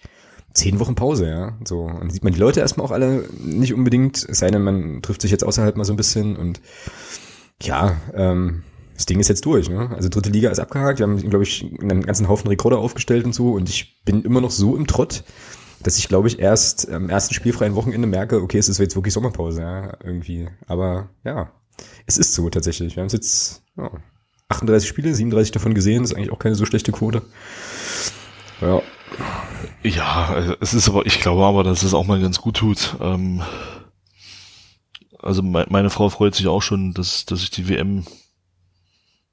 zehn 0.54 0.80
Wochen 0.80 0.95
Pause, 0.95 1.28
ja. 1.28 1.58
So. 1.65 1.82
Und 1.82 2.12
sieht 2.12 2.23
man 2.23 2.34
die 2.34 2.39
Leute 2.39 2.60
erstmal 2.60 2.86
auch 2.86 2.91
alle 2.91 3.25
nicht 3.39 3.73
unbedingt, 3.73 4.28
es 4.28 4.39
sei 4.39 4.49
denn, 4.49 4.63
man 4.63 5.02
trifft 5.02 5.21
sich 5.21 5.32
jetzt 5.32 5.43
außerhalb 5.43 5.75
mal 5.78 5.86
so 5.86 5.93
ein 5.93 5.97
bisschen 5.97 6.36
und 6.36 6.62
ja, 7.62 7.97
ähm, 8.13 8.63
das 8.95 9.06
Ding 9.06 9.19
ist 9.19 9.30
jetzt 9.30 9.45
durch, 9.45 9.69
ne? 9.69 9.91
Also 9.95 10.10
dritte 10.10 10.30
Liga 10.30 10.49
ist 10.49 10.60
abgehakt, 10.60 10.99
wir 10.99 11.08
haben, 11.08 11.17
glaube 11.30 11.43
ich, 11.43 11.65
einen 11.80 12.02
ganzen 12.02 12.28
Haufen 12.28 12.47
Rekorder 12.47 12.80
aufgestellt 12.80 13.25
und 13.25 13.34
so 13.34 13.54
und 13.54 13.69
ich 13.69 14.04
bin 14.04 14.23
immer 14.23 14.41
noch 14.41 14.52
so 14.52 14.75
im 14.75 14.88
Trott, 14.88 15.23
dass 15.81 15.97
ich, 15.97 16.07
glaube 16.07 16.27
ich, 16.27 16.39
erst 16.39 16.89
am 16.89 17.09
ersten 17.09 17.33
spielfreien 17.33 17.75
Wochenende 17.75 18.07
merke, 18.07 18.41
okay, 18.41 18.57
es 18.57 18.69
ist 18.69 18.79
jetzt 18.79 18.95
wirklich 18.95 19.13
Sommerpause, 19.13 19.61
ja, 19.61 19.97
irgendwie. 20.03 20.49
Aber 20.67 21.09
ja, 21.23 21.51
es 22.05 22.17
ist 22.17 22.33
so 22.33 22.49
tatsächlich. 22.49 22.95
Wir 22.95 23.03
haben 23.03 23.09
jetzt 23.09 23.63
ja, 23.77 23.91
38 24.49 24.87
Spiele, 24.89 25.13
37 25.13 25.51
davon 25.51 25.73
gesehen, 25.73 26.03
ist 26.03 26.13
eigentlich 26.13 26.31
auch 26.31 26.39
keine 26.39 26.55
so 26.55 26.65
schlechte 26.65 26.91
Quote. 26.91 27.21
Ja. 28.61 28.81
Ja, 29.83 30.55
es 30.59 30.73
ist 30.73 30.89
aber, 30.89 31.05
ich 31.05 31.21
glaube 31.21 31.45
aber, 31.45 31.63
dass 31.63 31.83
es 31.83 31.93
auch 31.93 32.05
mal 32.05 32.21
ganz 32.21 32.41
gut 32.41 32.57
tut. 32.57 32.95
Ähm, 32.99 33.41
also 35.19 35.41
me 35.41 35.65
meine 35.69 35.89
Frau 35.89 36.09
freut 36.09 36.35
sich 36.35 36.47
auch 36.47 36.61
schon, 36.61 36.93
dass, 36.93 37.25
dass 37.25 37.41
ich 37.41 37.49
die 37.49 37.69
WM 37.69 38.05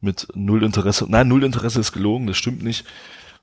mit 0.00 0.28
null 0.34 0.62
Interesse, 0.62 1.06
nein, 1.08 1.28
null 1.28 1.44
Interesse 1.44 1.80
ist 1.80 1.92
gelogen, 1.92 2.26
das 2.26 2.36
stimmt 2.36 2.62
nicht. 2.62 2.84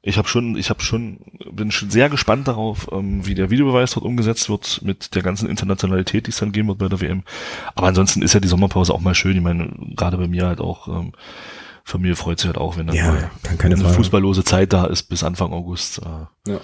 Ich 0.06 0.18
habe 0.18 0.28
schon, 0.28 0.58
ich 0.58 0.70
habe 0.70 0.84
schon, 0.84 1.20
bin 1.50 1.72
schon 1.72 1.90
sehr 1.90 2.10
gespannt 2.10 2.50
darauf, 2.50 2.90
ähm, 2.92 3.26
wie 3.26 3.36
der 3.36 3.50
Videobeweis 3.50 3.92
dort 3.92 4.06
umgesetzt 4.06 4.50
wird 4.50 4.82
mit 4.84 5.16
der 5.16 5.22
ganzen 5.22 5.48
Internationalität, 5.50 6.28
die 6.28 6.32
es 6.32 6.38
dann 6.38 6.52
geben 6.52 6.68
wird 6.68 6.80
bei 6.80 6.90
der 6.90 7.00
WM. 7.00 7.24
Aber 7.74 7.88
ansonsten 7.88 8.22
ist 8.22 8.34
ja 8.34 8.42
die 8.42 8.50
Sommerpause 8.50 8.94
auch 8.94 9.00
mal 9.00 9.16
schön. 9.16 9.38
Ich 9.38 9.42
meine, 9.42 9.74
gerade 9.96 10.18
bei 10.18 10.28
mir 10.28 10.46
halt 10.46 10.60
auch, 10.60 10.90
ähm, 10.90 11.14
Familie 11.86 12.18
freut 12.18 12.40
sich 12.40 12.48
halt 12.48 12.58
auch, 12.58 12.76
wenn 12.76 12.88
dann 12.88 12.98
ja, 12.98 13.12
mal 13.12 13.32
keine 13.58 13.76
eine 13.76 13.90
fußballlose 13.90 14.44
Zeit 14.44 14.74
da 14.74 14.86
ist 14.86 15.04
bis 15.04 15.24
Anfang 15.24 15.54
August. 15.54 16.00
Äh, 16.00 16.52
ja. 16.52 16.62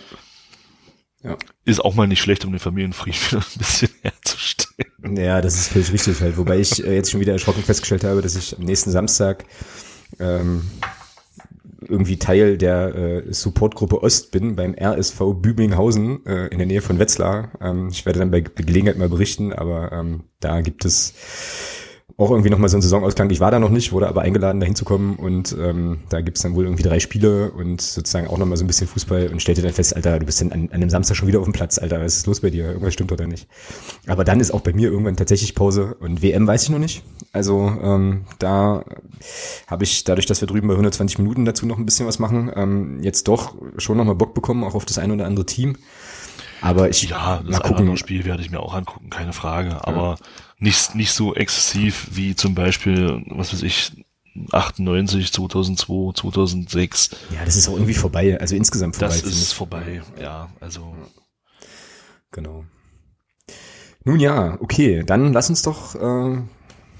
Ja. 1.23 1.37
Ist 1.63 1.79
auch 1.79 1.95
mal 1.95 2.07
nicht 2.07 2.21
schlecht, 2.21 2.43
um 2.43 2.51
den 2.51 2.59
Familienfrieden 2.59 3.19
wieder 3.29 3.37
ein 3.39 3.57
bisschen 3.57 3.89
herzustellen. 4.01 5.15
Ja, 5.15 5.39
das 5.39 5.55
ist 5.55 5.69
völlig 5.69 5.93
richtig 5.93 6.19
halt. 6.19 6.37
Wobei 6.37 6.59
ich 6.59 6.83
äh, 6.83 6.93
jetzt 6.93 7.11
schon 7.11 7.21
wieder 7.21 7.33
erschrocken 7.33 7.63
festgestellt 7.63 8.03
habe, 8.03 8.21
dass 8.21 8.35
ich 8.35 8.57
am 8.57 8.65
nächsten 8.65 8.91
Samstag 8.91 9.45
ähm, 10.19 10.69
irgendwie 11.89 12.17
Teil 12.17 12.57
der 12.57 12.95
äh, 12.95 13.33
Supportgruppe 13.33 14.01
Ost 14.03 14.31
bin 14.31 14.55
beim 14.55 14.75
RSV 14.79 15.33
Bübinghausen 15.41 16.25
äh, 16.25 16.47
in 16.47 16.57
der 16.57 16.67
Nähe 16.67 16.81
von 16.81 16.99
Wetzlar. 16.99 17.51
Ähm, 17.61 17.89
ich 17.91 18.05
werde 18.05 18.19
dann 18.19 18.31
bei 18.31 18.41
Gelegenheit 18.41 18.97
mal 18.97 19.09
berichten, 19.09 19.53
aber 19.53 19.91
ähm, 19.91 20.23
da 20.39 20.61
gibt 20.61 20.85
es 20.85 21.13
auch 22.17 22.31
irgendwie 22.31 22.49
nochmal 22.49 22.69
so 22.69 22.77
ein 22.77 22.81
Saisonausklang. 22.81 23.29
Ich 23.29 23.39
war 23.39 23.51
da 23.51 23.59
noch 23.59 23.69
nicht, 23.69 23.91
wurde 23.91 24.07
aber 24.07 24.21
eingeladen, 24.21 24.59
da 24.59 24.65
hinzukommen 24.65 25.15
und 25.15 25.55
ähm, 25.59 25.99
da 26.09 26.21
gibt's 26.21 26.41
dann 26.41 26.55
wohl 26.55 26.65
irgendwie 26.65 26.83
drei 26.83 26.99
Spiele 26.99 27.51
und 27.51 27.81
sozusagen 27.81 28.27
auch 28.27 28.37
nochmal 28.37 28.57
so 28.57 28.63
ein 28.63 28.67
bisschen 28.67 28.87
Fußball 28.87 29.29
und 29.29 29.41
stellte 29.41 29.61
dann 29.61 29.71
fest, 29.71 29.95
Alter, 29.95 30.19
du 30.19 30.25
bist 30.25 30.41
dann 30.41 30.51
an, 30.51 30.63
an 30.63 30.73
einem 30.73 30.89
Samstag 30.89 31.15
schon 31.15 31.27
wieder 31.27 31.39
auf 31.39 31.45
dem 31.45 31.53
Platz, 31.53 31.77
Alter, 31.79 32.01
was 32.01 32.17
ist 32.17 32.27
los 32.27 32.41
bei 32.41 32.49
dir? 32.49 32.65
Irgendwas 32.65 32.93
stimmt 32.93 33.11
oder 33.11 33.27
nicht? 33.27 33.47
Aber 34.07 34.23
dann 34.23 34.39
ist 34.39 34.51
auch 34.51 34.61
bei 34.61 34.73
mir 34.73 34.89
irgendwann 34.89 35.15
tatsächlich 35.15 35.55
Pause 35.55 35.95
und 35.99 36.21
WM 36.21 36.45
weiß 36.45 36.63
ich 36.63 36.69
noch 36.69 36.79
nicht. 36.79 37.03
Also 37.31 37.71
ähm, 37.81 38.25
da 38.39 38.83
habe 39.67 39.83
ich, 39.83 40.03
dadurch, 40.03 40.25
dass 40.25 40.41
wir 40.41 40.47
drüben 40.47 40.67
bei 40.67 40.73
120 40.73 41.19
Minuten 41.19 41.45
dazu 41.45 41.65
noch 41.65 41.77
ein 41.77 41.85
bisschen 41.85 42.07
was 42.07 42.19
machen, 42.19 42.51
ähm, 42.55 43.01
jetzt 43.01 43.27
doch 43.27 43.55
schon 43.77 43.97
nochmal 43.97 44.15
Bock 44.15 44.33
bekommen, 44.33 44.63
auch 44.63 44.75
auf 44.75 44.85
das 44.85 44.97
ein 44.97 45.11
oder 45.11 45.25
andere 45.25 45.45
Team. 45.45 45.77
Aber 46.61 46.89
ich 46.89 47.03
ja, 47.03 47.41
das 47.45 47.51
mal 47.51 47.59
gucken. 47.59 47.95
Spiel 47.95 48.25
werde 48.25 48.41
ich 48.41 48.51
mir 48.51 48.59
auch 48.59 48.73
angucken, 48.73 49.09
keine 49.09 49.31
Frage. 49.31 49.87
Aber 49.87 50.17
ja 50.19 50.25
nicht, 50.59 50.95
nicht 50.95 51.11
so 51.11 51.33
exzessiv 51.33 52.09
wie 52.11 52.35
zum 52.35 52.53
Beispiel, 52.53 53.23
was 53.27 53.53
weiß 53.53 53.63
ich, 53.63 54.05
98, 54.51 55.33
2002, 55.33 56.13
2006. 56.13 57.09
Ja, 57.33 57.45
das 57.45 57.55
ist 57.55 57.67
auch 57.67 57.73
irgendwie 57.73 57.93
vorbei, 57.93 58.39
also 58.39 58.55
insgesamt 58.55 58.95
vorbei. 58.95 59.15
Das 59.15 59.23
ist 59.23 59.53
vorbei, 59.53 60.01
ja, 60.21 60.49
also. 60.59 60.95
Genau. 62.31 62.65
Nun 64.03 64.19
ja, 64.19 64.57
okay, 64.61 65.03
dann 65.05 65.33
lass 65.33 65.49
uns 65.49 65.61
doch 65.61 65.95
äh, 65.95 66.41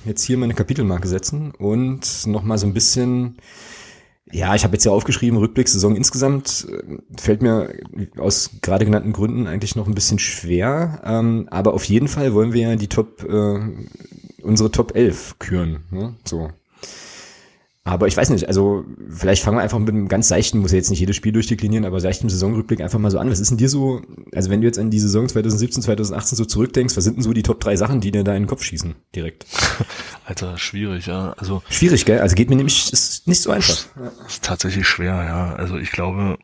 jetzt 0.06 0.24
hier 0.24 0.38
mal 0.38 0.45
eine 0.45 0.56
Kapitelmarke 0.56 1.08
setzen 1.08 1.52
und 1.52 2.26
nochmal 2.28 2.58
so 2.58 2.65
ein 2.65 2.74
bisschen 2.74 3.38
ja, 4.32 4.56
ich 4.56 4.63
habe 4.63 4.74
jetzt 4.74 4.86
ja 4.86 4.92
aufgeschrieben, 4.92 5.39
Rückblick-Saison 5.39 5.96
insgesamt 5.96 6.68
äh, 6.70 6.98
fällt 7.20 7.42
mir 7.42 7.74
aus 8.18 8.52
gerade 8.62 8.86
genannten 8.86 9.13
Gründen 9.13 9.48
eigentlich 9.48 9.76
noch 9.76 9.88
ein 9.88 9.96
bisschen 9.96 10.20
schwer. 10.20 11.02
Ähm, 11.04 11.48
aber 11.50 11.74
auf 11.74 11.84
jeden 11.86 12.08
Fall 12.08 12.34
wollen 12.34 12.54
wir 12.54 12.70
ja 12.70 12.76
die 12.76 12.88
Top, 12.88 13.24
äh, 13.24 13.60
unsere 14.44 14.72
Top 14.72 14.96
11 14.96 15.39
küren. 15.39 15.84
Ne? 15.92 16.15
So. 16.26 16.50
Aber 17.89 18.08
ich 18.08 18.15
weiß 18.15 18.30
nicht, 18.30 18.47
also 18.47 18.86
vielleicht 19.10 19.43
fangen 19.43 19.58
wir 19.58 19.62
einfach 19.62 19.80
mit 19.80 19.89
einem 19.89 20.08
ganz 20.08 20.28
seichten, 20.28 20.60
muss 20.60 20.71
ja 20.71 20.78
jetzt 20.78 20.89
nicht 20.89 20.99
jedes 20.99 21.15
Spiel 21.15 21.32
durchdeklinieren, 21.32 21.86
aber 21.86 21.99
seichten 21.99 22.30
Saisonrückblick 22.30 22.82
einfach 22.82 22.99
mal 22.99 23.10
so 23.10 23.19
an. 23.19 23.32
Was 23.32 23.39
ist 23.39 23.49
denn 23.49 23.58
dir 23.58 23.69
so, 23.69 24.02
also 24.34 24.49
wenn 24.49 24.62
du 24.62 24.67
jetzt 24.67 24.78
an 24.78 24.91
die 24.91 24.99
Saison 24.99 25.28
2017, 25.28 25.84
2018 25.84 26.36
so 26.38 26.45
zurückdenkst, 26.45 26.95
was 26.95 27.04
sind 27.04 27.17
denn 27.17 27.23
so 27.23 27.34
die 27.34 27.43
Top 27.43 27.60
drei 27.60 27.75
Sachen, 27.75 27.99
die 27.99 28.12
dir 28.12 28.23
da 28.23 28.36
in 28.36 28.43
den 28.43 28.47
Kopf 28.47 28.63
schießen, 28.63 28.95
direkt? 29.15 29.45
Alter, 30.25 30.58
schwierig, 30.58 31.08
ja. 31.08 31.34
Also 31.38 31.63
Schwierig, 31.69 32.06
gell? 32.06 32.19
Also 32.19 32.36
geht 32.36 32.49
mir 32.49 32.56
nämlich, 32.56 32.93
ist 32.93 33.28
nicht 33.28 33.41
so 33.41 33.52
einfach. 33.52 33.86
Ist 34.28 34.43
tatsächlich 34.43 34.88
schwer, 34.88 35.23
ja. 35.23 35.56
Also 35.56 35.78
ich 35.78 35.91
glaube, 35.91 36.38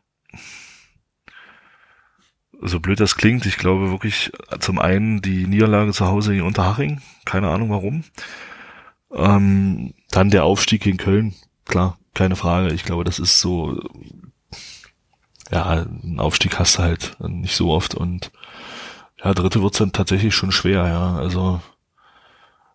so 2.62 2.80
blöd 2.80 3.00
das 3.00 3.16
klingt, 3.16 3.46
ich 3.46 3.58
glaube 3.58 3.92
wirklich 3.92 4.32
zum 4.60 4.80
einen 4.80 5.22
die 5.22 5.46
Niederlage 5.46 5.92
zu 5.92 6.08
Hause 6.08 6.34
in 6.34 6.42
Unterhaching, 6.42 7.02
keine 7.26 7.50
Ahnung 7.50 7.70
warum. 7.70 8.04
Ähm, 9.16 9.94
dann 10.12 10.30
der 10.30 10.44
Aufstieg 10.44 10.86
in 10.86 10.98
Köln, 10.98 11.34
klar, 11.66 11.98
keine 12.14 12.36
Frage. 12.36 12.74
Ich 12.74 12.84
glaube, 12.84 13.04
das 13.04 13.20
ist 13.20 13.40
so, 13.40 13.82
ja, 15.52 15.86
ein 16.04 16.20
Aufstieg 16.20 16.60
hast 16.60 16.78
du 16.78 16.84
halt 16.84 17.18
nicht 17.20 17.56
so 17.56 17.72
oft 17.72 17.96
und 17.96 18.32
ja, 19.24 19.34
dritte 19.34 19.62
wird's 19.62 19.78
dann 19.78 19.94
tatsächlich 19.94 20.36
schon 20.36 20.52
schwer, 20.52 20.88
ja. 20.88 21.16
Also 21.16 21.62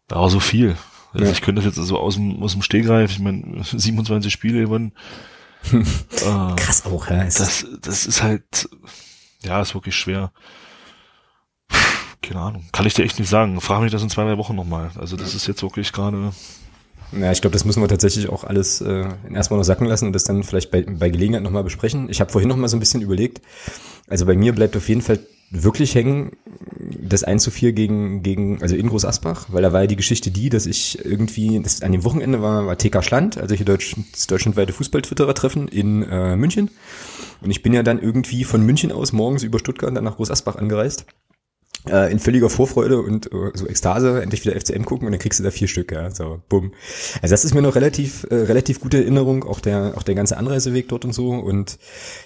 da 0.09 0.17
war 0.17 0.31
so 0.31 0.41
viel. 0.41 0.77
Also 1.13 1.27
ja. 1.27 1.33
ich 1.33 1.43
könnte 1.43 1.63
das 1.63 1.77
jetzt 1.77 1.87
so 1.87 1.99
aus 1.99 2.15
dem, 2.15 2.43
aus 2.43 2.53
dem 2.53 2.63
Stehgreif, 2.63 3.11
ich 3.11 3.19
meine, 3.19 3.63
27 3.65 4.33
Spiele 4.33 4.61
gewonnen. 4.61 4.93
äh, 5.73 6.57
Krass 6.57 6.87
auch, 6.87 7.09
ja. 7.09 7.25
Das, 7.25 7.67
das 7.83 8.07
ist 8.07 8.23
halt, 8.23 8.69
ja, 9.43 9.61
ist 9.61 9.75
wirklich 9.75 9.97
schwer 9.97 10.33
keine 12.23 12.41
Ahnung. 12.41 12.65
Kann 12.73 12.87
ich 12.87 12.95
dir 12.95 13.05
echt 13.05 13.19
nicht 13.19 13.29
sagen. 13.29 13.61
Frage 13.61 13.83
mich 13.83 13.93
das 13.93 14.03
in 14.03 14.11
zwei, 14.11 14.25
drei 14.25 14.37
Wochen 14.37 14.55
nochmal. 14.55 14.91
Also 14.99 15.17
das 15.17 15.35
ist 15.35 15.47
jetzt 15.47 15.63
wirklich 15.63 15.93
gerade. 15.93 16.33
Ja, 17.13 17.33
ich 17.33 17.41
glaube, 17.41 17.53
das 17.53 17.65
müssen 17.65 17.83
wir 17.83 17.89
tatsächlich 17.89 18.29
auch 18.29 18.45
alles 18.45 18.81
äh, 18.81 19.09
erstmal 19.33 19.59
noch 19.59 19.65
sacken 19.65 19.87
lassen 19.87 20.07
und 20.07 20.13
das 20.13 20.25
dann 20.25 20.45
vielleicht 20.45 20.71
bei, 20.71 20.83
bei 20.83 21.11
Gelegenheit 21.11 21.43
nochmal 21.43 21.65
besprechen. 21.65 22.09
Ich 22.09 22.21
habe 22.21 22.31
vorhin 22.31 22.49
nochmal 22.49 22.69
so 22.69 22.77
ein 22.77 22.81
bisschen 22.81 23.03
überlegt. 23.03 23.41
Also 24.09 24.27
bei 24.27 24.37
mir 24.37 24.55
bleibt 24.55 24.77
auf 24.77 24.89
jeden 24.89 25.03
Fall 25.03 25.19
wirklich 25.51 25.97
hängen 25.97 26.37
das 26.79 27.25
1 27.25 27.43
zu 27.43 27.51
4 27.51 27.73
gegen, 27.73 28.23
gegen 28.23 28.63
also 28.63 28.77
in 28.77 28.89
Groß 28.89 29.05
Asbach, 29.05 29.47
weil 29.49 29.63
da 29.63 29.73
war 29.73 29.81
ja 29.83 29.87
die 29.89 29.97
Geschichte 29.97 30.31
die, 30.31 30.49
dass 30.49 30.67
ich 30.67 31.05
irgendwie, 31.05 31.61
das 31.61 31.83
an 31.83 31.91
dem 31.91 32.05
Wochenende 32.05 32.41
war, 32.41 32.67
war 32.67 32.79
TK 32.79 33.03
Schland, 33.03 33.37
also 33.39 33.57
hier 33.57 33.67
Deutsch, 33.67 33.97
das 34.13 34.29
deutschlandweite 34.29 34.73
Fußball-Twitterer-Treffen 34.73 35.67
in 35.67 36.05
äh, 36.05 36.37
München. 36.37 36.71
Und 37.41 37.51
ich 37.51 37.63
bin 37.63 37.73
ja 37.73 37.83
dann 37.83 38.01
irgendwie 38.01 38.45
von 38.45 38.65
München 38.65 38.93
aus 38.93 39.13
morgens 39.13 39.43
über 39.43 39.59
Stuttgart 39.59 39.97
dann 39.97 40.05
nach 40.05 40.17
Groß 40.17 40.31
Asbach 40.31 40.57
angereist 40.57 41.07
in 41.89 42.19
völliger 42.19 42.51
Vorfreude 42.51 43.01
und 43.01 43.33
äh, 43.33 43.53
so 43.55 43.67
Ekstase 43.67 44.23
endlich 44.23 44.45
wieder 44.45 44.59
FCM 44.59 44.85
gucken 44.85 45.07
und 45.07 45.13
dann 45.13 45.19
kriegst 45.19 45.41
du 45.41 45.45
da 45.45 45.51
vier 45.51 45.67
Stück, 45.67 45.93
ja, 45.93 46.11
so 46.11 46.41
bumm. 46.49 46.73
Also 47.23 47.33
das 47.33 47.45
ist 47.45 47.55
mir 47.55 47.63
noch 47.63 47.75
relativ 47.75 48.27
äh, 48.31 48.35
relativ 48.35 48.81
gute 48.81 48.99
Erinnerung, 48.99 49.45
auch 49.45 49.61
der 49.61 49.95
auch 49.97 50.03
der 50.03 50.15
ganze 50.15 50.37
Anreiseweg 50.37 50.89
dort 50.89 51.07
und 51.07 51.13
so 51.13 51.31
und 51.31 51.79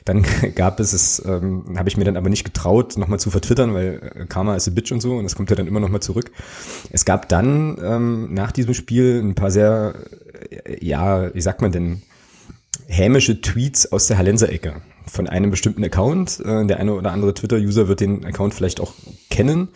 dann 0.05 0.25
gab 0.57 0.81
es 0.81 0.93
es 0.93 1.25
ähm, 1.25 1.77
habe 1.79 1.89
ich 1.89 1.97
mir 1.97 2.05
dann 2.05 2.17
aber 2.17 2.31
nicht 2.31 2.45
getraut 2.45 2.97
nochmal 2.97 3.21
zu 3.21 3.31
vertwittern, 3.31 3.75
weil 3.75 4.13
äh, 4.15 4.27
Karma 4.27 4.57
ist 4.57 4.67
a 4.67 4.73
bitch 4.73 4.91
und 4.91 5.01
so 5.01 5.15
und 5.17 5.25
das 5.25 5.37
kommt 5.37 5.51
ja 5.51 5.57
dann 5.57 5.69
immer 5.69 5.81
nochmal 5.81 6.03
zurück. 6.03 6.33
Es 6.91 7.05
gab 7.05 7.29
dann 7.29 7.79
ähm, 7.81 8.35
nach 8.35 8.51
diesem 8.51 8.75
Spiel 8.75 9.21
ein 9.23 9.37
paar 9.37 9.53
sehr 9.53 9.95
äh, 10.65 10.85
ja, 10.85 11.33
wie 11.33 11.41
sagt 11.41 11.63
man 11.63 11.71
denn 11.71 12.03
hämische 12.89 13.41
Tweets 13.41 13.91
aus 13.93 14.09
der 14.09 14.19
Hallenser-Ecke 14.19 14.83
von 15.07 15.29
einem 15.29 15.51
bestimmten 15.51 15.85
Account. 15.85 16.41
Äh, 16.41 16.67
der 16.67 16.79
eine 16.79 16.95
oder 16.95 17.13
andere 17.13 17.35
Twitter-User 17.35 17.89
wird 17.89 18.01
den 18.01 18.25
Account 18.25 18.55
vielleicht 18.55 18.81
auch 18.81 18.93
kennen, 19.31 19.69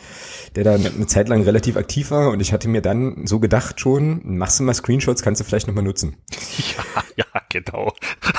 der 0.56 0.64
da 0.64 0.74
eine 0.74 1.06
Zeit 1.06 1.28
lang 1.28 1.42
relativ 1.42 1.76
aktiv 1.76 2.10
war. 2.10 2.30
Und 2.30 2.40
ich 2.40 2.52
hatte 2.52 2.68
mir 2.68 2.82
dann 2.82 3.26
so 3.26 3.40
gedacht 3.40 3.80
schon, 3.80 4.20
machst 4.24 4.58
du 4.60 4.64
mal 4.64 4.74
Screenshots, 4.74 5.22
kannst 5.22 5.40
du 5.40 5.44
vielleicht 5.44 5.66
nochmal 5.66 5.84
nutzen. 5.84 6.16
Ja, 6.76 7.02
ja, 7.16 7.42
genau. 7.50 7.92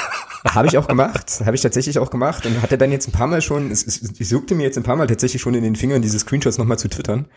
habe 0.45 0.67
ich 0.67 0.77
auch 0.77 0.87
gemacht, 0.87 1.41
habe 1.45 1.55
ich 1.55 1.61
tatsächlich 1.61 1.99
auch 1.99 2.09
gemacht 2.09 2.45
und 2.45 2.61
hatte 2.61 2.77
dann 2.77 2.91
jetzt 2.91 3.07
ein 3.07 3.11
paar 3.11 3.27
Mal 3.27 3.41
schon, 3.41 3.71
es, 3.71 3.85
es, 3.85 4.19
ich 4.19 4.29
suchte 4.29 4.55
mir 4.55 4.63
jetzt 4.63 4.77
ein 4.77 4.83
paar 4.83 4.95
Mal 4.95 5.07
tatsächlich 5.07 5.41
schon 5.41 5.53
in 5.53 5.63
den 5.63 5.75
Fingern 5.75 6.01
diese 6.01 6.19
Screenshots 6.19 6.57
nochmal 6.57 6.79
zu 6.79 6.87
twittern. 6.87 7.27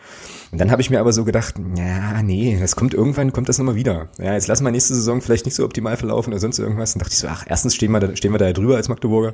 Und 0.53 0.59
dann 0.59 0.69
habe 0.69 0.83
ich 0.83 0.91
mir 0.91 0.99
aber 0.99 1.11
so 1.13 1.25
gedacht, 1.25 1.55
ja, 1.75 2.21
nee, 2.21 2.59
das 2.59 2.75
kommt 2.75 2.93
irgendwann, 2.93 3.33
kommt 3.33 3.49
das 3.49 3.57
nochmal 3.57 3.73
wieder. 3.73 4.09
Ja, 4.19 4.33
jetzt 4.33 4.45
lassen 4.45 4.63
wir 4.63 4.69
nächste 4.69 4.93
Saison 4.93 5.19
vielleicht 5.19 5.45
nicht 5.45 5.55
so 5.55 5.65
optimal 5.65 5.97
verlaufen 5.97 6.31
oder 6.31 6.39
sonst 6.39 6.59
irgendwas. 6.59 6.93
Dann 6.93 6.99
dachte 6.99 7.11
ich 7.11 7.17
so, 7.17 7.27
ach, 7.27 7.43
erstens 7.49 7.73
stehen 7.73 7.91
wir 7.91 7.99
da, 7.99 8.15
stehen 8.15 8.31
wir 8.33 8.37
da 8.37 8.45
ja 8.45 8.53
drüber 8.53 8.75
als 8.75 8.87
Magdeburger. 8.87 9.33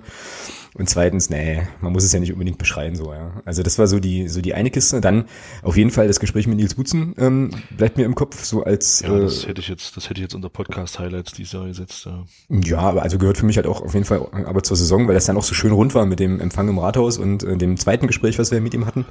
Und 0.76 0.90
zweitens, 0.90 1.30
nee, 1.30 1.64
man 1.82 1.92
muss 1.92 2.06
es 2.06 2.14
ja 2.14 2.22
nicht 2.22 2.32
unbedingt 2.32 2.58
beschreien 2.58 2.96
so, 2.96 3.12
ja. 3.12 3.42
Also 3.44 3.64
das 3.64 3.78
war 3.78 3.88
so 3.88 4.00
die, 4.00 4.30
so 4.30 4.40
die 4.40 4.54
eine 4.54 4.70
Kiste. 4.70 5.02
Dann 5.02 5.26
auf 5.62 5.76
jeden 5.76 5.92
Fall 5.92 6.08
das 6.08 6.22
Gespräch 6.22 6.48
mit 6.48 6.56
Nils 6.56 6.76
Butzen 6.76 7.16
ähm, 7.18 7.50
bleibt 7.76 7.98
mir 7.98 8.06
im 8.06 8.16
Kopf, 8.16 8.46
so 8.46 8.64
als. 8.64 9.02
Ja, 9.02 9.20
das 9.20 9.44
äh, 9.44 9.48
hätte 9.48 9.60
ich 9.60 9.68
jetzt, 9.68 9.98
das 9.98 10.06
hätte 10.06 10.22
ich 10.22 10.24
jetzt 10.24 10.36
unter 10.36 10.48
Podcast-Highlights 10.48 11.34
dieses 11.34 11.52
Jahr 11.52 11.68
gesetzt. 11.68 12.06
Ja. 12.06 12.24
ja, 12.64 12.78
aber 12.78 13.02
also 13.02 13.18
gehört 13.18 13.38
für 13.38 13.46
mich 13.46 13.58
halt 13.58 13.68
auch 13.68 13.82
auf 13.82 13.94
jeden 13.94 14.06
Fall 14.06 14.26
aber 14.46 14.64
zur 14.64 14.78
Saison, 14.78 15.06
weil 15.10 15.16
das 15.16 15.26
dann 15.26 15.36
auch 15.36 15.44
so 15.44 15.54
schön 15.54 15.74
rund 15.74 15.96
war 15.96 16.06
mit 16.06 16.22
dem 16.22 16.40
Empfang 16.40 16.70
im 16.70 16.80
Rathaus 16.80 17.18
und 17.18 17.44
äh, 17.44 17.58
dem 17.58 17.76
zweiten 17.76 18.08
Gespräch, 18.08 18.40
was 18.40 18.52
wir 18.52 18.62
mit 18.62 18.74
ihm 18.74 18.86
hatten. 18.86 19.06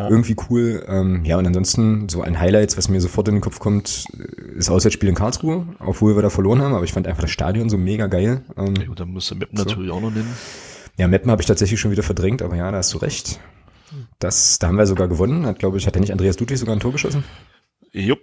Ja. 0.00 0.08
Irgendwie 0.08 0.34
cool. 0.48 0.82
Ähm, 0.88 1.26
ja, 1.26 1.36
und 1.36 1.46
ansonsten 1.46 2.08
so 2.08 2.22
ein 2.22 2.40
Highlights, 2.40 2.78
was 2.78 2.88
mir 2.88 3.02
sofort 3.02 3.28
in 3.28 3.34
den 3.34 3.42
Kopf 3.42 3.58
kommt, 3.58 4.06
ist 4.56 4.70
Auswärtsspiel 4.70 5.10
in 5.10 5.14
Karlsruhe, 5.14 5.66
obwohl 5.78 6.16
wir 6.16 6.22
da 6.22 6.30
verloren 6.30 6.62
haben, 6.62 6.72
aber 6.72 6.84
ich 6.84 6.92
fand 6.94 7.06
einfach 7.06 7.20
das 7.20 7.30
Stadion 7.30 7.68
so 7.68 7.76
mega 7.76 8.06
geil. 8.06 8.42
Ähm, 8.56 8.74
ja, 8.76 8.86
gut, 8.86 8.98
dann 8.98 9.10
müsste 9.10 9.34
Meppen 9.34 9.58
so. 9.58 9.64
natürlich 9.64 9.90
auch 9.90 10.00
noch 10.00 10.10
nennen. 10.10 10.34
Ja, 10.96 11.06
Meppen 11.06 11.30
habe 11.30 11.42
ich 11.42 11.46
tatsächlich 11.46 11.78
schon 11.78 11.90
wieder 11.90 12.02
verdrängt, 12.02 12.40
aber 12.40 12.56
ja, 12.56 12.70
da 12.70 12.78
hast 12.78 12.94
du 12.94 12.96
recht. 12.98 13.40
Das, 14.20 14.58
da 14.58 14.68
haben 14.68 14.78
wir 14.78 14.86
sogar 14.86 15.06
gewonnen. 15.06 15.44
Hat, 15.44 15.58
glaube 15.58 15.76
ich, 15.76 15.86
hat 15.86 15.94
der 15.94 16.00
nicht 16.00 16.12
Andreas 16.12 16.40
Ludwig 16.40 16.56
sogar 16.56 16.74
ein 16.74 16.80
Tor 16.80 16.92
geschossen? 16.92 17.22
Jupp. 17.92 18.20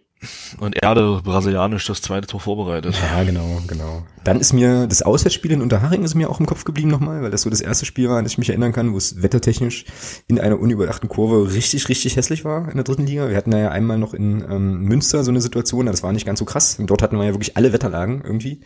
Und 0.60 0.82
Erde 0.82 1.22
brasilianisch 1.24 1.86
das 1.86 2.02
zweite 2.02 2.26
Tor 2.26 2.40
vorbereitet. 2.40 2.96
Ja, 3.00 3.24
genau, 3.24 3.62
genau. 3.68 4.04
Dann 4.24 4.40
ist 4.40 4.52
mir 4.52 4.88
das 4.88 5.04
Auswärtsspiel 5.04 5.52
in 5.52 5.62
Unterhaching 5.62 6.04
ist 6.04 6.16
mir 6.16 6.30
auch 6.30 6.40
im 6.40 6.48
Kopf 6.48 6.64
geblieben 6.64 6.90
nochmal, 6.90 7.22
weil 7.22 7.30
das 7.30 7.44
so 7.44 7.50
das 7.50 7.62
erste 7.62 7.86
Spiel 7.86 8.10
war, 8.10 8.18
an 8.18 8.24
das 8.24 8.34
ich 8.34 8.38
mich 8.40 8.50
erinnern 8.50 8.74
kann, 8.74 8.94
wo 8.94 8.98
es 8.98 9.22
wettertechnisch 9.22 9.86
in 10.28 10.40
einer 10.40 10.60
unüberdachten 10.60 11.08
Kurve 11.08 11.54
richtig, 11.54 11.88
richtig 11.88 12.16
hässlich 12.16 12.44
war 12.44 12.68
in 12.70 12.76
der 12.76 12.84
dritten 12.84 13.06
Liga. 13.06 13.30
Wir 13.30 13.38
hatten 13.38 13.52
ja 13.52 13.70
einmal 13.70 14.00
noch 14.00 14.14
in 14.14 14.44
ähm, 14.50 14.82
Münster 14.82 15.24
so 15.24 15.32
eine 15.32 15.42
Situation, 15.42 15.86
das 15.86 16.02
war 16.02 16.12
nicht 16.12 16.26
ganz 16.26 16.40
so 16.40 16.46
krass. 16.46 16.80
Und 16.80 16.90
dort 16.90 17.04
hatten 17.04 17.18
wir 17.18 17.26
ja 17.26 17.34
wirklich 17.34 17.56
alle 17.56 17.72
Wetterlagen 17.72 18.22
irgendwie. 18.24 18.62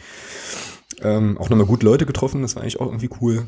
Ähm, 1.02 1.38
auch 1.38 1.50
nochmal 1.50 1.68
gut 1.68 1.84
Leute 1.84 2.06
getroffen, 2.06 2.42
das 2.42 2.56
war 2.56 2.62
eigentlich 2.62 2.80
auch 2.80 2.88
irgendwie 2.88 3.10
cool. 3.22 3.46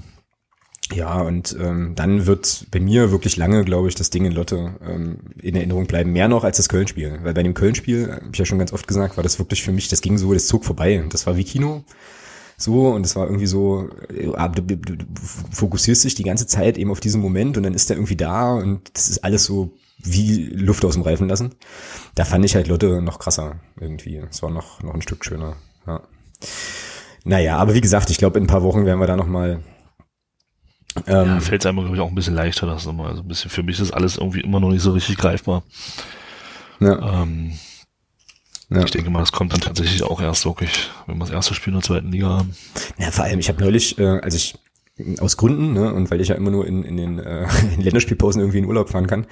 Ja, 0.93 1.21
und 1.21 1.55
ähm, 1.59 1.93
dann 1.95 2.25
wird 2.25 2.67
bei 2.71 2.79
mir 2.79 3.11
wirklich 3.11 3.37
lange, 3.37 3.63
glaube 3.63 3.87
ich, 3.87 3.95
das 3.95 4.09
Ding 4.09 4.25
in 4.25 4.31
Lotte 4.31 4.75
ähm, 4.85 5.19
in 5.41 5.55
Erinnerung 5.55 5.87
bleiben. 5.87 6.11
Mehr 6.11 6.27
noch 6.27 6.43
als 6.43 6.57
das 6.57 6.69
Köln-Spiel. 6.69 7.19
Weil 7.23 7.33
bei 7.33 7.43
dem 7.43 7.53
Köln-Spiel, 7.53 8.11
habe 8.11 8.29
ich 8.31 8.37
ja 8.37 8.45
schon 8.45 8.59
ganz 8.59 8.73
oft 8.73 8.87
gesagt, 8.87 9.17
war 9.17 9.23
das 9.23 9.39
wirklich 9.39 9.63
für 9.63 9.71
mich, 9.71 9.87
das 9.87 10.01
ging 10.01 10.17
so, 10.17 10.33
das 10.33 10.47
zog 10.47 10.65
vorbei. 10.65 11.03
Das 11.09 11.25
war 11.25 11.35
wie 11.37 11.43
Kino. 11.43 11.83
So, 12.57 12.89
und 12.89 13.05
es 13.05 13.15
war 13.15 13.25
irgendwie 13.25 13.47
so, 13.47 13.89
äh, 14.09 14.49
du, 14.55 14.61
du, 14.61 14.77
du 14.77 15.05
fokussierst 15.51 16.03
dich 16.03 16.15
die 16.15 16.23
ganze 16.23 16.47
Zeit 16.47 16.77
eben 16.77 16.91
auf 16.91 16.99
diesen 16.99 17.21
Moment 17.21 17.57
und 17.57 17.63
dann 17.63 17.73
ist 17.73 17.89
der 17.89 17.97
irgendwie 17.97 18.15
da 18.15 18.53
und 18.53 18.91
das 18.93 19.09
ist 19.09 19.23
alles 19.23 19.43
so 19.43 19.73
wie 19.97 20.45
Luft 20.45 20.85
aus 20.85 20.93
dem 20.93 21.01
Reifen 21.01 21.27
lassen. 21.27 21.55
Da 22.15 22.25
fand 22.25 22.45
ich 22.45 22.55
halt 22.55 22.67
Lotte 22.67 23.01
noch 23.01 23.19
krasser 23.19 23.55
irgendwie. 23.79 24.21
Es 24.29 24.43
war 24.43 24.49
noch, 24.49 24.83
noch 24.83 24.93
ein 24.93 25.01
Stück 25.01 25.25
schöner. 25.25 25.55
Ja. 25.87 26.01
Naja, 27.25 27.57
aber 27.57 27.73
wie 27.73 27.81
gesagt, 27.81 28.09
ich 28.09 28.17
glaube, 28.17 28.37
in 28.37 28.45
ein 28.45 28.47
paar 28.47 28.63
Wochen 28.63 28.85
werden 28.85 28.99
wir 28.99 29.07
da 29.07 29.15
nochmal 29.15 29.63
ähm, 31.07 31.27
ja, 31.27 31.39
fällt 31.39 31.61
es 31.61 31.65
einem, 31.65 31.79
glaube 31.79 31.95
ich, 31.95 32.01
auch 32.01 32.09
ein 32.09 32.15
bisschen 32.15 32.35
leichter, 32.35 32.67
das 32.67 32.85
immer. 32.85 33.07
Also 33.07 33.21
ein 33.21 33.27
bisschen, 33.27 33.49
für 33.49 33.63
mich 33.63 33.79
ist 33.79 33.91
alles 33.91 34.17
irgendwie 34.17 34.41
immer 34.41 34.59
noch 34.59 34.69
nicht 34.69 34.81
so 34.81 34.91
richtig 34.91 35.17
greifbar. 35.17 35.63
Ja. 36.79 37.21
Ähm, 37.21 37.53
ja. 38.69 38.83
Ich 38.83 38.91
denke 38.91 39.09
mal, 39.09 39.19
das 39.19 39.31
kommt 39.31 39.53
dann 39.53 39.61
tatsächlich 39.61 40.03
auch 40.03 40.21
erst 40.21 40.45
wirklich, 40.45 40.89
wenn 41.05 41.17
wir 41.17 41.25
das 41.25 41.33
erste 41.33 41.53
Spiel 41.53 41.73
in 41.73 41.79
der 41.79 41.83
zweiten 41.83 42.11
Liga 42.11 42.29
haben. 42.29 42.55
Ja, 42.97 43.11
vor 43.11 43.25
allem, 43.25 43.39
ich 43.39 43.49
habe 43.49 43.61
neulich, 43.61 43.97
äh, 43.99 44.19
also 44.19 44.35
ich 44.35 44.55
aus 45.19 45.37
Gründen, 45.37 45.73
ne, 45.73 45.91
und 45.91 46.11
weil 46.11 46.21
ich 46.21 46.27
ja 46.27 46.35
immer 46.35 46.51
nur 46.51 46.67
in, 46.67 46.83
in 46.83 46.97
den 46.97 47.19
äh, 47.19 47.47
in 47.75 47.81
Länderspielpausen 47.81 48.41
irgendwie 48.41 48.59
in 48.59 48.65
Urlaub 48.65 48.89
fahren 48.89 49.07
kann, 49.07 49.25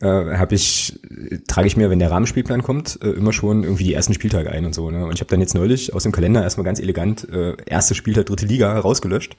äh, 0.00 0.06
habe 0.06 0.54
ich, 0.54 0.98
trage 1.46 1.66
ich 1.66 1.76
mir, 1.76 1.88
wenn 1.90 1.98
der 1.98 2.10
Rahmenspielplan 2.10 2.62
kommt, 2.62 2.98
äh, 3.02 3.10
immer 3.10 3.32
schon 3.32 3.62
irgendwie 3.62 3.84
die 3.84 3.94
ersten 3.94 4.14
Spieltage 4.14 4.50
ein 4.50 4.64
und 4.64 4.74
so. 4.74 4.90
Ne? 4.90 5.04
Und 5.04 5.14
ich 5.14 5.20
habe 5.20 5.30
dann 5.30 5.40
jetzt 5.40 5.54
neulich 5.54 5.94
aus 5.94 6.02
dem 6.02 6.12
Kalender 6.12 6.42
erstmal 6.42 6.64
ganz 6.64 6.80
elegant 6.80 7.28
äh, 7.28 7.56
erste 7.66 7.94
Spieltag 7.94 8.26
dritte 8.26 8.46
Liga 8.46 8.78
rausgelöscht 8.78 9.36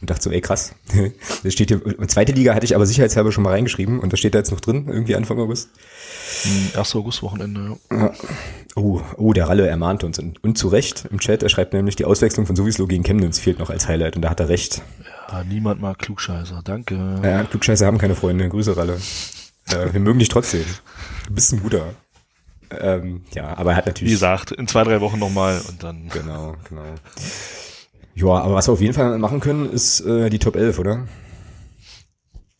und 0.00 0.10
dachte 0.10 0.22
so, 0.22 0.30
ey 0.30 0.40
krass, 0.40 0.74
das 1.42 1.52
steht 1.52 1.68
hier, 1.68 1.84
und 1.84 2.10
zweite 2.10 2.32
Liga 2.32 2.54
hatte 2.54 2.64
ich 2.64 2.74
aber 2.74 2.86
sicherheitshalber 2.86 3.32
schon 3.32 3.44
mal 3.44 3.50
reingeschrieben 3.50 3.98
und 3.98 4.12
das 4.12 4.20
steht 4.20 4.34
da 4.34 4.38
jetzt 4.38 4.50
noch 4.50 4.60
drin, 4.60 4.86
irgendwie 4.88 5.16
Anfang 5.16 5.38
August. 5.38 5.70
1. 6.74 6.94
August-Wochenende, 6.94 7.76
ja. 7.90 8.12
Oh, 8.76 9.00
oh, 9.16 9.32
der 9.32 9.48
Ralle 9.48 9.66
ermahnt 9.66 10.04
uns 10.04 10.18
und, 10.18 10.42
und 10.44 10.56
zu 10.56 10.68
Recht 10.68 11.06
im 11.10 11.18
Chat, 11.18 11.42
er 11.42 11.48
schreibt 11.48 11.72
nämlich, 11.72 11.96
die 11.96 12.04
Auswechslung 12.04 12.46
von 12.46 12.54
Sowieso 12.54 12.86
gegen 12.86 13.02
Chemnitz 13.02 13.38
fehlt 13.38 13.58
noch 13.58 13.70
als 13.70 13.88
Highlight 13.88 14.14
und 14.16 14.22
da 14.22 14.30
hat 14.30 14.40
er 14.40 14.48
recht. 14.48 14.82
Ja, 15.30 15.42
niemand 15.44 15.80
mag 15.80 15.98
Klugscheißer, 15.98 16.62
danke. 16.64 17.20
Ja, 17.24 17.44
Klugscheißer 17.44 17.86
haben 17.86 17.98
keine 17.98 18.14
Freunde, 18.14 18.48
Grüße 18.48 18.76
Ralle. 18.76 18.98
äh, 19.70 19.92
wir 19.92 20.00
mögen 20.00 20.18
dich 20.18 20.28
trotzdem. 20.28 20.64
Du 21.26 21.34
bist 21.34 21.52
ein 21.52 21.60
guter. 21.60 21.94
Ähm, 22.70 23.22
ja, 23.32 23.56
aber 23.56 23.72
er 23.72 23.76
hat 23.76 23.86
natürlich. 23.86 24.10
Wie 24.10 24.14
gesagt, 24.14 24.52
in 24.52 24.68
zwei, 24.68 24.84
drei 24.84 25.00
Wochen 25.00 25.18
nochmal 25.18 25.60
und 25.68 25.82
dann. 25.82 26.08
Genau, 26.10 26.54
genau. 26.68 26.82
Ja, 28.18 28.30
aber 28.30 28.54
was 28.54 28.66
wir 28.66 28.72
auf 28.72 28.80
jeden 28.80 28.94
Fall 28.94 29.16
machen 29.18 29.38
können, 29.38 29.70
ist 29.70 30.00
äh, 30.00 30.28
die 30.28 30.40
Top 30.40 30.56
11, 30.56 30.80
oder? 30.80 31.06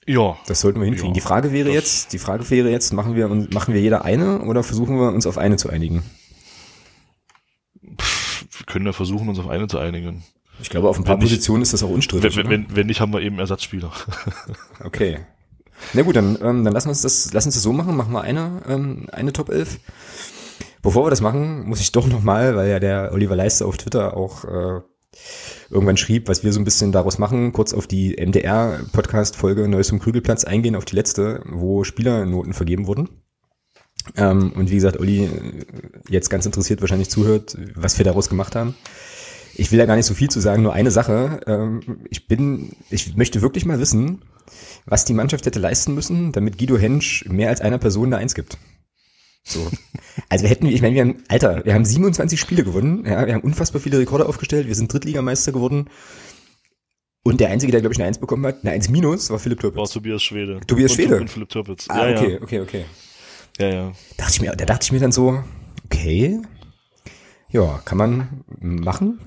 Ja. 0.07 0.37
Das 0.47 0.61
sollten 0.61 0.79
wir 0.79 0.85
hinkriegen. 0.85 1.09
Ja, 1.09 1.14
die 1.14 1.21
Frage 1.21 1.53
wäre 1.53 1.71
jetzt, 1.71 2.12
die 2.12 2.18
Frage 2.18 2.49
wäre 2.49 2.71
jetzt, 2.71 2.92
machen 2.92 3.16
wir 3.16 3.29
machen 3.29 3.75
wir 3.75 3.81
jeder 3.81 4.05
eine 4.05 4.42
oder 4.42 4.62
versuchen 4.62 4.97
wir 4.97 5.09
uns 5.12 5.27
auf 5.27 5.37
eine 5.37 5.57
zu 5.57 5.68
einigen? 5.68 6.05
Pff, 8.01 8.47
wir 8.57 8.66
können 8.66 8.87
ja 8.87 8.92
versuchen, 8.92 9.29
uns 9.29 9.40
auf 9.40 9.49
eine 9.49 9.66
zu 9.66 9.79
einigen. 9.79 10.23
Ich 10.62 10.71
glaube, 10.71 10.88
auf 10.88 10.97
ein 10.97 11.05
paar 11.05 11.16
wenn 11.16 11.23
Positionen 11.23 11.61
nicht, 11.61 11.68
ist 11.68 11.73
das 11.73 11.83
auch 11.83 11.92
unstrittig. 11.92 12.37
Wenn, 12.37 12.49
wenn, 12.49 12.77
wenn 12.77 12.87
nicht, 12.87 13.01
haben 13.01 13.12
wir 13.12 13.21
eben 13.21 13.40
Ersatzspieler. 13.40 13.90
okay. 14.85 15.18
Na 15.92 16.03
gut, 16.03 16.14
dann, 16.14 16.38
ähm, 16.40 16.64
dann 16.64 16.73
lassen 16.73 16.87
wir 16.87 16.90
uns 16.90 17.03
das, 17.03 17.33
lassen 17.33 17.49
uns 17.49 17.57
das 17.57 17.62
so 17.64 17.73
machen. 17.73 17.97
Machen 17.97 18.12
wir 18.12 18.23
eine, 18.23 18.62
ähm, 18.68 19.09
eine 19.11 19.33
Top 19.33 19.49
11. 19.49 19.81
Bevor 20.83 21.07
wir 21.07 21.11
das 21.11 21.21
machen, 21.21 21.68
muss 21.68 21.81
ich 21.81 21.90
doch 21.90 22.07
nochmal, 22.07 22.55
weil 22.55 22.71
ja 22.71 22.79
der 22.79 23.11
Oliver 23.12 23.35
Leister 23.35 23.66
auf 23.66 23.77
Twitter 23.77 24.16
auch 24.16 24.44
äh, 24.44 24.81
irgendwann 25.70 25.96
schrieb, 25.96 26.28
was 26.28 26.44
wir 26.44 26.52
so 26.52 26.61
ein 26.61 26.64
bisschen 26.64 26.92
daraus 26.92 27.18
machen, 27.18 27.52
kurz 27.52 27.72
auf 27.72 27.87
die 27.87 28.16
MDR-Podcast-Folge 28.16 29.68
Neues 29.68 29.88
zum 29.88 29.98
Krügelplatz 29.98 30.44
eingehen, 30.44 30.76
auf 30.76 30.85
die 30.85 30.96
letzte, 30.96 31.42
wo 31.46 31.85
Spielernoten 31.85 32.52
vergeben 32.52 32.87
wurden. 32.87 33.09
Ähm, 34.16 34.52
und 34.54 34.70
wie 34.70 34.76
gesagt, 34.76 34.98
Olli 34.98 35.24
äh, 35.24 35.64
jetzt 36.09 36.31
ganz 36.31 36.46
interessiert 36.46 36.81
wahrscheinlich 36.81 37.11
zuhört, 37.11 37.57
was 37.74 37.98
wir 37.98 38.04
daraus 38.04 38.28
gemacht 38.28 38.57
haben. 38.57 38.74
Ich 39.54 39.72
will 39.72 39.78
da 39.78 39.87
gar 39.87 39.96
nicht 39.96 40.07
so 40.07 40.14
viel 40.14 40.31
zu 40.31 40.40
sagen, 40.40 40.62
nur 40.62 40.72
eine 40.72 40.90
Sache. 40.90 41.40
Ähm, 41.46 42.00
ich 42.11 42.28
bin, 42.28 42.76
ich 42.90 43.16
möchte 43.16 43.42
wirklich 43.42 43.66
mal 43.66 43.81
wissen, 43.81 44.22
was 44.87 45.04
die 45.04 45.14
Mannschaft 45.14 45.46
hätte 45.46 45.59
leisten 45.59 45.94
müssen, 45.94 46.33
damit 46.33 46.59
Guido 46.59 46.78
Hensch 46.78 47.24
mehr 47.28 47.48
als 47.48 47.61
einer 47.61 47.78
Person 47.78 48.07
eine 48.07 48.18
Eins 48.18 48.35
gibt. 48.35 48.57
So. 49.48 49.70
Also 50.28 50.42
wir 50.42 50.50
hätten, 50.50 50.66
ich 50.66 50.82
meine, 50.82 50.94
wir 50.94 51.02
haben, 51.02 51.22
Alter, 51.28 51.64
wir 51.64 51.74
haben 51.74 51.84
27 51.84 52.38
Spiele 52.38 52.64
gewonnen, 52.64 53.04
ja, 53.06 53.26
wir 53.26 53.34
haben 53.34 53.42
unfassbar 53.42 53.80
viele 53.80 53.98
Rekorde 53.98 54.26
aufgestellt, 54.26 54.66
wir 54.66 54.74
sind 54.74 54.92
Drittligameister 54.92 55.52
geworden. 55.52 55.88
Und 57.24 57.40
der 57.40 57.50
Einzige, 57.50 57.72
der, 57.72 57.80
glaube 57.80 57.94
ich, 57.94 57.98
eine 57.98 58.08
Eins 58.08 58.18
bekommen 58.18 58.44
hat, 58.46 58.58
eine 58.62 58.72
Eins 58.72 58.88
minus, 58.88 59.30
war 59.30 59.38
Philipp 59.38 59.61
Türpitz. 59.61 59.78
War 59.78 59.88
Tobias 59.88 60.22
Schwede. 60.22 60.61
Tobias 60.66 60.92
Schwede? 60.92 61.16
Und 61.20 61.30
Philipp 61.30 61.48
Türpitz. 61.48 61.87
Ah, 61.88 62.08
ja, 62.08 62.16
okay, 62.16 62.32
ja. 62.32 62.42
okay, 62.42 62.61
okay. 62.61 62.84
Ja, 63.58 63.68
ja. 63.68 63.92
Dachte 64.16 64.32
ich 64.32 64.40
mir, 64.40 64.54
da 64.54 64.64
dachte 64.64 64.84
ich 64.84 64.92
mir 64.92 65.00
dann 65.00 65.12
so, 65.12 65.42
okay, 65.87 66.40
ja, 67.50 67.80
kann 67.84 67.98
man 67.98 68.44
machen. 68.61 69.20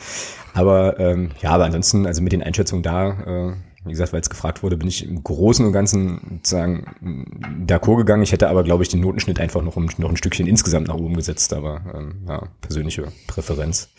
aber 0.54 0.98
ähm, 1.00 1.30
ja, 1.42 1.50
aber 1.50 1.64
ansonsten, 1.64 2.06
also 2.06 2.22
mit 2.22 2.32
den 2.32 2.42
Einschätzungen 2.42 2.82
da, 2.82 3.52
äh, 3.52 3.56
wie 3.84 3.90
gesagt, 3.90 4.12
weil 4.12 4.20
es 4.20 4.30
gefragt 4.30 4.62
wurde, 4.62 4.76
bin 4.76 4.88
ich 4.88 5.06
im 5.06 5.22
Großen 5.22 5.64
und 5.64 5.72
Ganzen 5.72 6.40
sozusagen 6.42 7.64
d'accord 7.66 7.98
gegangen. 7.98 8.22
Ich 8.22 8.32
hätte 8.32 8.48
aber, 8.48 8.64
glaube 8.64 8.82
ich, 8.82 8.88
den 8.88 9.00
Notenschnitt 9.00 9.40
einfach 9.40 9.62
noch, 9.62 9.76
um, 9.76 9.88
noch 9.98 10.10
ein 10.10 10.16
Stückchen 10.16 10.46
insgesamt 10.46 10.88
nach 10.88 10.94
oben 10.94 11.14
gesetzt, 11.14 11.52
aber 11.52 11.82
ähm, 11.94 12.24
ja, 12.26 12.48
persönliche 12.60 13.12
Präferenz. 13.26 13.90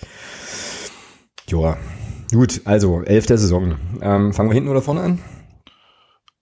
Joa. 1.48 1.78
Gut, 2.32 2.62
also 2.66 3.04
elf 3.04 3.28
der 3.28 3.38
Saison. 3.38 3.76
Ähm, 4.02 4.34
fangen 4.34 4.50
wir 4.50 4.56
hinten 4.56 4.70
oder 4.70 4.82
vorne 4.82 5.02
an? 5.02 5.20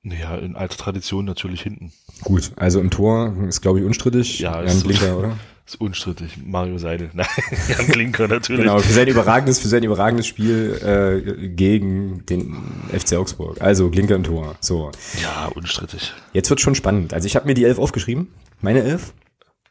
Naja, 0.01 0.35
in 0.35 0.55
alter 0.55 0.77
Tradition 0.77 1.25
natürlich 1.25 1.61
hinten. 1.61 1.91
Gut, 2.23 2.51
also 2.55 2.79
im 2.79 2.89
Tor 2.89 3.35
ist, 3.47 3.61
glaube 3.61 3.79
ich, 3.79 3.85
unstrittig. 3.85 4.39
Ja, 4.39 4.63
Jan 4.63 4.81
Blinker, 4.81 5.17
oder? 5.17 5.37
Ist 5.65 5.79
unstrittig. 5.79 6.37
Mario 6.43 6.77
Seidel. 6.77 7.09
Nein, 7.13 7.25
Jan 7.69 7.87
Klinker 7.87 8.27
natürlich. 8.27 8.61
Genau, 8.61 8.79
für 8.79 8.91
sein 8.91 9.07
überragendes, 9.07 9.59
für 9.59 9.69
sein 9.69 9.83
überragendes 9.83 10.27
Spiel 10.27 10.79
äh, 10.83 11.47
gegen 11.47 12.25
den 12.25 12.53
FC 12.91 13.13
Augsburg. 13.13 13.61
Also 13.61 13.89
Klinker 13.89 14.15
im 14.15 14.23
Tor. 14.23 14.55
So. 14.59 14.91
Ja, 15.21 15.47
unstrittig. 15.55 16.13
Jetzt 16.33 16.49
wird 16.49 16.59
schon 16.59 16.75
spannend. 16.75 17.13
Also 17.13 17.27
ich 17.27 17.35
habe 17.35 17.47
mir 17.47 17.53
die 17.53 17.63
elf 17.63 17.79
aufgeschrieben. 17.79 18.27
Meine 18.61 18.83
elf. 18.83 19.13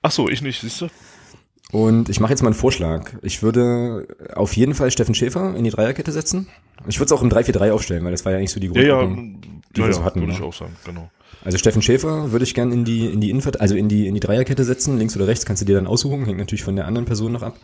Ach 0.00 0.10
so, 0.10 0.28
ich 0.28 0.40
nicht, 0.42 0.60
siehst 0.60 0.80
du? 0.80 0.88
Und 1.72 2.10
ich 2.10 2.20
mache 2.20 2.32
jetzt 2.32 2.42
mal 2.42 2.48
einen 2.48 2.54
Vorschlag. 2.54 3.10
Ich 3.22 3.42
würde 3.42 4.06
auf 4.34 4.54
jeden 4.54 4.74
Fall 4.74 4.90
Steffen 4.90 5.14
Schäfer 5.14 5.56
in 5.56 5.64
die 5.64 5.70
Dreierkette 5.70 6.12
setzen. 6.12 6.46
Ich 6.86 6.98
würde 6.98 7.06
es 7.06 7.12
auch 7.12 7.22
im 7.22 7.30
3-4-3 7.30 7.72
aufstellen, 7.72 8.04
weil 8.04 8.12
das 8.12 8.24
war 8.24 8.32
ja 8.32 8.38
nicht 8.38 8.52
so 8.52 8.60
die 8.60 8.68
Grundordnung, 8.68 9.16
ja, 9.16 9.24
ja, 9.24 9.60
die 9.74 9.80
ja, 9.80 9.86
wir 9.86 9.94
so 9.94 10.04
hatten. 10.04 10.20
Würde 10.20 10.32
ne? 10.32 10.38
ich 10.38 10.44
auch 10.44 10.52
sagen, 10.52 10.76
genau. 10.84 11.10
Also 11.44 11.56
Steffen 11.58 11.80
Schäfer 11.80 12.30
würde 12.30 12.44
ich 12.44 12.54
gern 12.54 12.72
in 12.72 12.84
die 12.84 13.06
in 13.06 13.20
die 13.20 13.30
Infert 13.30 13.60
also 13.60 13.74
in 13.74 13.88
die 13.88 14.06
in 14.06 14.14
die 14.14 14.20
Dreierkette 14.20 14.64
setzen, 14.64 14.98
links 14.98 15.16
oder 15.16 15.26
rechts 15.26 15.46
kannst 15.46 15.62
du 15.62 15.66
dir 15.66 15.74
dann 15.74 15.86
aussuchen, 15.86 16.24
hängt 16.26 16.38
natürlich 16.38 16.62
von 16.62 16.76
der 16.76 16.86
anderen 16.86 17.06
Person 17.06 17.32
noch 17.32 17.42
ab. 17.42 17.56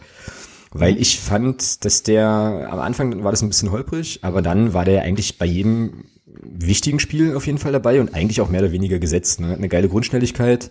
Weil 0.71 0.99
ich 0.99 1.19
fand, 1.19 1.85
dass 1.85 2.03
der, 2.03 2.69
am 2.71 2.81
Anfang 2.81 3.25
war 3.25 3.31
das 3.31 3.43
ein 3.43 3.49
bisschen 3.49 3.71
holprig, 3.71 4.21
aber 4.23 4.43
dann 4.43 4.75
war 4.75 4.85
der 4.85 5.03
eigentlich 5.03 5.39
bei 5.39 5.47
jedem 5.47 6.05
wichtigen 6.27 7.01
Spiel 7.01 7.35
auf 7.35 7.47
jeden 7.47 7.59
Fall 7.59 7.73
dabei 7.73 8.01
und 8.01 8.15
eigentlich 8.15 8.41
auch 8.41 8.51
mehr 8.51 8.61
oder 8.61 8.73
weniger 8.73 8.99
gesetzt. 8.99 9.41
Ne? 9.41 9.55
Eine 9.55 9.69
geile 9.69 9.89
Grundschnelligkeit, 9.89 10.71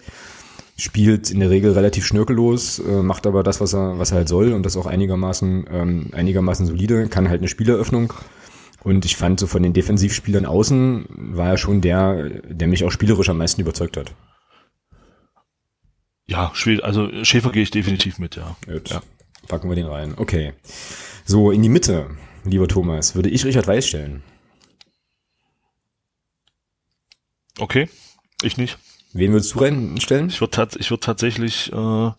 spielt 0.78 1.32
in 1.32 1.40
der 1.40 1.50
Regel 1.50 1.74
relativ 1.74 2.06
schnörkellos, 2.06 2.80
äh, 2.80 3.02
macht 3.02 3.26
aber 3.26 3.44
das, 3.44 3.60
was 3.60 3.74
er, 3.74 3.98
was 3.98 4.12
er 4.12 4.18
halt 4.18 4.30
soll 4.30 4.54
und 4.54 4.64
das 4.64 4.78
auch 4.78 4.86
einigermaßen, 4.86 5.66
ähm, 5.72 6.10
einigermaßen 6.14 6.68
solide, 6.68 7.08
kann 7.08 7.30
halt 7.30 7.42
eine 7.42 7.48
Spieleröffnung. 7.48 8.14
Und 8.84 9.04
ich 9.04 9.18
fand 9.18 9.40
so 9.40 9.48
von 9.48 9.64
den 9.64 9.74
Defensivspielern 9.74 10.46
außen 10.46 11.08
war 11.10 11.50
er 11.50 11.58
schon 11.58 11.82
der, 11.82 12.30
der 12.48 12.68
mich 12.68 12.84
auch 12.84 12.92
spielerisch 12.92 13.28
am 13.30 13.40
meisten 13.40 13.60
überzeugt 13.60 13.98
hat. 13.98 14.14
Ja, 16.28 16.54
also 16.84 17.10
Schäfer 17.24 17.52
gehe 17.52 17.64
ich 17.64 17.72
definitiv 17.72 18.20
mit, 18.20 18.36
ja. 18.36 18.56
Gut. 18.66 18.90
ja. 18.90 19.02
Packen 19.48 19.70
wir 19.70 19.76
den 19.76 19.88
rein. 19.88 20.14
Okay. 20.18 20.54
So, 21.26 21.52
in 21.52 21.64
die 21.64 21.70
Mitte, 21.70 22.10
lieber 22.44 22.68
Thomas, 22.68 23.16
würde 23.16 23.30
ich 23.30 23.46
Richard 23.46 23.68
Weiß 23.68 23.88
stellen. 23.88 24.24
Okay, 27.60 27.90
ich 28.44 28.58
nicht. 28.58 28.78
Wen 29.18 29.32
würdest 29.32 29.56
du 29.56 29.60
reinstellen? 29.60 30.28
Ich 30.28 30.40
würde 30.42 30.68
ich 30.78 30.90
würd 30.90 31.04
tatsächlich 31.04 31.74
äh, 31.74 32.12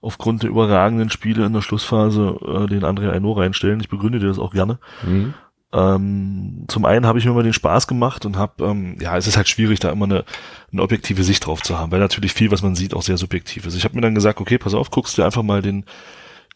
aufgrund 0.00 0.42
der 0.42 0.50
überragenden 0.50 1.10
Spiele 1.10 1.46
in 1.46 1.52
der 1.52 1.62
Schlussphase 1.62 2.36
äh, 2.44 2.66
den 2.66 2.84
André 2.84 3.10
Aino 3.10 3.32
reinstellen. 3.32 3.80
Ich 3.80 3.88
begründe 3.88 4.18
dir 4.18 4.28
das 4.28 4.38
auch 4.38 4.52
gerne. 4.52 4.78
Mhm. 5.04 5.34
Ähm, 5.72 6.64
zum 6.66 6.84
einen 6.86 7.06
habe 7.06 7.18
ich 7.18 7.26
mir 7.26 7.32
mal 7.32 7.42
den 7.42 7.52
Spaß 7.52 7.86
gemacht 7.86 8.24
und 8.24 8.36
habe, 8.36 8.64
ähm, 8.64 8.96
ja, 9.00 9.16
es 9.16 9.26
ist 9.26 9.36
halt 9.36 9.48
schwierig, 9.48 9.80
da 9.80 9.90
immer 9.90 10.06
eine, 10.06 10.24
eine 10.72 10.82
objektive 10.82 11.22
Sicht 11.22 11.46
drauf 11.46 11.62
zu 11.62 11.78
haben, 11.78 11.92
weil 11.92 12.00
natürlich 12.00 12.32
viel, 12.32 12.50
was 12.50 12.62
man 12.62 12.74
sieht, 12.74 12.94
auch 12.94 13.02
sehr 13.02 13.18
subjektiv 13.18 13.66
ist. 13.66 13.76
Ich 13.76 13.84
habe 13.84 13.94
mir 13.94 14.00
dann 14.00 14.14
gesagt, 14.14 14.40
okay, 14.40 14.56
pass 14.56 14.74
auf, 14.74 14.90
guckst 14.90 15.18
dir 15.18 15.26
einfach 15.26 15.42
mal 15.42 15.62
den 15.62 15.84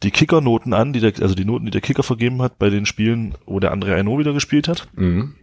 die 0.03 0.11
Kickernoten 0.11 0.73
an, 0.73 0.93
die 0.93 1.01
der, 1.01 1.13
also 1.21 1.35
die 1.35 1.45
Noten, 1.45 1.67
die 1.67 1.71
der 1.71 1.81
Kicker 1.81 2.03
vergeben 2.03 2.43
hat 2.43 2.59
bei 2.59 2.71
den 2.71 2.87
Spielen, 2.87 3.35
wo 3.47 3.61
der 3.61 3.73
André 3.73 3.95
Aino 3.95 4.19
wieder 4.19 4.33
gespielt 4.33 4.67
hat. 4.67 4.89
Mhm. 4.95 5.35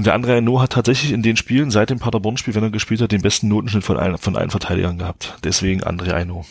Und 0.00 0.06
der 0.06 0.14
andere 0.14 0.40
No 0.40 0.62
hat 0.62 0.72
tatsächlich 0.72 1.12
in 1.12 1.22
den 1.22 1.36
Spielen 1.36 1.70
seit 1.70 1.90
dem 1.90 1.98
Paderborn-Spiel, 1.98 2.54
wenn 2.54 2.62
er 2.62 2.70
gespielt 2.70 3.02
hat, 3.02 3.12
den 3.12 3.20
besten 3.20 3.48
Notenschnitt 3.48 3.84
von 3.84 3.98
allen, 3.98 4.16
von 4.16 4.34
allen 4.34 4.48
Verteidigern 4.48 4.96
gehabt. 4.96 5.36
Deswegen 5.44 5.82
André 5.82 6.12
Aino. 6.14 6.46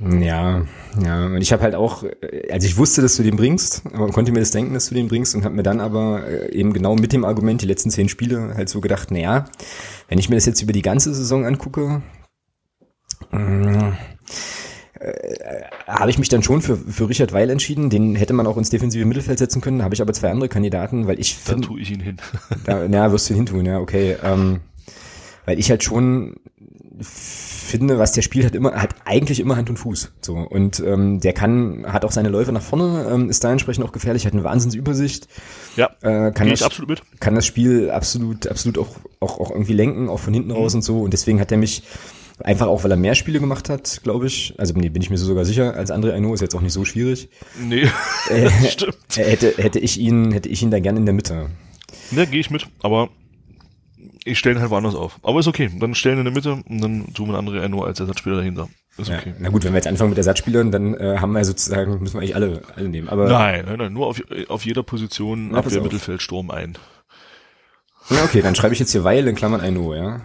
Ja, 0.00 0.66
ja. 1.00 1.26
Und 1.26 1.40
ich 1.40 1.52
habe 1.52 1.62
halt 1.62 1.76
auch, 1.76 2.02
also 2.50 2.66
ich 2.66 2.76
wusste, 2.76 3.02
dass 3.02 3.14
du 3.14 3.22
den 3.22 3.36
bringst, 3.36 3.82
aber 3.92 4.08
konnte 4.08 4.32
mir 4.32 4.40
das 4.40 4.50
denken, 4.50 4.74
dass 4.74 4.88
du 4.88 4.96
den 4.96 5.06
bringst 5.06 5.36
und 5.36 5.44
habe 5.44 5.54
mir 5.54 5.62
dann 5.62 5.78
aber 5.78 6.26
äh, 6.26 6.52
eben 6.52 6.72
genau 6.72 6.96
mit 6.96 7.12
dem 7.12 7.24
Argument 7.24 7.62
die 7.62 7.66
letzten 7.66 7.90
zehn 7.90 8.08
Spiele 8.08 8.54
halt 8.56 8.68
so 8.68 8.80
gedacht, 8.80 9.12
naja, 9.12 9.44
wenn 10.08 10.18
ich 10.18 10.28
mir 10.28 10.34
das 10.34 10.46
jetzt 10.46 10.60
über 10.60 10.72
die 10.72 10.82
ganze 10.82 11.14
Saison 11.14 11.46
angucke, 11.46 12.02
äh, 13.30 13.92
äh, 15.02 15.64
habe 15.86 16.10
ich 16.10 16.18
mich 16.18 16.28
dann 16.28 16.42
schon 16.42 16.62
für, 16.62 16.76
für 16.76 17.08
Richard 17.08 17.32
Weil 17.32 17.50
entschieden. 17.50 17.90
Den 17.90 18.14
hätte 18.14 18.32
man 18.32 18.46
auch 18.46 18.56
ins 18.56 18.70
defensive 18.70 19.04
Mittelfeld 19.04 19.38
setzen 19.38 19.60
können. 19.60 19.82
Habe 19.82 19.94
ich 19.94 20.02
aber 20.02 20.12
zwei 20.12 20.30
andere 20.30 20.48
Kandidaten, 20.48 21.06
weil 21.06 21.18
ich 21.18 21.34
finde. 21.34 21.62
Dann 21.62 21.70
tue 21.70 21.80
ich 21.80 21.90
ihn 21.90 22.00
hin. 22.00 22.16
da, 22.64 22.84
ja, 22.84 23.12
wirst 23.12 23.28
du 23.28 23.34
ihn 23.34 23.38
hin 23.38 23.46
tun, 23.46 23.66
ja, 23.66 23.78
okay. 23.78 24.16
Ähm, 24.22 24.60
weil 25.44 25.58
ich 25.58 25.70
halt 25.70 25.82
schon 25.82 26.36
finde, 27.02 27.98
was 27.98 28.12
der 28.12 28.22
spielt, 28.22 28.44
hat 28.44 28.54
immer, 28.54 28.74
hat 28.74 28.94
eigentlich 29.04 29.40
immer 29.40 29.56
Hand 29.56 29.70
und 29.70 29.78
Fuß. 29.78 30.12
So. 30.20 30.34
Und 30.36 30.80
ähm, 30.80 31.20
der 31.20 31.32
kann, 31.32 31.84
hat 31.86 32.04
auch 32.04 32.12
seine 32.12 32.28
Läufe 32.28 32.52
nach 32.52 32.62
vorne, 32.62 33.08
ähm, 33.10 33.30
ist 33.30 33.42
da 33.44 33.50
entsprechend 33.50 33.84
auch 33.84 33.92
gefährlich, 33.92 34.26
hat 34.26 34.34
eine 34.34 34.44
Wahnsinnsübersicht. 34.44 35.26
Ja, 35.76 35.90
äh, 36.02 36.32
kann 36.32 36.50
das, 36.50 36.62
absolut 36.62 36.90
mit. 36.90 37.02
Kann 37.18 37.34
das 37.34 37.46
Spiel 37.46 37.90
absolut, 37.90 38.46
absolut 38.46 38.78
auch, 38.78 38.96
auch, 39.20 39.40
auch 39.40 39.50
irgendwie 39.50 39.72
lenken, 39.72 40.08
auch 40.08 40.20
von 40.20 40.34
hinten 40.34 40.50
raus 40.50 40.74
mhm. 40.74 40.78
und 40.78 40.82
so. 40.82 41.00
Und 41.00 41.12
deswegen 41.12 41.40
hat 41.40 41.50
er 41.50 41.58
mich 41.58 41.82
Einfach 42.42 42.66
auch, 42.66 42.82
weil 42.82 42.90
er 42.90 42.96
mehr 42.96 43.14
Spiele 43.14 43.40
gemacht 43.40 43.68
hat, 43.68 44.00
glaube 44.02 44.26
ich. 44.26 44.54
Also 44.58 44.74
nee, 44.74 44.88
bin 44.88 45.02
ich 45.02 45.10
mir 45.10 45.18
so 45.18 45.26
sogar 45.26 45.44
sicher. 45.44 45.74
Als 45.74 45.92
André 45.92 46.12
Aino 46.12 46.34
ist 46.34 46.40
jetzt 46.40 46.54
auch 46.54 46.60
nicht 46.60 46.72
so 46.72 46.84
schwierig. 46.84 47.28
Nee, 47.60 47.88
äh, 48.30 48.50
stimmt. 48.68 48.96
Hätte, 49.14 49.54
hätte 49.56 49.78
ich 49.78 49.98
ihn, 49.98 50.32
hätte 50.32 50.48
ich 50.48 50.62
ihn 50.62 50.70
da 50.70 50.80
gern 50.80 50.96
in 50.96 51.06
der 51.06 51.14
Mitte. 51.14 51.50
Ja, 52.10 52.24
gehe 52.24 52.40
ich 52.40 52.50
mit. 52.50 52.66
Aber 52.82 53.10
ich 54.24 54.38
stelle 54.38 54.56
ihn 54.56 54.60
halt 54.60 54.70
woanders 54.70 54.94
auf. 54.94 55.18
Aber 55.22 55.40
ist 55.40 55.46
okay. 55.46 55.70
Dann 55.78 55.94
stellen 55.94 56.18
in 56.18 56.24
der 56.24 56.34
Mitte 56.34 56.62
und 56.68 56.80
dann 56.80 57.12
tun 57.14 57.28
wir 57.28 57.38
André 57.38 57.62
Aino 57.62 57.82
als 57.84 58.00
Ersatzspieler 58.00 58.36
dahinter. 58.36 58.68
Ist 58.98 59.10
okay. 59.10 59.30
Ja, 59.30 59.34
na 59.38 59.48
gut, 59.48 59.64
wenn 59.64 59.72
wir 59.72 59.78
jetzt 59.78 59.86
anfangen 59.86 60.10
mit 60.10 60.18
Ersatzspielern, 60.18 60.70
dann 60.70 60.94
äh, 60.94 61.18
haben 61.18 61.32
wir 61.32 61.44
sozusagen, 61.44 61.98
müssen 62.00 62.14
wir 62.14 62.20
eigentlich 62.20 62.34
alle, 62.36 62.62
alle 62.76 62.88
nehmen. 62.88 63.08
Aber 63.08 63.28
nein, 63.28 63.64
nein, 63.66 63.78
nein, 63.78 63.92
nur 63.92 64.06
auf, 64.06 64.22
auf 64.48 64.66
jeder 64.66 64.82
Position 64.82 65.50
na, 65.50 65.58
Abwehr, 65.58 65.80
Mittelfeld, 65.80 66.20
Sturm 66.20 66.50
ein. 66.50 66.76
Na 68.10 68.24
okay, 68.24 68.42
dann 68.42 68.54
schreibe 68.54 68.74
ich 68.74 68.80
jetzt 68.80 68.92
hier 68.92 69.04
Weil 69.04 69.26
in 69.28 69.34
Klammern 69.34 69.60
Aino, 69.60 69.94
ja. 69.94 70.20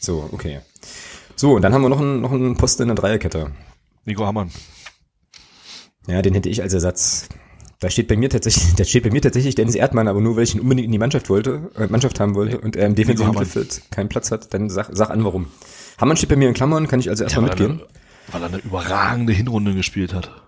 So, 0.00 0.28
okay. 0.32 0.60
So, 1.38 1.54
und 1.54 1.62
dann 1.62 1.72
haben 1.72 1.82
wir 1.82 1.88
noch 1.88 2.00
einen, 2.00 2.20
noch 2.20 2.32
einen 2.32 2.56
Posten 2.56 2.82
in 2.82 2.88
der 2.88 2.96
Dreierkette. 2.96 3.52
Nico 4.04 4.26
Hammann. 4.26 4.50
Ja, 6.08 6.20
den 6.20 6.34
hätte 6.34 6.48
ich 6.48 6.62
als 6.62 6.74
Ersatz. 6.74 7.28
Da 7.78 7.90
steht 7.90 8.08
bei 8.08 8.16
mir 8.16 8.28
tatsächlich, 8.28 8.74
da 8.76 8.82
steht 8.82 9.04
bei 9.04 9.10
mir 9.10 9.22
tatsächlich 9.22 9.54
Dennis 9.54 9.76
Erdmann, 9.76 10.08
aber 10.08 10.20
nur 10.20 10.34
weil 10.34 10.42
ich 10.42 10.56
ihn 10.56 10.60
unbedingt 10.60 10.86
in 10.86 10.92
die 10.92 10.98
Mannschaft 10.98 11.30
wollte, 11.30 11.70
äh, 11.76 11.86
Mannschaft 11.86 12.18
haben 12.18 12.34
wollte 12.34 12.60
und 12.60 12.74
er 12.74 12.88
im 12.88 12.96
defensiven 12.96 13.30
Mittelfeld 13.30 13.82
keinen 13.92 14.08
Platz 14.08 14.32
hat, 14.32 14.52
dann 14.52 14.68
sag, 14.68 14.88
sag 14.90 15.10
an, 15.10 15.22
warum. 15.22 15.46
Hammann 15.98 16.16
steht 16.16 16.28
bei 16.28 16.34
mir 16.34 16.48
in 16.48 16.54
Klammern, 16.54 16.88
kann 16.88 16.98
ich 16.98 17.08
also 17.08 17.22
erstmal 17.22 17.44
ja, 17.44 17.50
mitgehen. 17.50 17.82
weil 18.32 18.42
er 18.42 18.48
eine 18.48 18.58
überragende 18.58 19.32
Hinrunde 19.32 19.74
gespielt 19.74 20.14
hat. 20.14 20.47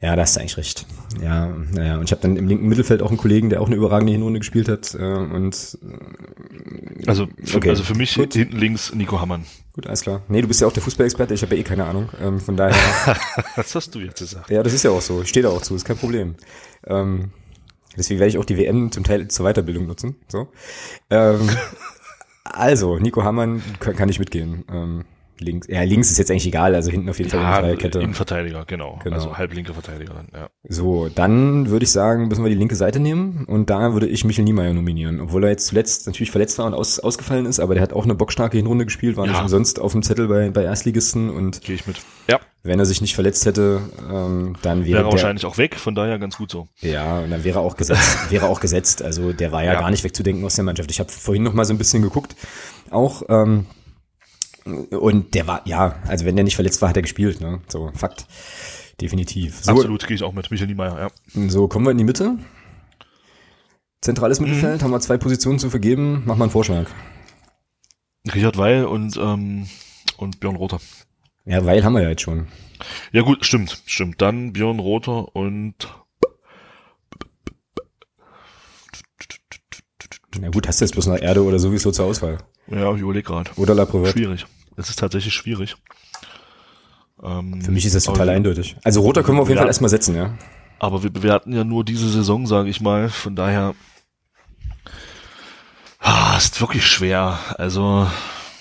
Ja, 0.00 0.14
da 0.14 0.22
hast 0.22 0.36
du 0.36 0.40
eigentlich 0.40 0.56
recht. 0.56 0.86
Ja, 1.20 1.48
naja. 1.48 1.98
Und 1.98 2.04
ich 2.04 2.12
habe 2.12 2.22
dann 2.22 2.36
im 2.36 2.46
linken 2.46 2.68
Mittelfeld 2.68 3.02
auch 3.02 3.08
einen 3.08 3.16
Kollegen, 3.16 3.50
der 3.50 3.60
auch 3.60 3.66
eine 3.66 3.74
überragende 3.74 4.12
Hinrunde 4.12 4.38
gespielt 4.38 4.68
hat. 4.68 4.94
Äh, 4.94 4.98
und 4.98 5.78
äh, 5.82 7.06
also, 7.08 7.26
für, 7.42 7.56
okay. 7.56 7.70
also 7.70 7.82
für 7.82 7.96
mich 7.96 8.14
Gut. 8.14 8.34
hinten 8.34 8.58
links 8.58 8.94
Nico 8.94 9.20
Hammann. 9.20 9.44
Gut, 9.72 9.88
alles 9.88 10.02
klar. 10.02 10.22
Nee, 10.28 10.40
du 10.40 10.46
bist 10.46 10.60
ja 10.60 10.68
auch 10.68 10.72
der 10.72 10.84
Fußballexperte, 10.84 11.34
ich 11.34 11.42
habe 11.42 11.54
ja 11.56 11.60
eh 11.60 11.64
keine 11.64 11.84
Ahnung. 11.84 12.10
Ähm, 12.20 12.38
von 12.38 12.56
daher. 12.56 12.76
Was 13.56 13.74
hast 13.74 13.92
du 13.94 13.98
jetzt 13.98 14.20
gesagt? 14.20 14.50
Ja, 14.50 14.62
das 14.62 14.72
ist 14.72 14.84
ja 14.84 14.92
auch 14.92 15.00
so. 15.00 15.22
Ich 15.22 15.30
stehe 15.30 15.42
da 15.42 15.50
auch 15.50 15.62
zu, 15.62 15.74
ist 15.74 15.84
kein 15.84 15.98
Problem. 15.98 16.36
Ähm, 16.86 17.32
deswegen 17.96 18.20
werde 18.20 18.30
ich 18.30 18.38
auch 18.38 18.44
die 18.44 18.56
WM 18.56 18.92
zum 18.92 19.02
Teil 19.02 19.26
zur 19.26 19.46
Weiterbildung 19.46 19.88
nutzen. 19.88 20.14
So. 20.28 20.46
Ähm, 21.10 21.48
also, 22.44 22.98
Nico 22.98 23.24
Hammann 23.24 23.62
kann, 23.80 23.96
kann 23.96 24.08
ich 24.08 24.20
mitgehen. 24.20 24.64
Ähm, 24.72 25.04
links. 25.40 25.66
Ja, 25.68 25.82
links 25.82 26.10
ist 26.10 26.18
jetzt 26.18 26.30
eigentlich 26.30 26.46
egal, 26.46 26.74
also 26.74 26.90
hinten 26.90 27.08
auf 27.08 27.18
jeden 27.18 27.30
Fall 27.30 27.40
ja, 27.40 27.56
in 27.56 27.64
Dreierkette. 27.64 28.00
Innenverteidiger, 28.00 28.64
genau. 28.66 28.98
genau. 29.02 29.16
Also 29.16 29.36
halblinke 29.36 29.72
Verteidiger 29.72 30.24
ja. 30.34 30.48
So, 30.68 31.08
dann 31.08 31.70
würde 31.70 31.84
ich 31.84 31.90
sagen, 31.90 32.28
müssen 32.28 32.44
wir 32.44 32.50
die 32.50 32.56
linke 32.56 32.76
Seite 32.76 33.00
nehmen 33.00 33.44
und 33.46 33.70
da 33.70 33.92
würde 33.92 34.06
ich 34.06 34.24
Michel 34.24 34.44
Niemeyer 34.44 34.72
nominieren, 34.72 35.20
obwohl 35.20 35.44
er 35.44 35.50
jetzt 35.50 35.66
zuletzt 35.66 36.06
natürlich 36.06 36.30
verletzt 36.30 36.58
war 36.58 36.66
und 36.66 36.74
aus, 36.74 36.98
ausgefallen 36.98 37.46
ist, 37.46 37.60
aber 37.60 37.74
der 37.74 37.82
hat 37.82 37.92
auch 37.92 38.04
eine 38.04 38.14
bockstarke 38.14 38.56
Hinrunde 38.56 38.84
gespielt, 38.84 39.16
war 39.16 39.26
ja. 39.26 39.32
nicht 39.32 39.42
umsonst 39.42 39.80
auf 39.80 39.92
dem 39.92 40.02
Zettel 40.02 40.28
bei, 40.28 40.50
bei 40.50 40.62
Erstligisten 40.62 41.30
und 41.30 41.62
Gehe 41.62 41.74
ich 41.74 41.86
mit. 41.86 42.00
Ja. 42.28 42.40
Wenn 42.64 42.80
er 42.80 42.86
sich 42.86 43.00
nicht 43.00 43.14
verletzt 43.14 43.46
hätte, 43.46 43.80
ähm, 44.10 44.56
dann 44.62 44.80
wäre, 44.80 44.98
wäre 44.98 45.08
er 45.08 45.12
wahrscheinlich 45.12 45.46
auch 45.46 45.58
weg, 45.58 45.76
von 45.76 45.94
daher 45.94 46.18
ganz 46.18 46.36
gut 46.36 46.50
so. 46.50 46.68
Ja, 46.80 47.20
und 47.20 47.30
dann 47.30 47.44
wäre 47.44 47.60
auch 47.60 47.76
gesetzt, 47.76 48.18
wäre 48.30 48.46
auch 48.46 48.60
gesetzt. 48.60 49.02
Also 49.02 49.32
der 49.32 49.52
war 49.52 49.62
ja, 49.64 49.74
ja. 49.74 49.80
gar 49.80 49.90
nicht 49.90 50.04
wegzudenken 50.04 50.44
aus 50.44 50.56
der 50.56 50.64
Mannschaft. 50.64 50.90
Ich 50.90 50.98
habe 50.98 51.10
vorhin 51.10 51.44
noch 51.44 51.54
mal 51.54 51.64
so 51.64 51.72
ein 51.72 51.78
bisschen 51.78 52.02
geguckt, 52.02 52.34
auch 52.90 53.22
ähm, 53.28 53.66
und 54.90 55.34
der 55.34 55.46
war, 55.46 55.66
ja, 55.66 55.96
also 56.06 56.24
wenn 56.24 56.36
der 56.36 56.44
nicht 56.44 56.56
verletzt 56.56 56.80
war, 56.82 56.88
hat 56.88 56.96
er 56.96 57.02
gespielt, 57.02 57.40
ne? 57.40 57.60
So, 57.68 57.90
Fakt. 57.94 58.26
Definitiv. 59.00 59.60
So, 59.62 59.72
Absolut, 59.72 60.06
gehe 60.06 60.16
ich 60.16 60.22
auch 60.24 60.32
mit. 60.32 60.50
Michael 60.50 60.68
Niemeyer, 60.68 60.98
ja. 60.98 61.48
So, 61.48 61.68
kommen 61.68 61.86
wir 61.86 61.92
in 61.92 61.98
die 61.98 62.04
Mitte. 62.04 62.36
Zentrales 64.00 64.40
Mittelfeld, 64.40 64.80
mhm. 64.80 64.84
haben 64.84 64.90
wir 64.90 65.00
zwei 65.00 65.18
Positionen 65.18 65.58
zu 65.58 65.70
vergeben. 65.70 66.22
Mach 66.26 66.36
mal 66.36 66.44
einen 66.44 66.52
Vorschlag. 66.52 66.86
Richard 68.34 68.56
Weil 68.56 68.84
und, 68.84 69.16
ähm, 69.16 69.68
und 70.16 70.40
Björn 70.40 70.56
Rother. 70.56 70.80
Ja, 71.44 71.64
Weil 71.64 71.82
haben 71.82 71.94
wir 71.94 72.02
ja 72.02 72.10
jetzt 72.10 72.22
schon. 72.22 72.48
Ja 73.12 73.22
gut, 73.22 73.44
stimmt, 73.44 73.82
stimmt. 73.86 74.20
Dann 74.20 74.52
Björn 74.52 74.80
Rother 74.80 75.34
und 75.34 75.74
Ja 80.40 80.50
gut, 80.50 80.68
hast 80.68 80.80
du 80.80 80.84
jetzt 80.84 80.92
bloß 80.92 81.06
nach 81.06 81.20
Erde 81.20 81.42
oder 81.42 81.58
sowieso 81.58 81.90
zur 81.90 82.04
Auswahl? 82.04 82.38
Ja, 82.68 82.94
ich 82.94 83.00
überlege 83.00 83.24
gerade. 83.24 83.50
Oder 83.56 83.74
La. 83.74 83.86
Schwierig. 83.86 84.46
Es 84.78 84.88
ist 84.88 85.00
tatsächlich 85.00 85.34
schwierig. 85.34 85.76
Ähm, 87.20 87.60
Für 87.62 87.72
mich 87.72 87.84
ist 87.84 87.96
das 87.96 88.04
total 88.04 88.28
eindeutig. 88.28 88.76
Also 88.84 89.00
Roter 89.00 89.24
können 89.24 89.38
wir 89.38 89.42
auf 89.42 89.48
jeden 89.48 89.58
Fall 89.58 89.66
erstmal 89.66 89.88
setzen, 89.88 90.14
ja. 90.14 90.38
Aber 90.78 91.02
wir 91.02 91.10
bewerten 91.10 91.52
ja 91.52 91.64
nur 91.64 91.84
diese 91.84 92.08
Saison, 92.08 92.46
sage 92.46 92.68
ich 92.68 92.80
mal. 92.80 93.08
Von 93.08 93.34
daher 93.34 93.74
ah, 95.98 96.36
ist 96.36 96.60
wirklich 96.60 96.86
schwer. 96.86 97.40
Also 97.58 98.08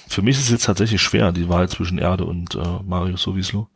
für 0.08 0.24
mich 0.24 0.38
ist 0.38 0.46
es 0.46 0.50
jetzt 0.50 0.66
tatsächlich 0.66 1.04
schwer, 1.04 1.32
die 1.32 1.50
Wahl 1.50 1.70
zwischen 1.70 2.00
Erde 2.00 2.26
und 2.26 2.56
äh, 2.56 2.80
Mario 2.84 3.16
Sowislo. 3.16 3.70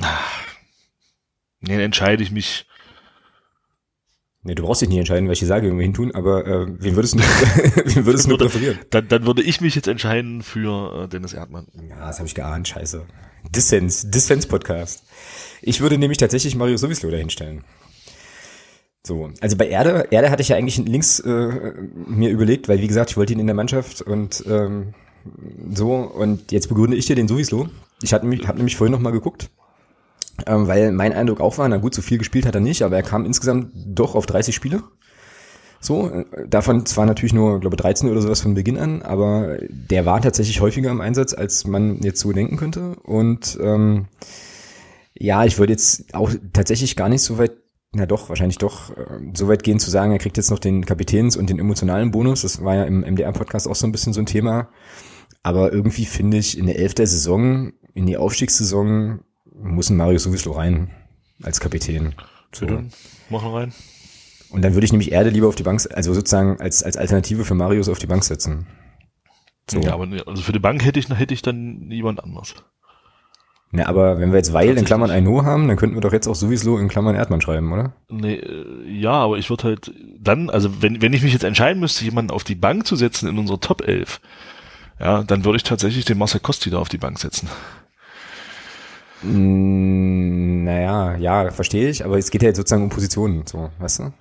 Ah, 0.00 0.18
nee, 1.60 1.80
entscheide 1.80 2.24
ich 2.24 2.32
mich 2.32 2.66
Nee, 4.42 4.54
du 4.54 4.62
brauchst 4.62 4.80
dich 4.80 4.88
nicht 4.88 4.98
entscheiden, 4.98 5.28
welche 5.28 5.44
Sage 5.44 5.70
wir 5.70 5.82
hin 5.82 5.92
tun, 5.92 6.12
aber 6.14 6.46
äh, 6.46 6.66
wen 6.78 6.96
würdest 6.96 7.14
du, 7.14 7.18
wen 7.84 8.06
würdest 8.06 8.30
du 8.30 8.38
präferieren? 8.38 8.78
Dann, 8.90 9.06
dann 9.08 9.26
würde 9.26 9.42
ich 9.42 9.60
mich 9.60 9.74
jetzt 9.74 9.86
entscheiden 9.86 10.42
für 10.42 11.04
äh, 11.04 11.08
Dennis 11.08 11.34
Erdmann. 11.34 11.66
Ja, 11.88 12.06
das 12.06 12.18
habe 12.18 12.26
ich 12.26 12.34
geahnt, 12.34 12.66
scheiße. 12.66 13.02
Dissens, 13.54 14.10
Dissens-Podcast. 14.10 15.02
Ich 15.60 15.80
würde 15.82 15.98
nämlich 15.98 16.18
tatsächlich 16.18 16.56
Mario 16.56 16.78
Sowislo 16.78 17.10
dahinstellen. 17.10 17.64
So, 19.06 19.30
also 19.40 19.56
bei 19.56 19.68
Erde, 19.68 20.08
Erde 20.10 20.30
hatte 20.30 20.42
ich 20.42 20.48
ja 20.48 20.56
eigentlich 20.56 20.78
links 20.78 21.20
äh, 21.20 21.72
mir 22.06 22.30
überlegt, 22.30 22.68
weil 22.68 22.80
wie 22.80 22.88
gesagt, 22.88 23.10
ich 23.10 23.16
wollte 23.18 23.32
ihn 23.34 23.40
in 23.40 23.46
der 23.46 23.56
Mannschaft 23.56 24.00
und 24.02 24.44
ähm, 24.48 24.94
So, 25.74 25.92
und 25.94 26.50
jetzt 26.52 26.68
begründe 26.68 26.96
ich 26.96 27.06
dir 27.06 27.16
den 27.16 27.28
sowieso. 27.28 27.68
Ich 28.02 28.12
habe 28.14 28.26
nämlich, 28.26 28.48
hab 28.48 28.56
nämlich 28.56 28.76
vorhin 28.76 28.92
noch 28.92 29.00
mal 29.00 29.10
geguckt, 29.12 29.50
ähm, 30.46 30.66
weil 30.66 30.92
mein 30.92 31.12
Eindruck 31.12 31.40
auch 31.40 31.58
war, 31.58 31.68
na 31.68 31.76
gut, 31.76 31.94
so 31.94 32.02
viel 32.02 32.18
gespielt 32.18 32.46
hat 32.46 32.54
er 32.54 32.60
nicht, 32.60 32.82
aber 32.82 32.96
er 32.96 33.02
kam 33.02 33.24
insgesamt 33.24 33.72
doch 33.74 34.14
auf 34.14 34.26
30 34.26 34.54
Spiele. 34.54 34.82
So, 35.80 36.10
äh, 36.10 36.24
davon 36.46 36.84
zwar 36.84 37.06
natürlich 37.06 37.32
nur, 37.32 37.58
glaube 37.58 37.76
13 37.76 38.10
oder 38.10 38.20
sowas 38.20 38.42
von 38.42 38.54
Beginn 38.54 38.76
an, 38.76 39.02
aber 39.02 39.58
der 39.68 40.04
war 40.04 40.20
tatsächlich 40.20 40.60
häufiger 40.60 40.90
im 40.90 41.00
Einsatz, 41.00 41.32
als 41.32 41.66
man 41.66 42.00
jetzt 42.02 42.20
so 42.20 42.32
denken 42.32 42.56
könnte. 42.56 42.96
Und 43.02 43.58
ähm, 43.62 44.06
ja, 45.14 45.44
ich 45.44 45.58
würde 45.58 45.72
jetzt 45.72 46.14
auch 46.14 46.30
tatsächlich 46.52 46.96
gar 46.96 47.08
nicht 47.08 47.22
so 47.22 47.38
weit, 47.38 47.52
na 47.92 48.06
doch, 48.06 48.28
wahrscheinlich 48.28 48.58
doch, 48.58 48.90
äh, 48.90 49.20
so 49.34 49.48
weit 49.48 49.62
gehen 49.62 49.80
zu 49.80 49.90
sagen, 49.90 50.12
er 50.12 50.18
kriegt 50.18 50.36
jetzt 50.36 50.50
noch 50.50 50.58
den 50.58 50.84
Kapitäns- 50.84 51.36
und 51.36 51.48
den 51.48 51.58
emotionalen 51.58 52.10
Bonus. 52.10 52.42
Das 52.42 52.62
war 52.62 52.74
ja 52.74 52.84
im 52.84 53.00
MDR-Podcast 53.00 53.66
auch 53.66 53.74
so 53.74 53.86
ein 53.86 53.92
bisschen 53.92 54.12
so 54.12 54.20
ein 54.20 54.26
Thema. 54.26 54.68
Aber 55.42 55.72
irgendwie 55.72 56.04
finde 56.04 56.36
ich, 56.36 56.58
in 56.58 56.66
der 56.66 56.78
Elf 56.78 56.92
der 56.94 57.06
Saison, 57.06 57.72
in 57.94 58.06
die 58.06 58.18
Aufstiegssaison, 58.18 59.20
muss 59.62 59.90
ein 59.90 59.96
Mario 59.96 60.18
sowieso 60.18 60.52
rein 60.52 60.90
als 61.42 61.60
Kapitän. 61.60 62.14
So, 62.52 62.66
machen 63.28 63.50
rein. 63.52 63.72
Und 64.50 64.62
dann 64.62 64.74
würde 64.74 64.84
ich 64.84 64.92
nämlich 64.92 65.12
Erde 65.12 65.30
lieber 65.30 65.48
auf 65.48 65.54
die 65.54 65.62
Bank, 65.62 65.80
also 65.94 66.12
sozusagen 66.12 66.60
als, 66.60 66.82
als 66.82 66.96
Alternative 66.96 67.44
für 67.44 67.54
Marius 67.54 67.88
auf 67.88 67.98
die 67.98 68.06
Bank 68.06 68.24
setzen. 68.24 68.66
So. 69.70 69.80
Ja, 69.80 69.94
aber 69.94 70.08
also 70.26 70.42
für 70.42 70.52
die 70.52 70.58
Bank 70.58 70.84
hätte 70.84 70.98
ich, 70.98 71.08
hätte 71.08 71.32
ich 71.32 71.42
dann 71.42 71.90
jemand 71.90 72.22
anders. 72.22 72.54
Na, 73.72 73.86
aber 73.86 74.18
wenn 74.18 74.32
wir 74.32 74.38
jetzt 74.38 74.52
Weil 74.52 74.76
in 74.76 74.84
Klammern 74.84 75.12
Aino 75.12 75.44
haben, 75.44 75.68
dann 75.68 75.76
könnten 75.76 75.94
wir 75.94 76.00
doch 76.00 76.12
jetzt 76.12 76.26
auch 76.26 76.34
sowieso 76.34 76.76
in 76.78 76.88
Klammern 76.88 77.14
Erdmann 77.14 77.40
schreiben, 77.40 77.72
oder? 77.72 77.92
Nee, 78.08 78.34
äh, 78.34 78.84
ja, 78.88 79.12
aber 79.12 79.38
ich 79.38 79.48
würde 79.48 79.62
halt 79.62 79.92
dann, 80.18 80.50
also 80.50 80.82
wenn, 80.82 81.00
wenn 81.00 81.12
ich 81.12 81.22
mich 81.22 81.32
jetzt 81.32 81.44
entscheiden 81.44 81.78
müsste, 81.78 82.04
jemanden 82.04 82.32
auf 82.32 82.42
die 82.42 82.56
Bank 82.56 82.84
zu 82.84 82.96
setzen 82.96 83.28
in 83.28 83.38
unserer 83.38 83.60
Top 83.60 83.82
11, 83.86 84.20
ja, 84.98 85.22
dann 85.22 85.44
würde 85.44 85.56
ich 85.56 85.62
tatsächlich 85.62 86.04
den 86.04 86.18
Marcel 86.18 86.40
Kosti 86.40 86.70
da 86.70 86.78
auf 86.78 86.88
die 86.88 86.98
Bank 86.98 87.20
setzen. 87.20 87.48
Mm, 89.22 90.64
naja, 90.64 91.16
ja, 91.16 91.50
verstehe 91.50 91.88
ich, 91.90 92.04
aber 92.04 92.18
es 92.18 92.30
geht 92.30 92.42
ja 92.42 92.48
jetzt 92.48 92.56
sozusagen 92.56 92.84
um 92.84 92.90
Positionen, 92.90 93.46
so, 93.46 93.70
weißt 93.78 94.00
du? 94.00 94.12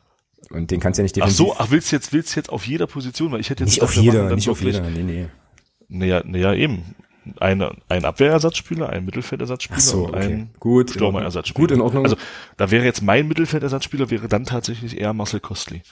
Und 0.52 0.72
den 0.72 0.80
kannst 0.80 0.98
du 0.98 1.02
ja 1.02 1.04
nicht 1.04 1.16
definitiv. 1.16 1.46
Ach 1.52 1.56
so, 1.56 1.56
ach, 1.58 1.72
willst 1.72 1.92
du 1.92 1.96
jetzt, 1.96 2.12
willst 2.12 2.36
du 2.36 2.40
jetzt 2.40 2.50
auf 2.50 2.66
jeder 2.66 2.88
Position, 2.88 3.32
weil 3.32 3.40
ich 3.40 3.50
hätte 3.50 3.64
jetzt 3.64 3.74
nicht 3.74 3.82
auf 3.82 3.96
jeder, 3.96 4.34
nicht 4.36 4.50
auf 4.50 4.62
jeder, 4.62 4.82
nee, 4.90 5.04
nee. 5.04 5.28
Naja, 5.88 6.22
naja, 6.26 6.54
eben. 6.54 6.96
Eine, 7.40 7.76
ein 7.90 8.06
Abwehrersatzspieler, 8.06 8.90
ein 8.90 9.06
Mittelfeldersatzspieler 9.06 9.78
Ach 9.78 9.84
so, 9.84 10.06
und 10.06 10.16
okay. 10.16 10.26
ein 10.26 10.50
gut, 10.60 10.90
Stürmerersatzspieler. 10.92 11.68
Gut, 11.68 11.72
in 11.72 11.82
Ordnung. 11.82 12.04
Also, 12.06 12.16
da 12.58 12.72
wäre 12.72 12.86
jetzt 12.86 13.04
mein 13.04 13.28
Mittelfeldersatzspieler, 13.28 14.10
wäre 14.10 14.28
dann 14.28 14.46
tatsächlich 14.46 15.00
eher 15.00 15.14
Marcel 15.14 15.40
Kostli. 15.40 15.84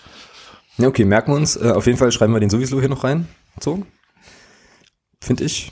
Ja, 0.78 0.88
okay, 0.88 1.06
merken 1.06 1.34
wir 1.34 1.36
uns. 1.36 1.56
Äh, 1.56 1.72
auf 1.72 1.86
jeden 1.86 2.00
Fall 2.00 2.12
schreiben 2.12 2.34
wir 2.34 2.40
den 2.40 2.50
sowieso 2.50 2.80
hier 2.80 2.90
noch 2.90 3.04
rein. 3.04 3.28
So. 3.60 3.86
Finde 5.22 5.44
ich. 5.44 5.72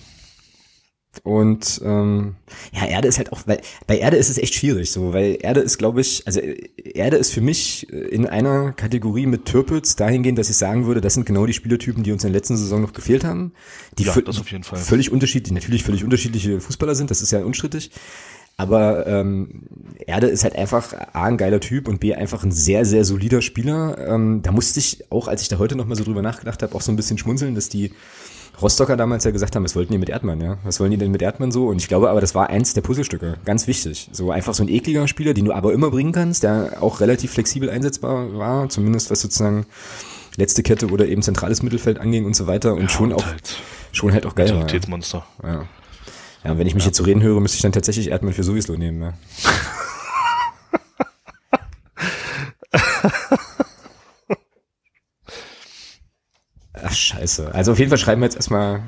Und 1.24 1.82
ähm, 1.84 2.36
ja, 2.74 2.86
Erde 2.86 3.08
ist 3.08 3.18
halt 3.18 3.32
auch, 3.32 3.42
weil 3.46 3.62
bei 3.88 3.98
Erde 3.98 4.18
ist 4.18 4.30
es 4.30 4.38
echt 4.38 4.54
schwierig, 4.54 4.92
so, 4.92 5.14
weil 5.14 5.38
Erde 5.42 5.62
ist, 5.62 5.78
glaube 5.78 6.02
ich, 6.02 6.26
also 6.26 6.40
Erde 6.40 7.18
ist 7.18 7.34
für 7.34 7.42
mich 7.42 7.90
in 7.92 8.28
einer 8.28 8.74
Kategorie 8.74 9.26
mit 9.26 9.46
Türpitz 9.46 9.96
dahingehend, 9.96 10.38
dass 10.38 10.50
ich 10.50 10.58
sagen 10.58 10.86
würde, 10.86 11.02
das 11.02 11.14
sind 11.14 11.26
genau 11.26 11.46
die 11.46 11.54
Spielertypen, 11.54 12.04
die 12.04 12.12
uns 12.12 12.24
in 12.24 12.32
der 12.32 12.40
letzten 12.40 12.58
Saison 12.58 12.82
noch 12.82 12.94
gefehlt 12.94 13.24
haben, 13.24 13.54
die 13.98 14.04
ja, 14.04 14.14
das 14.22 14.40
auf 14.40 14.52
jeden 14.52 14.64
Fall. 14.64 14.80
völlig 14.80 15.12
unterschiedlich, 15.12 15.54
natürlich 15.54 15.84
völlig 15.84 16.04
unterschiedliche 16.04 16.60
Fußballer 16.60 16.96
sind, 16.96 17.12
das 17.12 17.22
ist 17.22 17.32
ja 17.32 17.40
unstrittig. 17.44 17.92
Aber 18.58 19.06
ähm, 19.06 19.64
Erde 20.08 20.28
ist 20.28 20.46
halt 20.46 20.56
einfach 20.56 20.94
A, 20.94 21.26
ein 21.26 21.36
geiler 21.36 21.60
Typ 21.60 21.90
und 21.90 22.00
B, 22.00 22.14
einfach 22.14 22.44
ein 22.44 22.52
sehr, 22.52 22.86
sehr 22.86 23.04
solider 23.04 23.42
Spieler. 23.42 23.98
Ähm, 24.08 24.44
da 24.44 24.54
musste 24.54 24.80
ich 24.80 25.12
auch, 25.12 25.28
als 25.28 25.42
ich 25.42 25.50
da 25.50 25.58
heute 25.60 25.76
nochmal 25.76 25.98
so 25.98 26.06
drüber 26.06 26.22
nachgedacht 26.22 26.64
habe, 26.64 26.74
auch 26.74 26.82
so 26.82 26.92
ein 26.92 26.96
bisschen 26.96 27.18
schmunzeln, 27.18 27.54
dass 27.54 27.68
die 27.68 27.92
Rostocker 28.62 28.98
damals 28.98 29.24
ja 29.24 29.32
gesagt 29.32 29.56
haben, 29.56 29.64
was 29.64 29.76
wollten 29.76 29.92
die 29.92 29.98
mit 29.98 30.10
Erdmann, 30.10 30.42
ja? 30.42 30.58
Was 30.64 30.80
wollen 30.80 30.92
die 30.92 30.98
denn 30.98 31.12
mit 31.12 31.22
Erdmann 31.22 31.52
so? 31.52 31.68
Und 31.68 31.78
ich 31.78 31.88
glaube 31.88 32.10
aber, 32.10 32.22
das 32.22 32.36
war 32.36 32.50
eins 32.50 32.74
der 32.74 32.82
Puzzlestücke. 32.82 33.38
Ganz 33.46 33.68
wichtig. 33.68 34.10
So 34.12 34.32
einfach 34.32 34.54
so 34.54 34.64
ein 34.64 34.70
ekliger 34.70 35.08
Spieler, 35.08 35.34
den 35.34 35.46
du 35.46 35.54
aber 35.54 35.74
immer 35.74 35.92
bringen 35.92 36.12
kannst, 36.12 36.44
der 36.44 36.78
auch 36.82 37.02
relativ 37.02 37.32
flexibel 37.32 37.70
einsetzbar 37.70 38.38
war, 38.38 38.70
zumindest 38.70 39.12
was 39.12 39.22
sozusagen 39.22 39.66
letzte 40.38 40.64
Kette 40.64 40.88
oder 40.88 41.06
eben 41.08 41.22
zentrales 41.22 41.64
Mittelfeld 41.64 42.00
anging 42.00 42.26
und 42.26 42.36
so 42.36 42.48
weiter 42.48 42.74
und 42.74 42.84
ja, 42.84 42.90
schon 42.90 43.12
und 43.12 43.22
auch, 43.22 43.26
halt 43.26 43.58
schon 43.92 44.14
halt 44.14 44.26
auch 44.26 44.36
geil 44.36 44.50
war. 44.50 44.58
Qualitätsmonster. 44.58 45.26
Ja. 45.44 45.66
Ja, 46.44 46.52
und 46.52 46.60
wenn 46.60 46.68
ich 46.68 46.76
mich 46.76 46.84
ja. 46.84 46.90
jetzt 46.90 46.98
so 46.98 47.04
reden 47.04 47.24
höre, 47.24 47.40
müsste 47.40 47.56
ich 47.56 47.62
dann 47.64 47.72
tatsächlich 47.72 48.12
Erdmann 48.12 48.34
für 48.34 48.44
sowieso 48.44 48.76
nehmen, 48.76 49.02
ja. 49.02 49.14
Ach, 56.86 56.94
scheiße. 56.94 57.54
Also 57.54 57.72
auf 57.72 57.80
jeden 57.80 57.90
Fall 57.90 57.98
schreiben 57.98 58.22
wir 58.22 58.26
jetzt 58.26 58.36
erstmal. 58.36 58.82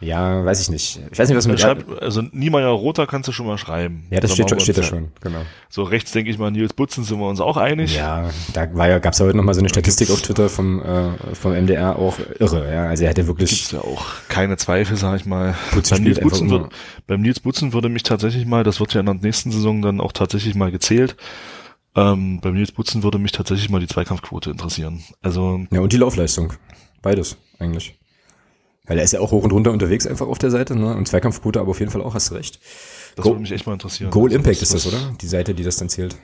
Ja, 0.00 0.44
weiß 0.44 0.60
ich 0.60 0.68
nicht. 0.68 1.00
Ich 1.12 1.18
weiß 1.18 1.28
nicht, 1.28 1.38
was 1.38 1.46
mit 1.46 1.60
schreib, 1.60 1.84
Also 2.02 2.22
Niemeyer 2.32 2.70
Roter 2.70 3.06
kannst 3.06 3.28
du 3.28 3.32
schon 3.32 3.46
mal 3.46 3.56
schreiben. 3.56 4.04
Ja, 4.10 4.18
das 4.18 4.32
steht, 4.32 4.50
schon, 4.50 4.58
steht 4.58 4.76
da 4.76 4.82
schon, 4.82 5.12
genau. 5.20 5.42
So 5.68 5.84
rechts 5.84 6.10
denke 6.10 6.28
ich 6.28 6.38
mal, 6.38 6.50
Nils 6.50 6.72
Butzen 6.72 7.04
sind 7.04 7.20
wir 7.20 7.28
uns 7.28 7.40
auch 7.40 7.56
einig. 7.56 7.94
Ja, 7.94 8.28
da 8.52 8.74
war 8.74 8.88
ja, 8.88 8.98
gab's 8.98 9.20
ja 9.20 9.26
heute 9.26 9.36
nochmal 9.36 9.54
so 9.54 9.60
eine 9.60 9.68
Statistik 9.68 10.10
auf 10.10 10.20
Twitter 10.20 10.48
vom, 10.48 10.82
äh, 10.82 11.34
vom 11.34 11.52
MDR 11.52 11.96
auch 11.96 12.16
irre, 12.40 12.72
ja. 12.72 12.88
Also 12.88 13.04
er 13.04 13.10
hätte 13.10 13.28
wirklich. 13.28 13.50
Gibt's 13.50 13.70
ja 13.70 13.80
auch 13.80 14.06
keine 14.28 14.56
Zweifel, 14.56 14.96
sag 14.96 15.20
ich 15.20 15.24
mal. 15.24 15.54
Butzen 15.72 15.98
beim, 15.98 16.04
Nils 16.04 16.20
Butzen 16.20 16.50
würde, 16.50 16.68
beim 17.06 17.20
Nils 17.20 17.38
Butzen 17.38 17.72
würde 17.72 17.88
mich 17.88 18.02
tatsächlich 18.02 18.44
mal, 18.44 18.64
das 18.64 18.80
wird 18.80 18.94
ja 18.94 19.00
in 19.00 19.06
der 19.06 19.14
nächsten 19.14 19.52
Saison 19.52 19.82
dann 19.82 20.00
auch 20.00 20.12
tatsächlich 20.12 20.56
mal 20.56 20.72
gezählt, 20.72 21.14
ähm, 21.94 22.40
bei 22.40 22.50
Nils 22.50 22.72
Butzen 22.72 23.02
würde 23.02 23.18
mich 23.18 23.32
tatsächlich 23.32 23.68
mal 23.70 23.80
die 23.80 23.86
Zweikampfquote 23.86 24.50
interessieren. 24.50 25.02
Also 25.20 25.66
ja 25.70 25.80
und 25.80 25.92
die 25.92 25.98
Laufleistung, 25.98 26.54
beides 27.02 27.36
eigentlich. 27.58 27.98
Weil 28.86 28.98
er 28.98 29.04
ist 29.04 29.12
ja 29.12 29.20
auch 29.20 29.30
hoch 29.30 29.44
und 29.44 29.52
runter 29.52 29.70
unterwegs 29.70 30.06
einfach 30.06 30.26
auf 30.26 30.38
der 30.38 30.50
Seite, 30.50 30.74
ne? 30.74 30.96
Und 30.96 31.06
Zweikampfquote, 31.06 31.60
aber 31.60 31.70
auf 31.70 31.78
jeden 31.78 31.92
Fall 31.92 32.02
auch, 32.02 32.14
hast 32.14 32.30
du 32.30 32.34
recht. 32.34 32.58
Das 33.14 33.22
Go 33.22 33.30
würde 33.30 33.42
mich 33.42 33.52
echt 33.52 33.66
mal 33.66 33.74
interessieren. 33.74 34.10
Goal 34.10 34.24
also, 34.24 34.36
Impact 34.36 34.60
ist 34.60 34.74
das, 34.74 34.86
oder? 34.86 35.14
Die 35.20 35.26
Seite, 35.26 35.54
die 35.54 35.62
das 35.62 35.76
dann 35.76 35.88
zählt. 35.88 36.16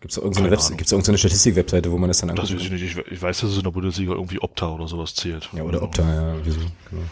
Gibt 0.00 0.12
es 0.12 0.18
irgendeine, 0.18 0.50
Webse 0.50 0.76
gibt's 0.76 0.92
irgendeine 0.92 1.18
Statistik-Webseite, 1.18 1.90
wo 1.90 1.98
man 1.98 2.08
das 2.08 2.18
dann 2.18 2.30
anguckt? 2.30 2.48
Das 2.48 2.56
weiß 2.56 2.62
ich 2.62 2.70
nicht. 2.70 2.82
Ich, 2.82 3.12
ich, 3.12 3.22
weiß, 3.22 3.40
dass 3.40 3.50
es 3.50 3.56
in 3.56 3.64
der 3.64 3.70
Bundesliga 3.70 4.12
irgendwie 4.12 4.40
Opta 4.40 4.68
oder 4.68 4.86
sowas 4.86 5.14
zählt. 5.14 5.48
Ja, 5.52 5.62
oder 5.62 5.82
Opta, 5.82 6.02
ja, 6.02 6.36
wieso, 6.44 6.60
genau. 6.60 7.02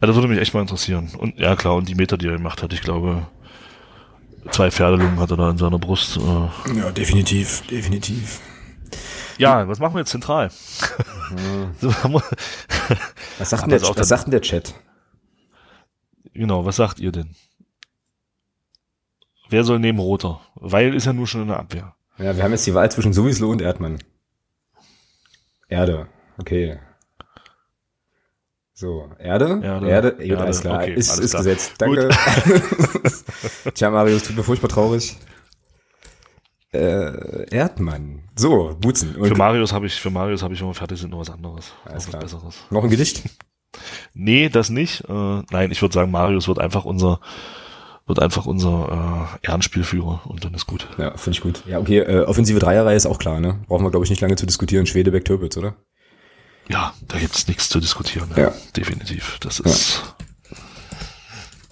Also 0.00 0.12
das 0.12 0.16
würde 0.16 0.28
mich 0.28 0.40
echt 0.40 0.54
mal 0.54 0.62
interessieren. 0.62 1.10
Und 1.16 1.38
ja, 1.38 1.54
klar, 1.56 1.76
und 1.76 1.88
die 1.88 1.94
Meter, 1.94 2.16
die 2.16 2.26
er 2.26 2.32
gemacht 2.32 2.62
hat, 2.62 2.72
ich 2.72 2.80
glaube, 2.80 3.28
zwei 4.50 4.70
Pferdelungen 4.70 5.18
hat 5.18 5.30
er 5.30 5.36
da 5.36 5.50
in 5.50 5.58
seiner 5.58 5.78
Brust. 5.78 6.16
Äh. 6.16 6.78
Ja, 6.78 6.90
definitiv, 6.90 7.66
definitiv. 7.66 8.40
Ja, 9.38 9.66
was 9.66 9.78
machen 9.78 9.94
wir 9.94 10.00
jetzt 10.00 10.10
zentral? 10.10 10.50
Mhm. 11.30 11.74
was 13.38 13.50
sagt, 13.50 13.62
denn 13.62 13.70
der, 13.70 13.82
was 13.82 14.08
sagt 14.08 14.24
denn 14.24 14.32
der 14.32 14.42
Chat? 14.42 14.74
Genau, 16.34 16.64
was 16.64 16.76
sagt 16.76 17.00
ihr 17.00 17.12
denn? 17.12 17.34
Wer 19.48 19.64
soll 19.64 19.78
neben 19.78 19.98
Roter? 19.98 20.40
Weil 20.54 20.94
ist 20.94 21.06
ja 21.06 21.12
nur 21.12 21.26
schon 21.26 21.42
in 21.42 21.48
der 21.48 21.58
Abwehr. 21.58 21.94
Ja, 22.18 22.36
wir 22.36 22.44
haben 22.44 22.52
jetzt 22.52 22.66
die 22.66 22.74
Wahl 22.74 22.90
zwischen 22.90 23.12
Sowieso 23.12 23.48
und 23.48 23.62
Erdmann. 23.62 23.98
Erde, 25.68 26.06
okay. 26.38 26.78
So, 28.80 29.10
Erde? 29.18 29.60
Erde, 29.62 29.62
Erde, 29.62 29.88
Erde, 29.90 30.24
Erde 30.24 30.42
alles 30.42 30.62
klar. 30.62 30.80
Okay, 30.80 30.94
ist, 30.94 31.10
alles 31.10 31.24
ist 31.26 31.30
klar. 31.32 31.42
gesetzt. 31.44 31.74
Danke. 31.76 32.08
Tja, 33.74 33.90
Marius, 33.90 34.22
tut 34.22 34.36
mir 34.36 34.42
furchtbar 34.42 34.68
traurig. 34.68 35.18
Äh, 36.72 37.54
Erdmann. 37.54 38.22
So, 38.36 38.74
Butzen. 38.80 39.16
Und 39.16 39.28
für 39.28 39.34
Marius 39.34 39.74
habe 39.74 39.84
ich, 39.84 40.00
für 40.00 40.08
Marius 40.08 40.42
habe 40.42 40.54
ich, 40.54 40.62
wir 40.62 40.72
fertig 40.72 40.98
sind, 40.98 41.10
noch 41.10 41.18
was 41.18 41.28
anderes. 41.28 41.74
Alles 41.84 42.06
noch 42.06 42.14
was 42.14 42.20
Besseres. 42.22 42.54
Noch 42.70 42.82
ein 42.82 42.88
Gedicht? 42.88 43.22
Nee, 44.14 44.48
das 44.48 44.70
nicht. 44.70 45.04
Äh, 45.10 45.42
nein, 45.50 45.70
ich 45.70 45.82
würde 45.82 45.92
sagen, 45.92 46.10
Marius 46.10 46.48
wird 46.48 46.58
einfach 46.58 46.86
unser, 46.86 47.20
wird 48.06 48.18
einfach 48.18 48.46
unser 48.46 49.36
äh, 49.42 49.46
Ehrenspielführer 49.46 50.22
und 50.24 50.42
dann 50.46 50.54
ist 50.54 50.66
gut. 50.66 50.88
Ja, 50.96 51.14
finde 51.18 51.36
ich 51.36 51.42
gut. 51.42 51.64
Ja, 51.66 51.80
okay, 51.80 51.98
äh, 51.98 52.22
offensive 52.22 52.60
Dreierreihe 52.60 52.96
ist 52.96 53.04
auch 53.04 53.18
klar, 53.18 53.40
ne? 53.40 53.60
Brauchen 53.68 53.84
wir, 53.84 53.90
glaube 53.90 54.06
ich, 54.06 54.10
nicht 54.10 54.22
lange 54.22 54.36
zu 54.36 54.46
diskutieren. 54.46 54.86
Schwedebeck, 54.86 55.26
Türpitz, 55.26 55.58
oder? 55.58 55.76
Ja, 56.70 56.94
da 57.08 57.18
gibt's 57.18 57.48
nichts 57.48 57.68
zu 57.68 57.80
diskutieren. 57.80 58.30
Ja. 58.36 58.42
ja. 58.42 58.52
Definitiv. 58.76 59.38
Das 59.40 59.58
ist. 59.60 60.02
Ja. 60.50 60.56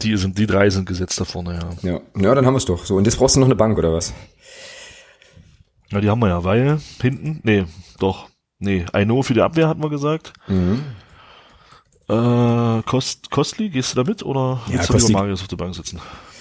Die 0.02 0.16
sind, 0.16 0.38
die 0.38 0.46
drei 0.46 0.70
sind 0.70 0.86
gesetzt 0.86 1.20
da 1.20 1.24
vorne, 1.24 1.54
ja. 1.82 1.90
Ja, 1.90 2.00
ja 2.16 2.34
dann 2.34 2.46
haben 2.46 2.54
wir 2.54 2.58
es 2.58 2.64
doch. 2.64 2.84
So, 2.84 2.96
und 2.96 3.04
jetzt 3.04 3.16
brauchst 3.16 3.36
du 3.36 3.40
noch 3.40 3.46
eine 3.46 3.56
Bank, 3.56 3.78
oder 3.78 3.92
was? 3.92 4.12
Ja, 5.90 6.00
die 6.00 6.08
haben 6.08 6.20
wir 6.20 6.28
ja, 6.28 6.44
weil 6.44 6.80
hinten, 7.00 7.40
nee, 7.42 7.64
doch. 7.98 8.28
Nee, 8.58 8.86
Aino 8.92 9.22
für 9.22 9.34
die 9.34 9.40
Abwehr 9.40 9.68
hatten 9.68 9.82
wir 9.82 9.90
gesagt. 9.90 10.32
Mhm. 10.48 10.84
Äh, 12.08 12.82
Kost, 12.82 13.30
Kostli, 13.30 13.70
gehst 13.70 13.92
du 13.92 14.02
da 14.02 14.08
mit 14.08 14.22
oder 14.22 14.60
ja, 14.66 14.74
willst 14.74 14.90
du 14.90 14.94
lieber 14.94 15.20
Marius 15.20 15.42
auf 15.42 15.48
der 15.48 15.56
Bank 15.56 15.74
sitzen? 15.74 16.00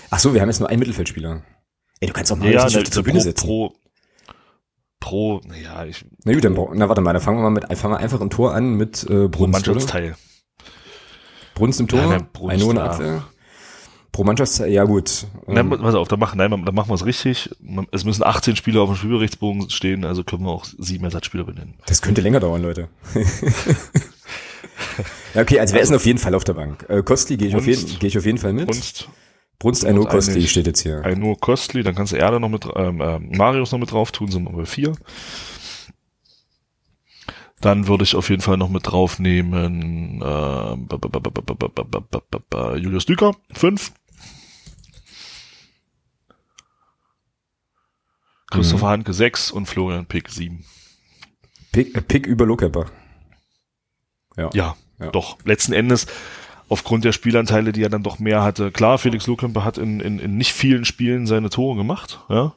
Ach 0.10 0.20
so, 0.20 0.34
wir 0.34 0.42
haben 0.42 0.50
jetzt 0.50 0.60
nur 0.60 0.70
einen 0.70 0.80
Mittelfeldspieler. 0.80 1.44
Ey, 2.00 2.08
du 2.08 2.14
kannst 2.14 2.32
auch 2.32 2.38
Marius 2.38 2.54
ja, 2.54 2.70
ja, 2.70 2.78
auf 2.78 2.84
die 2.84 2.90
Tribüne 2.90 3.20
pro, 3.20 3.24
setzen. 3.24 3.46
Pro, 3.46 3.76
pro, 5.00 5.42
naja, 5.48 5.86
ich. 5.86 6.06
Na 6.24 6.34
gut, 6.34 6.44
dann, 6.44 6.58
na 6.74 6.88
warte 6.90 7.02
mal, 7.02 7.14
dann 7.14 7.22
fangen 7.22 7.38
wir 7.40 7.50
mal 7.50 7.50
mit, 7.50 7.66
fangen 7.78 7.94
wir 7.94 8.00
einfach 8.00 8.22
ein 8.22 8.30
Tor 8.30 8.54
an 8.54 8.76
mit 8.76 9.04
äh, 9.10 9.28
Brunst, 9.28 9.52
Mannschaftsteil. 9.54 10.16
Brunst 11.56 11.80
im 11.80 11.88
Tor, 11.88 12.02
ja, 12.02 12.20
Brunst, 12.34 12.64
in 12.64 12.76
der 12.76 12.84
Abwehr. 12.84 13.24
Pro 14.12 14.24
Mannschaftszeit, 14.24 14.72
ja 14.72 14.84
gut. 14.86 15.28
Nein, 15.46 15.70
pass 15.70 15.94
auf, 15.94 16.08
dann 16.08 16.20
machen, 16.20 16.38
nein, 16.38 16.50
dann 16.50 16.74
machen 16.76 16.90
wir 16.90 16.96
es 16.96 17.06
richtig. 17.06 17.52
Es 17.92 18.04
müssen 18.04 18.24
18 18.24 18.56
Spieler 18.56 18.82
auf 18.82 18.90
dem 18.90 18.96
Spielberichtsbogen 18.96 19.70
stehen, 19.70 20.06
also 20.06 20.24
können 20.24 20.44
wir 20.44 20.52
auch 20.52 20.66
sieben 20.66 21.04
Ersatzspieler 21.06 21.44
benennen. 21.44 21.76
Das 21.86 22.02
könnte 22.02 22.22
länger 22.22 22.40
dauern, 22.40 22.64
Leute. 22.64 22.88
ja, 25.34 25.42
okay, 25.42 25.60
also 25.60 25.74
wer 25.76 25.82
ist 25.82 25.90
denn 25.90 25.96
auf 25.98 26.06
jeden 26.06 26.20
Fall 26.20 26.34
auf 26.34 26.44
der 26.44 26.54
Bank? 26.54 26.86
Äh, 26.90 27.04
Kostli 27.04 27.38
gehe 27.38 27.48
ich, 27.50 27.56
auf 27.56 27.68
jeden- 27.68 28.00
geh 28.00 28.08
ich 28.08 28.18
auf 28.18 28.26
jeden 28.26 28.38
Fall 28.40 28.54
mit. 28.54 28.66
Brunst, 28.66 29.08
Brunst 29.60 29.86
ein 29.86 29.96
nur 29.96 30.08
Kostli 30.08 30.48
steht 30.48 30.68
jetzt 30.68 30.82
hier. 30.82 31.04
Ein 31.04 31.20
nur 31.20 31.38
Kostli, 31.40 31.82
dann 31.82 31.96
kannst 31.96 32.14
du 32.14 32.18
Erde 32.18 32.40
noch 32.40 32.50
mit, 32.50 32.68
ähm, 32.76 33.02
äh, 33.02 33.20
Marius 33.20 33.72
noch 33.72 33.80
mit 33.80 33.92
drauf 33.92 34.12
tun, 34.12 34.30
sind 34.30 34.44
wir 34.46 34.52
bei 34.52 34.66
vier. 34.66 34.96
Dann 37.60 37.88
würde 37.88 38.04
ich 38.04 38.16
auf 38.16 38.30
jeden 38.30 38.44
Fall 38.44 38.58
noch 38.58 38.70
mit 38.70 38.86
drauf 38.86 39.18
nehmen, 39.18 40.22
Julius 42.78 43.08
Düker, 43.08 43.36
fünf. 43.52 43.94
Christopher. 48.52 48.88
Hanke 48.88 49.14
6 49.14 49.52
und 49.52 49.66
Florian 49.66 50.06
Pick 50.06 50.30
7. 50.30 50.64
Pick, 51.72 52.08
Pick 52.08 52.28
über 52.28 52.46
Lockhepper. 52.46 52.86
Ja. 54.38 54.50
ja. 54.54 54.76
ja. 55.00 55.12
doch. 55.12 55.38
Letzten 55.44 55.74
Endes 55.74 56.08
aufgrund 56.70 57.06
der 57.06 57.12
Spielanteile, 57.12 57.72
die 57.72 57.84
er 57.84 57.90
dann 57.90 58.04
doch 58.04 58.20
mehr 58.20 58.44
hatte. 58.44 58.72
Klar, 58.72 58.98
Felix 58.98 59.28
Lohkemper 59.28 59.64
hat 59.64 59.78
in, 59.78 60.00
in, 60.00 60.20
in 60.20 60.38
nicht 60.38 60.54
vielen 60.54 60.86
Spielen 60.86 61.28
seine 61.28 61.50
Tore 61.50 61.78
gemacht, 61.78 62.20
ja. 62.30 62.54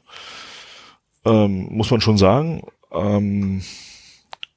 Ähm, 1.25 1.69
muss 1.71 1.91
man 1.91 2.01
schon 2.01 2.19
sagen. 2.19 2.63
Ähm, 2.93 3.63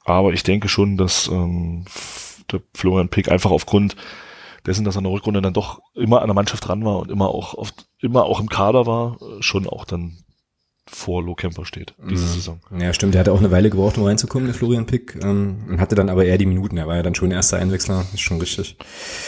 aber 0.05 0.33
ich 0.33 0.43
denke 0.43 0.69
schon, 0.69 0.97
dass 0.97 1.27
ähm, 1.27 1.85
der 2.51 2.61
Florian 2.73 3.09
Pick 3.09 3.29
einfach 3.29 3.51
aufgrund 3.51 3.95
dessen, 4.65 4.85
dass 4.85 4.95
er 4.95 4.99
in 4.99 5.03
der 5.05 5.13
Rückrunde 5.13 5.41
dann 5.41 5.53
doch 5.53 5.81
immer 5.93 6.21
an 6.21 6.27
der 6.27 6.35
Mannschaft 6.35 6.67
dran 6.67 6.85
war 6.85 6.99
und 6.99 7.11
immer 7.11 7.29
auch 7.29 7.53
oft, 7.53 7.85
immer 7.99 8.23
auch 8.23 8.39
im 8.39 8.49
Kader 8.49 8.85
war, 8.85 9.17
äh, 9.21 9.43
schon 9.43 9.67
auch 9.67 9.85
dann 9.85 10.22
vor 10.85 11.23
Lohkemper 11.23 11.65
steht, 11.65 11.93
diese 12.09 12.23
Mhm. 12.23 12.27
Saison. 12.27 12.59
Ja, 12.77 12.93
stimmt. 12.93 13.13
Der 13.13 13.19
hatte 13.21 13.31
auch 13.31 13.39
eine 13.39 13.51
Weile 13.51 13.69
gebraucht, 13.69 13.97
um 13.97 14.03
reinzukommen, 14.05 14.47
der 14.47 14.53
Florian 14.55 14.85
Pick. 14.85 15.17
Ähm, 15.23 15.63
und 15.69 15.79
hatte 15.81 15.95
dann 15.95 16.09
aber 16.09 16.25
eher 16.25 16.37
die 16.37 16.45
Minuten. 16.45 16.77
Er 16.77 16.87
war 16.87 16.95
ja 16.97 17.03
dann 17.03 17.15
schon 17.15 17.31
erster 17.31 17.57
Einwechsler. 17.57 18.05
Ist 18.13 18.19
schon 18.21 18.39
richtig. 18.39 18.77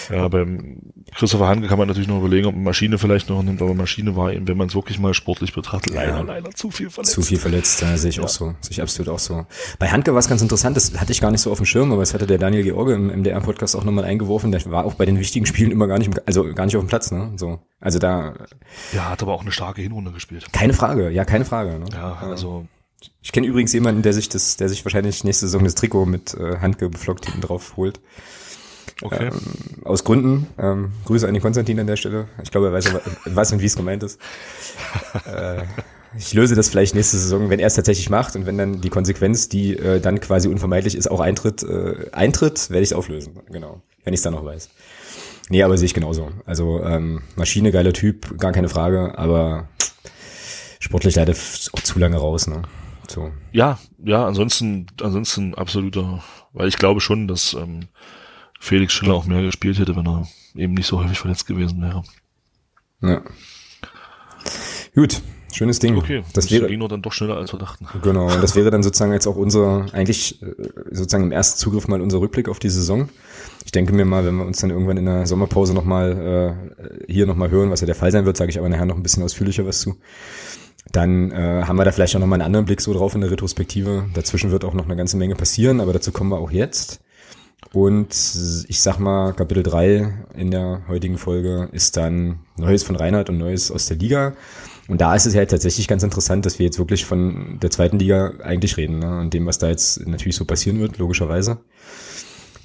Ja, 0.09 0.27
beim 0.27 0.79
Christopher 1.15 1.47
Hanke 1.47 1.67
kann 1.67 1.77
man 1.77 1.87
natürlich 1.87 2.09
noch 2.09 2.19
überlegen, 2.19 2.45
ob 2.47 2.55
man 2.55 2.63
Maschine 2.63 2.97
vielleicht 2.97 3.29
noch 3.29 3.41
nimmt, 3.41 3.61
aber 3.61 3.73
Maschine 3.73 4.15
war 4.17 4.33
eben, 4.33 4.47
wenn 4.47 4.57
man 4.57 4.67
es 4.67 4.75
wirklich 4.75 4.99
mal 4.99 5.13
sportlich 5.13 5.53
betrachtet, 5.53 5.93
Ja. 5.93 6.01
leider, 6.03 6.23
leider 6.23 6.51
zu 6.51 6.71
viel 6.71 6.89
verletzt. 6.89 7.13
Zu 7.13 7.21
viel 7.21 7.37
verletzt, 7.39 7.81
ja, 7.81 7.95
sehe 7.97 8.09
ich 8.09 8.19
auch 8.19 8.27
so. 8.27 8.47
Sehe 8.59 8.71
ich 8.71 8.81
absolut 8.81 9.09
auch 9.09 9.19
so. 9.19 9.45
Bei 9.79 9.87
Handke 9.89 10.11
war 10.11 10.19
es 10.19 10.27
ganz 10.27 10.41
interessant, 10.41 10.75
das 10.75 10.99
hatte 10.99 11.11
ich 11.13 11.21
gar 11.21 11.31
nicht 11.31 11.41
so 11.41 11.51
auf 11.51 11.57
dem 11.57 11.65
Schirm, 11.65 11.91
aber 11.93 12.01
das 12.01 12.13
hatte 12.13 12.27
der 12.27 12.37
Daniel 12.37 12.63
George 12.63 12.93
im 12.93 13.07
MDR-Podcast 13.07 13.75
auch 13.77 13.83
nochmal 13.85 14.03
eingeworfen. 14.03 14.51
Der 14.51 14.63
war 14.65 14.83
auch 14.85 14.95
bei 14.95 15.05
den 15.05 15.17
wichtigen 15.19 15.45
Spielen 15.45 15.71
immer 15.71 15.87
gar 15.87 15.99
nicht, 15.99 16.11
also 16.27 16.43
gar 16.53 16.65
nicht 16.65 16.75
auf 16.75 16.83
dem 16.83 16.87
Platz, 16.89 17.11
ne? 17.11 17.31
So. 17.37 17.59
Also 17.79 17.97
da, 17.99 18.33
Ja, 18.93 19.09
hat 19.09 19.21
aber 19.23 19.33
auch 19.33 19.41
eine 19.41 19.51
starke 19.53 19.81
Hinrunde 19.81 20.11
gespielt. 20.11 20.45
keine 20.51 20.73
Frage, 20.73 21.09
ja, 21.11 21.23
keine 21.23 21.45
Frage. 21.45 21.79
Ne? 21.79 21.85
Ja, 21.93 22.17
also, 22.21 22.67
Ich 23.21 23.31
kenne 23.31 23.47
übrigens 23.47 23.71
jemanden, 23.73 24.01
der 24.01 24.13
sich 24.13 24.27
das, 24.29 24.57
der 24.57 24.67
sich 24.67 24.83
wahrscheinlich 24.83 25.23
nächste 25.23 25.45
Saison 25.47 25.63
das 25.63 25.75
Trikot 25.75 26.05
mit 26.05 26.33
äh, 26.33 26.57
Handke 26.59 26.89
beflockt 26.89 27.25
hinten 27.25 27.41
drauf 27.41 27.73
holt. 27.77 28.01
Okay. 29.05 29.29
Aus 29.83 30.03
Gründen. 30.03 30.47
Ähm, 30.57 30.91
Grüße 31.05 31.27
an 31.27 31.33
den 31.33 31.41
Konstantin 31.41 31.79
an 31.79 31.87
der 31.87 31.95
Stelle. 31.95 32.27
Ich 32.43 32.51
glaube, 32.51 32.67
er 32.67 32.73
weiß, 32.73 32.89
weiß 33.25 33.53
und 33.53 33.61
wie 33.61 33.65
es 33.65 33.75
gemeint 33.75 34.03
ist. 34.03 34.19
äh, 35.25 35.63
ich 36.17 36.33
löse 36.33 36.55
das 36.55 36.69
vielleicht 36.69 36.95
nächste 36.95 37.17
Saison, 37.17 37.49
wenn 37.49 37.59
er 37.59 37.67
es 37.67 37.75
tatsächlich 37.75 38.09
macht 38.09 38.35
und 38.35 38.45
wenn 38.45 38.57
dann 38.57 38.81
die 38.81 38.89
Konsequenz, 38.89 39.49
die 39.49 39.77
äh, 39.77 39.99
dann 39.99 40.19
quasi 40.19 40.47
unvermeidlich 40.47 40.95
ist, 40.95 41.09
auch 41.11 41.19
eintritt, 41.19 41.63
äh, 41.63 42.09
eintritt, 42.11 42.69
werde 42.69 42.83
ich 42.83 42.91
es 42.91 42.93
auflösen. 42.93 43.39
Genau. 43.51 43.81
Wenn 44.03 44.13
ich 44.13 44.19
es 44.19 44.23
dann 44.23 44.33
noch 44.33 44.45
weiß. 44.45 44.69
Nee, 45.49 45.63
aber 45.63 45.77
sehe 45.77 45.85
ich 45.85 45.93
genauso. 45.93 46.31
Also 46.45 46.81
ähm, 46.83 47.21
Maschine, 47.35 47.71
geiler 47.71 47.93
Typ, 47.93 48.37
gar 48.39 48.51
keine 48.51 48.69
Frage, 48.69 49.17
aber 49.17 49.67
sportlich 50.79 51.15
leider 51.15 51.33
auch 51.33 51.81
zu 51.81 51.99
lange 51.99 52.17
raus, 52.17 52.47
ne? 52.47 52.63
So. 53.07 53.31
ja, 53.51 53.77
ja, 54.03 54.25
ansonsten, 54.25 54.87
ansonsten 54.99 55.53
absoluter, 55.53 56.23
weil 56.53 56.67
ich 56.67 56.77
glaube 56.77 57.01
schon, 57.01 57.27
dass 57.27 57.53
ähm, 57.53 57.81
Felix 58.59 58.93
Schiller 58.93 59.13
auch 59.13 59.25
mehr 59.25 59.41
gespielt 59.41 59.79
hätte, 59.79 59.95
wenn 59.95 60.07
er 60.07 60.27
eben 60.55 60.73
nicht 60.73 60.87
so 60.87 61.03
häufig 61.03 61.19
verletzt 61.19 61.47
gewesen 61.47 61.81
wäre. 61.81 62.03
Ja. 63.01 63.21
Gut, 64.95 65.21
schönes 65.51 65.79
Ding. 65.79 65.97
Okay, 65.97 66.23
das 66.33 66.49
wäre 66.51 66.71
nur 66.77 66.87
dann 66.87 67.01
doch 67.01 67.11
schneller 67.11 67.37
als 67.37 67.53
wir 67.53 67.59
dachten. 67.59 67.85
Genau, 68.01 68.33
und 68.33 68.41
das 68.41 68.55
wäre 68.55 68.71
dann 68.71 68.81
sozusagen 68.81 69.11
jetzt 69.11 69.27
auch 69.27 69.35
unser, 69.35 69.85
eigentlich 69.91 70.41
äh, 70.41 70.53
sozusagen 70.91 71.25
im 71.25 71.31
ersten 71.31 71.59
Zugriff 71.59 71.87
mal 71.87 72.01
unser 72.01 72.19
Rückblick 72.19 72.47
auf 72.47 72.59
die 72.59 72.69
Saison. 72.69 73.09
Ich 73.65 73.71
denke 73.71 73.93
mir 73.93 74.05
mal, 74.05 74.25
wenn 74.25 74.37
wir 74.37 74.45
uns 74.45 74.59
dann 74.59 74.69
irgendwann 74.69 74.97
in 74.97 75.05
der 75.05 75.27
Sommerpause 75.27 75.73
nochmal 75.73 76.57
äh, 77.07 77.11
hier 77.11 77.25
nochmal 77.25 77.49
hören, 77.49 77.71
was 77.71 77.81
ja 77.81 77.87
der 77.87 77.95
Fall 77.95 78.11
sein 78.11 78.25
wird, 78.25 78.37
sage 78.37 78.49
ich 78.49 78.57
aber 78.57 78.69
nachher 78.69 78.85
noch 78.85 78.95
ein 78.95 79.03
bisschen 79.03 79.23
ausführlicher 79.23 79.65
was 79.65 79.81
zu. 79.81 79.97
Dann 80.91 81.31
äh, 81.31 81.63
haben 81.65 81.77
wir 81.77 81.83
da 81.83 81.91
vielleicht 81.91 82.15
auch 82.15 82.19
nochmal 82.19 82.39
einen 82.39 82.45
anderen 82.45 82.65
Blick 82.65 82.79
so 82.79 82.93
drauf 82.93 83.15
in 83.15 83.21
der 83.21 83.31
Retrospektive. 83.31 84.05
Dazwischen 84.13 84.51
wird 84.51 84.63
auch 84.63 84.73
noch 84.73 84.85
eine 84.85 84.95
ganze 84.95 85.17
Menge 85.17 85.35
passieren, 85.35 85.81
aber 85.81 85.93
dazu 85.93 86.11
kommen 86.11 86.29
wir 86.29 86.37
auch 86.37 86.51
jetzt. 86.51 87.01
Und 87.73 88.09
ich 88.67 88.79
sag 88.79 88.99
mal, 88.99 89.33
Kapitel 89.33 89.63
3 89.63 90.13
in 90.35 90.51
der 90.51 90.81
heutigen 90.87 91.17
Folge 91.17 91.69
ist 91.71 91.97
dann 91.97 92.39
Neues 92.57 92.83
von 92.83 92.95
Reinhard 92.95 93.29
und 93.29 93.37
Neues 93.37 93.71
aus 93.71 93.87
der 93.87 93.97
Liga. 93.97 94.33
Und 94.87 95.01
da 95.01 95.15
ist 95.15 95.25
es 95.25 95.33
ja 95.33 95.39
halt 95.39 95.51
tatsächlich 95.51 95.87
ganz 95.87 96.03
interessant, 96.03 96.45
dass 96.45 96.59
wir 96.59 96.65
jetzt 96.65 96.77
wirklich 96.77 97.05
von 97.05 97.57
der 97.61 97.71
zweiten 97.71 97.97
Liga 97.97 98.33
eigentlich 98.43 98.77
reden 98.77 98.99
ne? 98.99 99.19
und 99.19 99.33
dem, 99.33 99.45
was 99.45 99.57
da 99.57 99.67
jetzt 99.67 100.05
natürlich 100.07 100.35
so 100.35 100.45
passieren 100.45 100.79
wird, 100.79 100.99
logischerweise. 100.99 101.57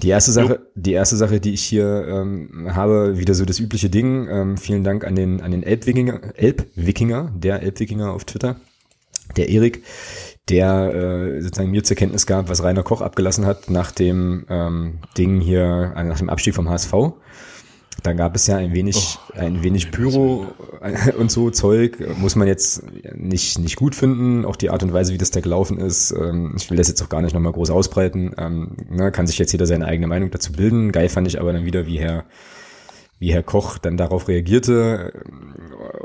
Die 0.03 0.09
erste 0.09 0.33
Sache, 0.33 0.61
die 0.75 0.93
erste 0.93 1.17
Sache, 1.17 1.41
die 1.41 1.53
ich 1.53 1.63
hier 1.63 2.07
ähm, 2.09 2.69
habe, 2.75 3.19
wieder 3.19 3.35
so 3.35 3.45
das 3.45 3.59
übliche 3.61 3.91
Ding. 3.91 4.29
Ähm, 4.29 4.57
vielen 4.57 4.83
Dank 4.83 5.05
an 5.05 5.15
den 5.15 5.43
an 5.43 5.51
den 5.51 5.63
Elbwikinger, 5.63 6.21
Elbwikinger, 6.37 7.33
der 7.37 7.63
Elbwikinger 7.63 8.11
auf 8.11 8.25
Twitter, 8.25 8.57
der 9.37 9.51
Erik, 9.51 9.83
der 10.49 10.95
äh, 10.95 11.43
sozusagen 11.43 11.71
mir 11.71 11.85
zur 11.85 11.97
Kenntnis 11.97 12.27
gab, 12.27 12.49
was 12.49 12.63
Rainer 12.63 12.83
Koch 12.83 13.01
abgelassen 13.01 13.47
hat 13.47 13.71
nach 13.71 13.93
dem 13.93 14.47
ähm, 14.49 14.99
Ding 15.17 15.41
hier, 15.41 15.93
äh, 15.97 16.05
nach 16.05 16.19
dem 16.19 16.31
Abstieg 16.31 16.55
vom 16.55 16.69
HSV. 16.69 16.93
Da 18.03 18.15
gab 18.15 18.35
es 18.35 18.47
ja 18.47 18.57
ein 18.57 18.73
wenig, 18.73 19.19
Oh, 19.35 19.39
ein 19.39 19.63
wenig 19.63 19.91
Pyro 19.91 20.47
und 21.19 21.31
so 21.31 21.51
Zeug. 21.51 21.99
Muss 22.17 22.35
man 22.35 22.49
jetzt 22.49 22.83
nicht, 23.15 23.59
nicht 23.59 23.77
gut 23.77 23.95
finden. 23.95 24.45
Auch 24.45 24.57
die 24.57 24.71
Art 24.71 24.83
und 24.83 24.93
Weise, 24.93 25.13
wie 25.13 25.19
das 25.19 25.31
da 25.31 25.41
gelaufen 25.41 25.79
ist. 25.79 26.13
Ähm, 26.13 26.55
ich 26.57 26.71
will 26.71 26.79
das 26.79 26.89
jetzt 26.89 27.03
auch 27.03 27.09
gar 27.09 27.21
nicht 27.21 27.35
nochmal 27.35 27.53
groß 27.53 27.71
ausbreiten. 27.71 28.33
Ähm, 28.39 28.77
ne, 28.89 29.13
kann 29.13 29.27
sich 29.27 29.39
jetzt 29.39 29.53
jeder 29.53 29.67
seine 29.67 29.87
eigene 29.87 30.07
Meinung 30.07 30.31
dazu 30.31 30.53
bilden. 30.53 30.93
Geil 30.93 31.09
fand 31.09 31.29
ich 31.29 31.41
aber 31.41 31.53
dann 31.53 31.65
wieder, 31.65 31.87
wie 31.87 31.99
Herr, 31.99 32.25
wie 33.21 33.33
Herr 33.33 33.43
Koch 33.43 33.79
dann 33.79 33.99
darauf 33.99 34.29
reagierte 34.29 35.13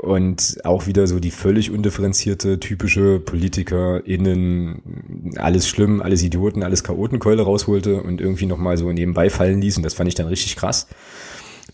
und 0.02 0.58
auch 0.64 0.86
wieder 0.86 1.06
so 1.06 1.18
die 1.18 1.30
völlig 1.30 1.70
undifferenzierte, 1.70 2.60
typische 2.60 3.20
PolitikerInnen, 3.20 5.32
alles 5.36 5.66
schlimm, 5.66 6.02
alles 6.02 6.22
Idioten, 6.22 6.62
alles 6.62 6.84
Chaotenkeule 6.84 7.42
rausholte 7.42 8.02
und 8.02 8.20
irgendwie 8.20 8.46
nochmal 8.46 8.76
so 8.76 8.92
nebenbei 8.92 9.30
fallen 9.30 9.62
ließ 9.62 9.78
und 9.78 9.82
das 9.82 9.94
fand 9.94 10.08
ich 10.08 10.14
dann 10.14 10.26
richtig 10.26 10.56
krass. 10.56 10.88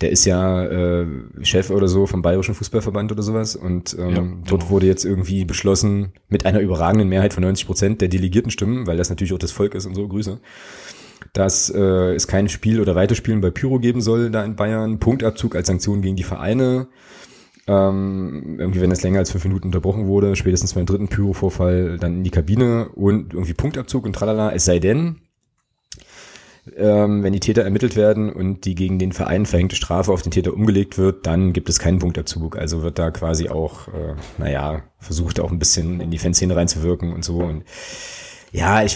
Der 0.00 0.10
ist 0.10 0.24
ja 0.24 0.64
äh, 0.64 1.06
Chef 1.42 1.70
oder 1.70 1.88
so 1.88 2.06
vom 2.06 2.22
Bayerischen 2.22 2.54
Fußballverband 2.54 3.12
oder 3.12 3.22
sowas 3.22 3.56
und 3.56 3.96
ähm, 3.98 4.10
Ja, 4.10 4.22
dort 4.48 4.62
genau. 4.62 4.70
wurde 4.70 4.86
jetzt 4.86 5.04
irgendwie 5.04 5.44
beschlossen, 5.44 6.12
mit 6.28 6.46
einer 6.46 6.60
überragenden 6.60 7.08
Mehrheit 7.08 7.34
von 7.34 7.42
90 7.42 7.66
Prozent 7.66 8.00
der 8.00 8.08
delegierten 8.08 8.50
Stimmen, 8.50 8.86
weil 8.86 8.96
das 8.96 9.10
natürlich 9.10 9.32
auch 9.32 9.38
das 9.38 9.52
Volk 9.52 9.74
ist 9.74 9.86
und 9.86 9.94
so, 9.94 10.08
Grüße, 10.08 10.40
dass 11.32 11.70
äh, 11.70 12.14
es 12.14 12.26
kein 12.26 12.48
Spiel 12.48 12.80
oder 12.80 12.94
Weiterspielen 12.94 13.40
bei 13.40 13.50
Pyro 13.50 13.78
geben 13.78 14.00
soll 14.00 14.30
da 14.30 14.44
in 14.44 14.56
Bayern, 14.56 14.98
Punktabzug 14.98 15.56
als 15.56 15.66
Sanktion 15.66 16.02
gegen 16.02 16.16
die 16.16 16.22
Vereine, 16.22 16.88
ähm, 17.66 18.56
irgendwie 18.58 18.80
wenn 18.80 18.90
es 18.90 19.02
länger 19.02 19.20
als 19.20 19.30
fünf 19.30 19.44
Minuten 19.44 19.68
unterbrochen 19.68 20.06
wurde, 20.06 20.36
spätestens 20.36 20.74
beim 20.74 20.86
dritten 20.86 21.08
Pyro-Vorfall 21.08 21.98
dann 21.98 22.18
in 22.18 22.24
die 22.24 22.30
Kabine 22.30 22.88
und 22.90 23.32
irgendwie 23.32 23.54
Punktabzug 23.54 24.04
und 24.04 24.14
tralala, 24.14 24.52
es 24.52 24.64
sei 24.64 24.78
denn, 24.78 25.20
ähm, 26.76 27.22
wenn 27.22 27.32
die 27.32 27.40
Täter 27.40 27.62
ermittelt 27.62 27.96
werden 27.96 28.32
und 28.32 28.64
die 28.64 28.74
gegen 28.74 28.98
den 28.98 29.12
Verein 29.12 29.46
verhängte 29.46 29.74
Strafe 29.74 30.12
auf 30.12 30.22
den 30.22 30.30
Täter 30.30 30.54
umgelegt 30.54 30.96
wird, 30.96 31.26
dann 31.26 31.52
gibt 31.52 31.68
es 31.68 31.80
keinen 31.80 31.98
Punktabzug. 31.98 32.56
Also 32.56 32.82
wird 32.82 32.98
da 32.98 33.10
quasi 33.10 33.48
auch, 33.48 33.88
äh, 33.88 34.14
naja, 34.38 34.82
versucht 34.98 35.40
auch 35.40 35.50
ein 35.50 35.58
bisschen 35.58 36.00
in 36.00 36.10
die 36.10 36.18
Fanszene 36.18 36.54
reinzuwirken 36.54 37.12
und 37.12 37.24
so. 37.24 37.38
Und 37.38 37.64
ja, 38.54 38.82
ich, 38.84 38.94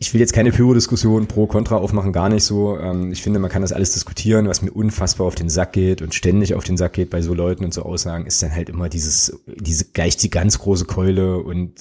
ich 0.00 0.12
will 0.12 0.20
jetzt 0.20 0.32
keine 0.32 0.50
Pyro-Diskussion 0.50 1.28
pro 1.28 1.46
Contra 1.46 1.76
aufmachen, 1.76 2.12
gar 2.12 2.28
nicht 2.28 2.42
so. 2.44 2.76
Ähm, 2.76 3.12
ich 3.12 3.22
finde, 3.22 3.38
man 3.38 3.48
kann 3.50 3.62
das 3.62 3.72
alles 3.72 3.92
diskutieren, 3.92 4.48
was 4.48 4.62
mir 4.62 4.72
unfassbar 4.72 5.28
auf 5.28 5.36
den 5.36 5.48
Sack 5.48 5.72
geht 5.74 6.02
und 6.02 6.12
ständig 6.14 6.54
auf 6.54 6.64
den 6.64 6.76
Sack 6.76 6.94
geht 6.94 7.08
bei 7.08 7.22
so 7.22 7.32
Leuten 7.32 7.64
und 7.64 7.72
so 7.72 7.82
Aussagen, 7.84 8.26
ist 8.26 8.42
dann 8.42 8.52
halt 8.52 8.68
immer 8.68 8.88
dieses, 8.88 9.40
diese 9.46 9.84
gleich 9.86 10.16
die 10.16 10.28
ganz 10.28 10.58
große 10.58 10.86
Keule 10.86 11.38
und 11.38 11.72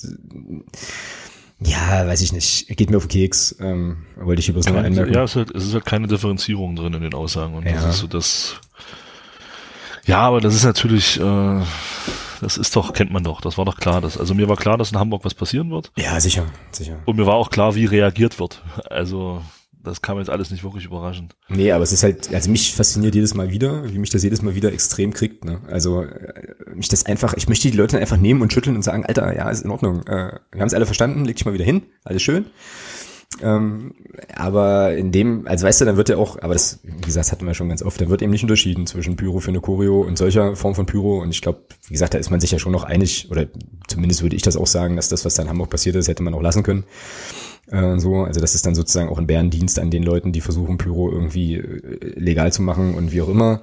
ja, 1.61 2.07
weiß 2.07 2.21
ich 2.21 2.31
nicht, 2.31 2.67
geht 2.77 2.89
mir 2.91 2.97
auf 2.97 3.07
den 3.07 3.21
Keks. 3.21 3.55
Ähm, 3.59 4.05
wollte 4.15 4.39
ich 4.39 4.47
übrigens 4.49 4.69
noch 4.69 4.75
einmerken. 4.77 5.13
ja, 5.13 5.23
es 5.23 5.31
ist, 5.31 5.35
halt, 5.35 5.51
es 5.55 5.65
ist 5.65 5.73
halt 5.73 5.85
keine 5.85 6.07
Differenzierung 6.07 6.75
drin 6.75 6.93
in 6.93 7.01
den 7.01 7.13
Aussagen. 7.15 7.55
Und 7.55 7.65
Ja. 7.65 7.73
das 7.73 7.95
ist 7.95 7.99
so 7.99 8.07
das. 8.07 8.55
Ja, 10.05 10.19
aber 10.19 10.39
das 10.41 10.55
ist 10.55 10.63
natürlich, 10.63 11.19
äh, 11.19 11.61
das 12.41 12.57
ist 12.57 12.75
doch, 12.75 12.93
kennt 12.93 13.11
man 13.11 13.23
doch, 13.23 13.41
das 13.41 13.57
war 13.57 13.65
doch 13.65 13.77
klar. 13.77 14.01
Dass, 14.01 14.17
also 14.17 14.33
mir 14.33 14.49
war 14.49 14.57
klar, 14.57 14.77
dass 14.77 14.91
in 14.91 14.99
Hamburg 14.99 15.25
was 15.25 15.33
passieren 15.33 15.71
wird. 15.71 15.91
Ja, 15.97 16.19
sicher, 16.19 16.45
sicher. 16.71 16.99
Und 17.05 17.17
mir 17.17 17.25
war 17.25 17.35
auch 17.35 17.49
klar, 17.49 17.75
wie 17.75 17.85
reagiert 17.85 18.39
wird. 18.39 18.63
Also 18.89 19.41
das 19.81 20.01
kam 20.01 20.17
jetzt 20.17 20.29
alles 20.29 20.51
nicht 20.51 20.63
wirklich 20.63 20.85
überraschend. 20.85 21.35
Nee, 21.47 21.71
aber 21.71 21.83
es 21.83 21.93
ist 21.93 22.03
halt, 22.03 22.33
also 22.33 22.51
mich 22.51 22.75
fasziniert 22.75 23.15
jedes 23.15 23.33
Mal 23.33 23.49
wieder, 23.49 23.89
wie 23.91 23.97
mich 23.97 24.09
das 24.09 24.23
jedes 24.23 24.41
Mal 24.41 24.55
wieder 24.55 24.73
extrem 24.73 25.13
kriegt. 25.13 25.45
Ne? 25.45 25.61
Also 25.67 26.03
äh, 26.03 26.43
mich 26.73 26.89
das 26.89 27.05
einfach, 27.05 27.33
ich 27.35 27.47
möchte 27.47 27.71
die 27.71 27.77
Leute 27.77 27.97
einfach 27.97 28.17
nehmen 28.17 28.41
und 28.41 28.51
schütteln 28.51 28.75
und 28.75 28.81
sagen, 28.81 29.05
Alter, 29.05 29.35
ja, 29.35 29.49
ist 29.49 29.63
in 29.63 29.71
Ordnung. 29.71 30.05
Äh, 30.05 30.39
wir 30.51 30.61
haben 30.61 30.67
es 30.67 30.73
alle 30.73 30.85
verstanden, 30.85 31.25
leg 31.25 31.37
dich 31.37 31.45
mal 31.45 31.53
wieder 31.53 31.65
hin, 31.65 31.83
alles 32.03 32.21
schön. 32.21 32.45
Ähm, 33.41 33.93
aber 34.35 34.95
in 34.95 35.11
dem, 35.11 35.47
also 35.47 35.65
weißt 35.65 35.81
du, 35.81 35.85
dann 35.85 35.97
wird 35.97 36.09
ja 36.09 36.17
auch, 36.17 36.41
aber 36.41 36.53
das, 36.53 36.79
wie 36.83 37.01
gesagt, 37.01 37.31
hatten 37.31 37.45
wir 37.45 37.53
schon 37.53 37.69
ganz 37.69 37.81
oft, 37.81 37.99
dann 38.01 38.09
wird 38.09 38.21
eben 38.21 38.31
nicht 38.31 38.43
unterschieden 38.43 38.85
zwischen 38.87 39.15
Pyro 39.15 39.39
für 39.39 39.49
eine 39.49 39.61
Choreo 39.61 40.01
und 40.01 40.17
solcher 40.17 40.55
Form 40.55 40.75
von 40.75 40.85
Pyro. 40.85 41.21
Und 41.21 41.29
ich 41.29 41.41
glaube, 41.41 41.59
wie 41.87 41.93
gesagt, 41.93 42.13
da 42.13 42.17
ist 42.17 42.29
man 42.29 42.39
sich 42.39 42.51
ja 42.51 42.59
schon 42.59 42.71
noch 42.71 42.83
einig, 42.83 43.29
oder 43.31 43.47
zumindest 43.87 44.21
würde 44.21 44.35
ich 44.35 44.41
das 44.41 44.57
auch 44.57 44.67
sagen, 44.67 44.95
dass 44.95 45.09
das, 45.09 45.25
was 45.25 45.35
da 45.35 45.43
in 45.43 45.49
Hamburg 45.49 45.69
passiert 45.69 45.95
ist, 45.95 46.07
hätte 46.07 46.23
man 46.23 46.33
auch 46.33 46.41
lassen 46.41 46.63
können. 46.63 46.83
Äh, 47.71 47.99
so, 47.99 48.23
also 48.23 48.39
das 48.39 48.55
ist 48.55 48.65
dann 48.65 48.75
sozusagen 48.75 49.09
auch 49.09 49.17
ein 49.17 49.27
Bärendienst 49.27 49.79
an 49.79 49.91
den 49.91 50.03
Leuten, 50.03 50.31
die 50.31 50.41
versuchen, 50.41 50.77
Pyro 50.77 51.11
irgendwie 51.11 51.55
äh, 51.55 52.19
legal 52.19 52.51
zu 52.51 52.61
machen 52.61 52.95
und 52.95 53.11
wie 53.11 53.21
auch 53.21 53.29
immer 53.29 53.61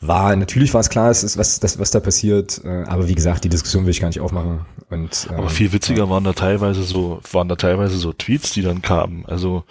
war, 0.00 0.36
natürlich 0.36 0.72
war 0.74 0.80
es 0.80 0.90
klar, 0.90 1.10
es 1.10 1.24
ist 1.24 1.36
was, 1.36 1.60
das, 1.60 1.78
was 1.78 1.90
da 1.90 2.00
passiert, 2.00 2.60
äh, 2.64 2.84
aber 2.84 3.08
wie 3.08 3.14
gesagt, 3.14 3.44
die 3.44 3.48
Diskussion 3.48 3.84
will 3.84 3.90
ich 3.90 4.00
gar 4.00 4.08
nicht 4.08 4.20
aufmachen. 4.20 4.64
Und, 4.90 5.28
ähm, 5.30 5.36
aber 5.36 5.50
viel 5.50 5.72
witziger 5.72 6.04
ja. 6.04 6.10
waren 6.10 6.24
da 6.24 6.32
teilweise 6.32 6.82
so, 6.82 7.20
waren 7.32 7.48
da 7.48 7.56
teilweise 7.56 7.98
so 7.98 8.12
Tweets, 8.12 8.52
die 8.52 8.62
dann 8.62 8.80
kamen. 8.80 9.26
Also 9.26 9.64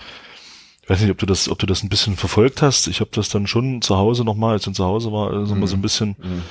ich 0.83 0.89
weiß 0.89 1.01
nicht, 1.01 1.11
ob 1.11 1.17
du 1.17 1.25
das, 1.25 1.49
ob 1.49 1.59
du 1.59 1.65
das 1.65 1.83
ein 1.83 1.89
bisschen 1.89 2.15
verfolgt 2.15 2.61
hast. 2.61 2.87
Ich 2.87 2.99
habe 2.99 3.09
das 3.13 3.29
dann 3.29 3.47
schon 3.47 3.81
zu 3.81 3.97
Hause 3.97 4.23
nochmal, 4.23 4.53
als 4.53 4.67
ich 4.67 4.73
zu 4.73 4.85
Hause 4.85 5.11
war, 5.11 5.33
also 5.33 5.53
mhm. 5.53 5.61
mal 5.61 5.67
so 5.67 5.75
ein 5.75 5.81
bisschen. 5.81 6.15
Mhm. 6.17 6.41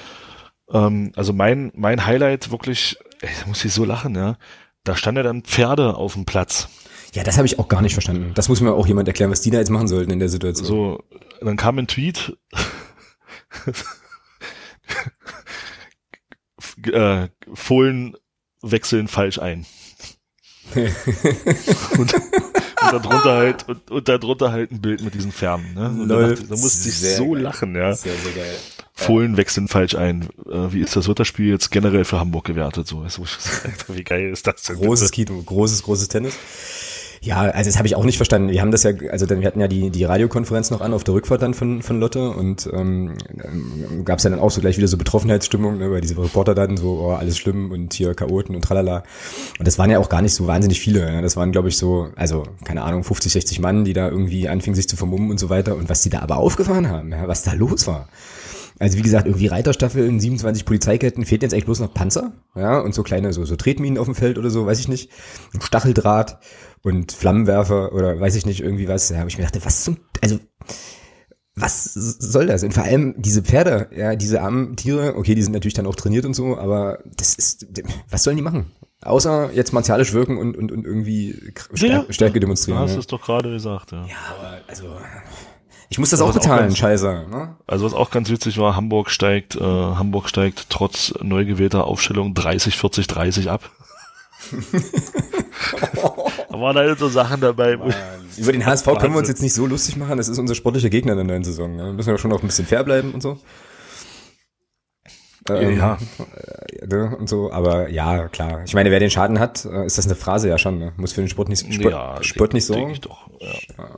Ähm, 0.73 1.13
also 1.17 1.33
mein, 1.33 1.73
mein 1.75 2.07
Highlight 2.07 2.51
wirklich, 2.51 2.97
ey, 3.21 3.31
da 3.41 3.47
muss 3.49 3.65
ich 3.65 3.73
so 3.73 3.85
lachen, 3.85 4.15
ja. 4.15 4.37
Da 4.85 4.95
stand 4.95 5.17
ja 5.17 5.23
dann 5.23 5.43
Pferde 5.43 5.97
auf 5.97 6.15
dem 6.15 6.25
Platz. 6.25 6.69
Ja, 7.15 7.25
das 7.25 7.39
habe 7.39 7.47
ich 7.47 7.59
auch 7.59 7.69
gar 7.69 7.83
nicht 7.83 7.95
verstanden. 7.95 8.33
Das 8.35 8.49
muss 8.49 8.61
mir 8.61 8.73
auch 8.73 8.87
jemand 8.87 9.09
erklären, 9.09 9.31
was 9.31 9.41
die 9.41 9.51
da 9.51 9.59
jetzt 9.59 9.71
machen 9.71 9.89
sollten 9.89 10.11
in 10.11 10.19
der 10.19 10.29
Situation. 10.29 10.67
So, 10.67 11.05
dann 11.41 11.57
kam 11.57 11.79
ein 11.79 11.87
Tweet, 11.87 12.37
äh, 16.93 17.29
Fohlen 17.55 18.17
wechseln 18.63 19.09
falsch 19.09 19.39
ein. 19.39 19.67
und, 20.75 22.13
und 22.13 22.13
darunter 23.05 23.37
halt 23.37 23.69
und, 23.69 23.91
und 23.91 24.09
darunter 24.09 24.51
halt 24.51 24.73
ein 24.73 24.81
Bild 24.81 25.03
mit 25.03 25.15
diesen 25.15 25.31
Färben. 25.31 25.75
Ne? 25.75 26.07
Da, 26.09 26.35
da 26.35 26.57
musste 26.57 26.89
ich 26.89 26.99
so 26.99 27.31
geil. 27.31 27.43
lachen, 27.43 27.77
ja. 27.77 27.95
Sehr, 27.95 28.15
sehr 28.17 28.33
geil. 28.33 28.57
Fohlen 28.93 29.37
wechseln 29.37 29.69
falsch 29.69 29.95
ein. 29.95 30.29
Äh, 30.51 30.73
wie 30.73 30.81
ist 30.81 30.97
das 30.97 31.07
wird 31.07 31.21
das 31.21 31.29
Spiel 31.29 31.51
jetzt 31.51 31.71
generell 31.71 32.05
für 32.05 32.19
Hamburg 32.19 32.47
gewertet? 32.47 32.89
So, 32.89 33.05
wie 33.89 34.05
geil 34.05 34.31
ist 34.31 34.47
das 34.47 34.63
denn? 34.63 34.77
Großes 34.77 35.13
Kino, 35.13 35.41
großes, 35.41 35.83
großes 35.83 36.09
Tennis. 36.09 36.35
Ja, 37.27 37.41
also 37.41 37.69
das 37.69 37.77
habe 37.77 37.89
ich 37.89 37.97
auch 37.97 38.05
nicht 38.05 38.19
verstanden. 38.19 38.51
Wir 38.51 38.61
haben 38.61 38.71
das 38.71 38.85
ja, 38.85 38.93
also 39.11 39.27
dann, 39.27 39.41
wir 39.41 39.49
hatten 39.49 39.61
ja 39.61 39.67
die, 39.67 39.91
die 39.91 40.05
Radiokonferenz 40.05 40.71
noch 40.71 40.81
an 40.81 40.95
auf 40.95 41.03
der 41.03 41.15
Rückfahrt 41.15 41.43
dann 41.43 41.55
von, 41.55 41.83
von 41.83 41.99
Lotte 41.99 42.31
und 42.31 42.71
ähm, 42.73 43.15
gab 44.05 44.19
es 44.19 44.25
ja 44.25 44.31
dann 44.31 44.39
auch 44.39 44.53
so 44.53 44.61
gleich 44.61 44.77
wieder 44.77 44.87
so 44.87 44.97
Betroffenheitsstimmung, 44.97 45.79
ne, 45.79 45.91
weil 45.91 46.01
diese 46.01 46.17
Reporter 46.17 46.55
dann 46.55 46.77
so, 46.77 47.01
oh, 47.03 47.11
alles 47.11 47.37
schlimm 47.37 47.73
und 47.73 47.93
hier 47.95 48.15
Chaoten 48.15 48.55
und 48.55 48.63
tralala. 48.63 49.03
Und 49.59 49.67
das 49.67 49.77
waren 49.77 49.91
ja 49.91 49.99
auch 49.99 50.09
gar 50.09 50.23
nicht 50.23 50.35
so 50.35 50.47
wahnsinnig 50.47 50.79
viele. 50.79 51.11
Ne? 51.11 51.21
Das 51.21 51.37
waren, 51.37 51.51
glaube 51.51 51.69
ich, 51.69 51.77
so, 51.79 52.11
also, 52.15 52.45
keine 52.65 52.83
Ahnung, 52.83 53.03
50, 53.03 53.33
60 53.33 53.59
Mann, 53.59 53.85
die 53.85 53.93
da 53.93 54.09
irgendwie 54.09 54.49
anfingen, 54.49 54.77
sich 54.77 54.89
zu 54.89 54.97
vermummen 54.97 55.33
und 55.33 55.41
so 55.41 55.51
weiter. 55.51 55.75
Und 55.75 55.89
was 55.89 56.03
die 56.03 56.11
da 56.11 56.21
aber 56.21 56.37
aufgefahren 56.37 56.89
haben, 56.89 57.11
ja, 57.11 57.27
was 57.27 57.43
da 57.43 57.55
los 57.55 57.89
war. 57.89 58.07
Also 58.79 58.99
wie 58.99 59.03
gesagt, 59.03 59.27
irgendwie 59.27 59.47
Reiterstaffeln, 59.47 60.21
27 60.21 60.65
Polizeiketten, 60.65 61.25
fehlt 61.25 61.43
jetzt 61.43 61.55
eigentlich 61.55 61.65
bloß 61.65 61.81
noch 61.81 61.95
Panzer, 61.95 62.33
ja, 62.55 62.79
und 62.79 62.95
so 62.95 63.03
kleine, 63.03 63.33
so, 63.33 63.45
so 63.47 63.57
Tretminen 63.57 63.97
auf 63.97 64.05
dem 64.05 64.15
Feld 64.15 64.37
oder 64.37 64.51
so, 64.51 64.67
weiß 64.67 64.79
ich 64.81 64.89
nicht. 64.89 65.11
Stacheldraht 65.61 66.39
und 66.87 67.11
Flammenwerfer 67.11 67.93
oder 67.93 68.21
weiß 68.21 68.37
ich 68.37 68.47
nicht, 68.47 68.61
irgendwie 68.61 68.87
was. 68.87 69.09
Da 69.09 69.19
habe 69.19 69.29
ich 69.29 69.37
mir 69.37 69.45
gedacht, 69.45 69.67
was 69.67 69.83
zum, 69.83 69.97
also 70.23 70.39
was 71.57 71.85
soll 71.95 72.47
das? 72.47 72.63
Und 72.63 72.75
vor 72.75 72.85
allem 72.85 73.15
diese 73.19 73.43
Pferde, 73.43 73.89
ja, 73.97 74.15
diese 74.15 74.41
armen 74.41 74.77
Tiere, 74.77 75.17
okay, 75.17 75.35
die 75.35 75.43
sind 75.43 75.53
natürlich 75.53 75.75
dann 75.75 75.87
auch 75.87 75.97
trainiert 75.97 76.25
und 76.25 76.35
so, 76.35 76.57
aber 76.57 77.01
das 77.05 77.35
ist, 77.35 77.67
was 78.09 78.23
sollen 78.23 78.37
die 78.37 78.43
machen? 78.43 78.71
Außer 79.03 79.53
jetzt 79.53 79.73
martialisch 79.73 80.13
wirken 80.13 80.39
und, 80.39 80.57
und, 80.57 80.71
und 80.71 80.85
irgendwie 80.85 81.53
Stärke, 81.75 82.13
Stärke 82.13 82.39
demonstrieren. 82.39 82.79
Du 82.79 82.85
hast 82.85 82.93
ja. 82.93 82.99
es 83.01 83.07
doch 83.09 83.23
gerade 83.23 83.51
gesagt, 83.51 83.91
ja. 83.91 84.07
Ja, 84.07 84.17
aber 84.39 84.61
also 84.69 84.97
ich 85.89 85.99
muss 85.99 86.11
das 86.11 86.21
auch 86.21 86.33
bezahlen, 86.33 86.59
auch 86.59 86.67
ganz, 86.67 86.79
Scheiße. 86.79 87.27
Ne? 87.31 87.57
Also 87.67 87.85
was 87.85 87.95
auch 87.95 88.11
ganz 88.11 88.31
witzig 88.31 88.59
war, 88.59 88.77
Hamburg 88.77 89.11
steigt, 89.11 89.57
äh, 89.57 89.61
Hamburg 89.61 90.29
steigt 90.29 90.67
trotz 90.71 91.15
neu 91.21 91.45
gewählter 91.47 91.85
Aufstellung 91.85 92.35
30, 92.35 92.77
40, 92.77 93.07
30 93.09 93.51
ab. 93.51 93.71
da 96.57 96.63
waren 96.63 96.77
halt 96.77 96.99
so 96.99 97.09
Sachen 97.09 97.41
dabei. 97.41 97.77
Mann. 97.77 97.95
Über 98.37 98.53
den 98.53 98.65
HSV 98.65 98.87
können 98.99 99.15
wir 99.15 99.19
uns 99.19 99.29
jetzt 99.29 99.43
nicht 99.43 99.55
so 99.55 99.67
lustig 99.67 99.97
machen. 99.97 100.17
Das 100.17 100.29
ist 100.29 100.39
unser 100.39 100.55
sportlicher 100.55 100.91
Gegner 100.91 101.13
in 101.13 101.19
der 101.19 101.27
neuen 101.27 101.45
Saison. 101.45 101.77
Da 101.79 101.93
müssen 101.93 102.11
wir 102.11 102.19
schon 102.19 102.33
auch 102.33 102.43
ein 102.43 102.47
bisschen 102.47 102.67
fair 102.67 102.85
bleiben 102.85 103.13
und 103.13 103.23
so. 103.23 103.39
Ähm, 105.49 105.79
ja. 105.79 105.99
Äh, 106.81 106.87
ne, 106.87 107.17
und 107.17 107.29
so, 107.29 107.53
aber 107.53 107.89
ja, 107.89 108.29
klar. 108.29 108.63
Ich 108.65 108.75
meine, 108.75 108.91
wer 108.91 108.99
den 108.99 109.11
Schaden 109.11 109.39
hat, 109.39 109.65
äh, 109.65 109.87
ist 109.87 109.97
das 109.97 110.07
eine 110.07 110.17
Phrase 110.17 110.49
ja 110.49 110.59
schon. 110.59 110.79
Ne? 110.79 110.93
Muss 110.97 111.13
für 111.13 111.21
den 111.21 111.29
Sport 111.29 111.49
nicht, 111.49 111.73
Sport, 111.73 111.93
ja, 111.93 112.23
Sport 112.23 112.53
nicht 112.53 112.65
sorgen. 112.65 112.91
Ich 112.91 113.01
doch. 113.01 113.29
Ja. 113.41 113.89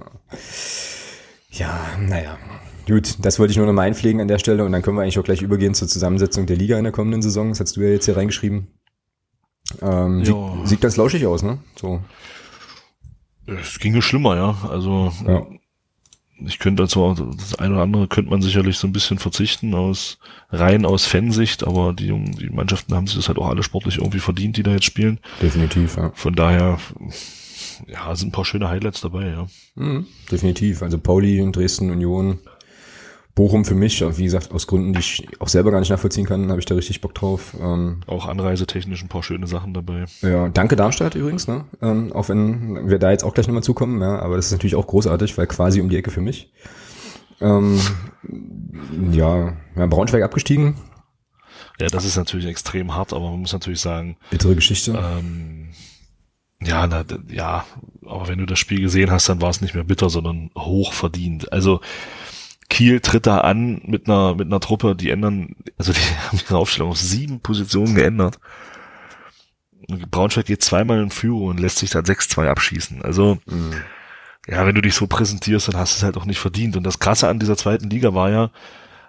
ja, 1.51 1.81
naja. 1.99 2.39
Gut, 2.87 3.17
das 3.21 3.39
wollte 3.39 3.51
ich 3.51 3.57
nur 3.57 3.67
noch 3.67 3.73
mal 3.73 3.83
einpflegen 3.83 4.21
an 4.21 4.29
der 4.29 4.39
Stelle 4.39 4.65
und 4.65 4.73
dann 4.73 4.83
können 4.83 4.97
wir 4.97 5.03
eigentlich 5.03 5.19
auch 5.19 5.25
gleich 5.25 5.43
übergehen 5.43 5.75
zur 5.75 5.89
Zusammensetzung 5.89 6.47
der 6.47 6.57
Liga 6.57 6.79
in 6.79 6.85
der 6.85 6.93
kommenden 6.93 7.23
Saison. 7.23 7.51
Das 7.51 7.61
hast 7.61 7.77
du 7.77 7.83
ja 7.83 7.91
jetzt 7.91 8.07
hier 8.07 8.17
reingeschrieben. 8.17 8.69
Ähm, 9.83 10.25
sieht, 10.25 10.37
sieht 10.65 10.81
ganz 10.81 10.97
lauschig 10.97 11.27
aus, 11.27 11.43
ne? 11.43 11.59
So. 11.77 12.01
Es 13.49 13.79
ginge 13.79 14.03
schlimmer, 14.03 14.37
ja. 14.37 14.69
Also 14.69 15.13
ja. 15.27 15.47
ich 16.47 16.59
könnte 16.59 16.83
also 16.83 17.15
das 17.15 17.55
eine 17.55 17.75
oder 17.75 17.83
andere 17.83 18.09
könnte 18.09 18.31
man 18.31 18.43
sicherlich 18.43 18.79
so 18.79 18.87
ein 18.87 18.93
bisschen 18.93 19.19
verzichten 19.19 19.75
aus 19.75 20.19
rein 20.51 20.85
aus 20.85 21.07
Fansicht, 21.07 21.65
aber 21.65 21.93
die 21.93 22.09
die 22.39 22.51
Mannschaften 22.51 22.95
haben 22.95 23.07
sich 23.07 23.17
das 23.17 23.29
halt 23.29 23.39
auch 23.39 23.49
alle 23.49 23.63
sportlich 23.63 23.99
irgendwie 23.99 24.21
verdient, 24.21 24.57
die 24.57 24.63
da 24.63 24.73
jetzt 24.73 24.85
spielen. 24.85 25.19
Definitiv, 25.41 25.97
ja. 25.97 26.13
Von 26.15 26.35
daher 26.35 26.79
ja, 27.87 28.15
sind 28.15 28.29
ein 28.29 28.33
paar 28.33 28.45
schöne 28.45 28.69
Highlights 28.69 29.01
dabei, 29.01 29.29
ja. 29.29 29.47
Mhm, 29.77 30.07
definitiv. 30.31 30.83
Also 30.83 30.99
Pauli 30.99 31.41
und 31.41 31.57
Dresden 31.57 31.91
Union 31.91 32.41
Bochum 33.39 33.65
für 33.65 33.77
mich, 33.77 34.05
wie 34.19 34.25
gesagt, 34.25 34.51
aus 34.51 34.67
Gründen, 34.67 34.95
die 34.95 34.99
ich 34.99 35.29
auch 35.39 35.47
selber 35.47 35.71
gar 35.71 35.79
nicht 35.79 35.91
nachvollziehen 35.91 36.27
kann, 36.27 36.51
habe 36.51 36.59
ich 36.59 36.67
da 36.67 36.75
richtig 36.75 37.01
Bock 37.01 37.15
drauf. 37.15 37.55
Ähm, 37.61 38.01
auch 38.09 38.27
anreisetechnisch 38.27 39.01
ein 39.01 39.07
paar 39.07 39.23
schöne 39.23 39.47
Sachen 39.47 39.75
dabei. 39.75 40.07
Ja, 40.23 40.49
danke 40.49 40.75
Darmstadt 40.75 41.15
übrigens, 41.15 41.47
ne? 41.47 41.65
Ähm, 41.81 42.13
auch 42.13 42.29
wenn 42.29 42.91
wir 42.91 42.99
da 42.99 43.13
jetzt 43.13 43.23
auch 43.23 43.33
gleich 43.35 43.47
nochmal 43.47 43.63
zukommen, 43.63 44.03
ja, 44.03 44.19
aber 44.19 44.35
das 44.35 44.47
ist 44.47 44.53
natürlich 44.53 44.75
auch 44.75 44.89
großartig, 44.89 45.39
weil 45.39 45.47
quasi 45.47 45.81
um 45.81 45.89
die 45.89 45.97
Ecke 45.97 46.11
für 46.11 46.21
mich. 46.21 46.53
Ähm, 47.41 47.81
ja, 49.13 49.57
ja, 49.77 49.87
Braunschweig 49.87 50.25
abgestiegen. 50.25 50.75
Ja, 51.81 51.87
das 51.87 52.05
ist 52.05 52.17
natürlich 52.17 52.47
extrem 52.47 52.97
hart, 52.97 53.13
aber 53.13 53.31
man 53.31 53.39
muss 53.39 53.53
natürlich 53.53 53.81
sagen. 53.81 54.17
Bittere 54.33 54.57
Geschichte. 54.57 55.01
Ähm, 55.01 55.69
ja, 56.61 56.89
na, 56.89 57.05
ja, 57.29 57.65
aber 58.05 58.27
wenn 58.27 58.41
du 58.41 58.47
das 58.47 58.59
Spiel 58.59 58.81
gesehen 58.81 59.13
hast, 59.13 59.29
dann 59.29 59.41
war 59.41 59.51
es 59.51 59.61
nicht 59.61 59.77
mehr 59.77 59.85
bitter, 59.85 60.11
sondern 60.11 60.51
hoch 60.59 60.93
verdient. 60.93 61.53
Also 61.53 61.81
Kiel 62.71 63.01
tritt 63.01 63.27
da 63.27 63.39
an 63.39 63.81
mit 63.85 64.09
einer, 64.09 64.35
mit 64.35 64.47
einer 64.47 64.61
Truppe, 64.61 64.95
die 64.95 65.11
ändern, 65.11 65.57
also 65.79 65.93
die 65.93 66.01
haben 66.29 66.39
ihre 66.39 66.59
Aufstellung 66.59 66.91
auf 66.91 66.99
sieben 66.99 67.41
Positionen 67.41 67.95
geändert. 67.95 68.39
Braunschweig 70.11 70.47
geht 70.47 70.63
zweimal 70.63 71.01
in 71.03 71.11
Führung 71.11 71.49
und 71.49 71.61
lässt 71.61 71.79
sich 71.79 71.91
dann 71.91 72.05
6-2 72.05 72.47
abschießen. 72.47 73.03
Also, 73.03 73.39
mhm. 73.47 73.73
ja, 74.47 74.67
wenn 74.67 74.75
du 74.75 74.83
dich 74.83 74.95
so 74.95 75.07
präsentierst, 75.07 75.69
dann 75.69 75.77
hast 75.77 75.95
du 75.95 75.97
es 75.99 76.03
halt 76.03 76.19
auch 76.19 76.27
nicht 76.27 76.41
verdient. 76.41 76.77
Und 76.77 76.85
das 76.85 76.99
Krasse 76.99 77.29
an 77.29 77.39
dieser 77.39 77.57
zweiten 77.57 77.89
Liga 77.89 78.13
war 78.13 78.29
ja, 78.31 78.51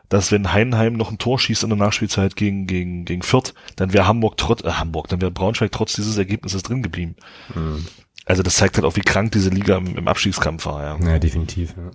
dass 0.08 0.32
wenn 0.32 0.54
Heidenheim 0.54 0.94
noch 0.94 1.12
ein 1.12 1.18
Tor 1.18 1.38
schießt 1.38 1.64
in 1.64 1.70
der 1.70 1.78
Nachspielzeit 1.78 2.36
gegen, 2.38 2.66
gegen, 2.66 3.04
gegen 3.04 3.24
Fürth, 3.24 3.54
dann 3.76 3.92
wäre 3.94 4.08
Hamburg 4.08 4.38
trotz, 4.38 4.64
äh, 4.64 4.72
Hamburg, 4.72 5.10
dann 5.10 5.22
wäre 5.22 5.32
Braunschweig 5.32 5.72
trotz 5.72 5.94
dieses 5.94 6.18
Ergebnisses 6.18 6.64
drin 6.64 6.82
geblieben. 6.82 7.16
Mhm. 7.54 7.86
Also 8.26 8.42
das 8.42 8.56
zeigt 8.56 8.76
halt 8.78 8.86
auch, 8.86 8.96
wie 8.96 9.02
krank 9.02 9.34
diese 9.34 9.50
Liga 9.50 9.78
im, 9.78 9.98
im 9.98 10.08
Abstiegskampf 10.08 10.66
war, 10.66 10.84
ja. 10.84 11.06
Ja, 11.06 11.20
definitiv, 11.20 11.76
ja. 11.78 11.92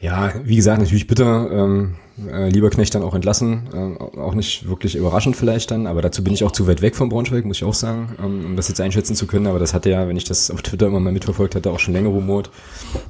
Ja, 0.00 0.32
wie 0.44 0.56
gesagt, 0.56 0.80
natürlich 0.80 1.06
bitter. 1.06 1.50
Ähm, 1.50 1.96
äh, 2.26 2.48
Lieberknecht 2.48 2.94
dann 2.94 3.02
auch 3.02 3.14
entlassen. 3.14 3.68
Ähm, 3.74 3.96
auch 3.98 4.34
nicht 4.34 4.68
wirklich 4.68 4.96
überraschend 4.96 5.36
vielleicht 5.36 5.70
dann, 5.70 5.86
aber 5.86 6.02
dazu 6.02 6.24
bin 6.24 6.34
ich 6.34 6.44
auch 6.44 6.52
zu 6.52 6.66
weit 6.66 6.82
weg 6.82 6.96
von 6.96 7.08
Braunschweig, 7.08 7.44
muss 7.44 7.58
ich 7.58 7.64
auch 7.64 7.74
sagen, 7.74 8.16
ähm, 8.18 8.44
um 8.44 8.56
das 8.56 8.68
jetzt 8.68 8.80
einschätzen 8.80 9.14
zu 9.14 9.26
können. 9.26 9.46
Aber 9.46 9.58
das 9.58 9.74
hatte 9.74 9.90
ja, 9.90 10.08
wenn 10.08 10.16
ich 10.16 10.24
das 10.24 10.50
auf 10.50 10.62
Twitter 10.62 10.86
immer 10.86 11.00
mal 11.00 11.12
mitverfolgt 11.12 11.54
hatte, 11.54 11.70
auch 11.70 11.78
schon 11.78 11.94
länger 11.94 12.08
rumort. 12.08 12.50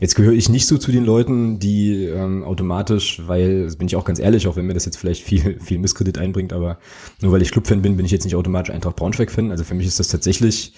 Jetzt 0.01 0.15
gehöre 0.15 0.33
ich 0.33 0.49
nicht 0.49 0.67
so 0.67 0.79
zu 0.79 0.93
den 0.93 1.05
Leuten, 1.05 1.59
die 1.59 2.05
ähm, 2.07 2.45
automatisch, 2.45 3.23
weil, 3.27 3.71
bin 3.79 3.87
ich 3.87 3.97
auch 3.97 4.05
ganz 4.05 4.19
ehrlich, 4.19 4.47
auch 4.47 4.57
wenn 4.57 4.67
mir 4.67 4.75
das 4.75 4.85
jetzt 4.85 4.97
vielleicht 4.97 5.23
viel, 5.23 5.59
viel 5.65 5.79
Misskredit 5.79 6.19
einbringt, 6.19 6.53
aber 6.53 6.79
nur 7.21 7.33
weil 7.33 7.43
ich 7.43 7.51
Clubfan 7.51 7.83
bin, 7.83 7.97
bin 7.97 8.07
ich 8.07 8.13
jetzt 8.13 8.25
nicht 8.25 8.37
automatisch 8.37 8.75
Eintracht 8.75 8.97
Braunschweig-Fan. 8.97 9.51
Also 9.51 9.65
für 9.65 9.75
mich 9.75 9.87
ist 9.87 10.01
das 10.01 10.09
tatsächlich 10.09 10.75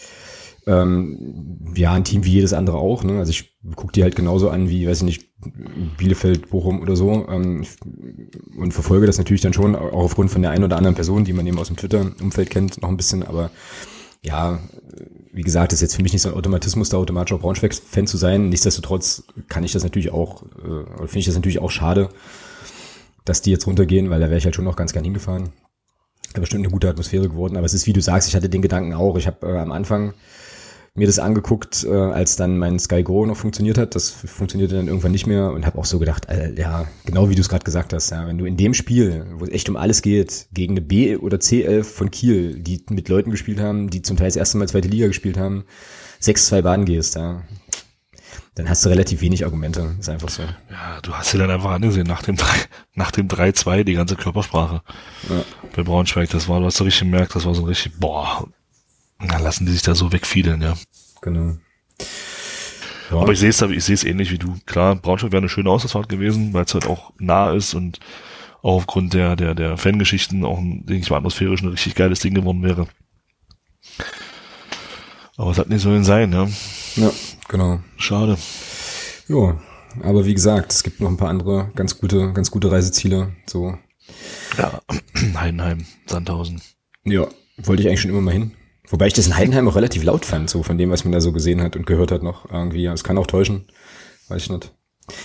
ähm, 0.67 1.73
ja, 1.75 1.93
ein 1.93 2.05
Team 2.05 2.25
wie 2.25 2.33
jedes 2.33 2.53
andere 2.53 2.79
auch. 2.79 3.05
Ne? 3.05 3.19
Also 3.19 3.31
ich 3.31 3.59
gucke 3.77 3.93
die 3.93 4.03
halt 4.03 4.17
genauso 4.17 4.51
an 4.51 4.69
wie, 4.69 4.87
weiß 4.87 4.99
ich 4.99 5.05
nicht, 5.05 5.31
Bielefeld, 5.97 6.51
Bochum 6.51 6.81
oder 6.81 6.97
so 6.97 7.27
ähm, 7.29 7.65
und 8.59 8.73
verfolge 8.73 9.07
das 9.07 9.19
natürlich 9.19 9.41
dann 9.41 9.53
schon, 9.53 9.75
auch 9.75 9.93
aufgrund 9.93 10.31
von 10.31 10.43
der 10.43 10.51
einen 10.51 10.65
oder 10.65 10.77
anderen 10.77 10.95
Person, 10.95 11.25
die 11.25 11.33
man 11.33 11.47
eben 11.47 11.59
aus 11.59 11.69
dem 11.69 11.77
Twitter-Umfeld 11.77 12.51
kennt, 12.51 12.83
noch 12.83 12.89
ein 12.89 12.97
bisschen. 12.97 13.23
Aber 13.23 13.51
ja, 14.23 14.61
wie 15.33 15.43
gesagt, 15.43 15.73
ist 15.73 15.81
jetzt 15.81 15.97
für 15.97 16.03
mich 16.03 16.13
nicht 16.13 16.23
so 16.23 16.29
ein 16.29 16.35
Automatismus, 16.35 16.91
da 16.91 16.99
automatisch 16.99 17.33
auch 17.33 17.41
Braunschweig-Fan 17.41 18.07
zu 18.07 18.17
sein. 18.17 18.49
Nichtsdestotrotz 18.49 19.25
kann 19.49 19.65
ich 19.65 19.73
das 19.73 19.83
natürlich 19.83 20.13
auch, 20.13 20.43
äh, 20.63 20.69
oder 20.69 21.09
finde 21.09 21.21
ich 21.21 21.27
das 21.27 21.37
natürlich 21.37 21.61
auch 21.61 21.71
schade, 21.71 22.11
dass 23.25 23.43
die 23.43 23.51
jetzt 23.51 23.67
runtergehen, 23.67 24.11
weil 24.11 24.21
da 24.21 24.27
wäre 24.27 24.39
ich 24.39 24.45
halt 24.45 24.57
schon 24.57 24.65
noch 24.65 24.77
ganz 24.77 24.93
gern 24.93 25.05
hingefahren. 25.05 25.51
Bestimmt 26.35 26.65
eine 26.65 26.73
gute 26.73 26.89
Atmosphäre 26.89 27.29
geworden, 27.29 27.57
aber 27.57 27.67
es 27.67 27.75
ist, 27.75 27.87
wie 27.87 27.93
du 27.93 28.01
sagst, 28.01 28.29
ich 28.29 28.37
hatte 28.37 28.49
den 28.49 28.63
Gedanken 28.63 28.95
auch. 28.95 29.17
Ich 29.17 29.27
habe 29.27 29.47
äh, 29.47 29.59
am 29.59 29.73
Anfang 29.73 30.15
mir 30.95 31.07
das 31.07 31.19
angeguckt, 31.19 31.85
äh, 31.85 31.91
als 31.91 32.37
dann 32.37 32.59
mein 32.59 32.79
Sky 32.79 33.03
Go 33.03 33.25
noch 33.25 33.37
funktioniert 33.37 33.79
hat. 33.79 33.95
Das 33.95 34.11
funktionierte 34.11 34.75
dann 34.75 34.89
irgendwann 34.89 35.13
nicht 35.13 35.27
mehr 35.27 35.53
und 35.53 35.65
habe 35.67 35.79
auch 35.79 35.85
so 35.85 35.99
gedacht, 35.99 36.29
äh, 36.29 36.53
ja, 36.55 36.87
genau 37.05 37.29
wie 37.31 37.35
du 37.35 37.41
es 37.41 37.49
gerade 37.49 37.65
gesagt 37.65 37.93
hast, 37.93 38.11
ja, 38.11 38.27
wenn 38.27 38.39
du 38.39 38.45
in 38.45 38.57
dem 38.57 38.75
Spiel, 38.75 39.27
wo 39.39 39.45
es 39.45 39.51
echt 39.51 39.69
um 39.69 39.77
alles 39.77 40.03
geht, 40.03 40.49
gegen 40.53 40.75
eine 40.75 40.81
B- 40.81 41.17
oder 41.17 41.39
C11 41.39 41.85
von 41.85 42.11
Kiel, 42.11 42.59
die 42.61 42.85
mit 42.91 43.09
Leuten 43.09 43.31
gespielt 43.31 43.61
haben, 43.61 43.91
die 43.91 44.03
zum 44.03 44.17
Teil 44.17 44.29
das 44.29 44.37
erste 44.37 44.59
Mal 44.59 44.69
zweite 44.69 44.89
Liga 44.89 45.07
gespielt 45.07 45.39
haben, 45.39 45.65
6-2 46.23 46.63
Baden 46.63 46.85
gehst, 46.85 47.15
ja, 47.15 47.43
dann 48.61 48.69
hast 48.69 48.85
du 48.85 48.91
relativ 48.91 49.23
wenig 49.23 49.45
Argumente. 49.47 49.97
Ist 49.99 50.11
einfach 50.11 50.29
so. 50.29 50.43
Ja, 50.43 51.01
du 51.01 51.15
hast 51.15 51.31
sie 51.31 51.39
dann 51.39 51.51
einfach 51.51 51.71
angesehen 51.71 52.07
nach 52.07 52.23
dem 52.23 52.37
3, 52.37 52.47
nach 52.95 53.11
dem 53.11 53.27
3-2, 53.27 53.85
die 53.85 53.95
ganze 53.95 54.17
Körpersprache. 54.17 54.83
Ja. 55.31 55.45
Bei 55.75 55.83
Braunschweig, 55.83 56.29
das 56.29 56.47
war, 56.47 56.61
du 56.61 56.67
hast 56.67 56.77
so 56.77 56.85
richtig 56.85 57.11
gemerkt, 57.11 57.35
das 57.35 57.47
war 57.47 57.55
so 57.55 57.63
richtig, 57.63 57.99
boah, 57.99 58.47
dann 59.19 59.43
lassen 59.43 59.65
die 59.65 59.73
sich 59.73 59.81
da 59.81 59.95
so 59.95 60.13
wegfiedeln, 60.13 60.61
ja. 60.61 60.75
Genau. 61.23 61.57
Ja. 63.11 63.17
Aber 63.17 63.33
ich 63.33 63.41
sehe 63.41 63.49
es 63.49 63.63
ich 63.63 63.83
sehe 63.83 63.95
es 63.95 64.05
ähnlich 64.05 64.31
wie 64.31 64.39
du. 64.39 64.55
Klar, 64.67 64.95
Braunschweig 64.95 65.33
wäre 65.33 65.41
eine 65.41 65.49
schöne 65.49 65.71
Auswärtsfahrt 65.71 66.11
gewesen, 66.11 66.53
weil 66.53 66.65
es 66.65 66.75
halt 66.75 66.87
auch 66.87 67.15
nah 67.19 67.53
ist 67.53 67.73
und 67.73 67.99
auch 68.61 68.77
aufgrund 68.77 69.15
der, 69.15 69.37
der, 69.37 69.55
der 69.55 69.79
Fangeschichten 69.79 70.45
auch, 70.45 70.59
denke 70.59 70.97
ich 70.97 71.09
mal, 71.09 71.17
atmosphärisch 71.17 71.63
ein 71.63 71.69
richtig 71.69 71.95
geiles 71.95 72.21
Ding 72.21 72.35
geworden 72.35 72.63
wäre. 72.63 72.89
Aber 75.41 75.53
es 75.53 75.59
hat 75.59 75.71
nicht 75.71 75.81
so 75.81 76.03
sein, 76.03 76.35
ja. 76.35 76.47
Ja, 76.97 77.11
genau. 77.49 77.81
Schade. 77.97 78.37
Ja, 79.27 79.59
aber 80.03 80.27
wie 80.27 80.35
gesagt, 80.35 80.71
es 80.71 80.83
gibt 80.83 81.01
noch 81.01 81.09
ein 81.09 81.17
paar 81.17 81.31
andere 81.31 81.71
ganz 81.75 81.99
gute, 81.99 82.35
ganz 82.35 82.51
gute 82.51 82.71
Reiseziele, 82.71 83.33
so. 83.47 83.75
Ja, 84.59 84.83
Heidenheim, 85.41 85.87
Sandhausen. 86.05 86.61
Ja, 87.05 87.27
wollte 87.57 87.83
ich 87.83 87.89
eigentlich 87.89 88.03
schon 88.03 88.11
immer 88.11 88.21
mal 88.21 88.35
hin. 88.35 88.53
Wobei 88.91 89.07
ich 89.07 89.15
das 89.15 89.29
in 89.29 89.37
Heidenheim 89.39 89.67
auch 89.67 89.77
relativ 89.77 90.05
laut 90.05 90.27
fand, 90.27 90.51
so 90.51 90.63
von 90.63 90.77
dem, 90.77 90.91
was 90.91 91.05
man 91.05 91.13
da 91.13 91.23
so 91.23 91.33
gesehen 91.33 91.63
hat 91.63 91.75
und 91.75 91.87
gehört 91.87 92.13
hat 92.13 92.23
noch 92.23 92.51
irgendwie. 92.51 92.85
Es 92.85 93.03
kann 93.03 93.17
auch 93.17 93.27
täuschen, 93.27 93.65
weiß 94.29 94.43
ich 94.43 94.51
nicht. 94.51 94.75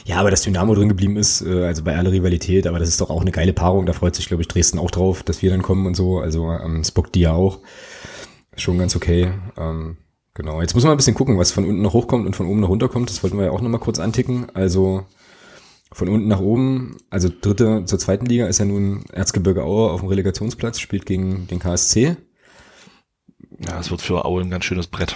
Ja, 0.05 0.21
aber 0.21 0.31
dass 0.31 0.43
Dynamo 0.43 0.75
drin 0.75 0.87
geblieben 0.87 1.17
ist, 1.17 1.41
äh, 1.41 1.65
also 1.65 1.83
bei 1.83 1.97
aller 1.97 2.13
Rivalität, 2.13 2.67
aber 2.67 2.79
das 2.79 2.87
ist 2.87 3.01
doch 3.01 3.09
auch 3.09 3.21
eine 3.21 3.31
geile 3.31 3.51
Paarung. 3.51 3.85
Da 3.85 3.91
freut 3.91 4.15
sich, 4.15 4.27
glaube 4.27 4.43
ich, 4.43 4.47
Dresden 4.47 4.79
auch 4.79 4.91
drauf, 4.91 5.23
dass 5.23 5.41
wir 5.41 5.51
dann 5.51 5.61
kommen 5.61 5.85
und 5.85 5.95
so. 5.95 6.19
Also 6.19 6.53
ähm, 6.53 6.79
es 6.79 6.91
bockt 6.91 7.15
die 7.15 7.19
ja 7.19 7.33
auch. 7.33 7.59
Schon 8.55 8.77
ganz 8.77 8.95
okay. 8.95 9.33
Ähm, 9.57 9.97
genau. 10.35 10.61
Jetzt 10.61 10.75
muss 10.75 10.83
man 10.83 10.91
ein 10.91 10.97
bisschen 10.97 11.15
gucken, 11.15 11.39
was 11.39 11.51
von 11.51 11.65
unten 11.65 11.81
noch 11.81 11.93
hochkommt 11.93 12.27
und 12.27 12.35
von 12.35 12.45
oben 12.45 12.59
nach 12.59 12.69
runter 12.69 12.87
kommt. 12.89 13.09
Das 13.09 13.23
wollten 13.23 13.37
wir 13.37 13.45
ja 13.45 13.51
auch 13.51 13.61
nochmal 13.61 13.81
kurz 13.81 13.99
anticken. 13.99 14.45
Also 14.53 15.05
von 15.91 16.09
unten 16.09 16.27
nach 16.27 16.39
oben, 16.39 16.97
also 17.09 17.29
dritte 17.41 17.85
zur 17.85 17.97
zweiten 17.97 18.25
Liga 18.25 18.47
ist 18.47 18.59
ja 18.59 18.65
nun 18.65 19.05
Erzgebirge 19.11 19.63
Aue 19.63 19.91
auf 19.91 20.01
dem 20.01 20.09
Relegationsplatz, 20.09 20.79
spielt 20.79 21.05
gegen 21.05 21.47
den 21.47 21.59
KSC. 21.59 22.17
Ja, 23.65 23.79
es 23.79 23.89
wird 23.89 24.01
für 24.01 24.25
Aue 24.25 24.41
ein 24.41 24.49
ganz 24.49 24.65
schönes 24.65 24.87
Brett. 24.87 25.15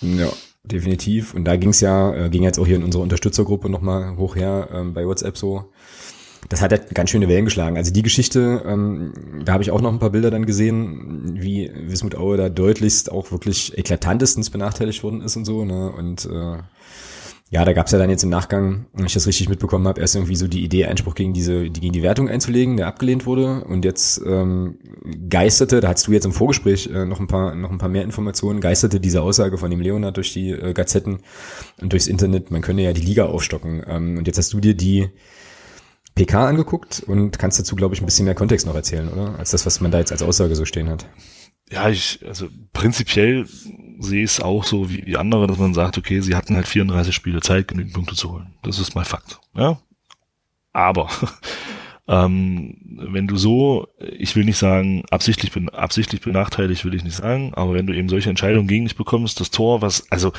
Ja, 0.00 0.28
definitiv. 0.62 1.34
Und 1.34 1.44
da 1.44 1.56
ging's 1.56 1.80
ja, 1.80 2.14
äh, 2.14 2.30
ging 2.30 2.44
jetzt 2.44 2.58
auch 2.58 2.66
hier 2.66 2.76
in 2.76 2.84
unserer 2.84 3.02
Unterstützergruppe 3.02 3.68
nochmal 3.68 4.16
hoch 4.16 4.36
her 4.36 4.68
ähm, 4.72 4.94
bei 4.94 5.04
WhatsApp 5.04 5.36
so. 5.36 5.72
Das 6.48 6.62
hat 6.62 6.70
halt 6.70 6.94
ganz 6.94 7.10
schöne 7.10 7.28
Wellen 7.28 7.44
geschlagen. 7.44 7.76
Also 7.76 7.92
die 7.92 8.02
Geschichte, 8.02 8.62
ähm, 8.66 9.12
da 9.44 9.52
habe 9.52 9.62
ich 9.62 9.70
auch 9.70 9.80
noch 9.80 9.92
ein 9.92 9.98
paar 9.98 10.10
Bilder 10.10 10.30
dann 10.30 10.46
gesehen, 10.46 11.36
wie 11.40 11.70
Wismut 11.74 12.14
Aue 12.14 12.36
da 12.36 12.48
deutlichst 12.48 13.10
auch 13.12 13.30
wirklich 13.32 13.76
eklatantestens 13.76 14.50
benachteiligt 14.50 15.02
worden 15.02 15.20
ist 15.20 15.36
und 15.36 15.44
so. 15.44 15.64
Ne? 15.64 15.90
Und 15.90 16.26
äh, 16.26 16.58
ja, 17.50 17.64
da 17.64 17.72
gab's 17.72 17.92
ja 17.92 17.98
dann 17.98 18.10
jetzt 18.10 18.24
im 18.24 18.28
Nachgang, 18.28 18.86
wenn 18.92 19.06
ich 19.06 19.14
das 19.14 19.26
richtig 19.26 19.48
mitbekommen 19.48 19.88
habe, 19.88 20.00
erst 20.02 20.14
irgendwie 20.14 20.36
so 20.36 20.48
die 20.48 20.62
Idee, 20.62 20.84
Einspruch 20.84 21.14
gegen 21.14 21.32
diese, 21.32 21.70
die, 21.70 21.80
gegen 21.80 21.94
die 21.94 22.02
Wertung 22.02 22.28
einzulegen, 22.28 22.76
der 22.76 22.86
abgelehnt 22.86 23.24
wurde. 23.24 23.64
Und 23.64 23.86
jetzt 23.86 24.20
ähm, 24.26 24.78
geisterte, 25.30 25.80
da 25.80 25.88
hast 25.88 26.06
du 26.06 26.12
jetzt 26.12 26.26
im 26.26 26.32
Vorgespräch 26.32 26.90
äh, 26.92 27.06
noch 27.06 27.20
ein 27.20 27.26
paar, 27.26 27.54
noch 27.54 27.70
ein 27.70 27.78
paar 27.78 27.88
mehr 27.88 28.02
Informationen, 28.02 28.60
geisterte 28.60 29.00
diese 29.00 29.22
Aussage 29.22 29.56
von 29.56 29.70
dem 29.70 29.80
Leonard 29.80 30.18
durch 30.18 30.34
die 30.34 30.50
äh, 30.50 30.74
Gazetten 30.74 31.20
und 31.80 31.92
durchs 31.92 32.06
Internet, 32.06 32.50
man 32.50 32.60
könne 32.60 32.82
ja 32.82 32.92
die 32.92 33.00
Liga 33.00 33.26
aufstocken. 33.26 33.82
Ähm, 33.86 34.18
und 34.18 34.26
jetzt 34.26 34.36
hast 34.36 34.52
du 34.52 34.60
dir 34.60 34.74
die 34.74 35.08
PK 36.18 36.48
angeguckt 36.48 37.04
und 37.06 37.38
kannst 37.38 37.60
dazu, 37.60 37.76
glaube 37.76 37.94
ich, 37.94 38.02
ein 38.02 38.04
bisschen 38.04 38.24
mehr 38.24 38.34
Kontext 38.34 38.66
noch 38.66 38.74
erzählen, 38.74 39.08
oder? 39.08 39.38
Als 39.38 39.52
das, 39.52 39.64
was 39.66 39.80
man 39.80 39.92
da 39.92 39.98
jetzt 39.98 40.10
als 40.10 40.22
Aussage 40.22 40.56
so 40.56 40.64
stehen 40.64 40.88
hat. 40.88 41.06
Ja, 41.70 41.88
ich, 41.88 42.20
also 42.26 42.48
prinzipiell 42.72 43.46
sehe 44.00 44.24
es 44.24 44.40
auch 44.40 44.64
so 44.64 44.90
wie, 44.90 45.06
wie 45.06 45.16
andere, 45.16 45.46
dass 45.46 45.58
man 45.58 45.74
sagt, 45.74 45.96
okay, 45.96 46.20
sie 46.20 46.34
hatten 46.34 46.56
halt 46.56 46.66
34 46.66 47.14
Spiele 47.14 47.40
Zeit, 47.40 47.68
genügend 47.68 47.94
Punkte 47.94 48.16
zu 48.16 48.32
holen. 48.32 48.54
Das 48.62 48.80
ist 48.80 48.96
mal 48.96 49.04
Fakt. 49.04 49.38
Ja. 49.54 49.78
Aber 50.72 51.08
ähm, 52.08 52.76
wenn 53.12 53.28
du 53.28 53.36
so, 53.36 53.86
ich 54.00 54.34
will 54.34 54.44
nicht 54.44 54.58
sagen, 54.58 55.04
absichtlich, 55.10 55.52
bin, 55.52 55.68
absichtlich 55.68 56.20
benachteiligt, 56.20 56.84
will 56.84 56.94
ich 56.94 57.04
nicht 57.04 57.16
sagen, 57.16 57.52
aber 57.54 57.74
wenn 57.74 57.86
du 57.86 57.94
eben 57.94 58.08
solche 58.08 58.30
Entscheidungen 58.30 58.66
gegen 58.66 58.86
dich 58.86 58.96
bekommst, 58.96 59.38
das 59.38 59.52
Tor, 59.52 59.82
was, 59.82 60.10
also, 60.10 60.32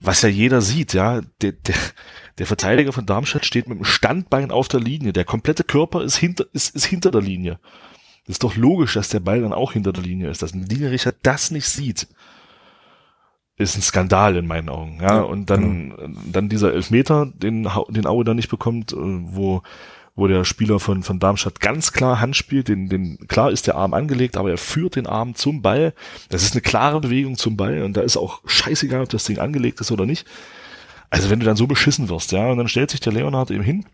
was 0.00 0.22
ja 0.22 0.28
jeder 0.28 0.60
sieht, 0.60 0.92
ja, 0.92 1.20
der, 1.40 1.52
der, 1.52 1.74
der 2.38 2.46
Verteidiger 2.46 2.92
von 2.92 3.06
Darmstadt 3.06 3.46
steht 3.46 3.68
mit 3.68 3.78
dem 3.78 3.84
Standbein 3.84 4.50
auf 4.50 4.68
der 4.68 4.80
Linie, 4.80 5.12
der 5.12 5.24
komplette 5.24 5.64
Körper 5.64 6.02
ist 6.02 6.16
hinter, 6.16 6.46
ist, 6.52 6.74
ist 6.74 6.84
hinter 6.84 7.10
der 7.10 7.22
Linie. 7.22 7.58
Das 8.26 8.34
ist 8.34 8.44
doch 8.44 8.56
logisch, 8.56 8.94
dass 8.94 9.08
der 9.08 9.20
Ball 9.20 9.40
dann 9.40 9.52
auch 9.52 9.72
hinter 9.72 9.92
der 9.92 10.02
Linie 10.02 10.30
ist, 10.30 10.42
dass 10.42 10.52
ein 10.52 10.66
Linienrichter 10.66 11.14
das 11.22 11.50
nicht 11.50 11.68
sieht 11.68 12.08
ist 13.58 13.76
ein 13.76 13.82
Skandal 13.82 14.36
in 14.36 14.46
meinen 14.46 14.68
Augen. 14.68 14.98
Ja, 15.00 15.20
und 15.20 15.48
dann, 15.48 15.96
genau. 15.96 16.20
dann 16.30 16.48
dieser 16.48 16.74
Elfmeter, 16.74 17.26
den, 17.26 17.68
den 17.88 18.06
Aue 18.06 18.24
dann 18.24 18.36
nicht 18.36 18.50
bekommt, 18.50 18.92
äh, 18.92 18.96
wo, 18.96 19.62
wo 20.16 20.26
der 20.26 20.44
Spieler 20.44 20.80
von, 20.80 21.02
von 21.02 21.20
Darmstadt 21.20 21.60
ganz 21.60 21.92
klar 21.92 22.20
Hand 22.20 22.34
spielt, 22.34 22.68
den, 22.68 22.88
den, 22.88 23.28
klar 23.28 23.50
ist 23.50 23.66
der 23.66 23.76
Arm 23.76 23.92
angelegt, 23.92 24.38
aber 24.38 24.50
er 24.50 24.58
führt 24.58 24.96
den 24.96 25.06
Arm 25.06 25.34
zum 25.34 25.60
Ball. 25.60 25.92
Das 26.30 26.42
ist 26.42 26.54
eine 26.54 26.62
klare 26.62 27.00
Bewegung 27.00 27.36
zum 27.36 27.56
Ball 27.56 27.82
und 27.82 27.96
da 27.96 28.00
ist 28.00 28.16
auch 28.16 28.40
scheißegal, 28.46 29.02
ob 29.02 29.10
das 29.10 29.24
Ding 29.24 29.38
angelegt 29.38 29.80
ist 29.80 29.92
oder 29.92 30.06
nicht. 30.06 30.26
Also 31.10 31.28
wenn 31.28 31.38
du 31.38 31.46
dann 31.46 31.56
so 31.56 31.66
beschissen 31.66 32.08
wirst, 32.08 32.32
ja, 32.32 32.48
und 32.48 32.56
dann 32.56 32.68
stellt 32.68 32.90
sich 32.90 33.00
der 33.00 33.12
Leonhard 33.12 33.50
eben 33.50 33.62
hin 33.62 33.84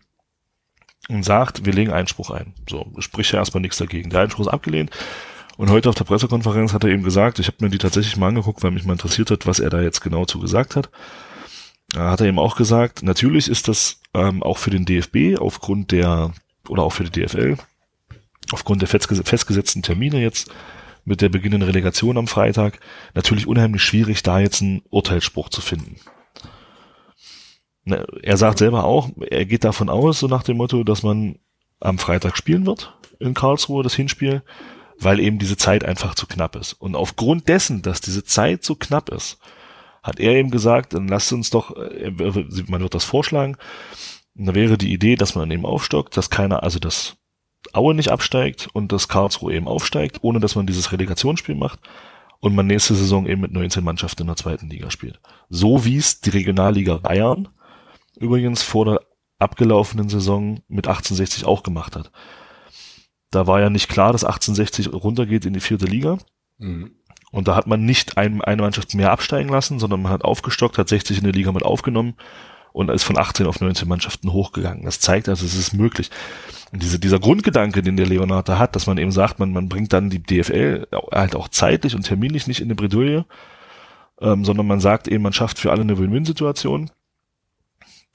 und 1.09 1.23
sagt, 1.23 1.65
wir 1.65 1.73
legen 1.73 1.91
Einspruch 1.91 2.31
ein. 2.31 2.53
So, 2.69 2.89
sprich 2.99 3.31
ja 3.33 3.39
erstmal 3.39 3.61
nichts 3.61 3.77
dagegen. 3.77 4.09
Der 4.09 4.21
Einspruch 4.21 4.45
ist 4.45 4.53
abgelehnt 4.53 4.91
und 5.57 5.69
heute 5.69 5.89
auf 5.89 5.95
der 5.95 6.05
Pressekonferenz 6.05 6.73
hat 6.73 6.85
er 6.85 6.89
eben 6.89 7.03
gesagt, 7.03 7.39
ich 7.39 7.47
habe 7.47 7.57
mir 7.59 7.69
die 7.69 7.77
tatsächlich 7.77 8.17
mal 8.17 8.29
angeguckt, 8.29 8.63
weil 8.63 8.71
mich 8.71 8.85
mal 8.85 8.93
interessiert 8.93 9.29
hat, 9.29 9.45
was 9.45 9.59
er 9.59 9.69
da 9.69 9.81
jetzt 9.81 9.99
genau 9.99 10.25
zu 10.25 10.39
gesagt 10.39 10.75
hat. 10.77 10.89
Da 11.93 12.09
hat 12.09 12.21
er 12.21 12.27
eben 12.27 12.39
auch 12.39 12.55
gesagt, 12.55 13.03
natürlich 13.03 13.47
ist 13.47 13.67
das 13.67 14.01
ähm, 14.13 14.43
auch 14.43 14.57
für 14.57 14.71
den 14.71 14.85
DFB 14.85 15.39
aufgrund 15.39 15.91
der, 15.91 16.31
oder 16.67 16.83
auch 16.83 16.91
für 16.91 17.03
die 17.03 17.21
DFL, 17.21 17.57
aufgrund 18.51 18.81
der 18.81 18.89
festgesetzten 18.89 19.81
Termine 19.81 20.21
jetzt 20.21 20.51
mit 21.05 21.21
der 21.21 21.29
beginnenden 21.29 21.69
Relegation 21.69 22.17
am 22.17 22.27
Freitag, 22.27 22.79
natürlich 23.13 23.47
unheimlich 23.47 23.83
schwierig, 23.83 24.23
da 24.23 24.39
jetzt 24.39 24.61
einen 24.61 24.81
Urteilsspruch 24.89 25.49
zu 25.49 25.61
finden. 25.61 25.97
Ne, 27.85 28.05
er 28.21 28.37
sagt 28.37 28.59
selber 28.59 28.85
auch, 28.85 29.09
er 29.29 29.45
geht 29.45 29.63
davon 29.63 29.89
aus, 29.89 30.19
so 30.19 30.27
nach 30.27 30.43
dem 30.43 30.57
Motto, 30.57 30.83
dass 30.83 31.03
man 31.03 31.37
am 31.79 31.99
Freitag 31.99 32.37
spielen 32.37 32.65
wird 32.65 32.93
in 33.19 33.33
Karlsruhe, 33.33 33.83
das 33.83 33.95
Hinspiel 33.95 34.41
weil 34.99 35.19
eben 35.19 35.39
diese 35.39 35.57
Zeit 35.57 35.83
einfach 35.83 36.15
zu 36.15 36.27
knapp 36.27 36.55
ist. 36.55 36.73
Und 36.73 36.95
aufgrund 36.95 37.47
dessen, 37.47 37.81
dass 37.81 38.01
diese 38.01 38.23
Zeit 38.23 38.63
so 38.63 38.75
knapp 38.75 39.09
ist, 39.09 39.37
hat 40.03 40.19
er 40.19 40.33
eben 40.33 40.51
gesagt, 40.51 40.93
dann 40.93 41.07
lasst 41.07 41.33
uns 41.33 41.49
doch, 41.49 41.75
äh, 41.75 42.11
man 42.67 42.81
wird 42.81 42.93
das 42.93 43.05
vorschlagen, 43.05 43.57
und 44.35 44.45
da 44.45 44.55
wäre 44.55 44.77
die 44.77 44.91
Idee, 44.91 45.15
dass 45.15 45.35
man 45.35 45.49
eben 45.51 45.65
aufstockt, 45.65 46.17
dass 46.17 46.29
keiner, 46.29 46.63
also 46.63 46.79
dass 46.79 47.17
Aue 47.71 47.93
nicht 47.93 48.09
absteigt 48.09 48.67
und 48.73 48.91
dass 48.91 49.07
Karlsruhe 49.07 49.53
eben 49.53 49.67
aufsteigt, 49.67 50.19
ohne 50.21 50.39
dass 50.39 50.55
man 50.55 50.67
dieses 50.67 50.91
Relegationsspiel 50.91 51.55
macht 51.55 51.79
und 52.39 52.55
man 52.55 52.67
nächste 52.67 52.95
Saison 52.95 53.25
eben 53.25 53.41
mit 53.41 53.53
19 53.53 53.83
Mannschaften 53.83 54.23
in 54.23 54.27
der 54.27 54.35
zweiten 54.35 54.69
Liga 54.69 54.91
spielt. 54.91 55.21
So 55.49 55.85
wie 55.85 55.97
es 55.97 56.19
die 56.19 56.31
Regionalliga 56.31 56.97
Bayern 56.97 57.47
übrigens 58.19 58.63
vor 58.63 58.85
der 58.85 58.99
abgelaufenen 59.39 60.09
Saison 60.09 60.61
mit 60.67 60.87
1860 60.87 61.45
auch 61.45 61.63
gemacht 61.63 61.95
hat. 61.95 62.11
Da 63.31 63.47
war 63.47 63.61
ja 63.61 63.69
nicht 63.69 63.89
klar, 63.89 64.11
dass 64.11 64.23
1860 64.23 64.93
runtergeht 64.93 65.45
in 65.45 65.53
die 65.53 65.59
vierte 65.59 65.85
Liga. 65.85 66.17
Mhm. 66.57 66.91
Und 67.33 67.47
da 67.47 67.55
hat 67.55 67.65
man 67.65 67.83
nicht 67.83 68.15
ein, 68.15 68.41
eine 68.43 68.61
Mannschaft 68.61 68.93
mehr 68.93 69.11
absteigen 69.11 69.49
lassen, 69.49 69.79
sondern 69.79 70.03
man 70.03 70.11
hat 70.11 70.23
aufgestockt, 70.23 70.77
hat 70.77 70.87
60 70.87 71.17
in 71.17 71.23
der 71.23 71.33
Liga 71.33 71.51
mit 71.51 71.63
aufgenommen 71.63 72.13
und 72.73 72.91
ist 72.91 73.03
von 73.03 73.17
18 73.17 73.47
auf 73.47 73.59
19 73.59 73.87
Mannschaften 73.87 74.31
hochgegangen. 74.31 74.85
Das 74.85 74.99
zeigt 74.99 75.27
also, 75.27 75.43
es 75.43 75.55
ist 75.55 75.73
möglich. 75.73 76.11
Und 76.71 76.83
diese, 76.83 76.99
dieser 76.99 77.19
Grundgedanke, 77.19 77.81
den 77.81 77.97
der 77.97 78.05
Leonard 78.05 78.47
da 78.47 78.59
hat, 78.59 78.75
dass 78.75 78.85
man 78.85 78.99
eben 78.99 79.11
sagt, 79.11 79.39
man, 79.39 79.51
man 79.51 79.67
bringt 79.67 79.93
dann 79.93 80.11
die 80.11 80.21
DFL 80.21 80.85
halt 81.11 81.35
auch 81.35 81.47
zeitlich 81.47 81.95
und 81.95 82.03
terminlich 82.03 82.45
nicht 82.45 82.59
in 82.59 82.67
eine 82.67 82.75
Bredouille, 82.75 83.25
ähm, 84.21 84.45
sondern 84.45 84.67
man 84.67 84.79
sagt 84.79 85.07
eben, 85.07 85.23
man 85.23 85.33
schafft 85.33 85.57
für 85.57 85.71
alle 85.71 85.81
eine 85.81 85.97
Win-Win-Situation 85.97 86.91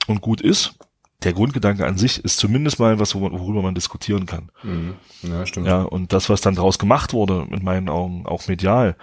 und 0.06 0.20
gut 0.20 0.40
ist 0.40 0.78
der 1.24 1.32
Grundgedanke 1.32 1.84
an 1.84 1.98
sich 1.98 2.24
ist 2.24 2.38
zumindest 2.38 2.78
mal 2.78 2.98
was, 3.00 3.14
worüber 3.14 3.62
man 3.62 3.74
diskutieren 3.74 4.26
kann. 4.26 4.50
Mhm. 4.62 4.94
Ja, 5.22 5.46
stimmt. 5.46 5.66
Ja, 5.66 5.82
und 5.82 6.12
das, 6.12 6.28
was 6.28 6.40
dann 6.40 6.54
daraus 6.54 6.78
gemacht 6.78 7.12
wurde, 7.12 7.46
mit 7.48 7.62
meinen 7.62 7.88
Augen 7.88 8.24
auch 8.26 8.46
medial, 8.46 8.96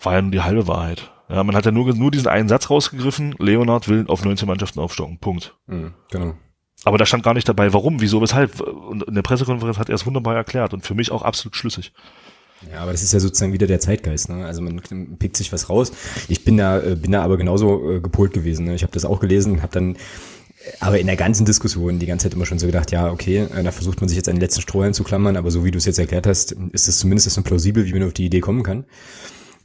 war 0.00 0.14
ja 0.14 0.22
nur 0.22 0.30
die 0.30 0.42
halbe 0.42 0.66
Wahrheit. 0.66 1.10
Ja, 1.30 1.42
man 1.44 1.56
hat 1.56 1.66
ja 1.66 1.72
nur, 1.72 1.92
nur 1.94 2.10
diesen 2.10 2.28
einen 2.28 2.48
Satz 2.48 2.70
rausgegriffen, 2.70 3.34
Leonard 3.38 3.88
will 3.88 4.06
auf 4.08 4.24
19 4.24 4.46
Mannschaften 4.46 4.80
aufstocken. 4.80 5.18
Punkt. 5.18 5.54
Mhm, 5.66 5.94
genau. 6.10 6.34
Aber 6.84 6.96
da 6.96 7.06
stand 7.06 7.24
gar 7.24 7.34
nicht 7.34 7.48
dabei, 7.48 7.72
warum, 7.72 8.00
wieso, 8.00 8.20
weshalb. 8.22 8.60
Und 8.60 9.02
in 9.04 9.14
der 9.14 9.22
Pressekonferenz 9.22 9.78
hat 9.78 9.88
er 9.88 9.94
es 9.94 10.06
wunderbar 10.06 10.36
erklärt 10.36 10.74
und 10.74 10.86
für 10.86 10.94
mich 10.94 11.10
auch 11.10 11.22
absolut 11.22 11.56
schlüssig. 11.56 11.92
Ja, 12.72 12.80
aber 12.80 12.92
das 12.92 13.02
ist 13.02 13.12
ja 13.12 13.20
sozusagen 13.20 13.52
wieder 13.52 13.66
der 13.66 13.80
Zeitgeist. 13.80 14.28
Ne? 14.28 14.44
Also 14.44 14.62
man 14.62 14.80
pickt 15.18 15.36
sich 15.36 15.52
was 15.52 15.68
raus. 15.68 15.92
Ich 16.28 16.44
bin 16.44 16.56
da, 16.56 16.80
äh, 16.80 16.96
bin 16.96 17.12
da 17.12 17.22
aber 17.22 17.36
genauso 17.36 17.90
äh, 17.90 18.00
gepolt 18.00 18.32
gewesen. 18.32 18.66
Ne? 18.66 18.74
Ich 18.74 18.82
habe 18.82 18.92
das 18.92 19.04
auch 19.04 19.20
gelesen, 19.20 19.62
habe 19.62 19.72
dann 19.72 19.96
aber 20.80 20.98
in 20.98 21.06
der 21.06 21.16
ganzen 21.16 21.44
Diskussion 21.44 21.98
die 21.98 22.06
ganze 22.06 22.24
Zeit 22.24 22.34
immer 22.34 22.46
schon 22.46 22.58
so 22.58 22.66
gedacht, 22.66 22.90
ja, 22.90 23.10
okay, 23.10 23.46
äh, 23.54 23.62
da 23.62 23.70
versucht 23.70 24.00
man 24.00 24.08
sich 24.08 24.16
jetzt 24.16 24.28
an 24.28 24.36
den 24.36 24.40
letzten 24.40 24.62
Strohhalm 24.62 24.92
zu 24.92 25.04
klammern, 25.04 25.36
aber 25.36 25.50
so 25.50 25.64
wie 25.64 25.70
du 25.70 25.78
es 25.78 25.84
jetzt 25.84 25.98
erklärt 25.98 26.26
hast, 26.26 26.52
ist 26.72 26.88
es 26.88 26.98
zumindest 26.98 27.30
so 27.30 27.42
plausibel, 27.42 27.86
wie 27.86 27.92
man 27.92 28.04
auf 28.04 28.14
die 28.14 28.26
Idee 28.26 28.40
kommen 28.40 28.62
kann. 28.62 28.84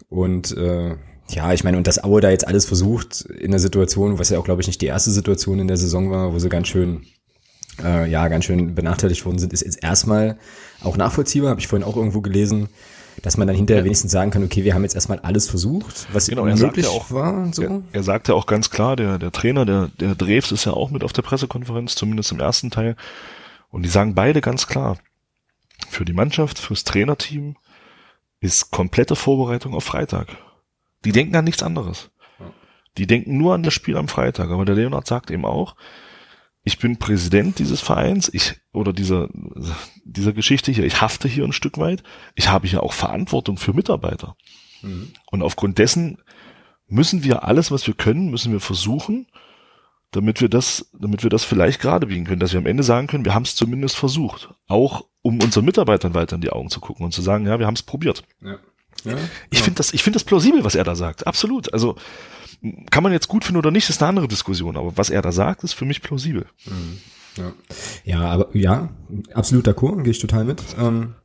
Und 0.09 0.55
äh, 0.57 0.95
ja, 1.29 1.53
ich 1.53 1.63
meine, 1.63 1.77
und 1.77 1.87
dass 1.87 2.03
Aue 2.03 2.21
da 2.21 2.29
jetzt 2.29 2.47
alles 2.47 2.65
versucht 2.65 3.21
in 3.21 3.51
der 3.51 3.59
Situation, 3.59 4.19
was 4.19 4.29
ja 4.29 4.37
auch, 4.37 4.43
glaube 4.43 4.61
ich, 4.61 4.67
nicht 4.67 4.81
die 4.81 4.87
erste 4.87 5.11
Situation 5.11 5.59
in 5.59 5.67
der 5.67 5.77
Saison 5.77 6.11
war, 6.11 6.33
wo 6.33 6.39
sie 6.39 6.49
ganz 6.49 6.67
schön, 6.67 7.05
äh, 7.83 8.09
ja, 8.09 8.27
ganz 8.27 8.45
schön 8.45 8.75
benachteiligt 8.75 9.25
worden 9.25 9.39
sind, 9.39 9.53
ist 9.53 9.63
jetzt 9.63 9.83
erstmal 9.83 10.37
auch 10.81 10.97
nachvollziehbar, 10.97 11.49
habe 11.49 11.61
ich 11.61 11.67
vorhin 11.67 11.87
auch 11.87 11.95
irgendwo 11.95 12.21
gelesen, 12.21 12.67
dass 13.21 13.37
man 13.37 13.47
dann 13.47 13.55
hinterher 13.55 13.81
ja. 13.81 13.85
wenigstens 13.85 14.11
sagen 14.11 14.31
kann, 14.31 14.43
okay, 14.43 14.63
wir 14.63 14.73
haben 14.73 14.83
jetzt 14.83 14.95
erstmal 14.95 15.19
alles 15.19 15.49
versucht, 15.49 16.07
was 16.11 16.27
genau, 16.27 16.45
möglich 16.45 16.87
auch, 16.87 17.11
war. 17.11 17.53
So. 17.53 17.63
Er, 17.63 17.81
er 17.91 18.03
sagt 18.03 18.27
ja 18.27 18.35
auch 18.35 18.45
ganz 18.45 18.69
klar, 18.69 18.95
der, 18.95 19.19
der 19.19 19.31
Trainer, 19.31 19.65
der, 19.65 19.89
der 19.99 20.15
Drews 20.15 20.51
ist 20.51 20.65
ja 20.65 20.73
auch 20.73 20.89
mit 20.89 21.03
auf 21.03 21.13
der 21.13 21.21
Pressekonferenz, 21.21 21.95
zumindest 21.95 22.31
im 22.31 22.39
ersten 22.39 22.71
Teil. 22.71 22.95
Und 23.69 23.83
die 23.83 23.89
sagen 23.89 24.15
beide 24.15 24.41
ganz 24.41 24.67
klar, 24.67 24.97
für 25.89 26.05
die 26.05 26.13
Mannschaft, 26.13 26.59
fürs 26.59 26.83
Trainerteam 26.83 27.55
ist 28.39 28.71
komplette 28.71 29.15
Vorbereitung 29.15 29.73
auf 29.73 29.83
Freitag. 29.83 30.27
Die 31.05 31.11
denken 31.11 31.35
an 31.35 31.45
nichts 31.45 31.63
anderes. 31.63 32.09
Die 32.97 33.07
denken 33.07 33.37
nur 33.37 33.55
an 33.55 33.63
das 33.63 33.73
Spiel 33.73 33.97
am 33.97 34.07
Freitag. 34.07 34.49
Aber 34.49 34.65
der 34.65 34.75
Leonard 34.75 35.07
sagt 35.07 35.31
eben 35.31 35.45
auch, 35.45 35.75
ich 36.63 36.79
bin 36.79 36.97
Präsident 36.97 37.59
dieses 37.59 37.81
Vereins, 37.81 38.29
ich, 38.33 38.55
oder 38.71 38.93
dieser, 38.93 39.29
dieser 40.05 40.31
Geschichte 40.33 40.71
hier, 40.71 40.85
ich 40.85 41.01
hafte 41.01 41.27
hier 41.27 41.43
ein 41.43 41.51
Stück 41.51 41.77
weit. 41.77 42.03
Ich 42.35 42.49
habe 42.49 42.67
hier 42.67 42.83
auch 42.83 42.93
Verantwortung 42.93 43.57
für 43.57 43.73
Mitarbeiter. 43.73 44.35
Mhm. 44.81 45.11
Und 45.29 45.41
aufgrund 45.41 45.77
dessen 45.77 46.19
müssen 46.87 47.23
wir 47.23 47.43
alles, 47.43 47.71
was 47.71 47.85
wir 47.85 47.93
können, 47.93 48.29
müssen 48.31 48.53
wir 48.53 48.61
versuchen, 48.61 49.27
damit 50.11 50.41
wir 50.41 50.49
das, 50.49 50.89
damit 50.93 51.23
wir 51.23 51.29
das 51.29 51.43
vielleicht 51.43 51.81
gerade 51.81 52.07
biegen 52.07 52.25
können, 52.25 52.39
dass 52.39 52.53
wir 52.53 52.59
am 52.59 52.67
Ende 52.67 52.83
sagen 52.83 53.07
können, 53.07 53.25
wir 53.25 53.33
haben 53.33 53.43
es 53.43 53.55
zumindest 53.55 53.97
versucht. 53.97 54.53
Auch 54.67 55.05
um 55.21 55.41
unseren 55.41 55.65
Mitarbeitern 55.65 56.13
weiter 56.13 56.35
in 56.35 56.41
die 56.41 56.51
Augen 56.51 56.69
zu 56.69 56.79
gucken 56.79 57.05
und 57.05 57.11
zu 57.11 57.21
sagen, 57.21 57.45
ja, 57.45 57.59
wir 57.59 57.65
haben 57.65 57.75
es 57.75 57.83
probiert. 57.83 58.23
Ja. 58.41 58.59
Ja, 59.03 59.17
ich 59.49 59.59
ja. 59.59 59.65
finde 59.65 59.77
das, 59.77 59.93
ich 59.93 60.03
finde 60.03 60.15
das 60.15 60.23
plausibel, 60.23 60.63
was 60.63 60.75
er 60.75 60.83
da 60.83 60.95
sagt. 60.95 61.27
Absolut. 61.27 61.73
Also 61.73 61.95
kann 62.89 63.03
man 63.03 63.11
jetzt 63.11 63.27
gut 63.27 63.43
finden 63.43 63.57
oder 63.57 63.71
nicht, 63.71 63.89
ist 63.89 64.01
eine 64.01 64.09
andere 64.09 64.27
Diskussion. 64.27 64.77
Aber 64.77 64.95
was 64.95 65.09
er 65.09 65.21
da 65.21 65.31
sagt, 65.31 65.63
ist 65.63 65.73
für 65.73 65.85
mich 65.85 66.01
plausibel. 66.01 66.45
Mhm. 66.65 66.97
Ja, 67.37 67.53
ja 68.03 68.19
aber 68.21 68.55
ja, 68.55 68.89
absolut 69.33 69.67
d'accord, 69.67 70.03
gehe 70.03 70.11
ich 70.11 70.19
total 70.19 70.45
mit. 70.45 70.61
Ähm, 70.79 71.15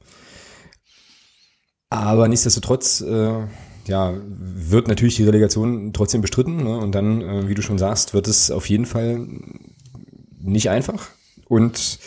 aber 1.90 2.28
nichtsdestotrotz, 2.28 3.00
äh, 3.00 3.46
ja, 3.86 4.14
wird 4.26 4.88
natürlich 4.88 5.16
die 5.16 5.24
Relegation 5.24 5.92
trotzdem 5.92 6.20
bestritten. 6.20 6.56
Ne? 6.56 6.76
Und 6.78 6.92
dann, 6.92 7.22
äh, 7.22 7.48
wie 7.48 7.54
du 7.54 7.62
schon 7.62 7.78
sagst, 7.78 8.14
wird 8.14 8.28
es 8.28 8.50
auf 8.50 8.68
jeden 8.68 8.86
Fall 8.86 9.26
nicht 10.40 10.70
einfach. 10.70 11.08
Und 11.46 11.98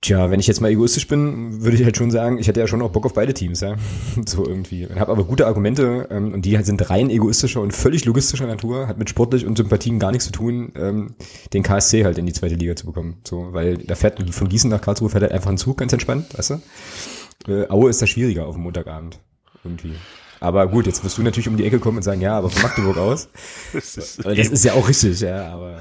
Tja, 0.00 0.30
wenn 0.30 0.38
ich 0.38 0.46
jetzt 0.46 0.60
mal 0.60 0.70
egoistisch 0.70 1.08
bin, 1.08 1.62
würde 1.62 1.76
ich 1.76 1.82
halt 1.82 1.96
schon 1.96 2.12
sagen, 2.12 2.38
ich 2.38 2.46
hätte 2.46 2.60
ja 2.60 2.68
schon 2.68 2.82
auch 2.82 2.90
Bock 2.90 3.04
auf 3.04 3.14
beide 3.14 3.34
Teams, 3.34 3.60
ja. 3.60 3.74
So 4.26 4.46
irgendwie. 4.46 4.86
Und 4.86 5.00
habe 5.00 5.10
aber 5.10 5.24
gute 5.24 5.46
Argumente 5.46 6.06
ähm, 6.10 6.32
und 6.32 6.44
die 6.44 6.56
sind 6.62 6.88
rein 6.88 7.10
egoistischer 7.10 7.60
und 7.60 7.72
völlig 7.72 8.04
logistischer 8.04 8.46
Natur, 8.46 8.86
hat 8.86 8.98
mit 8.98 9.10
sportlich 9.10 9.44
und 9.44 9.56
Sympathien 9.56 9.98
gar 9.98 10.12
nichts 10.12 10.26
zu 10.26 10.32
tun, 10.32 10.72
ähm, 10.76 11.14
den 11.52 11.64
KSC 11.64 12.04
halt 12.04 12.16
in 12.18 12.26
die 12.26 12.32
zweite 12.32 12.54
Liga 12.54 12.76
zu 12.76 12.86
bekommen. 12.86 13.18
So, 13.26 13.52
weil 13.52 13.76
da 13.78 13.96
fährt 13.96 14.22
von 14.32 14.48
Gießen 14.48 14.70
nach 14.70 14.80
Karlsruhe 14.80 15.10
fährt 15.10 15.22
halt 15.22 15.32
einfach 15.32 15.50
ein 15.50 15.58
Zug 15.58 15.78
ganz 15.78 15.92
entspannt, 15.92 16.26
weißt 16.38 16.50
du? 16.50 17.52
Äh, 17.52 17.68
Aue 17.68 17.90
ist 17.90 18.00
da 18.00 18.06
schwieriger 18.06 18.46
auf 18.46 18.54
dem 18.54 18.62
Montagabend. 18.62 19.18
Irgendwie. 19.64 19.94
Aber 20.40 20.68
gut, 20.68 20.86
jetzt 20.86 21.02
wirst 21.04 21.18
du 21.18 21.22
natürlich 21.22 21.48
um 21.48 21.56
die 21.56 21.64
Ecke 21.64 21.78
kommen 21.78 21.98
und 21.98 22.02
sagen, 22.02 22.20
ja, 22.20 22.36
aber 22.36 22.50
von 22.50 22.62
Magdeburg 22.62 22.96
aus. 22.96 23.28
das, 23.72 23.96
ist, 23.96 24.24
das 24.24 24.48
ist 24.48 24.64
ja 24.64 24.74
auch 24.74 24.88
richtig, 24.88 25.20
ja, 25.20 25.52
aber 25.52 25.80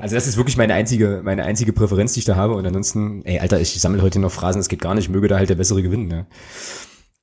also 0.00 0.14
das 0.14 0.26
ist 0.26 0.36
wirklich 0.36 0.56
meine 0.56 0.74
einzige, 0.74 1.20
meine 1.22 1.44
einzige 1.44 1.72
Präferenz, 1.72 2.14
die 2.14 2.20
ich 2.20 2.24
da 2.24 2.36
habe. 2.36 2.54
Und 2.54 2.66
ansonsten, 2.66 3.22
ey, 3.24 3.38
Alter, 3.38 3.60
ich 3.60 3.80
sammle 3.80 4.02
heute 4.02 4.18
noch 4.18 4.32
Phrasen, 4.32 4.60
es 4.60 4.68
geht 4.68 4.80
gar 4.80 4.94
nicht, 4.94 5.08
möge 5.08 5.28
da 5.28 5.36
halt 5.36 5.50
der 5.50 5.54
bessere 5.54 5.82
gewinnen, 5.82 6.10
ja. 6.10 6.26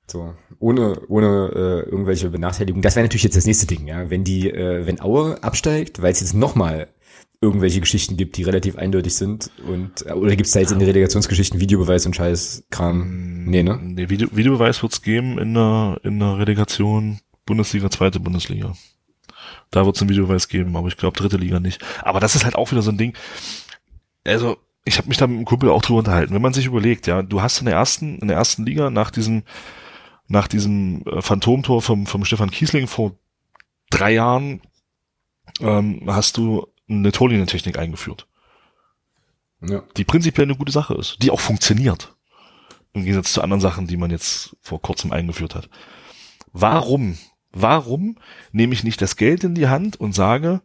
So, 0.10 0.34
ohne, 0.60 1.02
ohne 1.10 1.52
äh, 1.54 1.90
irgendwelche 1.90 2.30
Benachteiligung. 2.30 2.82
Das 2.82 2.96
wäre 2.96 3.04
natürlich 3.04 3.24
jetzt 3.24 3.36
das 3.36 3.46
nächste 3.46 3.68
Ding, 3.68 3.88
ja. 3.88 4.10
Wenn 4.10 4.24
die, 4.24 4.50
äh, 4.50 4.86
wenn 4.86 5.02
Aue 5.02 5.44
absteigt, 5.44 6.02
weil 6.02 6.14
es 6.14 6.22
jetzt 6.22 6.34
nochmal 6.34 6.88
irgendwelche 7.40 7.80
Geschichten 7.80 8.18
gibt, 8.18 8.38
die 8.38 8.44
relativ 8.44 8.78
eindeutig 8.78 9.16
sind 9.16 9.52
und 9.68 10.06
oder 10.12 10.36
gibt 10.36 10.48
es 10.48 10.54
da 10.54 10.60
jetzt 10.60 10.72
in 10.72 10.80
den 10.80 10.88
Relegationsgeschichten 10.88 11.60
Videobeweis 11.60 12.06
und 12.06 12.16
Scheiß 12.16 12.66
Kram? 12.72 13.46
Nee, 13.46 13.64
ne? 13.64 13.80
Nee, 13.82 14.10
Video, 14.10 14.28
Videobeweis 14.32 14.82
wird's 14.82 15.02
geben 15.02 15.38
in 15.38 15.54
der 15.54 16.00
in 16.04 16.20
der 16.20 16.40
Relegation 16.40 17.20
Bundesliga, 17.46 17.90
zweite 17.90 18.20
Bundesliga. 18.20 18.74
Da 19.72 19.86
wird's 19.86 20.02
einen 20.02 20.10
Videobeweis 20.10 20.48
geben, 20.48 20.76
aber 20.76 20.88
ich 20.88 20.98
glaube 20.98 21.18
dritte 21.18 21.38
Liga 21.38 21.60
nicht. 21.60 21.84
Aber 22.02 22.20
das 22.20 22.36
ist 22.36 22.44
halt 22.44 22.56
auch 22.56 22.72
wieder 22.72 22.82
so 22.82 22.92
ein 22.92 22.98
Ding. 22.98 23.16
Also, 24.26 24.58
ich 24.84 24.98
habe 24.98 25.08
mich 25.08 25.18
da 25.18 25.28
mit 25.28 25.38
dem 25.38 25.46
Kumpel 25.46 25.70
auch 25.70 25.82
drüber 25.82 26.00
unterhalten. 26.00 26.34
Wenn 26.34 26.42
man 26.42 26.54
sich 26.54 26.66
überlegt, 26.66 27.08
ja, 27.08 27.22
du 27.22 27.42
hast 27.42 27.60
in 27.60 27.66
der 27.66 27.76
ersten 27.76 28.20
in 28.20 28.28
der 28.28 28.38
ersten 28.38 28.66
Liga 28.66 28.90
nach 28.90 29.12
diesem 29.12 29.44
nach 30.28 30.48
diesem 30.48 31.04
äh, 31.06 31.22
Phantomtor 31.22 31.82
vom 31.82 32.06
vom 32.08 32.26
Stefan 32.26 32.52
Kiesling 32.52 32.88
vor 32.88 33.16
drei 33.90 34.14
Jahren 34.14 34.62
ähm, 35.62 36.02
hast 36.08 36.38
du 36.38 36.68
eine 36.90 37.12
Torlinientechnik 37.12 37.78
eingeführt. 37.78 38.28
Ja. 39.62 39.84
Die 39.98 40.04
prinzipiell 40.04 40.46
eine 40.46 40.56
gute 40.56 40.72
Sache 40.72 40.94
ist, 40.96 41.18
die 41.22 41.32
auch 41.32 41.40
funktioniert. 41.40 42.16
Im 42.94 43.04
Gegensatz 43.04 43.34
zu 43.34 43.42
anderen 43.42 43.62
Sachen, 43.62 43.88
die 43.88 43.98
man 43.98 44.12
jetzt 44.12 44.56
vor 44.62 44.82
kurzem 44.82 45.12
eingeführt 45.12 45.56
hat. 45.56 45.70
Warum, 46.54 47.18
warum 47.52 48.18
nehme 48.52 48.74
ich 48.74 48.84
nicht 48.84 49.02
das 49.02 49.16
Geld 49.16 49.44
in 49.44 49.56
die 49.56 49.68
Hand 49.68 50.00
und 50.00 50.14
sage, 50.14 50.62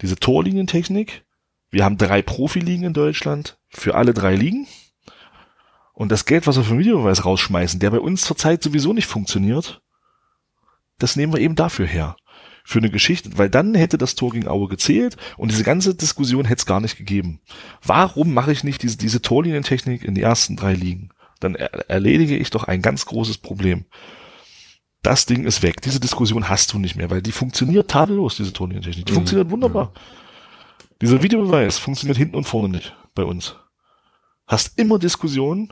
diese 0.00 0.16
Torlinientechnik, 0.16 1.24
wir 1.70 1.84
haben 1.84 1.98
drei 1.98 2.22
Profiligen 2.22 2.84
in 2.84 2.92
Deutschland 2.92 3.58
für 3.68 3.94
alle 3.94 4.14
drei 4.14 4.36
Ligen. 4.36 4.66
Und 5.92 6.10
das 6.10 6.24
Geld, 6.24 6.46
was 6.46 6.56
wir 6.56 6.64
für 6.64 6.78
Videobeweis 6.78 7.24
rausschmeißen, 7.24 7.80
der 7.80 7.90
bei 7.90 8.00
uns 8.00 8.22
zurzeit 8.22 8.62
sowieso 8.62 8.92
nicht 8.92 9.06
funktioniert, 9.06 9.80
das 10.98 11.16
nehmen 11.16 11.32
wir 11.32 11.40
eben 11.40 11.56
dafür 11.56 11.86
her 11.86 12.16
für 12.66 12.78
eine 12.78 12.90
Geschichte, 12.90 13.36
weil 13.36 13.50
dann 13.50 13.74
hätte 13.74 13.98
das 13.98 14.14
Tor 14.14 14.30
gegen 14.30 14.48
Aue 14.48 14.68
gezählt 14.68 15.16
und 15.36 15.50
diese 15.50 15.64
ganze 15.64 15.94
Diskussion 15.94 16.46
hätte 16.46 16.60
es 16.60 16.66
gar 16.66 16.80
nicht 16.80 16.96
gegeben. 16.96 17.40
Warum 17.82 18.32
mache 18.32 18.52
ich 18.52 18.64
nicht 18.64 18.82
diese, 18.82 18.96
diese 18.96 19.20
Torlinientechnik 19.20 20.02
in 20.02 20.14
die 20.14 20.22
ersten 20.22 20.56
drei 20.56 20.72
Ligen? 20.72 21.10
Dann 21.40 21.54
er, 21.54 21.90
erledige 21.90 22.38
ich 22.38 22.48
doch 22.48 22.64
ein 22.64 22.80
ganz 22.80 23.04
großes 23.04 23.38
Problem. 23.38 23.84
Das 25.02 25.26
Ding 25.26 25.44
ist 25.44 25.62
weg. 25.62 25.82
Diese 25.82 26.00
Diskussion 26.00 26.48
hast 26.48 26.72
du 26.72 26.78
nicht 26.78 26.96
mehr, 26.96 27.10
weil 27.10 27.20
die 27.20 27.32
funktioniert 27.32 27.90
tadellos, 27.90 28.36
diese 28.36 28.54
Torlinientechnik. 28.54 29.04
Die 29.04 29.12
mhm. 29.12 29.16
funktioniert 29.16 29.50
wunderbar. 29.50 29.92
Dieser 31.02 31.22
Videobeweis 31.22 31.76
funktioniert 31.76 32.16
hinten 32.16 32.36
und 32.36 32.44
vorne 32.44 32.70
nicht 32.70 32.96
bei 33.14 33.24
uns. 33.24 33.56
Hast 34.46 34.78
immer 34.78 34.98
Diskussionen 34.98 35.70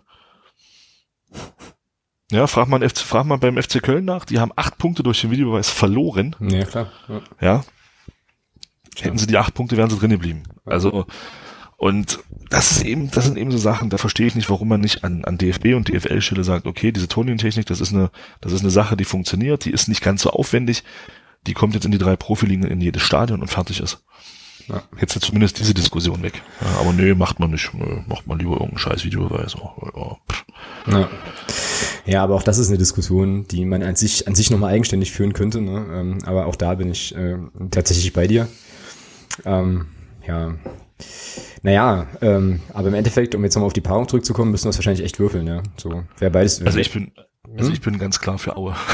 ja, 2.32 2.46
frag 2.46 2.68
mal, 2.68 2.86
FC, 2.88 2.98
frag 2.98 3.26
mal 3.26 3.36
beim 3.36 3.62
FC 3.62 3.82
Köln 3.82 4.04
nach. 4.04 4.24
Die 4.24 4.40
haben 4.40 4.52
acht 4.56 4.78
Punkte 4.78 5.02
durch 5.02 5.20
den 5.20 5.30
Videobeweis 5.30 5.68
verloren. 5.70 6.34
Ja, 6.40 6.64
klar. 6.64 6.90
Ja. 7.08 7.20
ja. 7.40 7.64
Hätten 9.00 9.18
sie 9.18 9.26
die 9.26 9.38
acht 9.38 9.54
Punkte, 9.54 9.76
wären 9.76 9.90
sie 9.90 9.98
drin 9.98 10.10
geblieben. 10.10 10.42
Also, 10.64 11.06
und 11.76 12.20
das 12.48 12.70
ist 12.70 12.84
eben, 12.84 13.10
das 13.10 13.24
sind 13.24 13.36
eben 13.36 13.50
so 13.50 13.58
Sachen, 13.58 13.90
da 13.90 13.98
verstehe 13.98 14.26
ich 14.26 14.34
nicht, 14.34 14.50
warum 14.50 14.68
man 14.68 14.80
nicht 14.80 15.04
an, 15.04 15.24
an 15.24 15.36
DFB 15.36 15.74
und 15.74 15.88
DFL-Stelle 15.88 16.44
sagt, 16.44 16.66
okay, 16.66 16.92
diese 16.92 17.08
Tonientechnik, 17.08 17.66
das 17.66 17.80
ist 17.80 17.92
eine, 17.92 18.10
das 18.40 18.52
ist 18.52 18.60
eine 18.60 18.70
Sache, 18.70 18.96
die 18.96 19.04
funktioniert, 19.04 19.64
die 19.64 19.70
ist 19.70 19.88
nicht 19.88 20.02
ganz 20.02 20.22
so 20.22 20.30
aufwendig, 20.30 20.84
die 21.46 21.54
kommt 21.54 21.74
jetzt 21.74 21.84
in 21.84 21.90
die 21.90 21.98
drei 21.98 22.16
Profiligen 22.16 22.64
in 22.64 22.80
jedes 22.80 23.02
Stadion 23.02 23.40
und 23.40 23.48
fertig 23.48 23.80
ist. 23.80 24.04
Ja. 24.68 24.82
Jetzt 25.00 25.16
ist 25.16 25.24
zumindest 25.24 25.58
diese 25.58 25.74
Diskussion 25.74 26.22
weg. 26.22 26.42
Ja, 26.60 26.80
aber 26.80 26.92
nö, 26.92 27.14
macht 27.14 27.40
man 27.40 27.50
nicht. 27.50 27.74
Nö, 27.74 28.02
macht 28.06 28.26
man 28.26 28.38
lieber 28.38 28.52
irgendeinen 28.52 28.78
scheiß 28.78 29.04
Videobeweis. 29.04 29.56
Oh, 29.56 30.16
ja. 30.86 31.08
Ja, 32.04 32.22
aber 32.22 32.34
auch 32.34 32.42
das 32.42 32.58
ist 32.58 32.68
eine 32.68 32.78
Diskussion, 32.78 33.46
die 33.48 33.64
man 33.64 33.82
an 33.82 33.96
sich, 33.96 34.26
an 34.26 34.34
sich 34.34 34.50
nochmal 34.50 34.72
eigenständig 34.74 35.12
führen 35.12 35.32
könnte. 35.32 35.60
Ne? 35.60 35.86
Ähm, 35.92 36.18
aber 36.24 36.46
auch 36.46 36.56
da 36.56 36.74
bin 36.74 36.90
ich 36.90 37.14
äh, 37.14 37.36
tatsächlich 37.70 38.12
bei 38.12 38.26
dir. 38.26 38.48
Ähm, 39.44 39.86
ja. 40.26 40.54
Naja, 41.62 42.06
ähm, 42.20 42.60
aber 42.72 42.88
im 42.88 42.94
Endeffekt, 42.94 43.34
um 43.34 43.44
jetzt 43.44 43.54
nochmal 43.54 43.66
auf 43.66 43.72
die 43.72 43.80
Paarung 43.80 44.08
zurückzukommen, 44.08 44.50
müssen 44.50 44.64
wir 44.64 44.70
es 44.70 44.78
wahrscheinlich 44.78 45.04
echt 45.04 45.18
würfeln, 45.18 45.46
ja. 45.46 45.62
So, 45.76 46.04
wer 46.18 46.30
beides. 46.30 46.64
Also 46.64 46.78
ich 46.78 46.92
bin, 46.92 47.12
also 47.56 47.68
hm? 47.68 47.74
ich 47.74 47.80
bin 47.80 47.98
ganz 47.98 48.20
klar 48.20 48.38
für 48.38 48.56
Aue. 48.56 48.74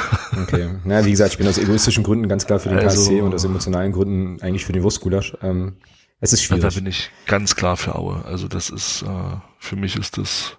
Okay. 0.43 0.69
Na, 0.85 1.05
wie 1.05 1.11
gesagt, 1.11 1.33
ich 1.33 1.39
bin 1.39 1.49
aus 1.49 1.59
egoistischen 1.59 2.05
Gründen 2.05 2.29
ganz 2.29 2.47
klar 2.47 2.61
für 2.61 2.69
den 2.69 2.79
also, 2.79 2.97
KSC 2.97 3.23
und 3.23 3.35
aus 3.35 3.45
emotionalen 3.45 3.93
Gründen 3.93 4.41
eigentlich 4.41 4.65
für 4.65 4.73
den 4.73 4.83
Wurstgulasch. 4.83 5.37
Ähm, 5.43 5.79
es 6.21 6.33
ist 6.33 6.43
schwierig. 6.43 6.63
Da 6.63 6.71
bin 6.71 6.87
ich 6.87 7.11
ganz 7.27 7.57
klar 7.57 7.77
für 7.77 7.97
Aue. 7.97 8.25
Also 8.25 8.47
das 8.47 8.71
ist, 8.71 9.03
äh, 9.03 9.37
für 9.59 9.77
mich 9.77 9.97
ist 9.97 10.19
das, 10.19 10.59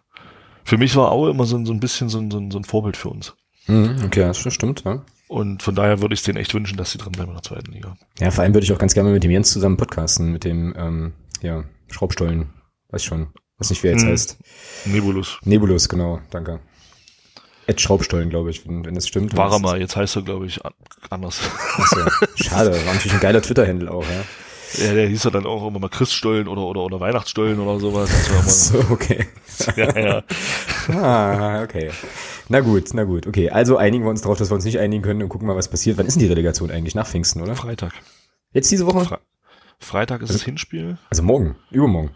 für 0.69 0.77
mich 0.77 0.95
war 0.95 1.11
Aue 1.11 1.31
immer 1.31 1.45
so, 1.45 1.63
so 1.65 1.73
ein 1.73 1.79
bisschen 1.79 2.09
so 2.09 2.19
ein, 2.19 2.31
so 2.31 2.37
ein, 2.37 2.51
so 2.51 2.61
Vorbild 2.63 2.95
für 2.95 3.09
uns. 3.09 3.33
Mhm, 3.67 3.97
okay, 4.05 4.21
das 4.21 4.37
stimmt, 4.53 4.83
ja. 4.85 5.03
Und 5.27 5.61
von 5.61 5.75
daher 5.75 6.01
würde 6.01 6.13
ich 6.13 6.21
es 6.21 6.23
denen 6.25 6.37
echt 6.37 6.53
wünschen, 6.53 6.77
dass 6.77 6.91
sie 6.91 6.97
drin 6.97 7.11
bleiben 7.11 7.29
in 7.29 7.35
der 7.35 7.43
zweiten 7.43 7.71
Liga. 7.71 7.95
Ja, 8.19 8.31
vor 8.31 8.43
allem 8.43 8.53
würde 8.53 8.65
ich 8.65 8.73
auch 8.73 8.79
ganz 8.79 8.93
gerne 8.93 9.11
mit 9.11 9.23
dem 9.23 9.29
Jens 9.31 9.51
zusammen 9.51 9.77
podcasten, 9.77 10.31
mit 10.31 10.43
dem 10.43 10.73
ähm, 10.77 11.13
ja, 11.41 11.63
Schraubstollen. 11.91 12.49
Weiß 12.89 13.03
schon. 13.03 13.27
Weiß 13.59 13.69
nicht, 13.69 13.83
wer 13.83 13.91
jetzt 13.91 14.03
Hm. 14.03 14.09
heißt. 14.09 14.37
Nebulus. 14.85 15.37
Nebulus, 15.43 15.87
genau, 15.89 16.19
danke. 16.31 16.61
Ed 17.67 17.79
Schraubstollen, 17.79 18.29
glaube 18.31 18.49
ich, 18.49 18.65
wenn, 18.67 18.83
wenn 18.85 18.95
das 18.95 19.07
stimmt. 19.07 19.37
War 19.37 19.51
er 19.51 19.59
mal, 19.59 19.79
jetzt 19.79 19.95
heißt 19.95 20.15
er, 20.15 20.21
glaube 20.23 20.47
ich, 20.47 20.65
an- 20.65 20.73
anders. 21.11 21.39
Achso, 21.77 21.99
schade, 22.35 22.71
war 22.71 22.93
natürlich 22.93 23.13
ein 23.13 23.19
geiler 23.19 23.41
Twitter-Handle 23.43 23.91
auch, 23.91 24.03
ja. 24.03 24.23
Ja, 24.77 24.93
der 24.93 25.07
hieß 25.07 25.23
ja 25.23 25.31
dann 25.31 25.45
auch 25.45 25.67
immer 25.67 25.79
mal 25.79 25.89
Christstollen 25.89 26.47
oder, 26.47 26.61
oder, 26.61 26.81
oder 26.81 26.99
Weihnachtsstollen 26.99 27.59
oder 27.59 27.79
sowas. 27.79 28.09
So, 28.69 28.79
okay. 28.91 29.27
ja, 29.75 29.99
ja. 29.99 30.23
Ah, 30.89 31.63
okay. 31.63 31.91
Na 32.49 32.61
gut, 32.61 32.93
na 32.93 33.03
gut. 33.03 33.27
Okay, 33.27 33.49
also 33.49 33.77
einigen 33.77 34.03
wir 34.03 34.09
uns 34.09 34.21
darauf, 34.21 34.37
dass 34.37 34.49
wir 34.49 34.55
uns 34.55 34.65
nicht 34.65 34.79
einigen 34.79 35.03
können 35.03 35.21
und 35.21 35.29
gucken 35.29 35.47
mal, 35.47 35.55
was 35.55 35.69
passiert. 35.69 35.97
Wann 35.97 36.05
ist 36.05 36.15
denn 36.15 36.23
die 36.23 36.29
Relegation 36.29 36.71
eigentlich? 36.71 36.95
Nach 36.95 37.07
Pfingsten, 37.07 37.41
oder? 37.41 37.55
Freitag. 37.55 37.93
Jetzt 38.51 38.71
diese 38.71 38.85
Woche? 38.85 39.05
Fre 39.05 39.19
Freitag 39.79 40.21
ist 40.21 40.33
das 40.33 40.43
Hinspiel. 40.43 40.97
Also 41.09 41.23
morgen, 41.23 41.55
übermorgen. 41.71 42.11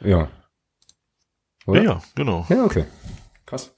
Ja. 0.00 0.28
Oder? 1.66 1.82
Ja, 1.82 1.92
ja, 1.92 2.02
genau. 2.14 2.46
Ja, 2.48 2.64
okay. 2.64 2.84
Krass. 3.46 3.72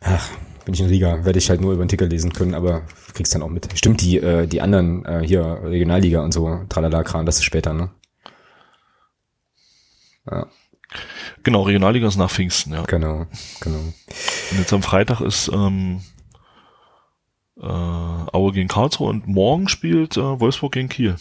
Ach, 0.00 0.30
bin 0.64 0.74
ich 0.74 0.80
in 0.80 0.86
Riga, 0.86 1.24
werde 1.24 1.38
ich 1.38 1.50
halt 1.50 1.60
nur 1.60 1.72
über 1.72 1.84
den 1.84 1.88
Ticker 1.88 2.06
lesen 2.06 2.32
können, 2.32 2.54
aber 2.54 2.82
kriegst 3.14 3.34
dann 3.34 3.42
auch 3.42 3.50
mit. 3.50 3.68
Stimmt, 3.76 4.00
die, 4.00 4.18
äh, 4.18 4.46
die 4.46 4.60
anderen 4.60 5.04
äh, 5.04 5.22
hier, 5.24 5.60
Regionalliga 5.62 6.22
und 6.22 6.32
so, 6.32 6.60
Tralala-Kram, 6.68 7.26
das 7.26 7.36
ist 7.36 7.44
später, 7.44 7.72
ne? 7.72 7.90
Ja, 10.30 10.46
Genau, 11.42 11.62
Regionalliga 11.62 12.06
ist 12.06 12.16
nach 12.16 12.30
Pfingsten, 12.30 12.72
ja. 12.72 12.82
genau, 12.82 13.26
genau. 13.60 13.78
Und 13.78 14.58
jetzt 14.58 14.72
am 14.72 14.82
Freitag 14.82 15.20
ist 15.20 15.50
ähm, 15.52 16.00
äh, 17.60 17.66
Aue 17.66 18.52
gegen 18.52 18.68
Karlsruhe 18.68 19.10
und 19.10 19.26
morgen 19.26 19.68
spielt 19.68 20.16
äh, 20.16 20.40
Wolfsburg 20.40 20.72
gegen 20.72 20.88
Kiel. 20.88 21.16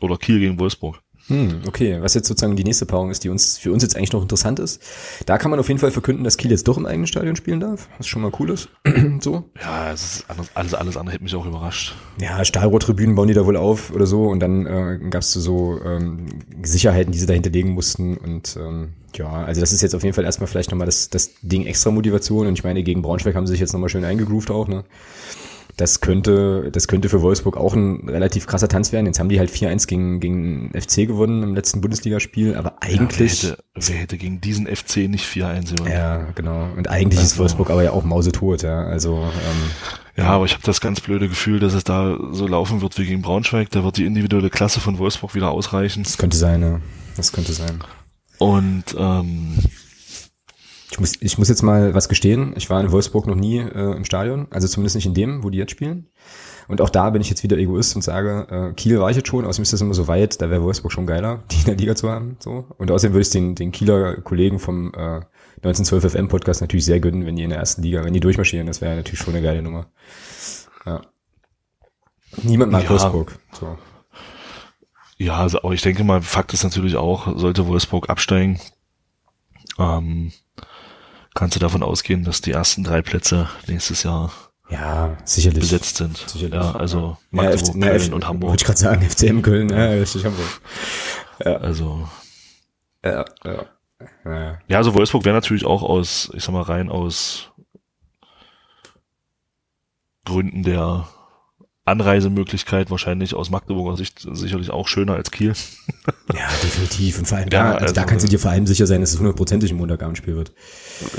Oder 0.00 0.16
Kiel 0.16 0.40
gegen 0.40 0.58
Wolfsburg. 0.58 1.00
Hm, 1.28 1.62
okay, 1.66 1.98
was 2.00 2.14
jetzt 2.14 2.26
sozusagen 2.26 2.56
die 2.56 2.64
nächste 2.64 2.84
Paarung 2.86 3.10
ist, 3.10 3.24
die 3.24 3.28
uns 3.28 3.58
für 3.58 3.72
uns 3.72 3.82
jetzt 3.82 3.96
eigentlich 3.96 4.12
noch 4.12 4.22
interessant 4.22 4.58
ist. 4.58 4.82
Da 5.26 5.38
kann 5.38 5.50
man 5.50 5.60
auf 5.60 5.68
jeden 5.68 5.78
Fall 5.78 5.90
verkünden, 5.90 6.24
dass 6.24 6.36
Kiel 6.36 6.50
jetzt 6.50 6.66
doch 6.66 6.76
im 6.76 6.86
eigenen 6.86 7.06
Stadion 7.06 7.36
spielen 7.36 7.60
darf, 7.60 7.88
was 7.98 8.06
schon 8.06 8.22
mal 8.22 8.32
cool 8.38 8.50
ist. 8.50 8.68
so. 9.20 9.44
Ja, 9.60 9.92
es 9.92 10.02
ist 10.02 10.30
anders, 10.30 10.50
alles, 10.54 10.74
alles 10.74 10.96
andere 10.96 11.14
hätte 11.14 11.24
mich 11.24 11.34
auch 11.34 11.46
überrascht. 11.46 11.94
Ja, 12.20 12.44
Stahlrohrtribünen 12.44 13.14
bauen 13.14 13.28
die 13.28 13.34
da 13.34 13.46
wohl 13.46 13.56
auf 13.56 13.92
oder 13.92 14.06
so 14.06 14.24
und 14.28 14.40
dann 14.40 14.66
äh, 14.66 14.98
gab 15.10 15.22
es 15.22 15.32
so 15.32 15.80
ähm, 15.84 16.26
Sicherheiten, 16.62 17.12
die 17.12 17.18
sie 17.18 17.26
dahinter 17.26 17.50
legen 17.50 17.70
mussten 17.70 18.16
und 18.16 18.56
ähm, 18.60 18.94
ja, 19.14 19.30
also 19.30 19.60
das 19.60 19.72
ist 19.72 19.82
jetzt 19.82 19.94
auf 19.94 20.02
jeden 20.02 20.14
Fall 20.14 20.24
erstmal 20.24 20.46
vielleicht 20.46 20.70
nochmal 20.70 20.86
das, 20.86 21.10
das 21.10 21.32
Ding 21.42 21.66
extra 21.66 21.90
Motivation 21.90 22.46
und 22.46 22.54
ich 22.54 22.64
meine, 22.64 22.82
gegen 22.82 23.02
Braunschweig 23.02 23.34
haben 23.34 23.46
sie 23.46 23.52
sich 23.52 23.60
jetzt 23.60 23.72
nochmal 23.72 23.90
schön 23.90 24.04
eingegroovt 24.04 24.50
auch, 24.50 24.68
ne? 24.68 24.84
Das 25.82 26.00
könnte, 26.00 26.70
das 26.70 26.86
könnte 26.86 27.08
für 27.08 27.22
Wolfsburg 27.22 27.56
auch 27.56 27.74
ein 27.74 28.08
relativ 28.08 28.46
krasser 28.46 28.68
Tanz 28.68 28.92
werden. 28.92 29.06
Jetzt 29.06 29.18
haben 29.18 29.28
die 29.28 29.40
halt 29.40 29.50
4-1 29.50 29.88
gegen, 29.88 30.20
gegen 30.20 30.70
FC 30.80 31.08
gewonnen 31.08 31.42
im 31.42 31.56
letzten 31.56 31.80
Bundesligaspiel, 31.80 32.54
aber 32.54 32.76
eigentlich. 32.80 33.42
Ja, 33.42 33.48
wer, 33.48 33.56
hätte, 33.56 33.64
wer 33.74 33.96
hätte 33.96 34.16
gegen 34.16 34.40
diesen 34.40 34.68
FC 34.68 35.08
nicht 35.08 35.24
4-1 35.26 35.74
gewonnen? 35.74 35.92
Ja, 35.92 36.18
genau. 36.36 36.68
Und 36.76 36.88
eigentlich 36.88 37.18
ist 37.18 37.32
Also- 37.32 37.40
Wolfsburg 37.40 37.70
aber 37.70 37.82
ja 37.82 37.90
auch 37.90 38.04
mausetot, 38.04 38.62
ja. 38.62 38.84
Also, 38.84 39.16
ähm, 39.24 39.70
Ja, 40.16 40.26
aber 40.28 40.44
ich 40.44 40.52
habe 40.52 40.62
das 40.62 40.80
ganz 40.80 41.00
blöde 41.00 41.28
Gefühl, 41.28 41.58
dass 41.58 41.74
es 41.74 41.82
da 41.82 42.16
so 42.30 42.46
laufen 42.46 42.80
wird 42.80 42.96
wie 42.98 43.04
gegen 43.06 43.22
Braunschweig. 43.22 43.70
Da 43.70 43.82
wird 43.82 43.96
die 43.96 44.06
individuelle 44.06 44.50
Klasse 44.50 44.78
von 44.78 44.98
Wolfsburg 44.98 45.34
wieder 45.34 45.50
ausreichen. 45.50 46.04
das 46.04 46.16
könnte 46.16 46.36
sein, 46.36 46.62
ja. 46.62 46.80
Das 47.16 47.32
könnte 47.32 47.54
sein. 47.54 47.82
Und 48.38 48.84
ähm, 48.96 49.56
Ich 50.92 51.00
muss, 51.00 51.14
ich 51.20 51.38
muss 51.38 51.48
jetzt 51.48 51.62
mal 51.62 51.94
was 51.94 52.10
gestehen. 52.10 52.52
Ich 52.54 52.68
war 52.68 52.78
in 52.78 52.92
Wolfsburg 52.92 53.26
noch 53.26 53.34
nie 53.34 53.58
äh, 53.58 53.96
im 53.96 54.04
Stadion. 54.04 54.46
Also 54.50 54.68
zumindest 54.68 54.94
nicht 54.94 55.06
in 55.06 55.14
dem, 55.14 55.42
wo 55.42 55.48
die 55.48 55.56
jetzt 55.56 55.70
spielen. 55.70 56.10
Und 56.68 56.82
auch 56.82 56.90
da 56.90 57.08
bin 57.08 57.22
ich 57.22 57.30
jetzt 57.30 57.42
wieder 57.42 57.56
Egoist 57.56 57.96
und 57.96 58.02
sage, 58.02 58.46
äh, 58.50 58.74
Kiel 58.74 59.00
war 59.00 59.08
ich 59.10 59.16
jetzt 59.16 59.28
schon, 59.28 59.46
außerdem 59.46 59.62
ist 59.62 59.72
das 59.72 59.80
immer 59.80 59.94
so 59.94 60.06
weit, 60.06 60.40
da 60.42 60.50
wäre 60.50 60.62
Wolfsburg 60.62 60.92
schon 60.92 61.06
geiler, 61.06 61.44
die 61.50 61.60
in 61.60 61.64
der 61.64 61.76
Liga 61.76 61.96
zu 61.96 62.10
haben. 62.10 62.36
So. 62.40 62.66
Und 62.76 62.90
außerdem 62.90 63.14
würde 63.14 63.22
ich 63.22 63.30
den, 63.30 63.54
den 63.54 63.72
Kieler 63.72 64.16
Kollegen 64.20 64.58
vom 64.58 64.92
äh, 64.92 65.22
1912 65.64 66.12
FM 66.12 66.28
Podcast 66.28 66.60
natürlich 66.60 66.84
sehr 66.84 67.00
gönnen, 67.00 67.24
wenn 67.24 67.36
die 67.36 67.44
in 67.44 67.50
der 67.50 67.58
ersten 67.58 67.82
Liga, 67.82 68.04
wenn 68.04 68.12
die 68.12 68.20
durchmarschieren, 68.20 68.66
das 68.66 68.82
wäre 68.82 68.94
natürlich 68.94 69.20
schon 69.20 69.34
eine 69.34 69.42
geile 69.42 69.62
Nummer. 69.62 69.86
Ja. 70.84 71.00
Niemand 72.42 72.70
mag 72.70 72.84
Ja. 72.84 72.90
Wolfsburg. 72.90 73.38
So. 73.58 73.78
ja, 75.16 75.38
also, 75.38 75.58
aber 75.62 75.72
ich 75.72 75.82
denke 75.82 76.04
mal, 76.04 76.20
Fakt 76.20 76.52
ist 76.52 76.64
natürlich 76.64 76.96
auch, 76.96 77.38
sollte 77.38 77.66
Wolfsburg 77.66 78.10
absteigen, 78.10 78.60
ähm, 79.78 80.32
kannst 81.34 81.56
du 81.56 81.60
davon 81.60 81.82
ausgehen, 81.82 82.24
dass 82.24 82.40
die 82.40 82.52
ersten 82.52 82.84
drei 82.84 83.02
Plätze 83.02 83.48
nächstes 83.66 84.02
Jahr 84.02 84.32
Ja, 84.68 85.16
sicherlich. 85.24 85.60
besetzt 85.60 85.96
sind. 85.96 86.16
Sicherlich. 86.18 86.54
Ja, 86.54 86.72
also 86.72 87.16
Ja, 87.30 87.42
Magdeburg, 87.42 87.74
na, 87.76 87.86
Köln 87.88 88.14
und 88.14 88.28
Hamburg. 88.28 88.50
Wollte 88.50 88.62
ich 88.62 88.66
gerade 88.66 88.78
sagen, 88.78 89.02
FCM 89.08 89.42
Köln, 89.42 89.68
ja, 89.70 89.86
richtig, 89.90 90.24
Hamburg. 90.24 90.60
Also 91.62 92.08
Ja, 93.04 93.24
ja. 93.44 93.64
ja. 94.24 94.58
Ja, 94.68 94.78
also 94.78 94.94
Wolfsburg 94.94 95.24
wäre 95.24 95.34
natürlich 95.34 95.64
auch 95.64 95.82
aus, 95.82 96.30
ich 96.34 96.42
sag 96.42 96.52
mal, 96.52 96.62
rein 96.62 96.88
aus 96.90 97.50
Gründen 100.24 100.62
der 100.62 101.08
Anreisemöglichkeit 101.84 102.90
wahrscheinlich 102.90 103.34
aus 103.34 103.50
Magdeburger 103.50 103.96
Sicht 103.96 104.26
sicherlich 104.32 104.70
auch 104.70 104.86
schöner 104.88 105.14
als 105.14 105.30
Kiel. 105.30 105.54
Ja, 106.32 106.48
definitiv. 106.62 107.18
Und 107.18 107.26
vor 107.28 107.38
allem 107.38 107.48
Ja, 107.52 107.64
da, 107.64 107.72
also, 107.72 107.94
da 107.94 108.00
also- 108.00 108.08
kannst 108.10 108.24
du 108.24 108.30
dir 108.30 108.38
vor 108.38 108.50
allem 108.50 108.66
sicher 108.66 108.86
sein, 108.86 109.00
dass 109.02 109.12
es 109.12 109.18
hundertprozentig 109.18 109.70
ein 109.70 109.76
Montagabendspiel 109.76 110.34
wird. 110.34 110.52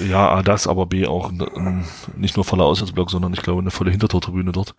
Ja, 0.10 0.30
A, 0.30 0.42
das, 0.42 0.66
aber 0.68 0.86
B 0.88 1.06
auch 1.06 1.32
ähm, 1.32 1.84
nicht 2.18 2.36
nur 2.36 2.44
voller 2.46 2.66
Auswärtsblock, 2.66 3.12
sondern 3.12 3.34
ich 3.34 3.42
glaube 3.44 3.62
eine 3.62 3.70
volle 3.72 3.92
Hintertortribüne 3.92 4.52
dort. 4.52 4.74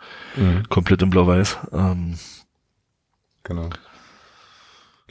Komplett 0.70 1.02
in 1.02 1.10
Blau-Weiß. 1.10 1.58
Ähm, 1.72 2.18
Genau. 3.44 3.68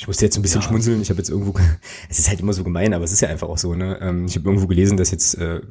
Ich 0.03 0.07
musste 0.07 0.25
jetzt 0.25 0.35
ein 0.35 0.41
bisschen 0.41 0.59
Ja. 0.59 0.67
schmunzeln. 0.67 1.01
Ich 1.01 1.09
habe 1.09 1.19
jetzt 1.19 1.29
irgendwo, 1.29 1.53
es 2.09 2.19
ist 2.19 2.27
halt 2.27 2.41
immer 2.41 2.51
so 2.51 2.65
gemein, 2.65 2.93
aber 2.93 3.05
es 3.05 3.13
ist 3.13 3.21
ja 3.21 3.29
einfach 3.29 3.47
auch 3.47 3.57
so. 3.57 3.73
Ne? 3.73 3.97
Ähm, 4.01 4.25
Ich 4.25 4.35
habe 4.35 4.49
irgendwo 4.49 4.67
gelesen, 4.67 4.97
dass 4.97 5.11
jetzt 5.11 5.35
äh, 5.35 5.61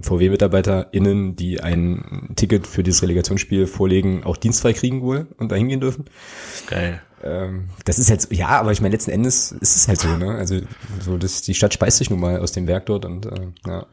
VW-MitarbeiterInnen, 0.00 1.36
die 1.36 1.60
ein 1.60 2.30
Ticket 2.34 2.66
für 2.66 2.82
dieses 2.82 3.02
Relegationsspiel 3.02 3.66
vorlegen, 3.66 4.24
auch 4.24 4.38
dienstfrei 4.38 4.72
kriegen 4.72 5.02
wohl 5.02 5.26
und 5.36 5.52
da 5.52 5.56
hingehen 5.56 5.80
dürfen. 5.80 6.06
geil. 6.66 7.02
Ähm, 7.22 7.68
das 7.84 7.98
ist 7.98 8.08
halt 8.08 8.22
so, 8.22 8.28
ja, 8.34 8.48
aber 8.48 8.72
ich 8.72 8.80
meine, 8.80 8.92
letzten 8.94 9.10
Endes 9.10 9.52
ist 9.52 9.76
es 9.76 9.86
halt 9.86 10.00
so, 10.00 10.08
ne? 10.16 10.34
Also 10.34 10.60
so, 11.00 11.18
das, 11.18 11.42
die 11.42 11.54
Stadt 11.54 11.74
speist 11.74 11.98
sich 11.98 12.08
nun 12.08 12.20
mal 12.20 12.38
aus 12.40 12.52
dem 12.52 12.66
Werk 12.66 12.86
dort 12.86 13.04
und 13.04 13.26
äh, 13.26 13.32
ja. 13.66 13.86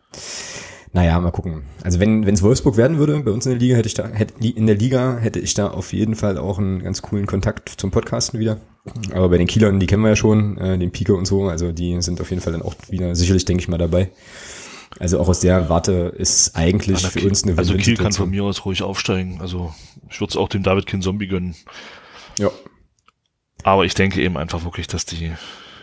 Naja, 0.94 1.18
mal 1.22 1.32
gucken. 1.32 1.64
Also 1.84 2.00
wenn 2.02 2.26
wenn 2.26 2.34
es 2.34 2.42
Wolfsburg 2.44 2.76
werden 2.76 2.98
würde, 2.98 3.18
bei 3.22 3.32
uns 3.32 3.46
in 3.46 3.52
der 3.54 3.60
Liga 3.60 3.76
hätte 3.78 3.88
ich 3.88 3.94
da, 3.94 4.08
hätte, 4.10 4.34
in 4.46 4.68
der 4.68 4.76
Liga 4.76 5.18
hätte 5.18 5.40
ich 5.40 5.54
da 5.54 5.70
auf 5.70 5.94
jeden 5.94 6.16
Fall 6.16 6.38
auch 6.38 6.58
einen 6.60 6.84
ganz 6.84 7.02
coolen 7.02 7.28
Kontakt 7.28 7.70
zum 7.70 7.92
Podcasten 7.92 8.40
wieder. 8.40 8.60
Aber 9.14 9.30
bei 9.30 9.38
den 9.38 9.48
Kielern, 9.48 9.80
die 9.80 9.86
kennen 9.88 10.02
wir 10.02 10.10
ja 10.10 10.16
schon, 10.16 10.58
äh, 10.58 10.78
den 10.78 10.92
Pike 10.92 11.14
und 11.16 11.26
so, 11.26 11.46
also 11.48 11.72
die 11.72 12.02
sind 12.02 12.20
auf 12.20 12.30
jeden 12.30 12.42
Fall 12.42 12.52
dann 12.52 12.62
auch 12.62 12.74
wieder 12.90 13.16
sicherlich, 13.16 13.46
denke 13.46 13.62
ich 13.62 13.68
mal, 13.70 13.78
dabei. 13.78 14.10
Also 15.00 15.20
auch 15.22 15.30
aus 15.30 15.40
der 15.40 15.70
Warte 15.70 16.14
ist 16.18 16.58
eigentlich 16.58 17.06
für 17.08 17.20
Kiel- 17.20 17.30
uns 17.30 17.44
eine 17.44 17.58
also 17.58 17.76
Kiel 17.76 17.96
kann 17.96 18.12
von 18.12 18.30
mir 18.30 18.44
aus 18.44 18.66
ruhig 18.66 18.84
aufsteigen. 18.84 19.40
Also 19.40 19.74
ich 20.10 20.20
würde 20.20 20.32
es 20.32 20.38
auch 20.38 20.50
dem 20.50 20.64
David 20.64 20.88
Kin 20.88 21.02
Zombie 21.02 21.28
gönnen. 21.28 21.56
Ja, 22.38 22.50
Aber 23.64 23.86
ich 23.86 23.94
denke 23.94 24.22
eben 24.22 24.36
einfach 24.36 24.66
wirklich, 24.66 24.88
dass 24.88 25.06
die 25.06 25.32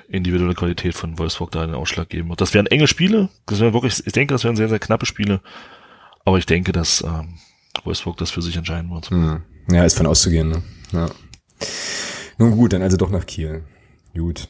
individuelle 0.08 0.54
Qualität 0.54 0.94
von 0.94 1.18
Wolfsburg 1.18 1.50
da 1.50 1.64
den 1.66 1.74
Ausschlag 1.74 2.08
geben 2.08 2.28
wird. 2.28 2.40
Das 2.40 2.54
wären 2.54 2.66
enge 2.66 2.86
Spiele. 2.86 3.28
Das 3.46 3.60
wären 3.60 3.74
wirklich, 3.74 4.06
ich 4.06 4.12
denke, 4.12 4.34
das 4.34 4.44
wären 4.44 4.56
sehr, 4.56 4.68
sehr 4.68 4.78
knappe 4.78 5.06
Spiele. 5.06 5.40
Aber 6.24 6.38
ich 6.38 6.46
denke, 6.46 6.72
dass 6.72 7.02
ähm, 7.02 7.34
Wolfsburg 7.84 8.16
das 8.16 8.30
für 8.30 8.42
sich 8.42 8.56
entscheiden 8.56 8.90
wird. 8.90 9.10
Hm. 9.10 9.42
Ja, 9.70 9.84
ist 9.84 9.96
von 9.96 10.06
auszugehen, 10.06 10.48
ne? 10.48 10.62
Ja. 10.92 11.10
Nun 12.38 12.52
gut, 12.52 12.72
dann 12.72 12.82
also 12.82 12.96
doch 12.96 13.10
nach 13.10 13.26
Kiel. 13.26 13.64
Gut. 14.14 14.48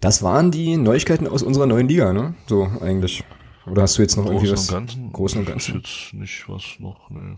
Das 0.00 0.22
waren 0.22 0.50
die 0.50 0.76
Neuigkeiten 0.76 1.26
aus 1.26 1.42
unserer 1.42 1.66
neuen 1.66 1.88
Liga, 1.88 2.12
ne? 2.12 2.34
So 2.46 2.70
eigentlich. 2.80 3.22
Oder 3.66 3.82
hast 3.82 3.98
du 3.98 4.02
jetzt 4.02 4.16
noch 4.16 4.26
irgendwie 4.26 4.48
Großen 4.48 4.56
was? 4.56 4.68
und 4.68 4.74
Ganzen. 4.74 5.12
Großen 5.12 5.38
und 5.38 5.44
Ist 5.44 5.52
Ganzen. 5.52 5.74
jetzt 5.76 6.14
nicht 6.14 6.48
was 6.48 6.62
noch, 6.78 7.10
ne. 7.10 7.36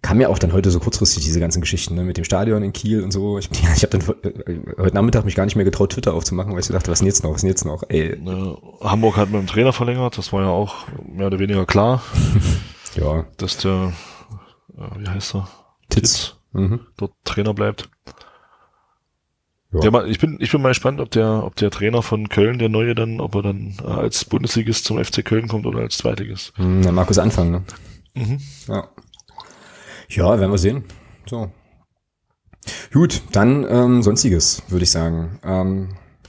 Kam 0.00 0.20
ja 0.20 0.28
auch 0.28 0.38
dann 0.38 0.52
heute 0.52 0.70
so 0.70 0.78
kurzfristig 0.78 1.24
diese 1.24 1.40
ganzen 1.40 1.60
Geschichten, 1.60 1.94
ne? 1.96 2.04
Mit 2.04 2.16
dem 2.16 2.24
Stadion 2.24 2.62
in 2.62 2.72
Kiel 2.72 3.02
und 3.02 3.10
so. 3.10 3.38
Ich, 3.38 3.50
ich 3.76 3.82
habe 3.82 3.98
dann 3.98 4.02
äh, 4.22 4.60
heute 4.78 4.94
Nachmittag 4.94 5.24
mich 5.24 5.34
gar 5.34 5.44
nicht 5.44 5.56
mehr 5.56 5.64
getraut, 5.64 5.92
Twitter 5.92 6.14
aufzumachen, 6.14 6.52
weil 6.52 6.60
ich 6.60 6.66
so 6.66 6.72
dachte, 6.72 6.90
was 6.90 6.98
ist 6.98 7.00
denn 7.00 7.08
jetzt 7.08 7.24
noch? 7.24 7.30
Was 7.30 7.36
ist 7.38 7.42
denn 7.42 7.50
jetzt 7.50 7.64
noch? 7.64 7.82
Ey, 7.88 8.16
ne. 8.18 8.56
Hamburg 8.80 9.16
hat 9.16 9.30
mit 9.30 9.40
dem 9.40 9.46
Trainer 9.46 9.72
verlängert. 9.72 10.16
Das 10.16 10.32
war 10.32 10.42
ja 10.42 10.48
auch 10.48 10.86
mehr 11.04 11.26
oder 11.26 11.38
weniger 11.38 11.66
klar, 11.66 12.02
ja, 12.94 13.26
dass 13.38 13.56
der, 13.56 13.92
äh, 14.76 15.00
wie 15.00 15.08
heißt 15.08 15.34
er? 15.34 15.48
Titz. 15.88 16.34
Mhm. 16.52 16.80
dort 16.96 17.12
Trainer 17.24 17.52
bleibt. 17.52 17.90
Ja. 19.72 19.80
Der, 19.80 20.06
ich 20.06 20.18
bin, 20.18 20.38
ich 20.40 20.50
bin 20.50 20.62
mal 20.62 20.68
gespannt, 20.68 20.98
ob 21.00 21.10
der, 21.10 21.44
ob 21.44 21.54
der 21.56 21.70
Trainer 21.70 22.02
von 22.02 22.30
Köln, 22.30 22.58
der 22.58 22.70
neue 22.70 22.94
dann, 22.94 23.20
ob 23.20 23.34
er 23.34 23.42
dann 23.42 23.74
äh, 23.82 23.86
als 23.86 24.24
Bundesligist 24.24 24.84
zum 24.86 25.02
FC 25.02 25.22
Köln 25.24 25.48
kommt 25.48 25.66
oder 25.66 25.80
als 25.80 25.98
Zweitligist. 25.98 26.56
Hm, 26.56 26.80
Na, 26.80 26.92
Markus 26.92 27.18
Anfang, 27.18 27.50
ne? 27.50 27.64
Mhm. 28.14 28.40
Ja. 28.66 28.88
Ja, 30.08 30.40
werden 30.40 30.50
wir 30.50 30.58
sehen. 30.58 30.84
So. 31.26 31.50
Gut, 32.92 33.22
dann 33.32 33.66
ähm, 33.68 34.02
sonstiges, 34.02 34.62
würde 34.68 34.84
ich 34.84 34.90
sagen. 34.90 35.38
Ähm, 35.44 35.88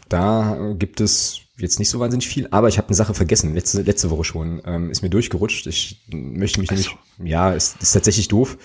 da 0.09 0.73
gibt 0.77 1.01
es 1.01 1.41
jetzt 1.57 1.79
nicht 1.79 1.89
so 1.89 1.99
wahnsinnig 1.99 2.27
viel, 2.27 2.47
aber 2.51 2.67
ich 2.67 2.77
habe 2.77 2.87
eine 2.87 2.95
Sache 2.95 3.13
vergessen, 3.13 3.53
letzte, 3.53 3.81
letzte 3.81 4.09
Woche 4.09 4.23
schon. 4.23 4.61
Ähm, 4.65 4.91
ist 4.91 5.01
mir 5.01 5.09
durchgerutscht. 5.09 5.67
Ich 5.67 6.05
möchte 6.09 6.59
mich 6.59 6.71
nämlich, 6.71 6.95
ja, 7.23 7.51
ist, 7.51 7.81
ist 7.81 7.91
tatsächlich 7.91 8.27
doof. 8.27 8.57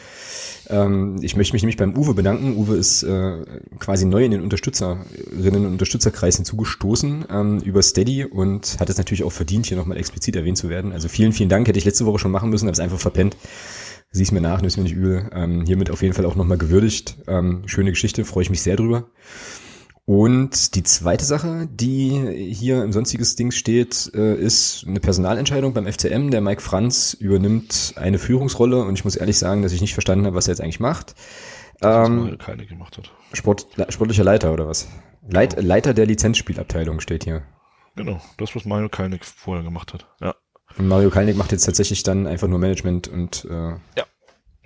Ähm, 0.68 1.18
ich 1.20 1.36
möchte 1.36 1.52
mich 1.52 1.62
nämlich 1.62 1.76
beim 1.76 1.96
Uwe 1.96 2.14
bedanken. 2.14 2.56
Uwe 2.56 2.76
ist 2.76 3.02
äh, 3.02 3.44
quasi 3.78 4.06
neu 4.06 4.24
in 4.24 4.30
den 4.30 4.42
Unterstützerinnen 4.42 5.66
und 5.66 5.72
Unterstützerkreis 5.72 6.36
hinzugestoßen 6.36 7.26
ähm, 7.30 7.58
über 7.60 7.82
Steady 7.82 8.24
und 8.24 8.78
hat 8.80 8.88
es 8.88 8.96
natürlich 8.96 9.24
auch 9.24 9.32
verdient, 9.32 9.66
hier 9.66 9.76
nochmal 9.76 9.98
explizit 9.98 10.36
erwähnt 10.36 10.58
zu 10.58 10.68
werden. 10.68 10.92
Also 10.92 11.08
vielen, 11.08 11.32
vielen 11.32 11.48
Dank. 11.48 11.68
Hätte 11.68 11.78
ich 11.78 11.84
letzte 11.84 12.06
Woche 12.06 12.18
schon 12.18 12.30
machen 12.30 12.50
müssen, 12.50 12.66
habe 12.66 12.74
es 12.74 12.80
einfach 12.80 13.00
verpennt. 13.00 13.36
Sieh's 14.14 14.30
mir 14.30 14.40
nach, 14.40 14.60
nimm's 14.60 14.76
mir 14.76 14.84
nicht 14.84 14.94
übel. 14.94 15.28
Ähm, 15.32 15.66
hiermit 15.66 15.90
auf 15.90 16.00
jeden 16.00 16.14
Fall 16.14 16.24
auch 16.24 16.36
nochmal 16.36 16.56
gewürdigt. 16.56 17.16
Ähm, 17.26 17.64
schöne 17.66 17.90
Geschichte, 17.90 18.24
freue 18.24 18.44
ich 18.44 18.50
mich 18.50 18.62
sehr 18.62 18.76
drüber. 18.76 19.08
Und 20.04 20.76
die 20.76 20.84
zweite 20.84 21.24
Sache, 21.24 21.66
die 21.68 22.52
hier 22.54 22.84
im 22.84 22.92
sonstiges 22.92 23.34
Ding 23.34 23.50
steht, 23.50 24.12
äh, 24.14 24.36
ist 24.36 24.84
eine 24.86 25.00
Personalentscheidung 25.00 25.74
beim 25.74 25.92
FCM. 25.92 26.30
Der 26.30 26.40
Mike 26.40 26.62
Franz 26.62 27.14
übernimmt 27.14 27.94
eine 27.96 28.20
Führungsrolle 28.20 28.84
und 28.84 28.94
ich 28.94 29.04
muss 29.04 29.16
ehrlich 29.16 29.36
sagen, 29.36 29.62
dass 29.62 29.72
ich 29.72 29.80
nicht 29.80 29.94
verstanden 29.94 30.26
habe, 30.26 30.36
was 30.36 30.46
er 30.46 30.52
jetzt 30.52 30.60
eigentlich 30.60 30.78
macht. 30.78 31.16
Ähm, 31.82 32.38
keine 32.38 32.66
gemacht 32.66 32.96
hat. 32.96 33.10
Sport, 33.32 33.66
sportlicher 33.88 34.22
Leiter 34.22 34.52
oder 34.52 34.68
was? 34.68 34.86
Leit, 35.28 35.56
genau. 35.56 35.66
Leiter 35.66 35.92
der 35.92 36.06
Lizenzspielabteilung 36.06 37.00
steht 37.00 37.24
hier. 37.24 37.42
Genau, 37.96 38.20
das, 38.38 38.54
was 38.54 38.64
Mario 38.64 38.88
Kalnick 38.88 39.24
vorher 39.24 39.64
gemacht 39.64 39.92
hat. 39.92 40.06
Ja. 40.20 40.36
Und 40.78 40.88
Mario 40.88 41.10
Kalnick 41.10 41.36
macht 41.36 41.52
jetzt 41.52 41.64
tatsächlich 41.64 42.02
dann 42.02 42.26
einfach 42.26 42.48
nur 42.48 42.58
Management 42.58 43.08
und 43.08 43.46
äh, 43.50 43.70
ja. 43.96 44.04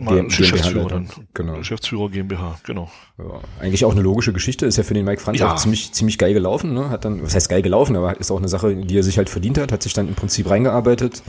Mal 0.00 0.22
Geschäftsführer 0.24 0.86
dann. 0.86 1.08
Genau. 1.34 1.54
Geschäftsführer 1.54 2.08
GmbH, 2.08 2.60
genau. 2.62 2.88
Ja, 3.18 3.40
eigentlich 3.58 3.84
auch 3.84 3.90
eine 3.90 4.00
logische 4.00 4.32
Geschichte, 4.32 4.64
ist 4.64 4.76
ja 4.76 4.84
für 4.84 4.94
den 4.94 5.04
Mike 5.04 5.20
Franz 5.20 5.40
ja. 5.40 5.52
auch 5.52 5.56
ziemlich, 5.56 5.92
ziemlich 5.92 6.18
geil 6.18 6.34
gelaufen, 6.34 6.72
ne? 6.72 6.88
Hat 6.88 7.04
dann, 7.04 7.20
was 7.24 7.34
heißt 7.34 7.48
geil 7.48 7.62
gelaufen, 7.62 7.96
aber 7.96 8.16
ist 8.20 8.30
auch 8.30 8.38
eine 8.38 8.48
Sache, 8.48 8.76
die 8.76 8.96
er 8.96 9.02
sich 9.02 9.18
halt 9.18 9.28
verdient 9.28 9.58
hat, 9.58 9.72
hat 9.72 9.82
sich 9.82 9.94
dann 9.94 10.06
im 10.06 10.14
Prinzip 10.14 10.48
reingearbeitet, 10.48 11.24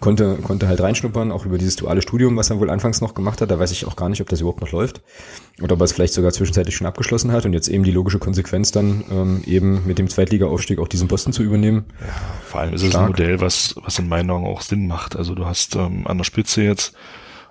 konnte, 0.00 0.36
konnte 0.36 0.68
halt 0.68 0.80
reinschnuppern, 0.80 1.32
auch 1.32 1.46
über 1.46 1.58
dieses 1.58 1.76
duale 1.76 2.02
Studium, 2.02 2.36
was 2.36 2.50
er 2.50 2.60
wohl 2.60 2.70
anfangs 2.70 3.00
noch 3.00 3.14
gemacht 3.14 3.40
hat. 3.40 3.50
Da 3.50 3.58
weiß 3.58 3.70
ich 3.72 3.86
auch 3.86 3.96
gar 3.96 4.08
nicht, 4.08 4.20
ob 4.20 4.28
das 4.28 4.40
überhaupt 4.40 4.60
noch 4.60 4.72
läuft. 4.72 5.02
Oder 5.62 5.74
ob 5.74 5.80
er 5.80 5.84
es 5.84 5.92
vielleicht 5.92 6.14
sogar 6.14 6.32
zwischenzeitlich 6.32 6.76
schon 6.76 6.86
abgeschlossen 6.86 7.32
hat 7.32 7.46
und 7.46 7.52
jetzt 7.52 7.68
eben 7.68 7.84
die 7.84 7.90
logische 7.90 8.18
Konsequenz 8.18 8.72
dann 8.72 9.04
ähm, 9.10 9.42
eben 9.46 9.86
mit 9.86 9.98
dem 9.98 10.08
Zweitliga-Aufstieg 10.08 10.78
auch 10.78 10.88
diesen 10.88 11.08
Posten 11.08 11.32
zu 11.32 11.42
übernehmen. 11.42 11.84
Ja, 12.00 12.06
vor 12.44 12.60
allem 12.60 12.74
ist 12.74 12.80
Stark. 12.80 12.92
es 12.92 13.00
ein 13.00 13.06
Modell, 13.06 13.40
was, 13.40 13.74
was 13.82 13.98
in 13.98 14.08
meinen 14.08 14.30
Augen 14.30 14.46
auch 14.46 14.60
Sinn 14.60 14.86
macht. 14.86 15.16
Also 15.16 15.34
du 15.34 15.46
hast 15.46 15.76
ähm, 15.76 16.06
an 16.06 16.18
der 16.18 16.24
Spitze 16.24 16.62
jetzt 16.62 16.94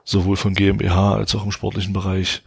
sowohl 0.03 0.35
von 0.35 0.53
GmbH 0.53 1.15
als 1.15 1.33
auch 1.35 1.45
im 1.45 1.51
sportlichen 1.51 1.93
Bereich 1.93 2.43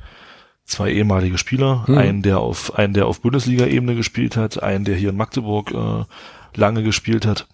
zwei 0.67 0.91
ehemalige 0.91 1.39
Spieler, 1.39 1.87
hm. 1.87 1.97
einen 1.97 2.23
der 2.23 2.41
auf 2.41 2.75
einen 2.75 2.93
der 2.93 3.07
auf 3.07 3.21
Bundesliga-Ebene 3.21 3.95
gespielt 3.95 4.37
hat, 4.37 4.63
einen 4.63 4.85
der 4.85 4.97
hier 4.97 5.11
in 5.11 5.17
Magdeburg 5.17 5.73
äh, 5.73 6.05
lange 6.55 6.83
gespielt 6.83 7.25
hat. 7.25 7.47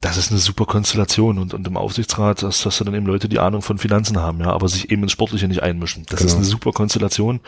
Das 0.00 0.16
ist 0.16 0.30
eine 0.30 0.38
super 0.38 0.64
Konstellation 0.64 1.38
und, 1.38 1.54
und 1.54 1.66
im 1.66 1.76
Aufsichtsrat, 1.76 2.42
dass, 2.42 2.62
dass 2.62 2.78
dann 2.78 2.94
eben 2.94 3.06
Leute 3.06 3.28
die 3.28 3.40
Ahnung 3.40 3.62
von 3.62 3.78
Finanzen 3.78 4.18
haben, 4.18 4.40
ja, 4.40 4.52
aber 4.52 4.68
sich 4.68 4.90
eben 4.90 5.02
ins 5.02 5.12
Sportliche 5.12 5.48
nicht 5.48 5.62
einmischen. 5.62 6.06
Das 6.08 6.20
genau. 6.20 6.30
ist 6.30 6.36
eine 6.36 6.44
super 6.44 6.72
Konstellation 6.72 7.40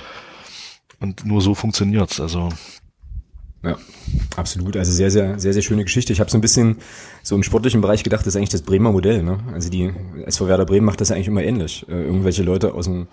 und 0.98 1.24
nur 1.24 1.40
so 1.40 1.55
funktioniert's. 1.55 2.20
Also 2.20 2.48
ja, 3.62 3.77
absolut. 4.36 4.77
Also 4.77 4.90
sehr, 4.90 5.10
sehr, 5.10 5.39
sehr, 5.39 5.52
sehr 5.52 5.62
schöne 5.62 5.85
Geschichte. 5.85 6.12
Ich 6.12 6.20
habe 6.20 6.31
so 6.31 6.39
ein 6.39 6.40
bisschen 6.40 6.78
so 7.22 7.35
im 7.35 7.43
sportlichen 7.43 7.82
Bereich 7.82 8.02
gedacht, 8.02 8.22
das 8.22 8.35
ist 8.35 8.36
eigentlich 8.36 8.48
das 8.48 8.62
Bremer 8.62 8.90
Modell. 8.90 9.22
Ne? 9.22 9.39
Also 9.52 9.68
die 9.68 9.93
SV 10.24 10.48
Werder 10.48 10.64
Bremen 10.64 10.86
macht 10.86 11.01
das 11.01 11.10
eigentlich 11.10 11.28
immer 11.28 11.43
ähnlich. 11.43 11.86
Äh, 11.89 12.05
irgendwelche 12.05 12.43
Leute 12.43 12.72
aus 12.72 12.86
dem 12.86 13.09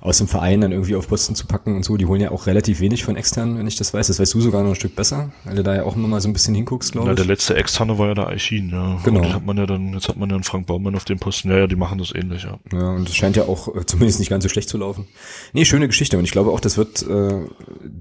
aus 0.00 0.18
dem 0.18 0.28
Verein 0.28 0.62
dann 0.62 0.72
irgendwie 0.72 0.96
auf 0.96 1.08
Posten 1.08 1.34
zu 1.34 1.46
packen 1.46 1.76
und 1.76 1.84
so. 1.84 1.96
Die 1.96 2.06
holen 2.06 2.20
ja 2.20 2.30
auch 2.30 2.46
relativ 2.46 2.80
wenig 2.80 3.04
von 3.04 3.16
externen, 3.16 3.58
wenn 3.58 3.66
ich 3.66 3.76
das 3.76 3.92
weiß. 3.92 4.06
Das 4.06 4.18
weißt 4.18 4.32
du 4.32 4.40
sogar 4.40 4.62
noch 4.62 4.70
ein 4.70 4.74
Stück 4.74 4.96
besser, 4.96 5.30
weil 5.44 5.56
du 5.56 5.62
da 5.62 5.74
ja 5.74 5.82
auch 5.84 5.94
immer 5.94 6.08
mal 6.08 6.20
so 6.20 6.28
ein 6.28 6.32
bisschen 6.32 6.54
hinguckst, 6.54 6.92
glaube 6.92 7.08
ich. 7.08 7.10
Ja, 7.10 7.14
der 7.16 7.26
letzte 7.26 7.54
externe 7.54 7.98
war 7.98 8.08
ja 8.08 8.14
der 8.14 8.28
Eichin, 8.28 8.70
ja. 8.70 8.98
Genau. 9.04 9.20
Und 9.20 9.34
hat 9.34 9.44
man 9.44 9.58
ja 9.58 9.66
dann, 9.66 9.92
jetzt 9.92 10.08
hat 10.08 10.16
man 10.16 10.30
ja 10.30 10.36
einen 10.36 10.44
Frank 10.44 10.66
Baumann 10.66 10.94
auf 10.94 11.04
dem 11.04 11.18
Posten. 11.18 11.50
Ja, 11.50 11.58
ja, 11.58 11.66
die 11.66 11.76
machen 11.76 11.98
das 11.98 12.14
ähnlich, 12.14 12.44
ja. 12.44 12.58
Ja, 12.72 12.90
und 12.90 13.08
es 13.08 13.14
scheint 13.14 13.36
ja 13.36 13.44
auch 13.44 13.74
äh, 13.74 13.84
zumindest 13.84 14.20
nicht 14.20 14.30
ganz 14.30 14.42
so 14.42 14.48
schlecht 14.48 14.70
zu 14.70 14.78
laufen. 14.78 15.06
Nee, 15.52 15.66
schöne 15.66 15.86
Geschichte. 15.86 16.16
Und 16.16 16.24
ich 16.24 16.30
glaube 16.30 16.50
auch, 16.50 16.60
das 16.60 16.78
wird 16.78 17.02
äh, 17.02 17.40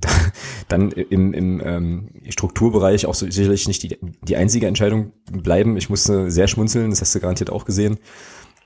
dann 0.69 0.91
im, 0.91 1.33
im 1.33 1.61
ähm, 1.63 2.09
Strukturbereich 2.29 3.07
auch 3.07 3.15
so, 3.15 3.29
sicherlich 3.29 3.67
nicht 3.67 3.83
die, 3.83 3.97
die 4.21 4.37
einzige 4.37 4.67
Entscheidung 4.67 5.11
bleiben. 5.31 5.75
Ich 5.75 5.89
musste 5.89 6.31
sehr 6.31 6.47
schmunzeln, 6.47 6.91
das 6.91 7.01
hast 7.01 7.13
du 7.13 7.19
garantiert 7.19 7.49
auch 7.49 7.65
gesehen, 7.65 7.97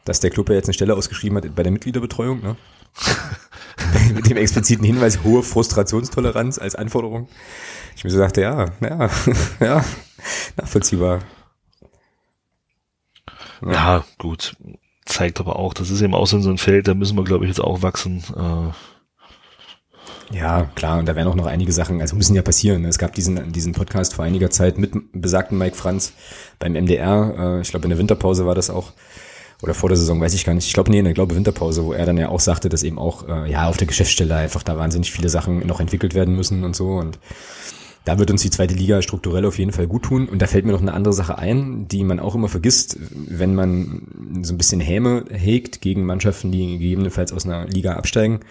dass 0.05 0.19
der 0.19 0.29
Club 0.29 0.49
ja 0.49 0.55
jetzt 0.55 0.67
eine 0.67 0.73
Stelle 0.73 0.95
ausgeschrieben 0.95 1.37
hat 1.37 1.55
bei 1.55 1.63
der 1.63 1.71
Mitgliederbetreuung, 1.71 2.41
ne? 2.41 2.55
mit 4.13 4.29
dem 4.29 4.37
expliziten 4.37 4.85
Hinweis 4.85 5.23
hohe 5.23 5.43
Frustrationstoleranz 5.43 6.57
als 6.59 6.75
Anforderung. 6.75 7.27
Ich 7.95 8.03
mir 8.03 8.09
so 8.09 8.19
dachte, 8.19 8.41
ja, 8.41 8.65
ja, 8.81 9.09
ja, 9.59 9.85
nachvollziehbar. 10.57 11.19
Ja. 13.61 13.71
ja, 13.71 14.05
gut. 14.17 14.55
Zeigt 15.05 15.39
aber 15.39 15.57
auch, 15.57 15.73
das 15.73 15.89
ist 15.89 16.01
eben 16.01 16.15
auch 16.15 16.25
so 16.25 16.37
ein 16.37 16.57
Feld, 16.57 16.87
da 16.87 16.93
müssen 16.93 17.17
wir, 17.17 17.23
glaube 17.23 17.45
ich, 17.45 17.49
jetzt 17.49 17.59
auch 17.59 17.81
wachsen. 17.81 18.23
Äh, 18.35 18.71
ja, 20.35 20.63
klar, 20.75 20.99
und 20.99 21.05
da 21.05 21.15
werden 21.15 21.27
auch 21.27 21.35
noch 21.35 21.45
einige 21.45 21.71
Sachen, 21.71 22.01
also 22.01 22.15
müssen 22.15 22.35
ja 22.35 22.41
passieren. 22.41 22.85
Es 22.85 22.97
gab 22.97 23.13
diesen, 23.13 23.51
diesen 23.51 23.73
Podcast 23.73 24.13
vor 24.13 24.25
einiger 24.25 24.49
Zeit 24.49 24.77
mit 24.77 24.93
besagten 25.11 25.57
Mike 25.57 25.75
Franz 25.75 26.13
beim 26.59 26.73
MDR, 26.73 27.35
äh, 27.37 27.61
ich 27.61 27.69
glaube 27.69 27.85
in 27.85 27.89
der 27.89 27.99
Winterpause 27.99 28.45
war 28.45 28.55
das 28.55 28.69
auch, 28.69 28.93
oder 29.63 29.73
vor 29.73 29.89
der 29.89 29.97
Saison, 29.97 30.19
weiß 30.19 30.33
ich 30.33 30.43
gar 30.43 30.53
nicht. 30.53 30.67
Ich 30.67 30.73
glaube, 30.73 30.91
nee, 30.91 30.99
in 30.99 31.05
der 31.05 31.13
glaube 31.13 31.35
Winterpause, 31.35 31.85
wo 31.85 31.93
er 31.93 32.05
dann 32.05 32.17
ja 32.17 32.27
auch 32.27 32.41
sagte, 32.41 32.67
dass 32.67 32.83
eben 32.83 32.99
auch 32.99 33.27
äh, 33.29 33.49
ja 33.49 33.67
auf 33.67 33.77
der 33.77 33.87
Geschäftsstelle 33.87 34.35
einfach 34.35 34.61
da 34.61 34.77
wahnsinnig 34.77 35.11
viele 35.11 35.29
Sachen 35.29 35.65
noch 35.65 35.79
entwickelt 35.79 36.13
werden 36.13 36.35
müssen 36.35 36.65
und 36.65 36.75
so. 36.75 36.89
Und 36.89 37.17
da 38.03 38.19
wird 38.19 38.29
uns 38.29 38.41
die 38.41 38.49
zweite 38.49 38.73
Liga 38.75 39.01
strukturell 39.01 39.45
auf 39.45 39.57
jeden 39.57 39.71
Fall 39.71 39.87
gut 39.87 40.03
tun. 40.03 40.27
Und 40.27 40.41
da 40.41 40.47
fällt 40.47 40.65
mir 40.65 40.73
noch 40.73 40.81
eine 40.81 40.93
andere 40.93 41.13
Sache 41.13 41.37
ein, 41.37 41.87
die 41.87 42.03
man 42.03 42.19
auch 42.19 42.35
immer 42.35 42.49
vergisst, 42.49 42.99
wenn 43.13 43.55
man 43.55 44.41
so 44.41 44.53
ein 44.53 44.57
bisschen 44.57 44.81
Häme 44.81 45.23
hegt 45.31 45.79
gegen 45.79 46.05
Mannschaften, 46.05 46.51
die 46.51 46.77
gegebenenfalls 46.77 47.31
aus 47.31 47.45
einer 47.45 47.65
Liga 47.65 47.93
absteigen 47.93 48.41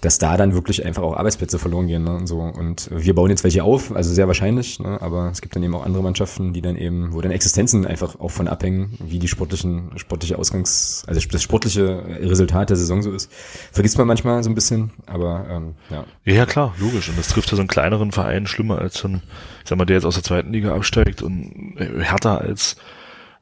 dass 0.00 0.18
da 0.18 0.36
dann 0.36 0.52
wirklich 0.52 0.84
einfach 0.84 1.02
auch 1.02 1.16
Arbeitsplätze 1.16 1.58
verloren 1.58 1.86
gehen. 1.86 2.04
Ne, 2.04 2.16
und 2.16 2.26
so. 2.26 2.40
Und 2.40 2.90
wir 2.92 3.14
bauen 3.14 3.30
jetzt 3.30 3.44
welche 3.44 3.64
auf, 3.64 3.94
also 3.94 4.12
sehr 4.12 4.26
wahrscheinlich, 4.26 4.78
ne, 4.78 5.00
aber 5.00 5.30
es 5.30 5.40
gibt 5.40 5.56
dann 5.56 5.62
eben 5.62 5.74
auch 5.74 5.84
andere 5.84 6.02
Mannschaften, 6.02 6.52
die 6.52 6.60
dann 6.60 6.76
eben, 6.76 7.12
wo 7.12 7.20
dann 7.20 7.32
Existenzen 7.32 7.86
einfach 7.86 8.20
auch 8.20 8.30
von 8.30 8.48
abhängen, 8.48 8.96
wie 9.00 9.18
die 9.18 9.28
sportlichen, 9.28 9.90
sportliche 9.96 10.38
Ausgangs-, 10.38 11.04
also 11.06 11.20
das 11.28 11.42
sportliche 11.42 12.04
Resultat 12.20 12.70
der 12.70 12.76
Saison 12.76 13.02
so 13.02 13.12
ist. 13.12 13.32
Vergisst 13.72 13.96
man 13.96 14.06
manchmal 14.06 14.42
so 14.42 14.50
ein 14.50 14.54
bisschen, 14.54 14.90
aber 15.06 15.46
ähm, 15.48 15.74
ja. 15.90 16.04
Ja, 16.24 16.46
klar, 16.46 16.74
logisch. 16.78 17.08
Und 17.08 17.18
das 17.18 17.28
trifft 17.28 17.50
ja 17.50 17.56
so 17.56 17.62
einen 17.62 17.68
kleineren 17.68 18.12
Verein 18.12 18.46
schlimmer 18.46 18.78
als 18.78 18.98
so 18.98 19.08
ein, 19.08 19.22
sag 19.64 19.78
mal, 19.78 19.86
der 19.86 19.96
jetzt 19.96 20.04
aus 20.04 20.14
der 20.14 20.24
zweiten 20.24 20.52
Liga 20.52 20.74
absteigt 20.74 21.22
und 21.22 21.76
härter 21.98 22.40
als 22.40 22.76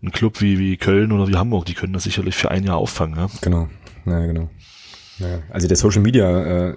ein 0.03 0.13
Club 0.13 0.41
wie, 0.41 0.59
wie 0.59 0.77
Köln 0.77 1.13
oder 1.13 1.29
wie 1.29 1.37
Hamburg, 1.37 1.65
die 1.65 1.75
können 1.75 1.93
das 1.93 2.05
sicherlich 2.05 2.37
für 2.37 2.51
ein 2.51 2.65
Jahr 2.65 2.77
auffangen. 2.77 3.17
Ja? 3.17 3.29
Genau, 3.41 3.69
ja, 4.07 4.27
genau. 4.27 4.51
Ja, 5.19 5.41
also 5.51 5.69
der 5.69 5.77
Social 5.77 6.03
Media 6.03 6.71
äh, 6.71 6.75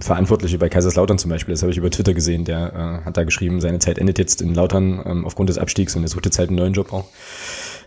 Verantwortliche 0.00 0.58
bei 0.58 0.68
Kaiserslautern 0.68 1.18
zum 1.18 1.30
Beispiel, 1.30 1.52
das 1.52 1.62
habe 1.62 1.70
ich 1.70 1.78
über 1.78 1.90
Twitter 1.90 2.14
gesehen, 2.14 2.44
der 2.44 3.02
äh, 3.02 3.04
hat 3.04 3.16
da 3.16 3.24
geschrieben, 3.24 3.60
seine 3.60 3.78
Zeit 3.78 3.98
endet 3.98 4.18
jetzt 4.18 4.42
in 4.42 4.54
Lautern 4.54 5.02
ähm, 5.04 5.24
aufgrund 5.24 5.48
des 5.48 5.58
Abstiegs 5.58 5.94
und 5.94 6.02
er 6.02 6.08
sucht 6.08 6.24
jetzt 6.24 6.38
halt 6.38 6.48
einen 6.48 6.58
neuen 6.58 6.72
Job 6.72 6.92
auch, 6.92 7.04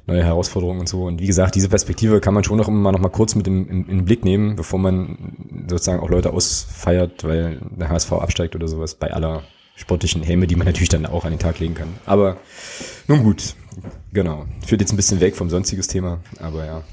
neue 0.07 0.23
Herausforderungen 0.23 0.81
und 0.81 0.89
so. 0.89 1.05
Und 1.05 1.19
wie 1.19 1.27
gesagt, 1.27 1.55
diese 1.55 1.67
Perspektive 1.69 2.21
kann 2.21 2.33
man 2.33 2.43
schon 2.43 2.57
noch 2.57 2.67
immer 2.67 2.91
noch 2.91 2.99
mal 2.99 3.09
kurz 3.09 3.35
mit 3.35 3.47
in, 3.47 3.67
in, 3.67 3.77
in 3.87 3.97
den 3.97 4.05
Blick 4.05 4.23
nehmen, 4.23 4.55
bevor 4.55 4.79
man 4.79 5.17
sozusagen 5.67 6.01
auch 6.01 6.09
Leute 6.09 6.31
ausfeiert, 6.31 7.23
weil 7.23 7.59
der 7.77 7.89
HSV 7.89 8.13
absteigt 8.13 8.55
oder 8.55 8.67
sowas, 8.67 8.95
bei 8.95 9.11
aller 9.11 9.43
sportlichen 9.75 10.23
Häme, 10.23 10.47
die 10.47 10.55
man 10.55 10.67
natürlich 10.67 10.89
dann 10.89 11.05
auch 11.05 11.25
an 11.25 11.31
den 11.31 11.39
Tag 11.39 11.59
legen 11.59 11.73
kann. 11.73 11.89
Aber 12.05 12.37
nun 13.07 13.23
gut, 13.23 13.55
genau. 14.13 14.45
Führt 14.65 14.81
jetzt 14.81 14.93
ein 14.93 14.97
bisschen 14.97 15.19
weg 15.19 15.35
vom 15.35 15.49
sonstiges 15.49 15.87
Thema, 15.87 16.19
aber 16.39 16.65
ja, 16.65 16.83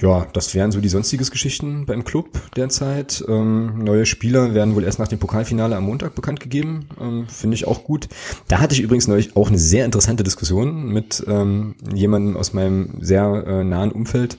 ja, 0.00 0.26
das 0.32 0.54
wären 0.54 0.72
so 0.72 0.80
die 0.80 0.88
sonstiges 0.88 1.30
Geschichten 1.30 1.84
beim 1.84 2.04
Club 2.04 2.30
derzeit. 2.56 3.22
Ähm, 3.28 3.84
neue 3.84 4.06
Spieler 4.06 4.54
werden 4.54 4.74
wohl 4.74 4.84
erst 4.84 4.98
nach 4.98 5.08
dem 5.08 5.18
Pokalfinale 5.18 5.76
am 5.76 5.84
Montag 5.84 6.14
bekannt 6.14 6.40
gegeben. 6.40 6.88
Ähm, 6.98 7.26
Finde 7.28 7.54
ich 7.54 7.66
auch 7.66 7.84
gut. 7.84 8.08
Da 8.48 8.60
hatte 8.60 8.74
ich 8.74 8.80
übrigens 8.80 9.08
neulich 9.08 9.36
auch 9.36 9.48
eine 9.48 9.58
sehr 9.58 9.84
interessante 9.84 10.24
Diskussion 10.24 10.86
mit 10.86 11.22
ähm, 11.28 11.74
jemandem 11.94 12.36
aus 12.38 12.54
meinem 12.54 12.94
sehr 13.00 13.44
äh, 13.46 13.64
nahen 13.64 13.92
Umfeld. 13.92 14.38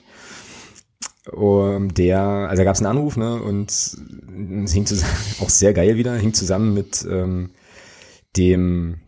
Um, 1.32 1.94
der, 1.94 2.20
also 2.20 2.62
da 2.62 2.64
gab 2.64 2.74
es 2.74 2.82
einen 2.82 2.98
Anruf, 2.98 3.16
ne, 3.16 3.40
und 3.40 3.70
es 3.70 4.74
hing 4.74 4.88
zusammen, 4.88 5.14
auch 5.40 5.50
sehr 5.50 5.72
geil 5.72 5.96
wieder, 5.96 6.16
hing 6.16 6.34
zusammen 6.34 6.74
mit 6.74 7.06
ähm, 7.08 7.52
dem 8.36 9.02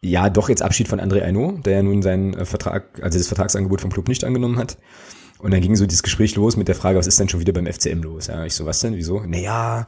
ja 0.00 0.28
doch 0.28 0.48
jetzt 0.48 0.62
Abschied 0.62 0.88
von 0.88 1.00
André 1.00 1.22
Aino, 1.22 1.52
der 1.52 1.74
ja 1.74 1.82
nun 1.84 2.02
seinen 2.02 2.34
äh, 2.34 2.44
Vertrag, 2.44 3.00
also 3.00 3.16
das 3.16 3.28
Vertragsangebot 3.28 3.80
vom 3.80 3.92
Club 3.92 4.08
nicht 4.08 4.24
angenommen 4.24 4.58
hat. 4.58 4.76
Und 5.38 5.52
dann 5.52 5.60
ging 5.60 5.76
so 5.76 5.86
dieses 5.86 6.02
Gespräch 6.02 6.34
los 6.36 6.56
mit 6.56 6.68
der 6.68 6.74
Frage, 6.74 6.98
was 6.98 7.06
ist 7.06 7.20
denn 7.20 7.28
schon 7.28 7.40
wieder 7.40 7.52
beim 7.52 7.66
FCM 7.66 8.02
los? 8.02 8.28
Ja, 8.28 8.44
ich 8.44 8.54
so, 8.54 8.64
was 8.64 8.80
denn? 8.80 8.96
Wieso? 8.96 9.20
Naja, 9.20 9.86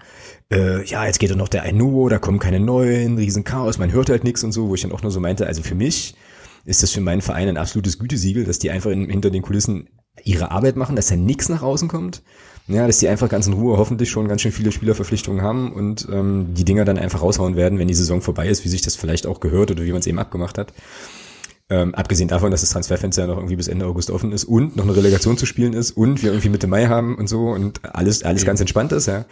äh, 0.52 0.84
ja, 0.84 1.06
jetzt 1.06 1.18
geht 1.18 1.30
doch 1.30 1.36
noch 1.36 1.48
der 1.48 1.62
Ainuo, 1.62 2.08
da 2.08 2.18
kommen 2.18 2.38
keine 2.38 2.60
neuen, 2.60 3.16
Riesenchaos, 3.16 3.78
man 3.78 3.92
hört 3.92 4.10
halt 4.10 4.24
nichts 4.24 4.44
und 4.44 4.52
so, 4.52 4.68
wo 4.68 4.74
ich 4.74 4.82
dann 4.82 4.92
auch 4.92 5.02
nur 5.02 5.10
so 5.10 5.20
meinte, 5.20 5.46
also 5.46 5.62
für 5.62 5.74
mich 5.74 6.14
ist 6.64 6.82
das 6.82 6.90
für 6.90 7.00
meinen 7.00 7.22
Verein 7.22 7.48
ein 7.48 7.56
absolutes 7.56 7.98
Gütesiegel, 7.98 8.44
dass 8.44 8.58
die 8.58 8.70
einfach 8.70 8.90
in, 8.90 9.08
hinter 9.08 9.30
den 9.30 9.42
Kulissen 9.42 9.88
ihre 10.24 10.50
Arbeit 10.50 10.76
machen, 10.76 10.96
dass 10.96 11.06
da 11.06 11.16
nichts 11.16 11.48
nach 11.48 11.62
außen 11.62 11.88
kommt. 11.88 12.22
Ja, 12.66 12.86
dass 12.86 12.98
die 12.98 13.08
einfach 13.08 13.30
ganz 13.30 13.46
in 13.46 13.54
Ruhe 13.54 13.78
hoffentlich 13.78 14.10
schon 14.10 14.28
ganz 14.28 14.42
schön 14.42 14.52
viele 14.52 14.72
Spielerverpflichtungen 14.72 15.40
haben 15.40 15.72
und 15.72 16.06
ähm, 16.12 16.52
die 16.52 16.66
Dinger 16.66 16.84
dann 16.84 16.98
einfach 16.98 17.22
raushauen 17.22 17.56
werden, 17.56 17.78
wenn 17.78 17.88
die 17.88 17.94
Saison 17.94 18.20
vorbei 18.20 18.48
ist, 18.48 18.62
wie 18.62 18.68
sich 18.68 18.82
das 18.82 18.94
vielleicht 18.94 19.26
auch 19.26 19.40
gehört 19.40 19.70
oder 19.70 19.84
wie 19.84 19.92
man 19.92 20.00
es 20.00 20.06
eben 20.06 20.18
abgemacht 20.18 20.58
hat. 20.58 20.74
Ähm, 21.70 21.95
abgesehen 21.95 22.28
davon, 22.28 22.51
dass 22.51 22.62
das 22.62 22.70
Transferfenster 22.70 23.23
ja 23.23 23.28
noch 23.28 23.36
irgendwie 23.36 23.57
bis 23.57 23.69
Ende 23.69 23.85
August 23.85 24.11
offen 24.11 24.32
ist 24.32 24.45
und 24.45 24.77
noch 24.77 24.85
eine 24.85 24.97
Relegation 24.97 25.36
zu 25.36 25.45
spielen 25.45 25.74
ist 25.74 25.90
und 25.90 26.23
wir 26.23 26.31
irgendwie 26.31 26.49
Mitte 26.49 26.66
Mai 26.66 26.86
haben 26.86 27.16
und 27.16 27.28
so 27.28 27.51
und 27.51 27.85
alles 27.95 28.23
alles 28.23 28.47
ganz 28.47 28.61
entspannt 28.61 28.93
ist, 28.93 29.05
ja. 29.05 29.27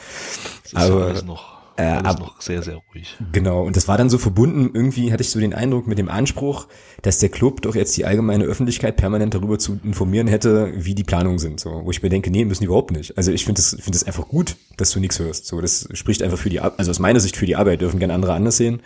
Das 0.63 0.73
ist 0.73 0.77
Aber 0.77 1.07
alles 1.07 1.25
noch, 1.25 1.57
äh, 1.79 1.85
alles 1.85 2.05
ab, 2.05 2.19
noch 2.21 2.43
sehr, 2.43 2.63
sehr 2.63 2.77
ruhig. 2.93 3.17
Genau, 3.33 3.63
und 3.63 3.75
das 3.75 3.89
war 3.89 3.97
dann 3.97 4.11
so 4.11 4.19
verbunden, 4.19 4.71
irgendwie 4.75 5.13
hatte 5.13 5.23
ich 5.23 5.31
so 5.31 5.41
den 5.41 5.55
Eindruck 5.55 5.87
mit 5.87 5.97
dem 5.97 6.11
Anspruch, 6.11 6.67
dass 7.01 7.19
der 7.21 7.31
Club 7.31 7.63
doch 7.63 7.75
jetzt 7.75 7.97
die 7.97 8.05
allgemeine 8.05 8.45
Öffentlichkeit 8.45 8.99
permanent 8.99 9.33
darüber 9.33 9.59
zu 9.59 9.81
informieren 9.83 10.27
hätte, 10.27 10.73
wie 10.77 10.95
die 10.95 11.05
Planungen 11.05 11.39
sind. 11.39 11.59
So, 11.59 11.87
wo 11.87 11.91
ich 11.91 12.03
mir 12.03 12.11
denke, 12.11 12.31
nee, 12.31 12.45
müssen 12.45 12.65
die 12.65 12.67
überhaupt 12.67 12.91
nicht. 12.91 13.17
Also 13.17 13.33
ich 13.33 13.47
finde 13.47 13.63
das, 13.63 13.71
finde 13.71 13.93
das 13.93 14.05
einfach 14.05 14.29
gut, 14.29 14.57
dass 14.77 14.91
du 14.91 15.01
nichts 15.01 15.19
hörst. 15.19 15.47
So, 15.47 15.63
das 15.63 15.89
spricht 15.93 16.23
einfach 16.23 16.39
für 16.39 16.51
die, 16.51 16.61
also 16.61 16.91
aus 16.91 16.99
meiner 16.99 17.21
Sicht 17.21 17.37
für 17.37 17.47
die 17.47 17.57
Arbeit, 17.57 17.81
dürfen 17.81 17.99
gerne 17.99 18.13
andere 18.13 18.35
anders 18.35 18.59
sehen. 18.59 18.83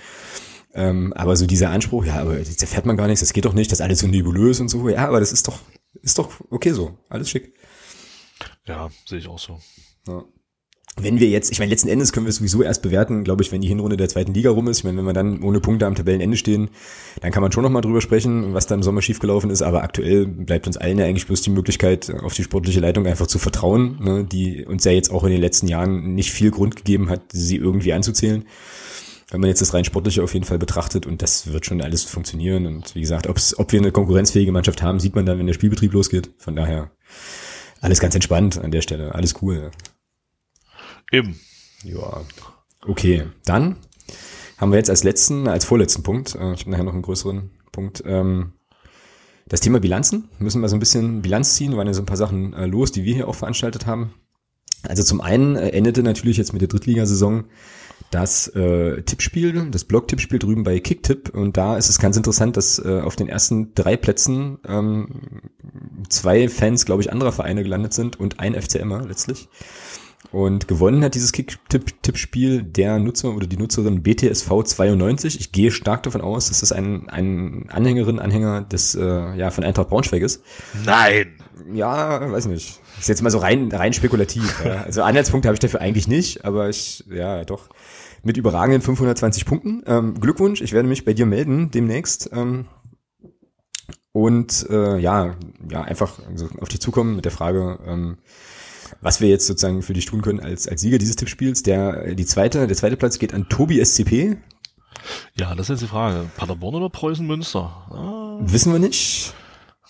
Ähm, 0.72 1.12
aber 1.14 1.36
so 1.36 1.46
dieser 1.46 1.70
Anspruch, 1.70 2.04
ja, 2.04 2.20
aber 2.20 2.38
jetzt 2.38 2.62
erfährt 2.62 2.86
man 2.86 2.96
gar 2.96 3.06
nichts, 3.06 3.20
das 3.20 3.32
geht 3.32 3.44
doch 3.44 3.54
nicht, 3.54 3.72
das 3.72 3.80
ist 3.80 3.84
alles 3.84 3.98
so 4.00 4.06
nebulös 4.06 4.60
und 4.60 4.68
so. 4.68 4.88
Ja, 4.88 5.08
aber 5.08 5.20
das 5.20 5.32
ist 5.32 5.48
doch, 5.48 5.58
ist 6.02 6.18
doch 6.18 6.30
okay 6.50 6.72
so, 6.72 6.98
alles 7.08 7.28
schick. 7.28 7.54
Ja, 8.66 8.88
sehe 9.06 9.18
ich 9.18 9.28
auch 9.28 9.38
so. 9.38 9.58
Ja. 10.06 10.24
Wenn 10.96 11.18
wir 11.18 11.28
jetzt, 11.28 11.50
ich 11.50 11.58
meine, 11.58 11.70
letzten 11.70 11.88
Endes 11.88 12.12
können 12.12 12.26
wir 12.26 12.32
sowieso 12.32 12.62
erst 12.62 12.82
bewerten, 12.82 13.24
glaube 13.24 13.42
ich, 13.42 13.52
wenn 13.52 13.60
die 13.60 13.68
Hinrunde 13.68 13.96
der 13.96 14.08
zweiten 14.08 14.34
Liga 14.34 14.50
rum 14.50 14.68
ist. 14.68 14.78
Ich 14.78 14.84
meine, 14.84 14.98
wenn 14.98 15.04
wir 15.04 15.12
dann 15.12 15.42
ohne 15.42 15.60
Punkte 15.60 15.86
am 15.86 15.94
Tabellenende 15.94 16.36
stehen, 16.36 16.68
dann 17.20 17.30
kann 17.32 17.42
man 17.42 17.52
schon 17.52 17.62
nochmal 17.62 17.80
drüber 17.80 18.00
sprechen, 18.00 18.54
was 18.54 18.66
da 18.66 18.74
im 18.74 18.82
Sommer 18.82 19.00
schiefgelaufen 19.00 19.50
ist. 19.50 19.62
Aber 19.62 19.82
aktuell 19.82 20.26
bleibt 20.26 20.66
uns 20.66 20.76
allen 20.76 20.98
ja 20.98 21.06
eigentlich 21.06 21.26
bloß 21.26 21.42
die 21.42 21.50
Möglichkeit, 21.50 22.12
auf 22.22 22.34
die 22.34 22.42
sportliche 22.42 22.80
Leitung 22.80 23.06
einfach 23.06 23.28
zu 23.28 23.38
vertrauen, 23.38 23.98
ne, 24.02 24.24
die 24.24 24.66
uns 24.66 24.84
ja 24.84 24.92
jetzt 24.92 25.10
auch 25.10 25.24
in 25.24 25.30
den 25.30 25.40
letzten 25.40 25.68
Jahren 25.68 26.14
nicht 26.14 26.32
viel 26.32 26.50
Grund 26.50 26.76
gegeben 26.76 27.08
hat, 27.08 27.22
sie 27.32 27.56
irgendwie 27.56 27.92
anzuzählen 27.92 28.44
wenn 29.30 29.40
man 29.40 29.48
jetzt 29.48 29.60
das 29.60 29.74
rein 29.74 29.84
sportliche 29.84 30.22
auf 30.22 30.34
jeden 30.34 30.44
Fall 30.44 30.58
betrachtet 30.58 31.06
und 31.06 31.22
das 31.22 31.52
wird 31.52 31.64
schon 31.64 31.80
alles 31.80 32.04
funktionieren 32.04 32.66
und 32.66 32.94
wie 32.94 33.00
gesagt, 33.00 33.28
ob's, 33.28 33.58
ob 33.58 33.72
wir 33.72 33.80
eine 33.80 33.92
konkurrenzfähige 33.92 34.52
Mannschaft 34.52 34.82
haben, 34.82 35.00
sieht 35.00 35.14
man 35.14 35.24
dann, 35.24 35.38
wenn 35.38 35.46
der 35.46 35.54
Spielbetrieb 35.54 35.92
losgeht. 35.92 36.30
Von 36.38 36.56
daher 36.56 36.90
alles 37.80 38.00
ganz 38.00 38.14
entspannt 38.14 38.58
an 38.58 38.70
der 38.70 38.82
Stelle, 38.82 39.14
alles 39.14 39.36
cool. 39.40 39.70
Eben. 41.12 41.38
Ja. 41.84 42.22
Okay, 42.86 43.24
dann 43.44 43.76
haben 44.58 44.72
wir 44.72 44.78
jetzt 44.78 44.90
als 44.90 45.04
letzten, 45.04 45.48
als 45.48 45.64
vorletzten 45.64 46.02
Punkt, 46.02 46.34
äh, 46.34 46.52
ich 46.52 46.60
habe 46.60 46.70
nachher 46.70 46.84
noch 46.84 46.92
einen 46.92 47.02
größeren 47.02 47.50
Punkt, 47.72 48.02
ähm, 48.06 48.52
das 49.46 49.60
Thema 49.60 49.80
Bilanzen. 49.80 50.28
Müssen 50.38 50.60
wir 50.60 50.68
so 50.68 50.76
ein 50.76 50.80
bisschen 50.80 51.22
Bilanz 51.22 51.54
ziehen, 51.56 51.76
waren 51.76 51.86
ja 51.86 51.94
so 51.94 52.02
ein 52.02 52.06
paar 52.06 52.16
Sachen 52.16 52.52
äh, 52.52 52.66
los, 52.66 52.92
die 52.92 53.04
wir 53.04 53.14
hier 53.14 53.28
auch 53.28 53.34
veranstaltet 53.34 53.86
haben. 53.86 54.14
Also 54.82 55.02
zum 55.02 55.20
einen 55.20 55.56
äh, 55.56 55.70
endete 55.70 56.02
natürlich 56.02 56.36
jetzt 56.36 56.52
mit 56.52 56.62
der 56.62 56.68
Drittligasaison 56.68 57.44
das 58.10 58.48
äh, 58.48 59.02
Tippspiel, 59.02 59.70
das 59.70 59.84
Blog-Tippspiel 59.84 60.38
drüben 60.38 60.64
bei 60.64 60.80
Kicktip 60.80 61.30
und 61.34 61.56
da 61.56 61.76
ist 61.76 61.88
es 61.88 61.98
ganz 61.98 62.16
interessant, 62.16 62.56
dass 62.56 62.78
äh, 62.78 63.00
auf 63.00 63.16
den 63.16 63.28
ersten 63.28 63.74
drei 63.74 63.96
Plätzen 63.96 64.58
ähm, 64.66 65.42
zwei 66.08 66.48
Fans, 66.48 66.86
glaube 66.86 67.02
ich, 67.02 67.12
anderer 67.12 67.32
Vereine 67.32 67.62
gelandet 67.62 67.94
sind 67.94 68.18
und 68.18 68.40
ein 68.40 68.60
FCMer 68.60 69.06
letztlich. 69.06 69.48
Und 70.32 70.68
gewonnen 70.68 71.02
hat 71.02 71.14
dieses 71.16 71.32
Kick-Tippspiel 71.32 72.62
der 72.62 73.00
Nutzer 73.00 73.34
oder 73.34 73.48
die 73.48 73.56
Nutzerin 73.56 74.02
BTSV 74.02 74.62
92. 74.64 75.40
Ich 75.40 75.50
gehe 75.50 75.72
stark 75.72 76.04
davon 76.04 76.20
aus, 76.20 76.48
dass 76.48 76.60
das 76.60 76.70
ein, 76.70 77.08
ein 77.08 77.66
Anhängerin, 77.70 78.20
Anhänger 78.20 78.62
des, 78.62 78.94
äh, 78.94 79.34
ja, 79.34 79.50
von 79.50 79.64
Eintracht 79.64 79.88
Braunschweig 79.88 80.22
ist. 80.22 80.42
Nein! 80.84 81.32
Ja, 81.72 82.30
weiß 82.30 82.46
nicht. 82.46 82.80
Ist 82.98 83.08
jetzt 83.08 83.22
mal 83.22 83.30
so 83.30 83.38
rein, 83.38 83.70
rein 83.72 83.92
spekulativ. 83.92 84.62
ja. 84.64 84.82
Also 84.82 85.02
Anhaltspunkte 85.02 85.48
habe 85.48 85.54
ich 85.54 85.60
dafür 85.60 85.80
eigentlich 85.80 86.06
nicht, 86.06 86.44
aber 86.44 86.68
ich, 86.68 87.04
ja, 87.10 87.44
doch. 87.44 87.68
Mit 88.22 88.36
überragenden 88.36 88.82
520 88.82 89.46
Punkten. 89.46 89.82
Ähm, 89.86 90.20
Glückwunsch, 90.20 90.60
ich 90.60 90.72
werde 90.72 90.88
mich 90.88 91.04
bei 91.04 91.14
dir 91.14 91.26
melden 91.26 91.70
demnächst. 91.70 92.30
Ähm, 92.32 92.66
und 94.12 94.66
äh, 94.68 94.98
ja, 94.98 95.36
ja, 95.70 95.82
einfach 95.82 96.18
also 96.28 96.48
auf 96.60 96.68
dich 96.68 96.80
zukommen 96.80 97.16
mit 97.16 97.24
der 97.24 97.32
Frage, 97.32 97.78
ähm, 97.86 98.18
was 99.00 99.20
wir 99.20 99.28
jetzt 99.28 99.46
sozusagen 99.46 99.82
für 99.82 99.92
dich 99.92 100.06
tun 100.06 100.20
können 100.20 100.40
als, 100.40 100.66
als 100.66 100.80
Sieger 100.80 100.98
dieses 100.98 101.16
Tippspiels. 101.16 101.62
Der, 101.62 102.14
die 102.14 102.26
zweite, 102.26 102.66
der 102.66 102.76
zweite 102.76 102.96
Platz 102.96 103.18
geht 103.18 103.32
an 103.32 103.48
Tobi 103.48 103.82
SCP. 103.84 104.36
Ja, 105.34 105.54
das 105.54 105.66
ist 105.66 105.68
jetzt 105.68 105.82
die 105.82 105.86
Frage. 105.86 106.28
Paderborn 106.36 106.74
oder 106.74 106.90
Preußen 106.90 107.26
Münster? 107.26 107.86
Ah. 107.90 108.38
Wissen 108.40 108.72
wir 108.72 108.80
nicht. 108.80 109.34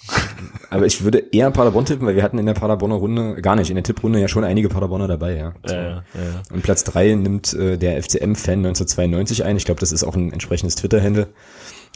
Aber 0.71 0.87
ich 0.87 1.03
würde 1.03 1.19
eher 1.33 1.51
Paderborn 1.51 1.85
tippen, 1.85 2.07
weil 2.07 2.17
wir 2.17 2.23
hatten 2.23 2.39
in 2.39 2.47
der 2.47 2.55
Paderborner 2.55 2.95
Runde, 2.95 3.41
gar 3.43 3.57
nicht, 3.57 3.71
in 3.71 3.77
der 3.77 3.83
Tipprunde 3.83 4.21
ja 4.21 4.29
schon 4.29 4.45
einige 4.45 4.69
Paderborner 4.69 5.09
dabei, 5.09 5.37
ja. 5.37 5.53
So. 5.65 5.75
ja, 5.75 5.83
ja, 5.83 5.91
ja. 5.93 6.43
Und 6.53 6.63
Platz 6.63 6.85
drei 6.85 7.15
nimmt 7.15 7.53
äh, 7.55 7.77
der 7.77 8.01
FCM-Fan 8.03 8.59
1992 8.59 9.45
ein. 9.45 9.57
Ich 9.57 9.65
glaube, 9.65 9.81
das 9.81 9.93
ist 9.93 10.05
auch 10.05 10.15
ein 10.15 10.33
entsprechendes 10.33 10.77
Twitter-Handle. 10.77 11.29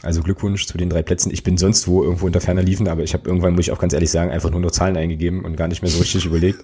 Also 0.05 0.21
Glückwunsch 0.21 0.67
zu 0.67 0.77
den 0.77 0.89
drei 0.89 1.01
Plätzen. 1.01 1.31
Ich 1.31 1.43
bin 1.43 1.57
sonst 1.57 1.87
wo 1.87 2.03
irgendwo 2.03 2.27
unter 2.27 2.39
ferner 2.39 2.61
liefen, 2.61 2.87
aber 2.87 3.01
ich 3.01 3.13
habe 3.13 3.27
irgendwann, 3.27 3.53
muss 3.53 3.65
ich 3.65 3.71
auch 3.71 3.79
ganz 3.79 3.93
ehrlich 3.93 4.11
sagen, 4.11 4.31
einfach 4.31 4.51
nur 4.51 4.59
noch 4.59 4.71
Zahlen 4.71 4.95
eingegeben 4.97 5.43
und 5.43 5.55
gar 5.55 5.67
nicht 5.67 5.81
mehr 5.81 5.89
so 5.89 5.99
richtig 5.99 6.25
überlegt. 6.25 6.63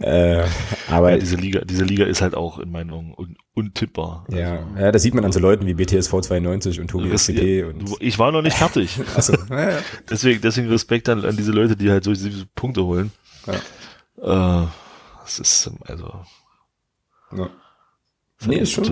Äh, 0.00 0.44
aber 0.88 1.12
ja, 1.12 1.18
diese 1.18 1.36
Liga, 1.36 1.60
diese 1.60 1.84
Liga 1.84 2.06
ist 2.06 2.22
halt 2.22 2.34
auch 2.34 2.58
in 2.58 2.70
meinen 2.72 2.90
Augen 2.90 3.14
un 3.16 3.36
untippbar. 3.54 4.24
Ja, 4.30 4.52
also, 4.52 4.80
ja, 4.80 4.92
das 4.92 5.02
sieht 5.02 5.14
man 5.14 5.24
an 5.24 5.32
so 5.32 5.38
Leuten 5.38 5.66
wie 5.66 5.74
BTSV 5.74 6.22
92 6.22 6.80
und 6.80 6.88
Tobi 6.88 7.16
SCP. 7.16 7.64
Und 7.64 7.96
ich 8.00 8.18
war 8.18 8.32
noch 8.32 8.40
nicht 8.40 8.56
fertig. 8.56 8.98
Achso, 9.14 9.34
ja, 9.50 9.70
ja. 9.70 9.78
Deswegen, 10.08 10.40
deswegen 10.40 10.68
Respekt 10.68 11.08
an, 11.08 11.24
an 11.24 11.36
diese 11.36 11.52
Leute, 11.52 11.76
die 11.76 11.90
halt 11.90 12.04
so 12.04 12.12
diese 12.12 12.46
Punkte 12.54 12.84
holen. 12.84 13.12
Ja. 13.46 14.62
Äh, 14.62 14.66
das 15.22 15.38
ist 15.38 15.70
also. 15.86 16.24
Ja. 17.36 17.50
Nee, 18.46 18.56
ist 18.56 18.72
schon, 18.72 18.84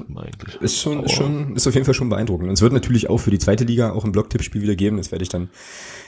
ist 0.60 0.78
schon, 0.78 1.04
ist 1.04 1.12
schon, 1.12 1.56
ist 1.56 1.66
auf 1.66 1.74
jeden 1.74 1.86
Fall 1.86 1.94
schon 1.94 2.10
beeindruckend. 2.10 2.48
Und 2.48 2.54
es 2.54 2.60
wird 2.60 2.72
natürlich 2.72 3.08
auch 3.08 3.18
für 3.18 3.30
die 3.30 3.38
zweite 3.38 3.64
Liga 3.64 3.92
auch 3.92 4.04
ein 4.04 4.12
Blocktippspiel 4.12 4.60
wieder 4.60 4.76
geben. 4.76 4.98
Das 4.98 5.10
werde 5.10 5.22
ich 5.22 5.30
dann 5.30 5.48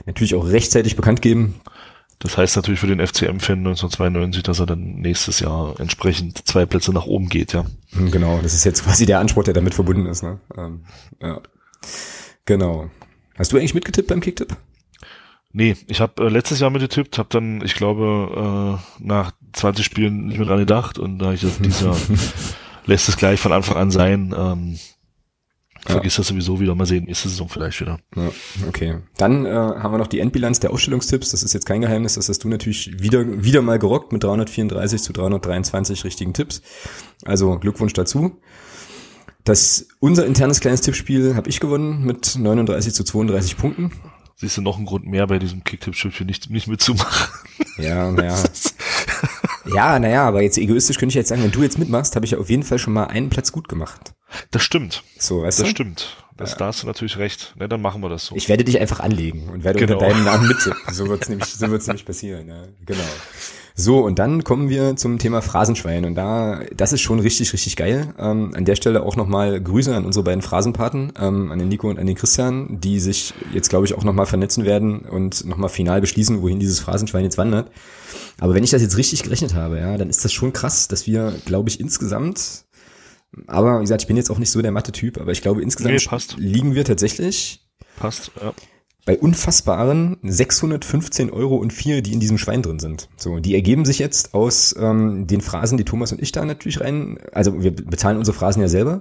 natürlich 0.04 0.34
auch 0.34 0.46
rechtzeitig 0.46 0.94
bekannt 0.96 1.22
geben. 1.22 1.54
Das 2.18 2.36
heißt 2.36 2.56
natürlich 2.56 2.80
für 2.80 2.86
den 2.86 3.04
FCM-Fan 3.04 3.60
1992, 3.60 4.42
dass 4.42 4.60
er 4.60 4.66
dann 4.66 4.96
nächstes 4.96 5.40
Jahr 5.40 5.80
entsprechend 5.80 6.46
zwei 6.46 6.66
Plätze 6.66 6.92
nach 6.92 7.06
oben 7.06 7.30
geht, 7.30 7.54
ja. 7.54 7.64
Hm, 7.92 8.10
genau, 8.10 8.40
das 8.42 8.52
ist 8.52 8.64
jetzt 8.64 8.84
quasi 8.84 9.06
der 9.06 9.20
Anspruch, 9.20 9.44
der 9.44 9.54
damit 9.54 9.72
verbunden 9.72 10.04
ist, 10.04 10.22
ne? 10.22 10.38
Ähm, 10.56 10.84
ja. 11.22 11.40
Genau. 12.44 12.90
Hast 13.38 13.52
du 13.52 13.56
eigentlich 13.56 13.72
mitgetippt 13.72 14.08
beim 14.08 14.20
Kicktipp? 14.20 14.54
Nee, 15.52 15.76
ich 15.86 16.02
habe 16.02 16.26
äh, 16.26 16.28
letztes 16.28 16.60
Jahr 16.60 16.68
mitgetippt, 16.68 17.16
habe 17.16 17.30
dann, 17.30 17.62
ich 17.64 17.74
glaube, 17.74 18.78
äh, 18.78 19.02
nach 19.02 19.32
20 19.54 19.82
Spielen 19.82 20.26
nicht 20.26 20.36
mehr 20.36 20.46
dran 20.46 20.58
gedacht 20.58 20.98
und 20.98 21.18
da 21.18 21.32
ich 21.32 21.40
das 21.40 21.58
dieses 21.58 21.80
Jahr 21.80 21.96
lässt 22.90 23.08
es 23.08 23.16
gleich 23.16 23.40
von 23.40 23.52
Anfang 23.52 23.76
an 23.76 23.90
sein. 23.90 24.34
Ähm, 24.36 24.78
vergiss 25.86 26.16
ja. 26.16 26.20
das 26.20 26.28
sowieso 26.28 26.60
wieder. 26.60 26.74
Mal 26.74 26.86
sehen, 26.86 27.04
nächste 27.04 27.28
Saison 27.28 27.48
vielleicht 27.48 27.80
wieder. 27.80 27.98
Ja, 28.14 28.30
okay. 28.68 28.98
Dann 29.16 29.46
äh, 29.46 29.50
haben 29.50 29.94
wir 29.94 29.98
noch 29.98 30.08
die 30.08 30.18
Endbilanz 30.18 30.60
der 30.60 30.72
Ausstellungstipps. 30.72 31.30
Das 31.30 31.42
ist 31.42 31.54
jetzt 31.54 31.66
kein 31.66 31.80
Geheimnis. 31.80 32.14
Das 32.14 32.28
hast 32.28 32.44
du 32.44 32.48
natürlich 32.48 33.00
wieder, 33.00 33.44
wieder 33.44 33.62
mal 33.62 33.78
gerockt 33.78 34.12
mit 34.12 34.22
334 34.24 35.02
zu 35.02 35.12
323 35.12 36.04
richtigen 36.04 36.34
Tipps. 36.34 36.62
Also 37.24 37.58
Glückwunsch 37.58 37.94
dazu. 37.94 38.40
Das, 39.44 39.88
unser 40.00 40.26
internes 40.26 40.60
kleines 40.60 40.82
Tippspiel 40.82 41.34
habe 41.34 41.48
ich 41.48 41.60
gewonnen 41.60 42.04
mit 42.04 42.36
39 42.36 42.92
zu 42.92 43.04
32 43.04 43.56
Punkten. 43.56 43.92
Siehst 44.36 44.56
du 44.56 44.62
noch 44.62 44.76
einen 44.76 44.86
Grund 44.86 45.06
mehr 45.06 45.26
bei 45.26 45.38
diesem 45.38 45.64
Kick-Tipp-Spiel 45.64 46.26
nicht, 46.26 46.50
nicht 46.50 46.66
mitzumachen? 46.66 47.28
Ja, 47.78 48.10
naja. 48.12 48.36
Ja, 49.66 49.98
naja, 49.98 50.26
aber 50.26 50.42
jetzt 50.42 50.58
egoistisch 50.58 50.98
könnte 50.98 51.10
ich 51.10 51.16
jetzt 51.16 51.28
sagen, 51.28 51.42
wenn 51.42 51.52
du 51.52 51.62
jetzt 51.62 51.78
mitmachst, 51.78 52.16
habe 52.16 52.24
ich 52.24 52.32
ja 52.32 52.38
auf 52.38 52.50
jeden 52.50 52.62
Fall 52.62 52.78
schon 52.78 52.92
mal 52.92 53.04
einen 53.04 53.30
Platz 53.30 53.52
gut 53.52 53.68
gemacht. 53.68 54.14
Das 54.50 54.62
stimmt. 54.62 55.02
So, 55.18 55.42
weißt 55.42 55.60
das 55.60 55.66
du? 55.66 55.70
stimmt. 55.70 56.16
Das, 56.36 56.52
ja. 56.52 56.58
Da 56.58 56.66
hast 56.66 56.82
du 56.82 56.86
natürlich 56.86 57.18
recht. 57.18 57.54
Ne, 57.58 57.68
dann 57.68 57.82
machen 57.82 58.00
wir 58.02 58.08
das 58.08 58.26
so. 58.26 58.36
Ich 58.36 58.48
werde 58.48 58.64
dich 58.64 58.80
einfach 58.80 59.00
anlegen 59.00 59.48
und 59.50 59.62
werde 59.62 59.78
genau. 59.78 59.94
unter 59.98 60.08
deinem 60.08 60.24
Namen 60.24 60.48
mit. 60.48 60.56
So 60.90 61.08
wird's 61.08 61.28
nämlich, 61.28 61.48
so 61.48 61.70
wird's 61.70 61.86
nämlich 61.86 62.06
passieren. 62.06 62.48
Ja, 62.48 62.64
genau. 62.84 63.04
So, 63.80 64.04
und 64.04 64.18
dann 64.18 64.44
kommen 64.44 64.68
wir 64.68 64.94
zum 64.96 65.18
Thema 65.18 65.40
Phrasenschwein. 65.40 66.04
Und 66.04 66.14
da, 66.14 66.60
das 66.76 66.92
ist 66.92 67.00
schon 67.00 67.18
richtig, 67.18 67.50
richtig 67.54 67.76
geil. 67.76 68.12
Ähm, 68.18 68.52
an 68.54 68.66
der 68.66 68.76
Stelle 68.76 69.02
auch 69.02 69.16
nochmal 69.16 69.58
Grüße 69.58 69.94
an 69.94 70.04
unsere 70.04 70.22
beiden 70.22 70.42
Phrasenpaten, 70.42 71.14
ähm, 71.18 71.50
an 71.50 71.58
den 71.58 71.68
Nico 71.68 71.88
und 71.88 71.98
an 71.98 72.06
den 72.06 72.14
Christian, 72.14 72.78
die 72.80 73.00
sich 73.00 73.32
jetzt, 73.54 73.70
glaube 73.70 73.86
ich, 73.86 73.94
auch 73.94 74.04
nochmal 74.04 74.26
vernetzen 74.26 74.66
werden 74.66 75.00
und 75.00 75.46
nochmal 75.46 75.70
final 75.70 76.02
beschließen, 76.02 76.42
wohin 76.42 76.60
dieses 76.60 76.78
Phrasenschwein 76.78 77.24
jetzt 77.24 77.38
wandert. 77.38 77.70
Aber 78.38 78.54
wenn 78.54 78.64
ich 78.64 78.70
das 78.70 78.82
jetzt 78.82 78.98
richtig 78.98 79.22
gerechnet 79.22 79.54
habe, 79.54 79.78
ja, 79.78 79.96
dann 79.96 80.10
ist 80.10 80.24
das 80.26 80.32
schon 80.32 80.52
krass, 80.52 80.86
dass 80.88 81.06
wir, 81.06 81.32
glaube 81.46 81.70
ich, 81.70 81.80
insgesamt 81.80 82.66
aber 83.46 83.78
wie 83.78 83.84
gesagt, 83.84 84.02
ich 84.02 84.08
bin 84.08 84.16
jetzt 84.16 84.28
auch 84.28 84.38
nicht 84.38 84.50
so 84.50 84.60
der 84.60 84.72
Mathe-Typ, 84.72 85.20
aber 85.20 85.30
ich 85.30 85.40
glaube, 85.40 85.62
insgesamt 85.62 86.36
nee, 86.36 86.44
liegen 86.44 86.74
wir 86.74 86.84
tatsächlich 86.84 87.64
passt, 87.96 88.32
ja. 88.42 88.52
Bei 89.06 89.18
unfassbaren 89.18 90.18
615 90.22 91.30
Euro 91.30 91.56
und 91.56 91.72
vier, 91.72 92.02
die 92.02 92.12
in 92.12 92.20
diesem 92.20 92.38
Schwein 92.38 92.62
drin 92.62 92.78
sind. 92.78 93.08
So, 93.16 93.38
die 93.38 93.54
ergeben 93.54 93.84
sich 93.84 93.98
jetzt 93.98 94.34
aus 94.34 94.74
ähm, 94.78 95.26
den 95.26 95.40
Phrasen, 95.40 95.78
die 95.78 95.84
Thomas 95.84 96.12
und 96.12 96.20
ich 96.20 96.32
da 96.32 96.44
natürlich 96.44 96.80
rein, 96.80 97.18
also 97.32 97.62
wir 97.62 97.74
bezahlen 97.74 98.18
unsere 98.18 98.36
Phrasen 98.36 98.62
ja 98.62 98.68
selber. 98.68 99.00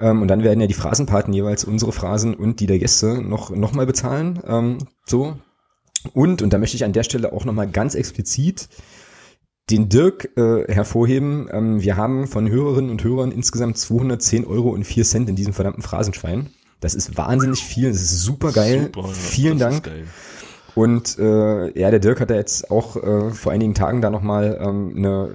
Ähm, 0.00 0.22
und 0.22 0.28
dann 0.28 0.42
werden 0.42 0.60
ja 0.60 0.66
die 0.66 0.74
Phrasenpaten 0.74 1.32
jeweils 1.32 1.64
unsere 1.64 1.92
Phrasen 1.92 2.34
und 2.34 2.60
die 2.60 2.66
der 2.66 2.78
Gäste 2.78 3.22
noch, 3.22 3.50
noch 3.50 3.72
mal 3.72 3.86
bezahlen. 3.86 4.40
Ähm, 4.46 4.78
so. 5.06 5.36
Und, 6.14 6.42
und 6.42 6.52
da 6.52 6.58
möchte 6.58 6.76
ich 6.76 6.84
an 6.84 6.92
der 6.92 7.04
Stelle 7.04 7.32
auch 7.32 7.44
nochmal 7.44 7.68
ganz 7.68 7.94
explizit 7.94 8.68
den 9.70 9.88
Dirk 9.88 10.36
äh, 10.36 10.72
hervorheben. 10.72 11.48
Ähm, 11.52 11.80
wir 11.82 11.96
haben 11.96 12.26
von 12.26 12.50
Hörerinnen 12.50 12.90
und 12.90 13.04
Hörern 13.04 13.30
insgesamt 13.30 13.78
210 13.78 14.44
Euro 14.44 14.70
und 14.70 14.84
4 14.84 15.04
Cent 15.04 15.28
in 15.28 15.36
diesem 15.36 15.52
verdammten 15.52 15.82
Phrasenschwein. 15.82 16.50
Das 16.82 16.94
ist 16.94 17.16
wahnsinnig 17.16 17.64
viel, 17.64 17.90
das 17.92 18.02
ist 18.02 18.22
super 18.22 18.50
geil. 18.50 18.90
Super, 18.92 19.08
Vielen 19.08 19.58
Dank. 19.58 19.88
Und 20.74 21.16
äh, 21.18 21.78
ja, 21.78 21.90
der 21.90 22.00
Dirk 22.00 22.20
hat 22.20 22.30
da 22.30 22.34
jetzt 22.34 22.70
auch 22.70 22.96
äh, 22.96 23.30
vor 23.30 23.52
einigen 23.52 23.74
Tagen 23.74 24.00
da 24.00 24.10
nochmal 24.10 24.58
ähm, 24.60 24.94
eine 24.96 25.34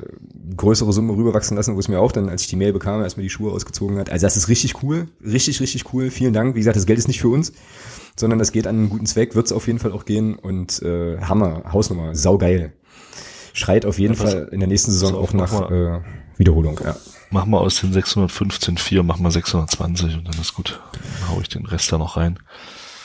größere 0.58 0.92
Summe 0.92 1.16
rüberwachsen 1.16 1.56
lassen, 1.56 1.76
wo 1.76 1.80
es 1.80 1.88
mir 1.88 2.00
auch 2.00 2.12
dann, 2.12 2.28
als 2.28 2.42
ich 2.42 2.48
die 2.48 2.58
Mail 2.58 2.74
bekam, 2.74 3.02
erstmal 3.02 3.24
die 3.24 3.30
Schuhe 3.30 3.52
ausgezogen 3.52 3.98
hat. 3.98 4.10
Also 4.10 4.26
das 4.26 4.36
ist 4.36 4.50
richtig 4.50 4.84
cool, 4.84 5.08
richtig, 5.24 5.62
richtig 5.62 5.94
cool. 5.94 6.10
Vielen 6.10 6.34
Dank. 6.34 6.56
Wie 6.56 6.60
gesagt, 6.60 6.76
das 6.76 6.86
Geld 6.86 7.00
ist 7.00 7.08
nicht 7.08 7.22
für 7.22 7.30
uns, 7.30 7.54
sondern 8.20 8.40
das 8.40 8.52
geht 8.52 8.68
an 8.68 8.76
einen 8.76 8.90
guten 8.90 9.06
Zweck, 9.06 9.36
wird 9.36 9.46
es 9.46 9.54
auf 9.54 9.68
jeden 9.68 9.80
Fall 9.80 9.94
auch 9.94 10.04
gehen. 10.04 10.36
Und 10.36 10.82
äh, 10.82 11.18
Hammer, 11.22 11.64
Hausnummer, 11.72 12.14
saugeil. 12.14 12.74
Schreit 13.54 13.86
auf 13.86 14.00
jeden 14.00 14.16
ja, 14.16 14.20
Fall 14.20 14.50
in 14.52 14.60
der 14.60 14.68
nächsten 14.68 14.92
Saison 14.92 15.16
auch 15.16 15.32
nach 15.34 15.72
äh, 15.72 16.02
Wiederholung. 16.38 16.80
Ja. 16.84 16.96
Mach 17.30 17.46
mal 17.46 17.60
aus 17.60 17.82
den 17.82 17.94
615,4, 17.94 19.04
mach 19.04 19.20
mal 19.20 19.32
620 19.32 20.16
und 20.16 20.28
dann 20.28 20.40
ist 20.40 20.54
gut. 20.54 20.80
Dann 20.94 21.30
hau 21.30 21.42
ich 21.42 21.50
den 21.50 21.66
Rest 21.66 21.92
da 21.92 21.98
noch 21.98 22.18
rein. 22.18 22.40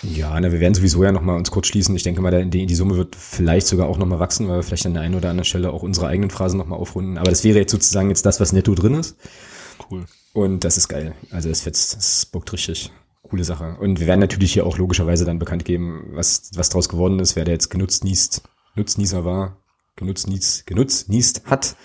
Ja, 0.03 0.39
na, 0.41 0.51
wir 0.51 0.59
werden 0.59 0.75
sowieso 0.75 1.05
ja 1.05 1.13
nochmal 1.13 1.37
uns 1.37 1.51
kurz 1.51 1.69
schließen. 1.69 1.95
Ich 1.95 2.03
denke 2.03 2.21
mal, 2.21 2.45
die, 2.47 2.67
die 2.67 2.75
Summe 2.75 2.97
wird 2.97 3.15
vielleicht 3.15 3.69
sogar 3.69 3.89
auch 3.89 3.99
nochmal 3.99 4.19
wachsen, 4.19 4.49
weil 4.49 4.57
wir 4.57 4.63
vielleicht 4.65 4.87
an 4.87 4.95
der 4.95 5.03
einen 5.03 5.15
oder 5.15 5.31
anderen 5.31 5.45
Stelle 5.45 5.71
auch 5.71 5.83
unsere 5.83 6.09
eigenen 6.09 6.31
Phrasen 6.31 6.59
nochmal 6.59 6.79
aufrunden. 6.79 7.19
Aber 7.19 7.31
das 7.31 7.45
wäre 7.45 7.59
jetzt 7.59 7.71
sozusagen 7.71 8.09
jetzt 8.09 8.27
das, 8.27 8.41
was 8.41 8.53
netto 8.53 8.75
drin 8.75 8.95
ist. 8.95 9.17
Cool. 9.91 10.07
Und 10.33 10.65
das 10.65 10.77
ist 10.77 10.89
geil. 10.89 11.15
Also 11.31 11.49
das 11.49 11.61
fetzt, 11.61 11.97
das 11.97 12.27
bockt 12.27 12.53
richtig. 12.53 12.91
Coole 13.23 13.45
Sache. 13.45 13.77
Und 13.81 14.01
wir 14.01 14.09
werden 14.09 14.21
natürlich 14.21 14.53
hier 14.53 14.67
auch 14.67 14.77
logischerweise 14.77 15.25
dann 15.25 15.39
bekannt 15.39 15.65
geben, 15.65 16.11
was, 16.13 16.51
was 16.55 16.69
draus 16.69 16.89
geworden 16.89 17.21
ist, 17.21 17.37
wer 17.37 17.45
der 17.45 17.55
jetzt 17.55 17.69
genutzt 17.69 18.03
niest, 18.03 18.43
Nutznießer 18.75 19.25
war, 19.25 19.59
genutzt 19.97 20.27
niest, 20.29 20.67
genutzt 20.67 21.09
niest 21.09 21.43
hat. 21.47 21.77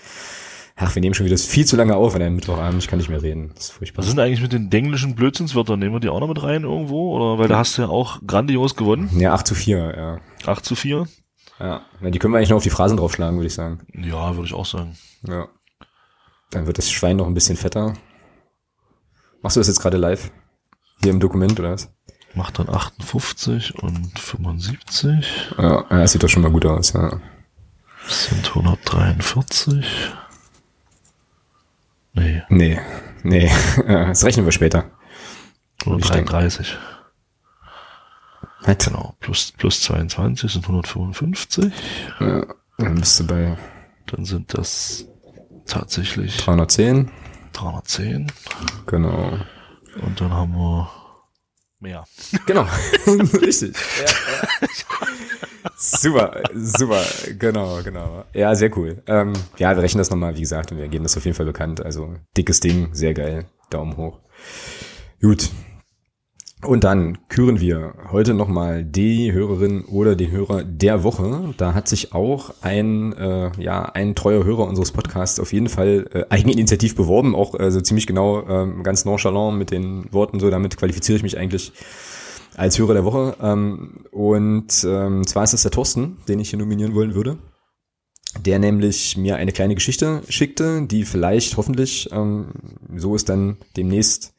Ach, 0.80 0.94
wir 0.94 1.00
nehmen 1.00 1.12
schon 1.12 1.26
wieder 1.26 1.34
das 1.34 1.44
viel 1.44 1.66
zu 1.66 1.74
lange 1.74 1.96
auf 1.96 2.14
an 2.14 2.22
einem 2.22 2.36
Mittwochabend, 2.36 2.80
ich 2.80 2.88
kann 2.88 3.00
nicht 3.00 3.08
mehr 3.08 3.20
reden. 3.20 3.50
Das 3.56 3.64
ist 3.64 3.72
furchtbar. 3.72 4.02
Was 4.02 4.10
sind 4.10 4.20
eigentlich 4.20 4.40
mit 4.40 4.52
den 4.52 4.70
englischen 4.70 5.16
Blödsinnswörtern? 5.16 5.80
Nehmen 5.80 5.96
wir 5.96 6.00
die 6.00 6.08
auch 6.08 6.20
noch 6.20 6.28
mit 6.28 6.40
rein 6.40 6.62
irgendwo? 6.62 7.16
Oder 7.16 7.38
weil 7.40 7.48
da 7.48 7.58
hast 7.58 7.76
du 7.76 7.82
ja 7.82 7.88
auch 7.88 8.20
grandios 8.24 8.76
gewonnen. 8.76 9.10
Ja, 9.18 9.34
8 9.34 9.44
zu 9.44 9.56
4, 9.56 9.94
ja. 9.96 10.20
8 10.48 10.64
zu 10.64 10.76
4? 10.76 11.08
Ja. 11.58 11.82
ja 12.00 12.10
die 12.10 12.20
können 12.20 12.32
wir 12.32 12.38
eigentlich 12.38 12.50
noch 12.50 12.58
auf 12.58 12.62
die 12.62 12.70
Phrasen 12.70 12.96
draufschlagen, 12.96 13.36
würde 13.36 13.48
ich 13.48 13.54
sagen. 13.54 13.80
Ja, 13.92 14.36
würde 14.36 14.46
ich 14.46 14.54
auch 14.54 14.66
sagen. 14.66 14.96
Ja. 15.26 15.48
Dann 16.52 16.68
wird 16.68 16.78
das 16.78 16.88
Schwein 16.88 17.16
noch 17.16 17.26
ein 17.26 17.34
bisschen 17.34 17.56
fetter. 17.56 17.94
Machst 19.42 19.56
du 19.56 19.60
das 19.60 19.66
jetzt 19.66 19.80
gerade 19.80 19.96
live? 19.96 20.30
Hier 21.02 21.10
im 21.10 21.18
Dokument 21.18 21.58
oder 21.58 21.72
was? 21.72 21.92
Macht 22.34 22.60
dann 22.60 22.68
58 22.68 23.82
und 23.82 24.16
75. 24.16 25.54
Ja, 25.58 25.84
ja 25.90 25.98
das 25.98 26.12
sieht 26.12 26.22
doch 26.22 26.28
schon 26.28 26.42
mal 26.42 26.52
gut 26.52 26.66
aus, 26.66 26.92
ja. 26.92 27.20
Das 28.06 28.26
sind 28.26 28.48
143. 28.48 29.84
Nee. 32.18 32.42
Nee. 32.48 32.80
Nee. 33.22 33.50
Das 33.86 34.24
rechnen 34.24 34.44
wir 34.44 34.52
später. 34.52 34.90
133. 35.84 36.76
Was? 38.62 38.78
Genau. 38.84 39.16
Plus, 39.20 39.52
plus 39.56 39.80
22 39.82 40.52
sind 40.52 40.64
155. 40.64 41.72
Ja, 42.20 42.46
dann 42.78 42.94
bist 42.96 43.20
du 43.20 43.26
bei. 43.26 43.56
Dann 44.06 44.24
sind 44.24 44.56
das 44.56 45.06
tatsächlich 45.66 46.36
310. 46.38 47.10
310. 47.52 48.32
Genau. 48.86 49.38
Und 50.00 50.20
dann 50.20 50.32
haben 50.32 50.52
wir 50.54 50.90
mehr. 51.80 52.04
Genau. 52.46 52.62
Richtig. 53.40 53.76
Ja, 53.98 54.06
ja. 54.06 55.08
Super, 55.76 56.42
super, 56.54 57.02
genau, 57.38 57.82
genau. 57.82 58.24
Ja, 58.34 58.54
sehr 58.54 58.76
cool. 58.76 59.02
Ähm, 59.06 59.32
ja, 59.58 59.74
wir 59.74 59.82
rechnen 59.82 59.98
das 59.98 60.10
nochmal, 60.10 60.36
wie 60.36 60.40
gesagt, 60.40 60.72
und 60.72 60.78
wir 60.78 60.88
geben 60.88 61.04
das 61.04 61.16
auf 61.16 61.24
jeden 61.24 61.36
Fall 61.36 61.46
bekannt. 61.46 61.84
Also 61.84 62.14
dickes 62.36 62.60
Ding, 62.60 62.88
sehr 62.92 63.14
geil. 63.14 63.46
Daumen 63.70 63.96
hoch. 63.96 64.20
Gut. 65.20 65.50
Und 66.64 66.82
dann 66.82 67.18
küren 67.28 67.60
wir 67.60 67.94
heute 68.10 68.34
nochmal 68.34 68.84
die 68.84 69.32
Hörerin 69.32 69.84
oder 69.84 70.16
den 70.16 70.32
Hörer 70.32 70.64
der 70.64 71.04
Woche. 71.04 71.54
Da 71.56 71.72
hat 71.72 71.86
sich 71.86 72.12
auch 72.12 72.52
ein, 72.62 73.12
äh, 73.12 73.52
ja, 73.62 73.84
ein 73.84 74.16
treuer 74.16 74.42
Hörer 74.44 74.66
unseres 74.66 74.90
Podcasts 74.90 75.38
auf 75.38 75.52
jeden 75.52 75.68
Fall 75.68 76.08
äh, 76.12 76.24
eigeninitiativ 76.30 76.96
beworben, 76.96 77.36
auch 77.36 77.58
äh, 77.58 77.70
so 77.70 77.80
ziemlich 77.80 78.08
genau, 78.08 78.40
äh, 78.40 78.82
ganz 78.82 79.04
nonchalant 79.04 79.56
mit 79.56 79.70
den 79.70 80.12
Worten 80.12 80.40
so, 80.40 80.50
damit 80.50 80.76
qualifiziere 80.76 81.16
ich 81.16 81.22
mich 81.22 81.38
eigentlich 81.38 81.72
als 82.58 82.78
Hörer 82.78 82.94
der 82.94 83.04
Woche. 83.04 83.36
Ähm, 83.40 84.04
und 84.10 84.84
ähm, 84.84 85.26
zwar 85.26 85.44
ist 85.44 85.54
es 85.54 85.62
der 85.62 85.70
Thorsten, 85.70 86.18
den 86.28 86.40
ich 86.40 86.50
hier 86.50 86.58
nominieren 86.58 86.94
wollen 86.94 87.14
würde. 87.14 87.38
Der 88.44 88.58
nämlich 88.58 89.16
mir 89.16 89.36
eine 89.36 89.52
kleine 89.52 89.74
Geschichte 89.74 90.22
schickte, 90.28 90.82
die 90.82 91.04
vielleicht 91.04 91.56
hoffentlich, 91.56 92.10
ähm, 92.12 92.48
so 92.94 93.14
ist 93.14 93.28
dann 93.28 93.56
demnächst 93.76 94.34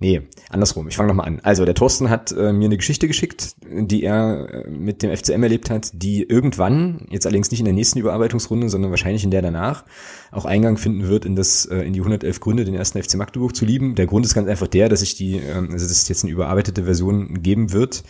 Nee, 0.00 0.22
andersrum. 0.48 0.86
Ich 0.86 0.96
fange 0.96 1.08
nochmal 1.08 1.26
an. 1.26 1.40
Also 1.42 1.64
der 1.64 1.74
Thorsten 1.74 2.08
hat 2.08 2.30
äh, 2.30 2.52
mir 2.52 2.66
eine 2.66 2.76
Geschichte 2.76 3.08
geschickt, 3.08 3.56
die 3.66 4.04
er 4.04 4.48
äh, 4.48 4.70
mit 4.70 5.02
dem 5.02 5.14
FCM 5.14 5.42
erlebt 5.42 5.70
hat, 5.70 5.90
die 5.92 6.22
irgendwann, 6.22 7.08
jetzt 7.10 7.26
allerdings 7.26 7.50
nicht 7.50 7.58
in 7.58 7.64
der 7.64 7.74
nächsten 7.74 7.98
Überarbeitungsrunde, 7.98 8.68
sondern 8.68 8.92
wahrscheinlich 8.92 9.24
in 9.24 9.32
der 9.32 9.42
danach, 9.42 9.84
auch 10.30 10.44
Eingang 10.44 10.76
finden 10.76 11.08
wird 11.08 11.24
in 11.24 11.34
das 11.34 11.66
äh, 11.66 11.78
in 11.80 11.94
die 11.94 12.00
111 12.00 12.38
Gründe, 12.38 12.64
den 12.64 12.74
ersten 12.74 13.02
FC 13.02 13.16
Magdeburg 13.16 13.56
zu 13.56 13.64
lieben. 13.64 13.96
Der 13.96 14.06
Grund 14.06 14.24
ist 14.24 14.34
ganz 14.34 14.48
einfach 14.48 14.68
der, 14.68 14.88
dass 14.88 15.02
ich 15.02 15.16
die, 15.16 15.38
äh, 15.38 15.54
also 15.54 15.72
dass 15.72 15.90
es 15.90 16.08
jetzt 16.08 16.22
eine 16.22 16.32
überarbeitete 16.32 16.84
Version 16.84 17.42
geben 17.42 17.72
wird, 17.72 18.04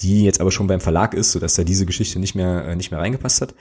die 0.00 0.24
jetzt 0.24 0.40
aber 0.40 0.50
schon 0.50 0.68
beim 0.68 0.80
Verlag 0.80 1.12
ist, 1.12 1.32
sodass 1.32 1.54
da 1.54 1.64
diese 1.64 1.84
Geschichte 1.84 2.18
nicht 2.18 2.34
mehr 2.34 2.64
äh, 2.66 2.76
nicht 2.76 2.90
mehr 2.90 3.00
reingepasst 3.00 3.42
hat. 3.42 3.54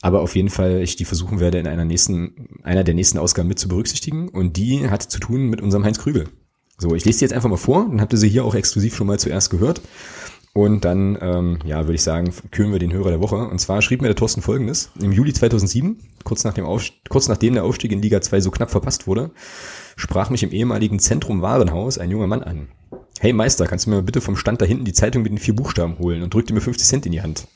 Aber 0.00 0.22
auf 0.22 0.34
jeden 0.34 0.48
Fall 0.48 0.80
ich 0.80 0.96
die 0.96 1.04
versuchen 1.04 1.40
werde, 1.40 1.58
in 1.58 1.66
einer 1.66 1.84
nächsten, 1.84 2.48
einer 2.62 2.84
der 2.84 2.94
nächsten 2.94 3.18
Ausgaben 3.18 3.48
mit 3.48 3.58
zu 3.58 3.68
berücksichtigen. 3.68 4.30
Und 4.30 4.56
die 4.56 4.88
hat 4.88 5.02
zu 5.02 5.20
tun 5.20 5.48
mit 5.50 5.60
unserem 5.60 5.84
Heinz 5.84 5.98
Krügel. 5.98 6.28
So, 6.80 6.94
ich 6.94 7.04
lese 7.04 7.18
die 7.18 7.24
jetzt 7.26 7.34
einfach 7.34 7.50
mal 7.50 7.56
vor, 7.56 7.86
dann 7.90 8.00
habt 8.00 8.14
ihr 8.14 8.18
sie 8.18 8.30
hier 8.30 8.42
auch 8.42 8.54
exklusiv 8.54 8.96
schon 8.96 9.06
mal 9.06 9.18
zuerst 9.18 9.50
gehört. 9.50 9.82
Und 10.54 10.84
dann, 10.84 11.18
ähm, 11.20 11.58
ja, 11.64 11.82
würde 11.82 11.94
ich 11.94 12.02
sagen, 12.02 12.32
küren 12.50 12.72
wir 12.72 12.78
den 12.78 12.92
Hörer 12.92 13.10
der 13.10 13.20
Woche. 13.20 13.36
Und 13.36 13.60
zwar 13.60 13.82
schrieb 13.82 14.00
mir 14.00 14.08
der 14.08 14.16
Thorsten 14.16 14.40
folgendes. 14.40 14.90
Im 14.98 15.12
Juli 15.12 15.34
2007, 15.34 15.98
kurz, 16.24 16.42
nach 16.42 16.54
dem 16.54 16.66
kurz 17.08 17.28
nachdem 17.28 17.52
der 17.54 17.64
Aufstieg 17.64 17.92
in 17.92 18.00
Liga 18.00 18.22
2 18.22 18.40
so 18.40 18.50
knapp 18.50 18.70
verpasst 18.70 19.06
wurde, 19.06 19.30
sprach 19.96 20.30
mich 20.30 20.42
im 20.42 20.52
ehemaligen 20.52 20.98
Zentrum 20.98 21.42
Warenhaus 21.42 21.98
ein 21.98 22.10
junger 22.10 22.26
Mann 22.26 22.42
an. 22.42 22.68
Hey 23.20 23.34
Meister, 23.34 23.66
kannst 23.66 23.84
du 23.84 23.90
mir 23.90 24.02
bitte 24.02 24.22
vom 24.22 24.36
Stand 24.36 24.62
da 24.62 24.64
hinten 24.64 24.86
die 24.86 24.94
Zeitung 24.94 25.22
mit 25.22 25.30
den 25.30 25.38
vier 25.38 25.54
Buchstaben 25.54 25.98
holen 25.98 26.22
und 26.22 26.32
drückte 26.32 26.54
mir 26.54 26.62
50 26.62 26.88
Cent 26.88 27.04
in 27.04 27.12
die 27.12 27.20
Hand. 27.20 27.46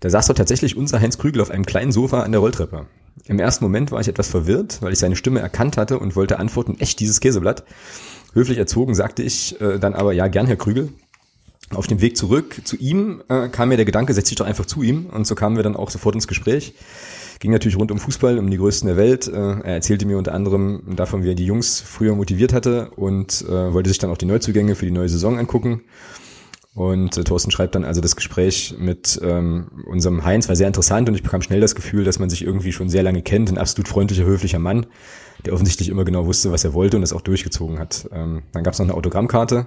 Da 0.00 0.10
saß 0.10 0.26
dort 0.26 0.36
tatsächlich 0.36 0.76
unser 0.76 1.00
Heinz 1.00 1.16
Krügel 1.16 1.40
auf 1.40 1.50
einem 1.50 1.64
kleinen 1.64 1.90
Sofa 1.90 2.20
an 2.20 2.32
der 2.32 2.42
Rolltreppe. 2.42 2.86
Im 3.26 3.38
ersten 3.38 3.64
Moment 3.64 3.90
war 3.90 4.00
ich 4.00 4.08
etwas 4.08 4.28
verwirrt, 4.28 4.82
weil 4.82 4.92
ich 4.92 4.98
seine 4.98 5.16
Stimme 5.16 5.40
erkannt 5.40 5.78
hatte 5.78 5.98
und 5.98 6.14
wollte 6.14 6.38
antworten, 6.38 6.76
echt 6.78 7.00
dieses 7.00 7.20
Käseblatt. 7.20 7.64
Höflich 8.34 8.58
erzogen 8.58 8.94
sagte 8.94 9.22
ich 9.22 9.60
äh, 9.60 9.78
dann 9.78 9.94
aber, 9.94 10.12
ja, 10.12 10.26
gern, 10.28 10.46
Herr 10.46 10.56
Krügel. 10.56 10.90
Auf 11.70 11.86
dem 11.86 12.00
Weg 12.00 12.16
zurück 12.16 12.60
zu 12.64 12.76
ihm 12.76 13.22
äh, 13.28 13.48
kam 13.48 13.70
mir 13.70 13.76
der 13.76 13.86
Gedanke, 13.86 14.12
setz 14.12 14.28
dich 14.28 14.36
doch 14.36 14.46
einfach 14.46 14.66
zu 14.66 14.82
ihm. 14.82 15.06
Und 15.06 15.26
so 15.26 15.34
kamen 15.34 15.56
wir 15.56 15.62
dann 15.62 15.76
auch 15.76 15.90
sofort 15.90 16.14
ins 16.14 16.28
Gespräch. 16.28 16.74
Ging 17.40 17.52
natürlich 17.52 17.78
rund 17.78 17.90
um 17.90 17.98
Fußball, 17.98 18.38
um 18.38 18.50
die 18.50 18.58
Größten 18.58 18.86
der 18.86 18.96
Welt. 18.96 19.28
Äh, 19.28 19.32
er 19.32 19.74
erzählte 19.74 20.04
mir 20.04 20.18
unter 20.18 20.34
anderem 20.34 20.82
davon, 20.96 21.22
wie 21.22 21.30
er 21.30 21.34
die 21.34 21.46
Jungs 21.46 21.80
früher 21.80 22.14
motiviert 22.14 22.52
hatte 22.52 22.90
und 22.96 23.42
äh, 23.48 23.72
wollte 23.72 23.88
sich 23.88 23.98
dann 23.98 24.10
auch 24.10 24.18
die 24.18 24.26
Neuzugänge 24.26 24.74
für 24.74 24.84
die 24.84 24.92
neue 24.92 25.08
Saison 25.08 25.38
angucken. 25.38 25.82
Und 26.74 27.16
äh, 27.16 27.22
Thorsten 27.22 27.52
schreibt 27.52 27.76
dann 27.76 27.84
also, 27.84 28.00
das 28.00 28.16
Gespräch 28.16 28.74
mit 28.78 29.20
ähm, 29.22 29.68
unserem 29.86 30.24
Heinz 30.24 30.48
war 30.48 30.56
sehr 30.56 30.66
interessant 30.66 31.08
und 31.08 31.14
ich 31.14 31.22
bekam 31.22 31.40
schnell 31.40 31.60
das 31.60 31.76
Gefühl, 31.76 32.04
dass 32.04 32.18
man 32.18 32.30
sich 32.30 32.42
irgendwie 32.42 32.72
schon 32.72 32.88
sehr 32.88 33.04
lange 33.04 33.22
kennt. 33.22 33.48
Ein 33.48 33.58
absolut 33.58 33.88
freundlicher, 33.88 34.24
höflicher 34.24 34.58
Mann, 34.58 34.86
der 35.44 35.54
offensichtlich 35.54 35.88
immer 35.88 36.04
genau 36.04 36.26
wusste, 36.26 36.52
was 36.52 36.64
er 36.64 36.74
wollte 36.74 36.96
und 36.96 37.02
das 37.02 37.12
auch 37.12 37.20
durchgezogen 37.20 37.78
hat. 37.78 38.08
Ähm, 38.12 38.42
dann 38.52 38.64
gab 38.64 38.74
es 38.74 38.78
noch 38.78 38.86
eine 38.86 38.94
Autogrammkarte 38.94 39.66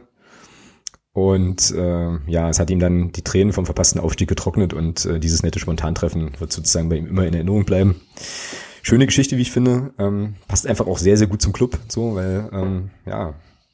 und 1.18 1.72
äh, 1.72 2.18
ja, 2.28 2.48
es 2.48 2.60
hat 2.60 2.70
ihm 2.70 2.80
dann 2.80 3.12
die 3.12 3.24
Tränen 3.24 3.52
vom 3.52 3.66
verpassten 3.66 4.00
Aufstieg 4.00 4.30
getrocknet 4.30 4.74
und 4.74 5.04
äh, 5.06 5.20
dieses 5.20 5.42
nette 5.42 5.58
Spontantreffen 5.58 6.40
wird 6.40 6.54
sozusagen 6.54 6.90
bei 6.90 6.98
ihm 6.98 7.08
immer 7.08 7.26
in 7.26 7.34
Erinnerung 7.34 7.66
bleiben. 7.66 8.00
Schöne 8.84 9.08
Geschichte, 9.08 9.36
wie 9.36 9.42
ich 9.42 9.52
finde. 9.52 9.96
Ähm, 9.98 10.36
passt 10.48 10.68
einfach 10.68 10.86
auch 10.86 11.00
sehr, 11.00 11.18
sehr 11.18 11.26
gut 11.26 11.42
zum 11.42 11.54
Club, 11.54 11.80
so, 11.88 12.14
weil 12.14 12.48
ähm, 12.54 12.92
ja, 13.08 13.34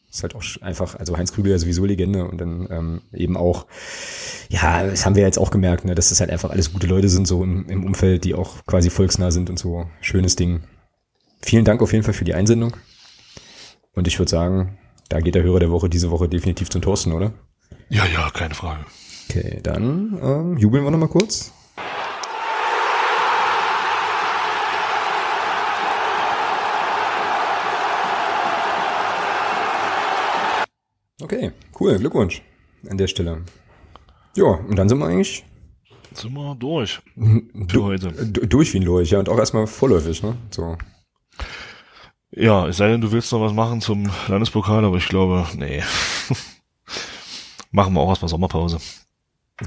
ist 0.09 0.23
halt 0.23 0.35
auch 0.35 0.43
einfach, 0.61 0.95
also 0.95 1.17
Heinz 1.17 1.33
Krügel 1.33 1.51
ja 1.51 1.57
sowieso 1.57 1.83
Legende 1.83 2.25
und 2.25 2.39
dann 2.39 2.67
ähm, 2.71 3.01
eben 3.11 3.35
auch, 3.35 3.65
ja, 4.47 4.85
das 4.85 5.05
haben 5.05 5.17
wir 5.17 5.23
jetzt 5.23 5.37
auch 5.37 5.51
gemerkt, 5.51 5.83
ne, 5.83 5.95
dass 5.95 6.09
das 6.09 6.21
halt 6.21 6.29
einfach 6.29 6.49
alles 6.49 6.71
gute 6.71 6.87
Leute 6.87 7.09
sind, 7.09 7.27
so 7.27 7.43
im, 7.43 7.67
im 7.67 7.83
Umfeld, 7.83 8.23
die 8.23 8.35
auch 8.35 8.65
quasi 8.65 8.89
volksnah 8.89 9.31
sind 9.31 9.49
und 9.49 9.59
so. 9.59 9.85
Schönes 9.99 10.37
Ding. 10.37 10.63
Vielen 11.45 11.65
Dank 11.65 11.81
auf 11.81 11.91
jeden 11.91 12.05
Fall 12.05 12.13
für 12.13 12.23
die 12.23 12.33
Einsendung. 12.33 12.77
Und 13.93 14.07
ich 14.07 14.17
würde 14.17 14.29
sagen, 14.29 14.77
da 15.09 15.19
geht 15.19 15.35
der 15.35 15.43
Hörer 15.43 15.59
der 15.59 15.71
Woche 15.71 15.89
diese 15.89 16.09
Woche 16.09 16.29
definitiv 16.29 16.69
zum 16.69 16.81
Thorsten, 16.81 17.11
oder? 17.11 17.33
Ja, 17.89 18.05
ja, 18.05 18.29
keine 18.31 18.55
Frage. 18.55 18.85
Okay, 19.29 19.59
dann 19.61 20.17
ähm, 20.23 20.57
jubeln 20.57 20.85
wir 20.85 20.91
nochmal 20.91 21.09
kurz. 21.09 21.51
Okay, 31.21 31.51
cool, 31.79 31.97
Glückwunsch 31.97 32.41
an 32.89 32.97
der 32.97 33.07
Stelle. 33.07 33.41
Ja, 34.35 34.45
und 34.45 34.77
dann 34.77 34.87
sind 34.87 34.99
wir 34.99 35.07
eigentlich 35.07 35.43
sind 36.13 36.33
wir 36.33 36.55
durch 36.55 37.01
für 37.67 37.83
heute. 37.83 38.11
Durch 38.11 38.73
wie 38.73 38.79
ein 38.79 38.83
Lurch, 38.83 39.11
ja, 39.11 39.19
und 39.19 39.29
auch 39.29 39.39
erstmal 39.39 39.67
vorläufig, 39.67 40.21
ne? 40.23 40.37
So. 40.51 40.77
Ja, 42.31 42.67
es 42.67 42.77
sei 42.77 42.89
denn, 42.89 43.01
du 43.01 43.11
willst 43.11 43.31
noch 43.31 43.41
was 43.41 43.53
machen 43.53 43.81
zum 43.81 44.09
Landespokal, 44.27 44.83
aber 44.85 44.97
ich 44.97 45.07
glaube, 45.07 45.45
nee. 45.55 45.83
machen 47.71 47.93
wir 47.93 48.01
auch 48.01 48.09
erstmal 48.09 48.29
Sommerpause. 48.29 48.79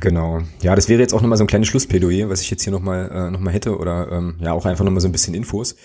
Genau. 0.00 0.40
Ja, 0.62 0.74
das 0.74 0.88
wäre 0.88 1.00
jetzt 1.00 1.14
auch 1.14 1.20
nochmal 1.20 1.38
so 1.38 1.44
ein 1.44 1.46
kleines 1.46 1.68
Schlussplädoyer, 1.68 2.28
was 2.28 2.40
ich 2.40 2.50
jetzt 2.50 2.64
hier 2.64 2.72
nochmal 2.72 3.10
äh, 3.10 3.30
noch 3.30 3.52
hätte 3.52 3.78
oder 3.78 4.10
ähm, 4.10 4.36
ja 4.40 4.52
auch 4.52 4.66
einfach 4.66 4.84
nochmal 4.84 5.00
so 5.00 5.08
ein 5.08 5.12
bisschen 5.12 5.34
Infos, 5.34 5.76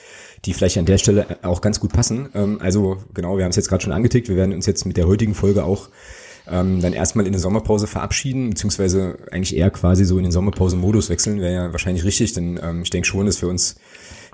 die 0.44 0.54
vielleicht 0.54 0.78
an 0.80 0.86
der 0.86 0.98
Stelle 0.98 1.38
auch 1.44 1.62
ganz 1.62 1.80
gut 1.80 1.94
passen. 1.94 2.30
Ähm, 2.34 2.58
also 2.62 2.98
genau, 3.14 3.38
wir 3.38 3.44
haben 3.44 3.52
es 3.52 3.58
jetzt 3.58 3.70
gerade 3.70 3.84
schon 3.84 3.94
angetickt, 3.94 4.28
wir 4.28 4.36
werden 4.36 4.54
uns 4.54 4.66
jetzt 4.66 4.86
mit 4.86 4.98
der 4.98 5.08
heutigen 5.08 5.36
Folge 5.36 5.64
auch 5.64 5.90
ähm, 6.48 6.82
dann 6.82 6.94
erstmal 6.94 7.28
in 7.28 7.32
der 7.32 7.40
Sommerpause 7.40 7.86
verabschieden, 7.86 8.50
beziehungsweise 8.50 9.18
eigentlich 9.32 9.56
eher 9.56 9.70
quasi 9.70 10.04
so 10.04 10.18
in 10.18 10.24
den 10.24 10.32
Sommerpause-Modus 10.32 11.10
wechseln, 11.10 11.40
wäre 11.40 11.54
ja 11.54 11.72
wahrscheinlich 11.72 12.04
richtig, 12.04 12.34
denn 12.34 12.60
ähm, 12.62 12.82
ich 12.82 12.90
denke 12.90 13.08
schon, 13.08 13.28
dass 13.28 13.42
wir 13.42 13.50
uns 13.50 13.76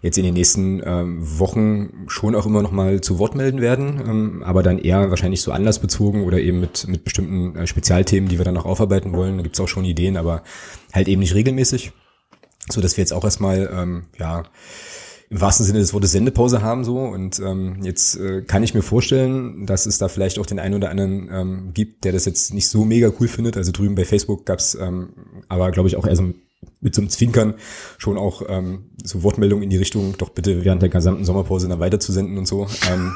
jetzt 0.02 0.18
in 0.18 0.24
den 0.24 0.34
nächsten 0.34 0.82
ähm, 0.86 1.40
Wochen 1.40 2.06
schon 2.08 2.36
auch 2.36 2.46
immer 2.46 2.62
noch 2.62 2.72
mal 2.72 3.02
zu 3.02 3.20
Wort 3.20 3.36
melden 3.36 3.62
werden, 3.62 4.02
ähm, 4.06 4.44
aber 4.44 4.64
dann 4.64 4.78
eher 4.80 5.10
wahrscheinlich 5.10 5.42
so 5.42 5.52
anlassbezogen 5.52 6.24
oder 6.24 6.40
eben 6.40 6.60
mit, 6.60 6.88
mit 6.88 7.04
bestimmten 7.04 7.56
äh, 7.56 7.68
Spezialthemen, 7.68 8.30
die 8.30 8.38
wir 8.38 8.46
dann 8.46 8.54
noch 8.54 8.66
aufarbeiten 8.66 9.14
wollen. 9.14 9.38
Da 9.38 9.44
gibt's 9.44 9.60
auch 9.60 9.68
schon 9.68 9.86
Ideen, 9.86 10.18
aber 10.18 10.44
halt 10.94 11.08
eben 11.08 11.22
nicht 11.22 11.36
regelmäßig. 11.36 11.92
So 12.70 12.82
dass 12.82 12.98
wir 12.98 13.02
jetzt 13.02 13.14
auch 13.14 13.24
erstmal, 13.24 13.70
ähm, 13.74 14.06
ja, 14.20 14.44
im 15.30 15.42
wahrsten 15.42 15.66
Sinne 15.66 15.80
des 15.80 15.94
Wortes 15.94 16.12
Sendepause 16.12 16.62
haben 16.62 16.86
so 16.86 17.00
und 17.00 17.40
ähm, 17.40 17.80
jetzt 17.82 18.16
äh, 18.16 18.44
kann 18.44 18.64
ich 18.64 18.74
mir 18.74 18.82
vorstellen, 18.82 19.66
dass 19.66 19.86
es 19.86 19.98
da 19.98 20.08
vielleicht 20.08 20.40
auch 20.40 20.46
den 20.46 20.60
einen 20.60 20.76
oder 20.76 20.90
anderen 20.90 21.30
ähm, 21.32 21.74
gibt, 21.74 22.06
der 22.06 22.14
das 22.14 22.26
jetzt 22.26 22.54
nicht 22.54 22.70
so 22.70 22.86
mega 22.86 23.12
cool 23.20 23.28
findet. 23.28 23.58
Also 23.58 23.74
drüben 23.74 23.96
bei 23.96 24.06
Facebook 24.06 24.46
gab's 24.46 24.76
ähm, 24.80 25.10
aber 25.50 25.72
glaube 25.72 25.90
ich 25.90 25.98
auch 25.98 26.08
eher 26.08 26.16
so 26.16 26.34
mit 26.80 26.96
so 26.96 27.02
einem 27.02 27.10
Zwinkern 27.10 27.56
schon 27.98 28.18
auch 28.18 28.44
ähm, 28.48 28.92
so 29.04 29.24
Wortmeldungen 29.24 29.64
in 29.64 29.70
die 29.70 29.78
Richtung, 29.78 30.16
doch 30.18 30.30
bitte 30.30 30.64
während 30.64 30.82
der 30.82 30.90
gesamten 30.90 31.26
Sommerpause 31.26 31.68
dann 31.68 31.80
weiterzusenden 31.80 32.38
und 32.38 32.48
so. 32.48 32.68
Ähm, 32.92 33.16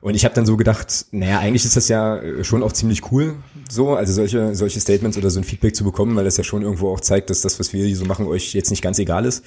und 0.00 0.14
ich 0.14 0.24
habe 0.24 0.34
dann 0.34 0.46
so 0.46 0.56
gedacht, 0.56 1.06
naja, 1.10 1.40
eigentlich 1.40 1.64
ist 1.64 1.76
das 1.76 1.88
ja 1.88 2.18
äh, 2.18 2.44
schon 2.44 2.62
auch 2.62 2.72
ziemlich 2.72 3.10
cool, 3.10 3.36
so, 3.68 3.94
also 3.94 4.12
solche, 4.12 4.54
solche 4.54 4.80
Statements 4.80 5.18
oder 5.18 5.30
so 5.30 5.40
ein 5.40 5.44
Feedback 5.44 5.74
zu 5.74 5.84
bekommen, 5.84 6.14
weil 6.16 6.24
das 6.24 6.36
ja 6.36 6.44
schon 6.44 6.62
irgendwo 6.62 6.92
auch 6.92 7.00
zeigt, 7.00 7.30
dass 7.30 7.40
das, 7.40 7.58
was 7.58 7.72
wir 7.72 7.84
hier 7.84 7.96
so 7.96 8.04
machen, 8.04 8.26
euch 8.26 8.54
jetzt 8.54 8.70
nicht 8.70 8.82
ganz 8.82 8.98
egal 8.98 9.24
ist. 9.24 9.44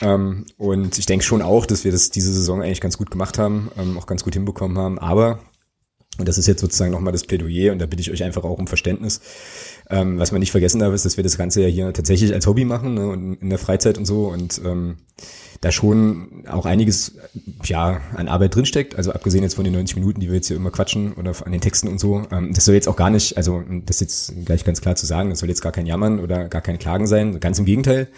Ähm, 0.00 0.46
und 0.56 0.98
ich 0.98 1.06
denke 1.06 1.24
schon 1.24 1.42
auch, 1.42 1.66
dass 1.66 1.84
wir 1.84 1.92
das 1.92 2.10
diese 2.10 2.32
Saison 2.32 2.62
eigentlich 2.62 2.80
ganz 2.80 2.98
gut 2.98 3.10
gemacht 3.10 3.38
haben, 3.38 3.70
ähm, 3.76 3.98
auch 3.98 4.06
ganz 4.06 4.22
gut 4.22 4.34
hinbekommen 4.34 4.78
haben. 4.78 4.98
Aber 4.98 5.40
und 6.16 6.28
das 6.28 6.38
ist 6.38 6.46
jetzt 6.46 6.60
sozusagen 6.60 6.92
nochmal 6.92 7.12
das 7.12 7.24
Plädoyer 7.24 7.72
und 7.72 7.80
da 7.80 7.86
bitte 7.86 8.00
ich 8.00 8.10
euch 8.12 8.22
einfach 8.22 8.44
auch 8.44 8.58
um 8.58 8.68
Verständnis. 8.68 9.20
Ähm, 9.90 10.18
was 10.18 10.32
man 10.32 10.40
nicht 10.40 10.50
vergessen 10.50 10.78
darf, 10.78 10.94
ist, 10.94 11.04
dass 11.04 11.16
wir 11.16 11.24
das 11.24 11.36
Ganze 11.36 11.60
ja 11.60 11.68
hier 11.68 11.92
tatsächlich 11.92 12.32
als 12.32 12.46
Hobby 12.46 12.64
machen 12.64 12.94
ne, 12.94 13.08
und 13.08 13.34
in 13.34 13.50
der 13.50 13.58
Freizeit 13.58 13.98
und 13.98 14.06
so 14.06 14.28
und 14.28 14.60
ähm, 14.64 14.96
da 15.60 15.72
schon 15.72 16.44
auch 16.48 16.66
einiges 16.66 17.16
ja 17.64 18.00
an 18.14 18.28
Arbeit 18.28 18.54
drinsteckt. 18.54 18.96
Also 18.96 19.12
abgesehen 19.12 19.42
jetzt 19.42 19.54
von 19.54 19.64
den 19.64 19.74
90 19.74 19.96
Minuten, 19.96 20.20
die 20.20 20.28
wir 20.28 20.36
jetzt 20.36 20.48
hier 20.48 20.56
immer 20.56 20.70
quatschen 20.70 21.12
oder 21.14 21.34
an 21.44 21.52
den 21.52 21.60
Texten 21.60 21.88
und 21.88 21.98
so. 21.98 22.22
Ähm, 22.30 22.52
das 22.54 22.64
soll 22.64 22.74
jetzt 22.74 22.88
auch 22.88 22.96
gar 22.96 23.10
nicht, 23.10 23.36
also 23.36 23.62
das 23.84 24.00
ist 24.00 24.00
jetzt 24.00 24.46
gleich 24.46 24.64
ganz 24.64 24.80
klar 24.80 24.96
zu 24.96 25.06
sagen, 25.06 25.30
das 25.30 25.40
soll 25.40 25.48
jetzt 25.48 25.62
gar 25.62 25.72
kein 25.72 25.86
Jammern 25.86 26.18
oder 26.18 26.48
gar 26.48 26.62
kein 26.62 26.78
Klagen 26.78 27.06
sein. 27.06 27.38
Ganz 27.40 27.58
im 27.58 27.64
Gegenteil. 27.64 28.08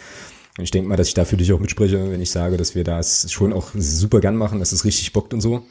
Und 0.58 0.64
ich 0.64 0.70
denke 0.70 0.88
mal, 0.88 0.96
dass 0.96 1.08
ich 1.08 1.14
da 1.14 1.24
für 1.24 1.36
dich 1.36 1.52
auch 1.52 1.60
mitspreche, 1.60 2.10
wenn 2.10 2.20
ich 2.20 2.30
sage, 2.30 2.56
dass 2.56 2.74
wir 2.74 2.84
das 2.84 3.30
schon 3.30 3.52
auch 3.52 3.70
super 3.74 4.20
gern 4.20 4.36
machen, 4.36 4.58
dass 4.58 4.72
es 4.72 4.84
richtig 4.84 5.12
bockt 5.12 5.34
und 5.34 5.40
so. 5.40 5.66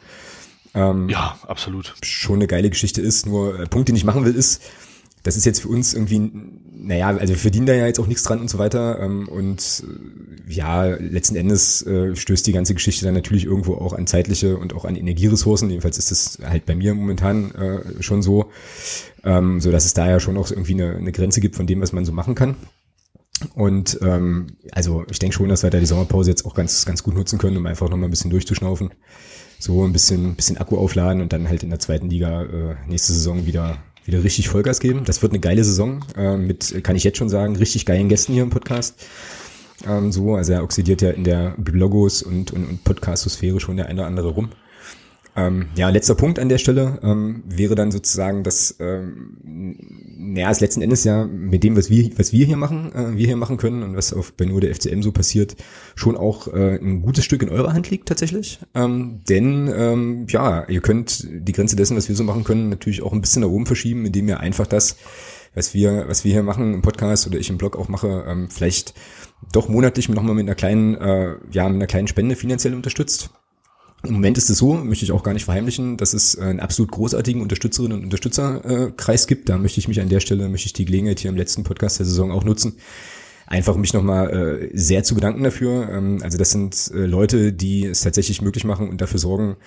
Ähm, 0.76 1.10
ja, 1.10 1.40
absolut. 1.48 1.96
Schon 2.04 2.36
eine 2.36 2.48
geile 2.48 2.70
Geschichte 2.70 3.02
ist. 3.02 3.26
Nur 3.26 3.60
äh, 3.60 3.66
Punkt, 3.66 3.88
den 3.88 3.96
ich 3.96 4.04
machen 4.04 4.26
will, 4.26 4.36
ist, 4.36 4.62
das 5.26 5.38
ist 5.38 5.46
jetzt 5.46 5.62
für 5.62 5.70
uns 5.70 5.96
irgendwie, 5.96 6.32
naja, 6.72 7.08
also 7.08 7.34
wir 7.34 7.40
verdienen 7.40 7.66
da 7.66 7.74
ja 7.74 7.88
jetzt 7.88 8.00
auch 8.00 8.06
nichts 8.06 8.22
dran 8.22 8.40
und 8.40 8.50
so 8.50 8.60
weiter. 8.60 9.00
Ähm, 9.02 9.28
und 9.28 9.84
äh, 10.48 10.54
ja, 10.54 10.86
letzten 10.86 11.36
Endes 11.36 11.82
äh, 11.88 12.16
stößt 12.16 12.46
die 12.46 12.52
ganze 12.52 12.76
Geschichte 12.76 13.06
dann 13.06 13.16
natürlich 13.16 13.46
irgendwo 13.46 13.74
auch 13.74 13.94
an 13.94 14.06
zeitliche 14.06 14.56
und 14.58 14.76
auch 14.76 14.86
an 14.86 14.96
Energieressourcen. 14.96 15.70
Jedenfalls 15.70 15.98
ist 15.98 16.12
das 16.12 16.38
halt 16.48 16.68
bei 16.68 16.76
mir 16.76 16.94
momentan 16.94 17.52
äh, 17.56 18.04
schon 18.04 18.22
so, 18.22 18.52
ähm, 19.24 19.60
so 19.60 19.72
dass 19.72 19.86
es 19.86 19.96
da 19.96 20.08
ja 20.08 20.20
schon 20.20 20.38
auch 20.38 20.52
irgendwie 20.52 20.76
eine, 20.76 20.96
eine 20.96 21.12
Grenze 21.12 21.42
gibt 21.42 21.56
von 21.56 21.66
dem, 21.66 21.82
was 21.82 21.92
man 21.92 22.06
so 22.06 22.12
machen 22.12 22.36
kann. 22.36 22.56
Und 23.56 23.98
ähm, 24.04 24.58
also 24.72 25.06
ich 25.10 25.18
denke 25.18 25.36
schon, 25.36 25.50
dass 25.50 25.64
wir 25.64 25.72
da 25.72 25.80
die 25.80 25.88
Sommerpause 25.88 26.30
jetzt 26.30 26.46
auch 26.46 26.54
ganz, 26.54 26.86
ganz 26.86 27.02
gut 27.02 27.16
nutzen 27.16 27.40
können, 27.40 27.58
um 27.58 27.66
einfach 27.66 27.90
nochmal 27.90 28.08
ein 28.08 28.12
bisschen 28.12 28.30
durchzuschnaufen 28.30 28.92
so 29.58 29.84
ein 29.86 29.94
bisschen, 29.94 30.36
bisschen 30.36 30.58
Akku 30.58 30.78
aufladen 30.78 31.22
und 31.22 31.34
dann 31.34 31.48
halt 31.48 31.64
in 31.64 31.70
der 31.70 31.80
zweiten 31.80 32.10
Liga 32.10 32.44
äh, 32.44 32.76
nächste 32.88 33.14
Saison 33.14 33.46
wieder 33.46 33.78
wieder 34.06 34.24
richtig 34.24 34.50
Vollgas 34.50 34.80
geben. 34.80 35.04
Das 35.06 35.22
wird 35.22 35.32
eine 35.32 35.40
geile 35.40 35.64
Saison 35.64 36.04
äh, 36.16 36.38
mit, 36.38 36.84
kann 36.84 36.96
ich 36.96 37.04
jetzt 37.04 37.18
schon 37.18 37.30
sagen, 37.30 37.56
richtig 37.56 37.86
geilen 37.86 38.10
Gästen 38.10 38.34
hier 38.34 38.44
im 38.44 38.50
Podcast. 38.50 39.06
Ähm, 39.88 40.12
so, 40.12 40.36
also 40.36 40.54
er 40.54 40.64
oxidiert 40.64 41.02
ja 41.02 41.10
in 41.12 41.24
der 41.24 41.56
Blogos 41.58 42.24
und, 42.24 42.52
und, 42.52 42.68
und 42.68 42.84
Podcast-Sphäre 42.84 43.60
schon 43.60 43.78
der 43.78 43.88
eine 43.88 44.02
oder 44.02 44.08
andere 44.08 44.30
rum. 44.30 44.50
Ähm, 45.36 45.68
ja, 45.76 45.90
letzter 45.90 46.16
Punkt 46.16 46.40
an 46.40 46.48
der 46.48 46.58
Stelle 46.58 47.00
ähm, 47.04 47.44
wäre 47.46 47.76
dann 47.76 47.92
sozusagen, 47.92 48.44
dass 48.44 48.78
ähm, 48.80 49.38
naja, 50.18 50.50
es 50.50 50.62
letzten 50.62 50.82
Endes 50.82 51.04
ja 51.04 51.26
mit 51.26 51.64
dem, 51.64 51.76
was 51.76 51.90
wir, 51.90 52.10
was 52.18 52.32
wir 52.32 52.46
hier 52.46 52.56
machen, 52.56 52.94
äh, 52.94 53.18
wir 53.18 53.26
hier 53.28 53.36
machen 53.36 53.58
können 53.58 53.84
und 53.84 53.98
was 53.98 54.14
auf 54.14 54.34
bei 54.34 54.46
nur 54.46 54.62
der 54.62 54.74
FCM 54.74 55.02
so 55.02 55.12
passiert, 55.12 55.58
schon 55.96 56.16
auch 56.16 56.48
äh, 56.48 56.78
ein 56.78 57.02
gutes 57.02 57.26
Stück 57.26 57.44
in 57.44 57.50
eurer 57.50 57.74
Hand 57.74 57.90
liegt 57.90 58.08
tatsächlich. 58.08 58.60
Ähm, 58.74 59.22
denn 59.28 59.72
ähm, 59.76 60.28
ja, 60.30 60.66
ihr 60.70 60.82
könnt 60.82 61.28
die 61.30 61.52
Grenze 61.52 61.76
dessen, 61.76 61.98
was 61.98 62.08
wir 62.08 62.16
so 62.16 62.24
machen 62.24 62.46
können, 62.46 62.70
natürlich 62.70 63.02
auch 63.02 63.12
ein 63.12 63.22
bisschen 63.22 63.42
nach 63.42 63.50
oben 63.50 63.66
verschieben, 63.66 64.06
indem 64.06 64.30
ihr 64.30 64.40
einfach 64.40 64.68
das, 64.68 64.96
was 65.54 65.74
wir, 65.74 66.06
was 66.08 66.24
wir 66.24 66.32
hier 66.32 66.44
machen 66.44 66.74
im 66.74 66.82
Podcast 66.82 67.28
oder 67.28 67.40
ich 67.40 67.50
im 67.50 67.58
Blog 67.58 67.78
auch 67.78 67.90
mache, 67.90 68.24
ähm, 68.28 68.50
vielleicht 68.50 68.94
doch 69.52 69.68
monatlich 69.68 70.08
nochmal 70.08 70.36
mit 70.36 70.46
einer 70.46 70.56
kleinen, 70.56 70.96
äh, 70.96 71.36
ja, 71.52 71.68
mit 71.68 71.76
einer 71.76 71.88
kleinen 71.88 72.08
Spende 72.08 72.36
finanziell 72.38 72.74
unterstützt. 72.74 73.32
Im 74.06 74.14
Moment 74.14 74.38
ist 74.38 74.50
es 74.50 74.58
so, 74.58 74.74
möchte 74.74 75.06
ich 75.06 75.12
auch 75.12 75.24
gar 75.24 75.34
nicht 75.34 75.46
verheimlichen, 75.46 75.98
dass 75.98 76.14
es 76.14 76.38
einen 76.38 76.60
absolut 76.60 76.92
großartigen 76.92 77.42
Unterstützerinnen 77.42 77.98
und 77.98 78.04
Unterstützerkreis 78.06 79.28
gibt. 79.28 79.50
Da 79.50 79.58
möchte 79.58 79.80
ich 79.80 79.88
mich 79.88 80.02
an 80.02 80.10
der 80.10 80.20
Stelle, 80.20 80.48
möchte 80.50 80.68
ich 80.68 80.74
die 80.74 80.86
Gelegenheit 80.86 81.20
hier 81.20 81.30
im 81.30 81.38
letzten 81.38 81.64
Podcast 81.64 82.00
der 82.00 82.06
Saison 82.06 82.32
auch 82.32 82.44
nutzen, 82.44 82.78
einfach 83.48 83.76
mich 83.76 83.94
nochmal 83.94 84.70
äh, 84.74 84.78
sehr 84.78 85.04
zu 85.04 85.16
bedanken 85.16 85.44
dafür. 85.44 85.90
Ähm, 85.90 86.20
also 86.24 86.38
das 86.38 86.52
sind 86.52 86.92
äh, 86.94 87.06
Leute, 87.06 87.54
die 87.54 87.86
es 87.86 88.02
tatsächlich 88.02 88.42
möglich 88.42 88.64
machen 88.64 88.90
und 88.90 89.02
dafür 89.02 89.20
sorgen, 89.20 89.58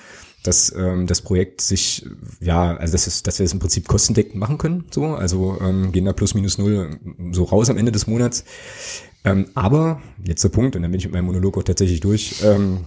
dass 0.42 0.72
ähm, 0.76 1.06
das 1.06 1.20
Projekt 1.20 1.60
sich, 1.60 2.06
ja, 2.40 2.76
also 2.76 2.92
das 2.92 3.06
ist, 3.06 3.26
dass 3.26 3.38
wir 3.38 3.44
es 3.44 3.52
im 3.52 3.58
Prinzip 3.58 3.88
kostendeckend 3.88 4.36
machen 4.36 4.58
können. 4.58 4.84
So, 4.90 5.06
also 5.06 5.58
ähm, 5.60 5.92
gehen 5.92 6.04
da 6.04 6.12
plus 6.12 6.34
minus 6.34 6.58
null 6.58 6.98
so 7.32 7.44
raus 7.44 7.70
am 7.70 7.76
Ende 7.76 7.92
des 7.92 8.06
Monats. 8.06 8.44
Ähm, 9.24 9.48
aber, 9.54 10.00
letzter 10.24 10.48
Punkt, 10.48 10.76
und 10.76 10.82
dann 10.82 10.90
bin 10.90 10.98
ich 10.98 11.06
mit 11.06 11.12
meinem 11.12 11.26
Monolog 11.26 11.58
auch 11.58 11.64
tatsächlich 11.64 12.00
durch. 12.00 12.36
Ähm, 12.44 12.86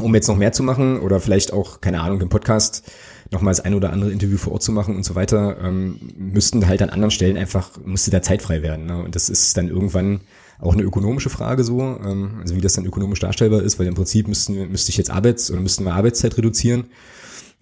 um 0.00 0.14
jetzt 0.14 0.28
noch 0.28 0.36
mehr 0.36 0.52
zu 0.52 0.62
machen 0.62 1.00
oder 1.00 1.20
vielleicht 1.20 1.52
auch, 1.52 1.80
keine 1.80 2.00
Ahnung, 2.00 2.20
im 2.20 2.28
Podcast 2.28 2.90
nochmal 3.30 3.52
das 3.52 3.60
ein 3.60 3.74
oder 3.74 3.92
andere 3.92 4.10
Interview 4.10 4.38
vor 4.38 4.54
Ort 4.54 4.62
zu 4.62 4.72
machen 4.72 4.96
und 4.96 5.04
so 5.04 5.14
weiter, 5.14 5.58
ähm, 5.62 6.00
müssten 6.16 6.66
halt 6.66 6.82
an 6.82 6.90
anderen 6.90 7.10
Stellen 7.10 7.36
einfach, 7.36 7.70
musste 7.84 8.10
da 8.10 8.22
Zeit 8.22 8.42
frei 8.42 8.62
werden. 8.62 8.86
Ne? 8.86 9.02
Und 9.02 9.14
das 9.14 9.28
ist 9.28 9.56
dann 9.56 9.68
irgendwann 9.68 10.20
auch 10.60 10.72
eine 10.72 10.82
ökonomische 10.82 11.30
Frage 11.30 11.62
so, 11.62 11.80
ähm, 11.80 12.38
also 12.40 12.56
wie 12.56 12.60
das 12.60 12.72
dann 12.72 12.86
ökonomisch 12.86 13.20
darstellbar 13.20 13.62
ist, 13.62 13.78
weil 13.78 13.86
im 13.86 13.94
Prinzip 13.94 14.28
müssten, 14.28 14.70
müsste 14.70 14.90
ich 14.90 14.96
jetzt 14.96 15.10
Arbeits- 15.10 15.50
oder 15.50 15.60
müssten 15.60 15.84
wir 15.84 15.94
Arbeitszeit 15.94 16.36
reduzieren 16.36 16.86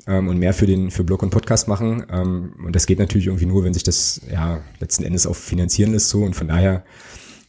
ähm, 0.06 0.28
und 0.28 0.38
mehr 0.38 0.54
für 0.54 0.66
den 0.66 0.90
für 0.90 1.04
Blog 1.04 1.22
und 1.22 1.30
Podcast 1.30 1.68
machen. 1.68 2.06
Ähm, 2.10 2.52
und 2.64 2.74
das 2.74 2.86
geht 2.86 2.98
natürlich 2.98 3.26
irgendwie 3.26 3.46
nur, 3.46 3.64
wenn 3.64 3.74
sich 3.74 3.82
das 3.82 4.20
ja 4.30 4.60
letzten 4.80 5.04
Endes 5.04 5.26
auch 5.26 5.36
finanzieren 5.36 5.92
lässt 5.92 6.08
so. 6.08 6.22
Und 6.22 6.34
von 6.34 6.48
daher 6.48 6.84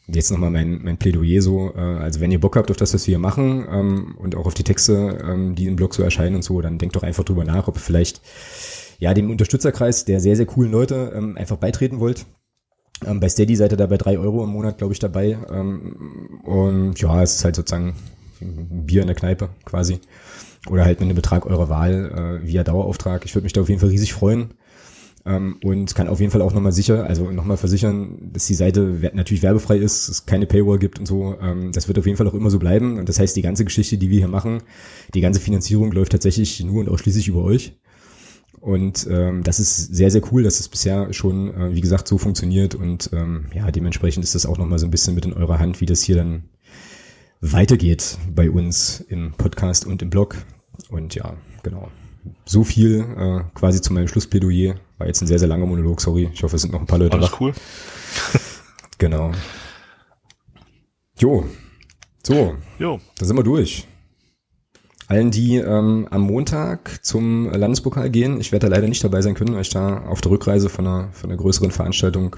jetzt 0.07 0.31
nochmal 0.31 0.51
mein, 0.51 0.81
mein 0.84 0.97
Plädoyer 0.97 1.41
so, 1.41 1.73
äh, 1.75 1.79
also 1.79 2.19
wenn 2.19 2.31
ihr 2.31 2.39
Bock 2.39 2.55
habt 2.55 2.71
auf 2.71 2.77
das, 2.77 2.93
was 2.93 3.05
wir 3.07 3.13
hier 3.13 3.19
machen 3.19 3.67
ähm, 3.69 4.15
und 4.17 4.35
auch 4.35 4.45
auf 4.45 4.53
die 4.53 4.63
Texte, 4.63 5.17
ähm, 5.23 5.55
die 5.55 5.67
im 5.67 5.75
Blog 5.75 5.93
so 5.93 6.03
erscheinen 6.03 6.35
und 6.35 6.43
so, 6.43 6.61
dann 6.61 6.77
denkt 6.77 6.95
doch 6.95 7.03
einfach 7.03 7.23
drüber 7.23 7.43
nach, 7.43 7.67
ob 7.67 7.75
ihr 7.75 7.81
vielleicht 7.81 8.21
ja 8.99 9.13
dem 9.13 9.29
Unterstützerkreis 9.29 10.05
der 10.05 10.19
sehr, 10.19 10.35
sehr 10.35 10.45
coolen 10.45 10.71
Leute 10.71 11.13
ähm, 11.15 11.38
einfach 11.38 11.57
beitreten 11.57 11.99
wollt. 11.99 12.25
Ähm, 13.05 13.19
bei 13.19 13.29
Steady 13.29 13.55
seid 13.55 13.71
ihr 13.71 13.77
da 13.77 13.85
bei 13.85 13.97
drei 13.97 14.17
Euro 14.17 14.43
im 14.43 14.49
Monat, 14.49 14.77
glaube 14.77 14.93
ich, 14.93 14.99
dabei. 14.99 15.38
Ähm, 15.51 16.41
und 16.43 16.99
ja, 16.99 17.21
es 17.21 17.35
ist 17.35 17.45
halt 17.45 17.55
sozusagen 17.55 17.95
ein 18.41 18.85
Bier 18.85 19.01
in 19.01 19.07
der 19.07 19.15
Kneipe 19.15 19.49
quasi. 19.65 19.99
Oder 20.69 20.85
halt 20.85 20.99
mit 20.99 21.07
einem 21.07 21.15
Betrag 21.15 21.45
eurer 21.45 21.69
Wahl 21.69 22.41
äh, 22.43 22.47
via 22.47 22.63
Dauerauftrag. 22.63 23.23
Ich 23.25 23.35
würde 23.35 23.43
mich 23.43 23.53
da 23.53 23.61
auf 23.61 23.69
jeden 23.69 23.79
Fall 23.79 23.89
riesig 23.89 24.13
freuen. 24.13 24.53
Ähm, 25.27 25.57
und 25.61 25.93
kann 25.93 26.07
auf 26.07 26.21
jeden 26.21 26.31
Fall 26.31 26.41
auch 26.41 26.53
nochmal 26.53 26.71
sicher, 26.71 27.05
also 27.05 27.29
nochmal 27.31 27.57
versichern, 27.57 28.31
dass 28.31 28.47
die 28.47 28.53
Seite 28.53 29.11
natürlich 29.13 29.43
werbefrei 29.43 29.77
ist, 29.77 30.07
es 30.07 30.25
keine 30.25 30.45
Paywall 30.45 30.79
gibt 30.79 30.99
und 30.99 31.05
so. 31.05 31.35
Ähm, 31.41 31.73
das 31.73 31.89
wird 31.89 31.99
auf 31.99 32.05
jeden 32.05 32.17
Fall 32.17 32.27
auch 32.27 32.33
immer 32.33 32.49
so 32.49 32.59
bleiben. 32.59 32.97
Und 32.97 33.09
das 33.09 33.19
heißt, 33.19 33.35
die 33.35 33.41
ganze 33.41 33.65
Geschichte, 33.65 33.97
die 33.97 34.09
wir 34.09 34.19
hier 34.19 34.29
machen, 34.29 34.63
die 35.13 35.19
ganze 35.19 35.41
Finanzierung 35.41 35.91
läuft 35.91 36.13
tatsächlich 36.13 36.63
nur 36.63 36.79
und 36.79 36.89
ausschließlich 36.89 37.27
über 37.27 37.43
euch. 37.43 37.77
Und 38.61 39.05
ähm, 39.11 39.43
das 39.43 39.59
ist 39.59 39.93
sehr, 39.93 40.11
sehr 40.11 40.21
cool, 40.31 40.43
dass 40.43 40.61
es 40.61 40.69
bisher 40.69 41.13
schon, 41.13 41.53
äh, 41.53 41.75
wie 41.75 41.81
gesagt, 41.81 42.07
so 42.07 42.17
funktioniert. 42.17 42.73
Und 42.73 43.09
ähm, 43.11 43.47
ja, 43.53 43.69
dementsprechend 43.69 44.23
ist 44.23 44.33
das 44.33 44.45
auch 44.45 44.57
nochmal 44.57 44.79
so 44.79 44.87
ein 44.87 44.91
bisschen 44.91 45.13
mit 45.13 45.25
in 45.25 45.33
eurer 45.33 45.59
Hand, 45.59 45.81
wie 45.81 45.85
das 45.85 46.01
hier 46.03 46.15
dann 46.15 46.43
weitergeht 47.41 48.17
bei 48.33 48.49
uns 48.49 49.01
im 49.09 49.33
Podcast 49.33 49.85
und 49.85 50.01
im 50.01 50.09
Blog. 50.09 50.37
Und 50.89 51.15
ja, 51.15 51.35
genau 51.63 51.89
so 52.45 52.63
viel 52.63 53.05
äh, 53.17 53.43
quasi 53.53 53.81
zu 53.81 53.93
meinem 53.93 54.07
Schlussplädoyer. 54.07 54.75
War 54.97 55.07
jetzt 55.07 55.21
ein 55.21 55.27
sehr, 55.27 55.39
sehr 55.39 55.47
langer 55.47 55.65
Monolog, 55.65 56.01
sorry. 56.01 56.29
Ich 56.33 56.43
hoffe, 56.43 56.55
es 56.55 56.61
sind 56.61 56.73
noch 56.73 56.79
ein 56.79 56.87
paar 56.87 56.99
Leute 56.99 57.17
Alles 57.17 57.31
cool. 57.39 57.53
Genau. 58.99 59.31
Jo. 61.19 61.45
So. 62.23 62.55
Jo. 62.79 62.99
Da 63.17 63.25
sind 63.25 63.37
wir 63.37 63.43
durch. 63.43 63.87
Allen, 65.07 65.31
die 65.31 65.55
ähm, 65.55 66.07
am 66.11 66.21
Montag 66.21 67.05
zum 67.05 67.49
Landespokal 67.49 68.09
gehen, 68.09 68.41
ich 68.41 68.51
werde 68.51 68.67
da 68.67 68.75
leider 68.75 68.89
nicht 68.89 69.03
dabei 69.03 69.21
sein 69.21 69.35
können, 69.35 69.53
weil 69.53 69.61
ich 69.61 69.69
da 69.69 70.03
auf 70.05 70.19
der 70.21 70.31
Rückreise 70.31 70.67
von 70.67 70.85
einer, 70.85 71.09
von 71.13 71.29
einer 71.29 71.37
größeren 71.37 71.71
Veranstaltung 71.71 72.37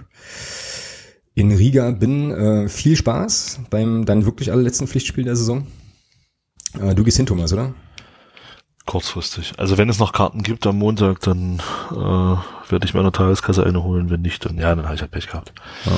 in 1.33 1.51
Riga 1.51 1.91
bin. 1.91 2.31
Äh, 2.31 2.69
viel 2.69 2.95
Spaß 2.95 3.61
beim 3.69 4.05
dann 4.05 4.25
wirklich 4.25 4.51
allerletzten 4.51 4.87
Pflichtspiel 4.87 5.23
der 5.23 5.35
Saison. 5.35 5.65
Äh, 6.79 6.93
du 6.93 7.03
gehst 7.03 7.17
hin, 7.17 7.25
Thomas, 7.25 7.53
oder? 7.53 7.73
Kurzfristig. 8.89 9.53
Also 9.57 9.77
wenn 9.77 9.87
es 9.87 9.99
noch 9.99 10.13
Karten 10.13 10.41
gibt 10.41 10.65
am 10.65 10.79
Montag, 10.79 11.19
dann 11.19 11.61
äh, 11.91 12.71
werde 12.71 12.85
ich 12.85 12.95
meiner 12.95 13.11
Tageskasse 13.11 13.63
eine 13.63 13.83
holen. 13.83 14.09
Wenn 14.09 14.23
nicht, 14.23 14.43
dann 14.43 14.57
ja, 14.57 14.73
dann 14.73 14.85
habe 14.85 14.95
ich 14.95 15.01
halt 15.01 15.11
Pech 15.11 15.27
gehabt. 15.27 15.53
Ja. 15.85 15.91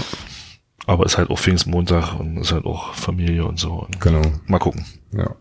Aber 0.88 1.06
ist 1.06 1.18
halt 1.18 1.30
auch 1.30 1.40
Pfingstmontag 1.40 2.20
und 2.20 2.36
ist 2.36 2.52
halt 2.52 2.66
auch 2.66 2.94
Familie 2.94 3.46
und 3.46 3.58
so. 3.58 3.76
Und 3.76 4.02
genau. 4.02 4.22
Mal 4.46 4.60
gucken. 4.60 4.86
Ja. 5.14 5.36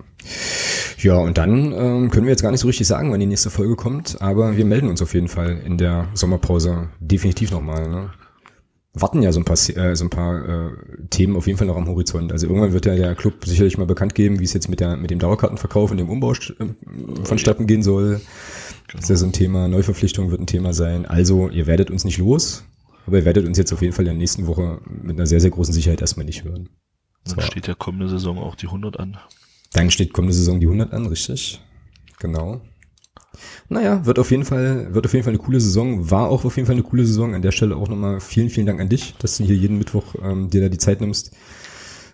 Ja, 0.98 1.14
und 1.14 1.38
dann 1.38 1.72
ähm, 1.72 2.10
können 2.10 2.26
wir 2.26 2.30
jetzt 2.30 2.42
gar 2.42 2.52
nicht 2.52 2.60
so 2.60 2.68
richtig 2.68 2.86
sagen, 2.86 3.10
wann 3.10 3.18
die 3.18 3.26
nächste 3.26 3.50
Folge 3.50 3.74
kommt, 3.74 4.22
aber 4.22 4.56
wir 4.56 4.64
melden 4.64 4.88
uns 4.88 5.02
auf 5.02 5.14
jeden 5.14 5.28
Fall 5.28 5.60
in 5.64 5.76
der 5.76 6.06
Sommerpause 6.14 6.90
definitiv 7.00 7.50
nochmal. 7.50 7.88
Ne? 7.88 8.10
Warten 8.92 9.22
ja 9.22 9.32
so 9.32 9.40
ein 9.40 9.44
paar, 9.44 9.56
äh, 9.56 9.94
so 9.94 10.04
ein 10.04 10.10
paar 10.10 10.48
äh, 10.48 10.70
Themen 11.10 11.36
auf 11.36 11.46
jeden 11.46 11.58
Fall 11.58 11.66
noch 11.66 11.76
am 11.76 11.86
Horizont. 11.86 12.32
Also 12.32 12.46
irgendwann 12.46 12.72
wird 12.72 12.86
ja 12.86 12.96
der 12.96 13.14
Club 13.14 13.44
sicherlich 13.44 13.78
mal 13.78 13.86
bekannt 13.86 14.14
geben, 14.14 14.40
wie 14.40 14.44
es 14.44 14.52
jetzt 14.52 14.68
mit, 14.68 14.80
der, 14.80 14.96
mit 14.96 15.10
dem 15.10 15.18
Dauerkartenverkauf 15.18 15.90
und 15.90 15.98
dem 15.98 16.10
Umbau 16.10 16.32
äh, 16.32 16.36
vonstatten 17.24 17.66
gehen 17.66 17.82
soll. 17.82 18.14
Genau. 18.14 18.22
Das 18.92 19.02
ist 19.02 19.10
ja 19.10 19.16
so 19.16 19.26
ein 19.26 19.32
Thema. 19.32 19.68
Neuverpflichtung 19.68 20.30
wird 20.30 20.40
ein 20.40 20.46
Thema 20.46 20.72
sein. 20.72 21.06
Also 21.06 21.48
ihr 21.48 21.66
werdet 21.66 21.90
uns 21.90 22.04
nicht 22.04 22.18
los, 22.18 22.64
aber 23.06 23.18
ihr 23.18 23.24
werdet 23.24 23.46
uns 23.46 23.58
jetzt 23.58 23.72
auf 23.72 23.82
jeden 23.82 23.92
Fall 23.92 24.06
in 24.06 24.12
der 24.12 24.18
nächsten 24.18 24.46
Woche 24.46 24.80
mit 24.86 25.16
einer 25.16 25.26
sehr, 25.26 25.40
sehr 25.40 25.50
großen 25.50 25.72
Sicherheit 25.72 26.00
erstmal 26.00 26.26
nicht 26.26 26.42
hören. 26.44 26.68
Dann 27.24 27.40
steht 27.42 27.68
ja 27.68 27.74
kommende 27.74 28.08
Saison 28.08 28.38
auch 28.38 28.56
die 28.56 28.66
100 28.66 28.98
an. 28.98 29.18
Dann 29.72 29.90
steht 29.90 30.12
kommende 30.12 30.34
Saison 30.34 30.58
die 30.58 30.66
100 30.66 30.92
an, 30.92 31.06
richtig. 31.06 31.60
Genau. 32.18 32.60
Naja, 33.68 34.04
wird 34.04 34.18
auf 34.18 34.30
jeden 34.30 34.44
Fall, 34.44 34.92
wird 34.94 35.06
auf 35.06 35.12
jeden 35.12 35.24
Fall 35.24 35.32
eine 35.32 35.42
coole 35.42 35.60
Saison, 35.60 36.10
war 36.10 36.28
auch 36.28 36.44
auf 36.44 36.56
jeden 36.56 36.66
Fall 36.66 36.74
eine 36.74 36.82
coole 36.82 37.06
Saison. 37.06 37.34
An 37.34 37.42
der 37.42 37.52
Stelle 37.52 37.76
auch 37.76 37.88
nochmal 37.88 38.20
vielen, 38.20 38.50
vielen 38.50 38.66
Dank 38.66 38.80
an 38.80 38.88
dich, 38.88 39.14
dass 39.18 39.36
du 39.36 39.44
hier 39.44 39.56
jeden 39.56 39.78
Mittwoch 39.78 40.14
ähm, 40.22 40.50
dir 40.50 40.62
da 40.62 40.68
die 40.68 40.78
Zeit 40.78 41.00
nimmst, 41.00 41.32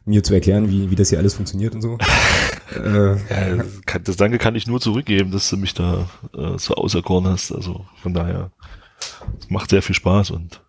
mir 0.04 0.22
zu 0.22 0.34
erklären, 0.34 0.70
wie, 0.70 0.90
wie 0.90 0.96
das 0.96 1.10
hier 1.10 1.18
alles 1.18 1.34
funktioniert 1.34 1.74
und 1.74 1.82
so. 1.82 1.98
äh, 2.76 3.16
ja, 3.16 3.64
das 4.02 4.16
Danke 4.16 4.38
kann 4.38 4.54
ich 4.54 4.66
nur 4.66 4.80
zurückgeben, 4.80 5.30
dass 5.30 5.48
du 5.50 5.56
mich 5.56 5.74
da 5.74 6.08
äh, 6.36 6.58
so 6.58 6.74
auserkoren 6.74 7.26
hast. 7.26 7.52
Also 7.52 7.86
von 8.02 8.14
daher, 8.14 8.50
es 9.40 9.50
macht 9.50 9.70
sehr 9.70 9.82
viel 9.82 9.94
Spaß 9.94 10.30
und 10.30 10.60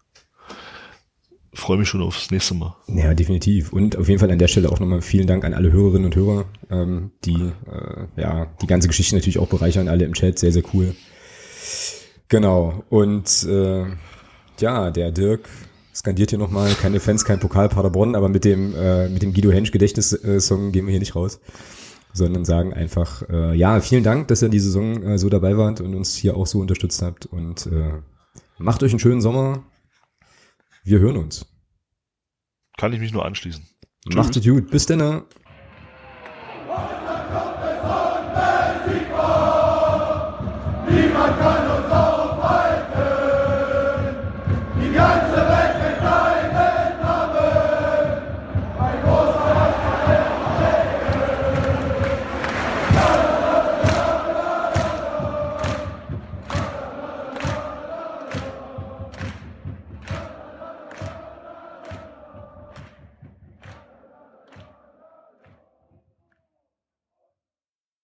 freue 1.58 1.78
mich 1.78 1.90
schon 1.90 2.02
aufs 2.02 2.32
nächste 2.32 2.54
Mal. 2.54 2.76
Ja, 2.88 3.14
definitiv. 3.14 3.74
Und 3.74 3.98
auf 3.98 4.08
jeden 4.08 4.20
Fall 4.20 4.32
an 4.32 4.40
der 4.40 4.48
Stelle 4.48 4.72
auch 4.72 4.80
nochmal 4.80 5.02
vielen 5.02 5.28
Dank 5.28 5.44
an 5.44 5.54
alle 5.54 5.72
Hörerinnen 5.72 6.06
und 6.06 6.16
Hörer, 6.16 6.46
ähm, 6.70 7.12
die 7.26 7.34
äh, 7.34 8.22
ja 8.22 8.48
die 8.62 8.68
ganze 8.68 8.88
Geschichte 8.88 9.16
natürlich 9.16 9.40
auch 9.40 9.48
bereichern, 9.48 9.88
alle 9.88 10.06
im 10.06 10.14
Chat, 10.14 10.40
sehr, 10.40 10.52
sehr 10.52 10.64
cool. 10.74 10.96
Genau. 12.30 12.84
Und 12.90 13.44
äh, 13.50 13.86
ja, 14.60 14.92
der 14.92 15.12
Dirk 15.12 15.50
skandiert 15.94 16.30
hier 16.30 16.40
nochmal, 16.40 16.72
keine 16.74 17.00
Fans, 17.00 17.26
kein 17.26 17.40
Pokal 17.40 17.70
Paderborn, 17.70 18.16
aber 18.16 18.30
mit 18.30 18.46
dem, 18.46 18.76
äh, 18.76 19.10
mit 19.10 19.24
dem 19.24 19.34
Guido 19.34 19.52
Hensch 19.52 19.72
Gedächtnis-Song 19.72 20.72
gehen 20.72 20.86
wir 20.86 20.92
hier 20.92 21.00
nicht 21.00 21.16
raus, 21.16 21.40
sondern 22.14 22.46
sagen 22.46 22.74
einfach, 22.74 23.28
äh, 23.30 23.56
ja, 23.56 23.80
vielen 23.80 24.04
Dank, 24.04 24.28
dass 24.28 24.44
ihr 24.44 24.50
die 24.50 24.60
Saison 24.60 25.02
äh, 25.04 25.18
so 25.18 25.30
dabei 25.30 25.58
wart 25.58 25.82
und 25.82 25.96
uns 25.96 26.16
hier 26.16 26.38
auch 26.38 26.46
so 26.46 26.60
unterstützt 26.60 27.02
habt 27.02 27.26
und 27.26 27.68
äh, 27.68 27.94
macht 28.60 28.84
euch 28.84 28.92
einen 28.92 29.00
schönen 29.00 29.22
Sommer, 29.22 29.64
wir 30.88 31.00
hören 31.00 31.18
uns. 31.18 31.46
Kann 32.78 32.94
ich 32.94 33.02
mich 33.02 33.12
nur 33.12 33.26
anschließen. 33.26 33.68
Macht 34.06 34.38
es 34.38 34.46
gut. 34.46 34.72
Bis 34.72 34.86
dann. 34.86 35.00
Niemand 40.90 41.42